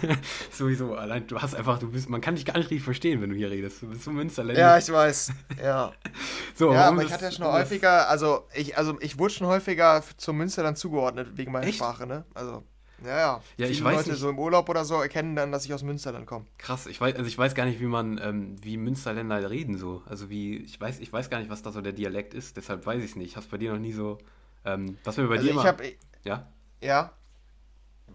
Sowieso, 0.50 0.94
allein 0.94 1.26
du 1.26 1.40
hast 1.40 1.54
einfach, 1.54 1.78
du 1.78 1.90
bist, 1.90 2.08
man 2.08 2.20
kann 2.20 2.34
dich 2.34 2.44
gar 2.44 2.56
nicht 2.56 2.70
richtig 2.70 2.84
verstehen, 2.84 3.20
wenn 3.20 3.30
du 3.30 3.36
hier 3.36 3.50
redest. 3.50 3.82
Du 3.82 3.88
bist 3.88 4.02
so 4.02 4.10
Münsterländisch. 4.10 4.60
Ja, 4.60 4.78
ich 4.78 4.90
weiß. 4.90 5.32
Ja. 5.62 5.92
so, 6.54 6.72
ja, 6.72 6.88
aber 6.88 7.04
ich 7.04 7.12
hatte 7.12 7.24
ja 7.24 7.30
schon 7.32 7.46
häufiger, 7.46 8.08
also 8.08 8.46
ich, 8.54 8.76
also 8.76 8.98
ich 9.00 9.18
wurde 9.18 9.34
schon 9.34 9.46
häufiger 9.46 10.02
zum 10.16 10.36
Münsterland 10.36 10.78
zugeordnet 10.78 11.36
wegen 11.36 11.52
meiner 11.52 11.66
Echt? 11.66 11.76
Sprache, 11.76 12.06
ne? 12.06 12.24
Also, 12.34 12.64
ja, 13.04 13.18
ja. 13.18 13.42
Ja, 13.56 13.66
ich 13.66 13.78
Viele 13.78 13.84
weiß 13.84 13.96
Leute 13.98 14.10
nicht. 14.10 14.20
so 14.20 14.30
im 14.30 14.38
Urlaub 14.38 14.68
oder 14.68 14.84
so 14.84 15.00
erkennen 15.00 15.36
dann, 15.36 15.52
dass 15.52 15.64
ich 15.64 15.74
aus 15.74 15.82
Münsterland 15.82 16.26
komme. 16.26 16.46
Krass, 16.58 16.86
ich 16.86 17.00
weiß, 17.00 17.14
also 17.16 17.26
ich 17.28 17.36
weiß 17.36 17.54
gar 17.54 17.66
nicht, 17.66 17.80
wie 17.80 17.86
man, 17.86 18.18
ähm, 18.22 18.56
wie 18.62 18.76
Münsterländer 18.78 19.50
reden 19.50 19.76
so. 19.76 20.02
Also 20.06 20.30
wie, 20.30 20.56
ich 20.56 20.80
weiß, 20.80 21.00
ich 21.00 21.12
weiß 21.12 21.28
gar 21.28 21.38
nicht, 21.38 21.50
was 21.50 21.62
da 21.62 21.70
so 21.70 21.82
der 21.82 21.92
Dialekt 21.92 22.32
ist, 22.34 22.56
deshalb 22.56 22.86
weiß 22.86 23.02
ich 23.02 23.10
es 23.10 23.16
nicht. 23.16 23.28
Ich 23.30 23.36
hab's 23.36 23.46
bei 23.48 23.58
dir 23.58 23.72
noch 23.72 23.78
nie 23.78 23.92
so, 23.92 24.18
ähm, 24.64 24.96
was 25.04 25.16
mir 25.18 25.28
bei 25.28 25.34
Also 25.34 25.44
dir 25.44 25.50
ich 25.50 25.52
immer, 25.52 25.64
habe, 25.64 25.84
ja? 26.24 26.46
ja. 26.80 27.12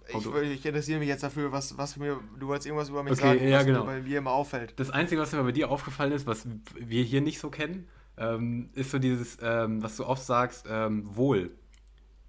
Ich, 0.07 0.25
ich 0.25 0.65
interessiere 0.65 0.99
mich 0.99 1.07
jetzt 1.07 1.23
dafür, 1.23 1.51
was, 1.51 1.77
was 1.77 1.95
mir, 1.97 2.19
du 2.39 2.47
wolltest 2.47 2.65
irgendwas 2.67 2.89
über 2.89 3.03
mich 3.03 3.13
Okay, 3.13 3.21
sagen, 3.21 3.47
ja, 3.47 3.57
was 3.59 3.65
genau. 3.65 3.79
mir 3.81 3.85
bei 3.85 4.01
mir 4.01 4.17
immer 4.17 4.31
auffällt. 4.31 4.73
Das 4.77 4.89
Einzige, 4.89 5.21
was 5.21 5.31
mir 5.31 5.43
bei 5.43 5.51
dir 5.51 5.69
aufgefallen 5.69 6.11
ist, 6.11 6.25
was 6.25 6.47
wir 6.75 7.03
hier 7.03 7.21
nicht 7.21 7.39
so 7.39 7.49
kennen, 7.49 7.87
ähm, 8.17 8.69
ist 8.73 8.91
so 8.91 8.99
dieses, 8.99 9.37
ähm, 9.41 9.81
was 9.83 9.97
du 9.97 10.05
oft 10.05 10.23
sagst, 10.23 10.65
ähm, 10.69 11.15
wohl. 11.15 11.51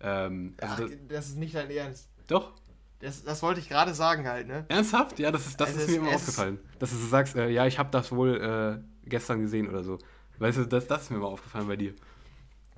Ähm, 0.01 0.55
Ach, 0.61 0.71
also 0.73 0.89
das, 0.89 0.99
das 1.09 1.29
ist 1.29 1.37
nicht 1.39 1.55
dein 1.55 1.71
Ernst. 1.71 2.09
Doch, 2.33 2.53
Das, 3.01 3.23
das 3.25 3.43
wollte 3.43 3.61
ich 3.61 3.69
gerade 3.69 3.95
sagen 3.95 4.27
halt, 4.29 4.47
ne? 4.49 4.65
ernsthaft? 4.69 5.19
Ja, 5.19 5.31
das 5.31 5.47
ist, 5.47 5.61
das 5.61 5.71
Es 5.71 5.77
ist 5.83 5.89
mir 5.91 5.97
immer 5.97 6.15
aufgefallen. 6.15 6.59
Dass 6.79 6.91
du 6.91 6.97
sagst, 6.97 7.37
äh, 7.37 7.49
ja, 7.49 7.67
ich 7.67 7.79
habe 7.79 7.91
das 7.91 8.11
wohl 8.13 8.41
äh, 8.41 9.09
gestern 9.09 9.41
gesehen 9.41 9.69
oder 9.69 9.83
so. 9.83 9.99
Weißt 10.39 10.59
du, 10.59 10.65
das, 10.67 10.87
das 10.87 11.03
ist 11.03 11.11
mir 11.11 11.17
immer 11.19 11.29
aufgefallen 11.29 11.69
bei 11.69 11.77
dir. 11.77 11.95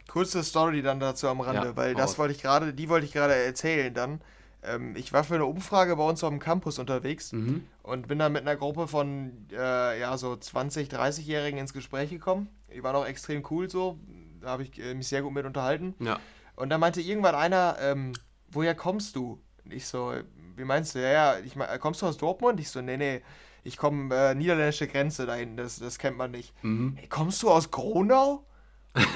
Kurze 0.09 0.43
Story 0.45 0.83
dann 0.83 1.01
dazu 1.01 1.29
am 1.29 1.41
Rande, 1.41 1.69
Ja, 1.69 1.77
weil 1.77 1.95
das 1.95 2.19
wollte 2.19 2.35
ich 2.35 2.43
gerade, 2.43 2.75
die 2.75 2.89
wollte 2.89 3.07
ich 3.07 3.13
gerade 3.13 3.35
erzählen 3.35 3.93
dann. 3.93 4.21
Ähm, 4.63 4.95
ich 4.97 5.13
war 5.13 5.25
für 5.25 5.35
eine 5.35 5.47
Umfrage 5.47 5.97
bei 5.97 6.05
uns 6.05 6.23
auf 6.23 6.31
dem 6.31 6.39
Campus 6.41 6.79
unterwegs 6.79 7.33
Mhm. 7.33 7.65
und 7.83 8.07
bin 8.09 8.19
dann 8.19 8.33
mit 8.33 8.43
einer 8.43 8.57
Gruppe 8.57 8.87
von 8.87 9.47
äh, 9.53 9.99
ja 10.01 10.17
so 10.19 10.37
20, 10.37 10.89
30-Jährigen 10.91 11.59
ins 11.59 11.73
Gespräch 11.73 12.11
gekommen. 12.11 12.49
Die 12.75 12.83
waren 12.83 12.95
auch 12.97 13.07
extrem 13.07 13.45
cool 13.51 13.69
so, 13.71 13.99
da 14.41 14.49
habe 14.49 14.63
ich 14.65 14.79
äh, 14.79 14.95
mich 14.95 15.09
sehr 15.09 15.23
gut 15.23 15.33
mit 15.33 15.47
unterhalten. 15.47 15.95
Ja. 16.01 16.19
Und 16.57 16.69
dann 16.71 16.81
meinte 16.81 17.01
irgendwann 17.01 17.35
einer, 17.35 17.77
ähm, 17.81 18.13
woher 18.51 18.75
kommst 18.75 19.17
du? 19.17 19.41
Ich 19.71 19.87
so, 19.87 20.13
wie 20.57 20.65
meinst 20.65 20.95
du? 20.95 21.01
Ja, 21.01 21.09
ja, 21.11 21.39
ich 21.39 21.57
mein, 21.57 21.69
kommst 21.81 22.03
du 22.03 22.07
aus 22.07 22.17
Dortmund? 22.17 22.61
Ich 22.61 22.69
so, 22.69 22.81
nee, 22.81 22.97
nee, 22.97 23.23
ich 23.63 23.77
komme 23.77 24.15
äh, 24.15 24.35
niederländische 24.35 24.87
Grenze 24.87 25.27
dahin, 25.27 25.57
das, 25.57 25.79
das 25.79 25.99
kennt 25.99 26.17
man 26.17 26.31
nicht. 26.31 26.53
Mhm. 26.63 26.95
Hey, 26.97 27.09
kommst 27.09 27.43
du 27.43 27.51
aus 27.51 27.71
Gronau? 27.71 28.45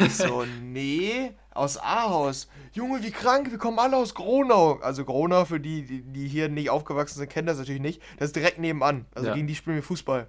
Ich 0.01 0.17
so, 0.17 0.45
nee, 0.63 1.33
aus 1.53 1.79
Ahaus. 1.79 2.49
Junge, 2.73 3.03
wie 3.03 3.11
krank, 3.11 3.51
wir 3.51 3.59
kommen 3.59 3.79
alle 3.79 3.97
aus 3.97 4.15
Gronau. 4.15 4.79
Also 4.81 5.05
Gronau, 5.05 5.45
für 5.45 5.61
die, 5.61 5.83
die, 5.85 6.03
die 6.03 6.27
hier 6.29 6.49
nicht 6.49 6.71
aufgewachsen 6.71 7.19
sind, 7.19 7.29
kennen 7.31 7.47
das 7.47 7.59
natürlich 7.59 7.81
nicht. 7.83 8.03
Das 8.19 8.29
ist 8.29 8.37
direkt 8.37 8.59
nebenan. 8.59 9.07
Also 9.15 9.29
Ja. 9.29 9.35
gegen 9.35 9.47
die 9.47 9.55
spielen 9.55 9.77
wir 9.77 9.83
Fußball. 9.83 10.29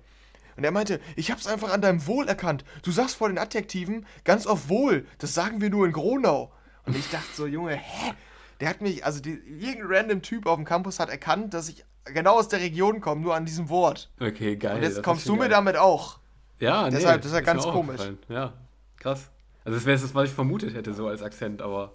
Und 0.58 0.64
er 0.66 0.72
meinte, 0.72 1.00
ich 1.16 1.32
hab's 1.32 1.48
einfach 1.48 1.72
an 1.72 1.82
deinem 1.82 2.06
Wohl 2.06 2.28
erkannt. 2.28 2.66
Du 2.84 2.92
sagst 2.92 3.16
vor 3.16 3.30
den 3.30 3.38
Adjektiven 3.38 4.06
ganz 4.26 4.46
oft 4.46 4.68
Wohl. 4.68 5.08
Das 5.18 5.34
sagen 5.34 5.62
wir 5.62 5.70
nur 5.70 5.86
in 5.86 5.94
Gronau. 5.94 6.52
Und 6.86 6.98
ich 6.98 7.10
dachte 7.10 7.28
so, 7.34 7.48
Junge, 7.48 7.76
hä? 7.76 8.14
Der 8.60 8.70
hat 8.70 8.82
mich, 8.82 9.06
also 9.06 9.22
die, 9.22 9.32
irgendein 9.32 9.86
random 9.88 10.22
Typ 10.22 10.46
auf 10.46 10.56
dem 10.58 10.66
Campus 10.66 11.00
hat 11.00 11.10
erkannt, 11.10 11.54
dass 11.54 11.70
ich 11.70 11.86
genau 12.06 12.38
aus 12.38 12.48
der 12.50 12.60
Region 12.60 13.00
komme, 13.02 13.22
nur 13.22 13.36
an 13.36 13.46
diesem 13.46 13.70
Wort. 13.70 14.10
Okay, 14.20 14.56
geil. 14.58 14.78
Und 14.78 14.84
jetzt 14.84 15.02
kommst 15.04 15.26
du 15.26 15.30
schon 15.30 15.38
mir 15.38 15.44
geil. 15.46 15.52
damit 15.52 15.78
auch. 15.78 16.20
Ja, 16.60 16.86
nee, 16.90 16.96
Deshalb, 16.96 17.22
das 17.22 17.32
ist 17.32 17.36
ja 17.38 17.42
ganz 17.42 17.64
komisch. 17.64 18.02
Ja, 18.28 18.54
krass. 18.98 19.30
Also 19.64 19.78
das 19.78 19.86
wäre 19.86 20.00
das, 20.00 20.14
was 20.14 20.28
ich 20.30 20.34
vermutet 20.36 20.74
hätte, 20.74 20.94
so 20.94 21.08
als 21.08 21.22
Akzent, 21.22 21.62
aber 21.62 21.94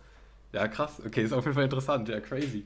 ja, 0.53 0.69
krass. 0.69 1.03
Okay, 1.05 1.23
ist 1.23 1.33
auf 1.33 1.45
jeden 1.45 1.55
Fall 1.55 1.65
interessant. 1.65 2.09
Ja, 2.09 2.21
crazy. 2.21 2.65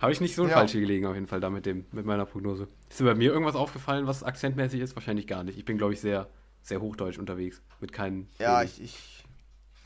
Habe 0.00 0.12
ich 0.12 0.20
nicht 0.20 0.36
so 0.36 0.46
Ja. 0.46 0.54
falsch 0.54 0.72
gelegen, 0.72 1.04
auf 1.06 1.14
jeden 1.14 1.26
Fall, 1.26 1.40
da 1.40 1.50
mit, 1.50 1.66
dem, 1.66 1.84
mit 1.92 2.06
meiner 2.06 2.24
Prognose. 2.24 2.68
Ist 2.88 3.00
dir 3.00 3.04
bei 3.04 3.14
mir 3.14 3.32
irgendwas 3.32 3.56
aufgefallen, 3.56 4.06
was 4.06 4.22
akzentmäßig 4.22 4.80
ist? 4.80 4.94
Wahrscheinlich 4.94 5.26
gar 5.26 5.42
nicht. 5.42 5.58
Ich 5.58 5.64
bin, 5.64 5.76
glaube 5.76 5.92
ich, 5.92 6.00
sehr, 6.00 6.28
sehr 6.62 6.80
hochdeutsch 6.80 7.18
unterwegs. 7.18 7.60
Mit 7.80 7.92
keinen. 7.92 8.28
Ja, 8.38 8.62
ich, 8.62 8.80
ich 8.80 9.24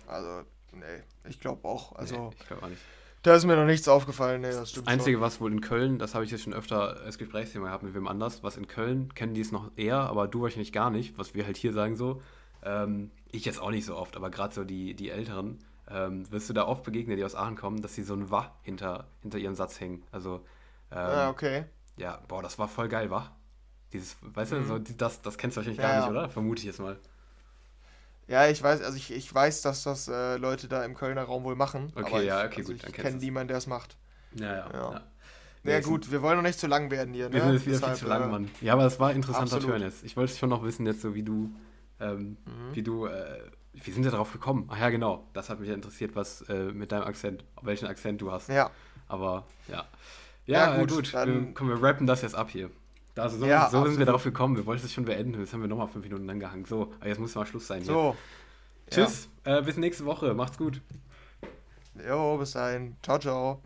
also, 0.06 0.42
nee, 0.72 0.84
ich 1.28 1.40
glaube 1.40 1.66
auch. 1.66 1.96
Also, 1.96 2.16
Nee, 2.16 2.36
ich 2.38 2.46
glaube 2.46 2.62
auch 2.62 2.68
nicht. 2.68 2.82
Da 3.22 3.34
ist 3.34 3.44
mir 3.44 3.56
noch 3.56 3.64
nichts 3.66 3.88
aufgefallen. 3.88 4.40
Nee, 4.40 4.50
das 4.50 4.70
stimmt 4.70 4.86
Das 4.86 4.92
Einzige, 4.94 5.20
was 5.20 5.40
wohl 5.40 5.52
in 5.52 5.60
Köln, 5.60 5.98
das 5.98 6.14
habe 6.14 6.24
ich 6.24 6.30
jetzt 6.30 6.42
schon 6.44 6.54
öfter 6.54 7.00
als 7.00 7.18
Gesprächsthema 7.18 7.66
gehabt 7.66 7.82
mit 7.82 7.94
wem 7.94 8.06
anders, 8.08 8.42
was 8.42 8.56
in 8.56 8.66
Köln 8.66 9.12
kennen 9.14 9.34
die 9.34 9.40
es 9.40 9.52
noch 9.52 9.70
eher, 9.76 9.98
aber 9.98 10.28
du 10.28 10.42
wahrscheinlich 10.42 10.72
gar 10.72 10.90
nicht, 10.90 11.18
was 11.18 11.34
wir 11.34 11.44
halt 11.44 11.56
hier 11.56 11.72
sagen 11.72 11.96
so. 11.96 12.22
Ähm, 12.62 13.10
ich 13.30 13.44
jetzt 13.44 13.60
auch 13.60 13.70
nicht 13.70 13.84
so 13.86 13.96
oft, 13.96 14.16
aber 14.16 14.30
gerade 14.30 14.54
so 14.54 14.64
die, 14.64 14.94
die 14.94 15.10
Älteren, 15.10 15.58
ähm, 15.90 16.30
wirst 16.30 16.48
du 16.50 16.52
da 16.54 16.66
oft 16.66 16.82
begegnen, 16.84 17.16
die 17.16 17.24
aus 17.24 17.34
Aachen 17.34 17.56
kommen, 17.56 17.80
dass 17.82 17.94
sie 17.94 18.02
so 18.02 18.14
ein 18.14 18.30
Wah 18.30 18.54
hinter, 18.62 19.06
hinter 19.22 19.38
ihrem 19.38 19.54
Satz 19.54 19.80
hängen. 19.80 20.02
Also, 20.12 20.44
ähm, 20.90 20.96
schon. 20.96 21.00
Ah, 21.00 21.28
okay. 21.30 21.64
ja, 21.96 22.20
boah, 22.28 22.42
das 22.42 22.58
war 22.58 22.68
voll 22.68 22.88
geil, 22.88 23.10
Wah. 23.10 23.34
Dieses, 23.92 24.16
weißt 24.20 24.52
du, 24.52 24.56
Mhm. 24.56 24.66
so, 24.66 24.78
die- 24.78 24.96
das, 24.96 25.22
das 25.22 25.38
kennst 25.38 25.56
du 25.56 25.60
wahrscheinlich 25.60 25.80
Ja, 25.82 25.88
gar 25.88 25.94
ja. 25.94 26.00
nicht, 26.00 26.10
oder? 26.10 26.28
Vermute 26.28 26.58
ich 26.60 26.66
jetzt 26.66 26.78
mal. 26.80 26.98
Ja, 28.28 28.46
ich 28.48 28.62
weiß, 28.62 28.82
also 28.82 28.96
ich, 28.96 29.10
ich 29.10 29.34
weiß, 29.34 29.62
dass 29.62 29.82
das 29.84 30.06
äh, 30.06 30.36
Leute 30.36 30.68
da 30.68 30.84
im 30.84 30.94
Kölner 30.94 31.22
Raum 31.24 31.44
wohl 31.44 31.56
machen. 31.56 31.90
Okay, 31.94 32.06
aber 32.06 32.22
ja, 32.22 32.40
ich, 32.44 32.46
okay, 32.52 32.60
also 32.60 32.72
gut, 32.72 32.84
ich 32.86 32.92
kenne 32.92 33.16
niemanden, 33.16 33.48
der 33.48 33.56
es 33.56 33.66
macht. 33.66 33.96
Ja, 34.34 34.54
ja. 34.54 34.70
Ja. 34.72 34.92
ja. 34.92 35.02
Ja, 35.64 35.80
gut, 35.80 36.10
wir 36.10 36.22
wollen 36.22 36.36
noch 36.36 36.42
nicht 36.42 36.58
zu 36.58 36.66
lang 36.66 36.90
werden 36.90 37.12
hier. 37.12 37.32
Wir 37.32 37.40
ne? 37.40 37.44
sind 37.44 37.52
jetzt 37.54 37.66
wieder 37.66 37.76
viel 37.78 37.80
Deshalb, 37.80 37.98
zu 37.98 38.06
lang, 38.06 38.22
äh, 38.24 38.26
Mann. 38.28 38.50
Ja, 38.60 38.72
aber 38.74 38.86
es 38.86 39.00
war 39.00 39.12
interessanter. 39.12 39.60
Turn 39.60 39.82
jetzt. 39.82 40.04
Ich 40.04 40.16
wollte 40.16 40.34
schon 40.36 40.48
noch 40.50 40.62
wissen 40.62 40.86
jetzt 40.86 41.00
so, 41.00 41.14
wie 41.14 41.22
du, 41.22 41.50
ähm, 42.00 42.36
Mhm. 42.44 42.74
wie 42.74 42.82
du, 42.82 43.06
äh, 43.06 43.40
wie 43.74 43.90
sind 43.90 44.04
wir 44.04 44.10
darauf 44.10 44.32
gekommen? 44.32 44.66
Ach 44.70 44.78
ja, 44.78 44.88
genau. 44.90 45.26
Das 45.32 45.50
hat 45.50 45.60
mich 45.60 45.68
ja 45.68 45.74
interessiert, 45.74 46.14
was 46.14 46.42
äh, 46.42 46.72
mit 46.72 46.92
deinem 46.92 47.04
Akzent, 47.04 47.44
welchen 47.62 47.86
Akzent 47.86 48.20
du 48.20 48.30
hast. 48.30 48.48
Ja, 48.48 48.70
Aber 49.08 49.46
ja. 49.68 49.86
Ja, 50.46 50.74
Ja, 50.74 50.74
äh, 50.76 50.78
gut, 50.80 50.90
gut. 50.90 51.14
dann- 51.14 51.46
wir, 51.48 51.54
komm, 51.54 51.68
wir 51.68 51.82
rappen 51.82 52.06
das 52.06 52.22
jetzt 52.22 52.34
ab 52.34 52.50
hier. 52.50 52.70
Also 53.18 53.38
so 53.38 53.46
Ja, 53.46 53.68
so 53.70 53.84
sind 53.86 53.98
wir 53.98 54.06
darauf 54.06 54.24
gekommen. 54.24 54.56
Wir 54.56 54.66
wollten 54.66 54.84
es 54.84 54.92
schon 54.92 55.04
beenden. 55.04 55.38
Jetzt 55.38 55.52
haben 55.52 55.60
wir 55.60 55.68
nochmal 55.68 55.88
fünf 55.88 56.04
Minuten 56.04 56.28
angehangen. 56.28 56.64
So, 56.64 56.92
aber 57.00 57.08
jetzt 57.08 57.18
muss 57.18 57.34
mal 57.34 57.46
Schluss 57.46 57.66
sein 57.66 57.82
hier. 57.82 57.92
so. 57.92 58.16
Tschüss. 58.90 59.28
Äh, 59.44 59.62
bis 59.62 59.76
nächste 59.76 60.04
Woche. 60.06 60.32
Macht's 60.34 60.56
gut. 60.56 60.80
Jo, 62.06 62.38
bis 62.38 62.52
dahin. 62.52 62.96
Ciao, 63.02 63.18
ciao. 63.18 63.62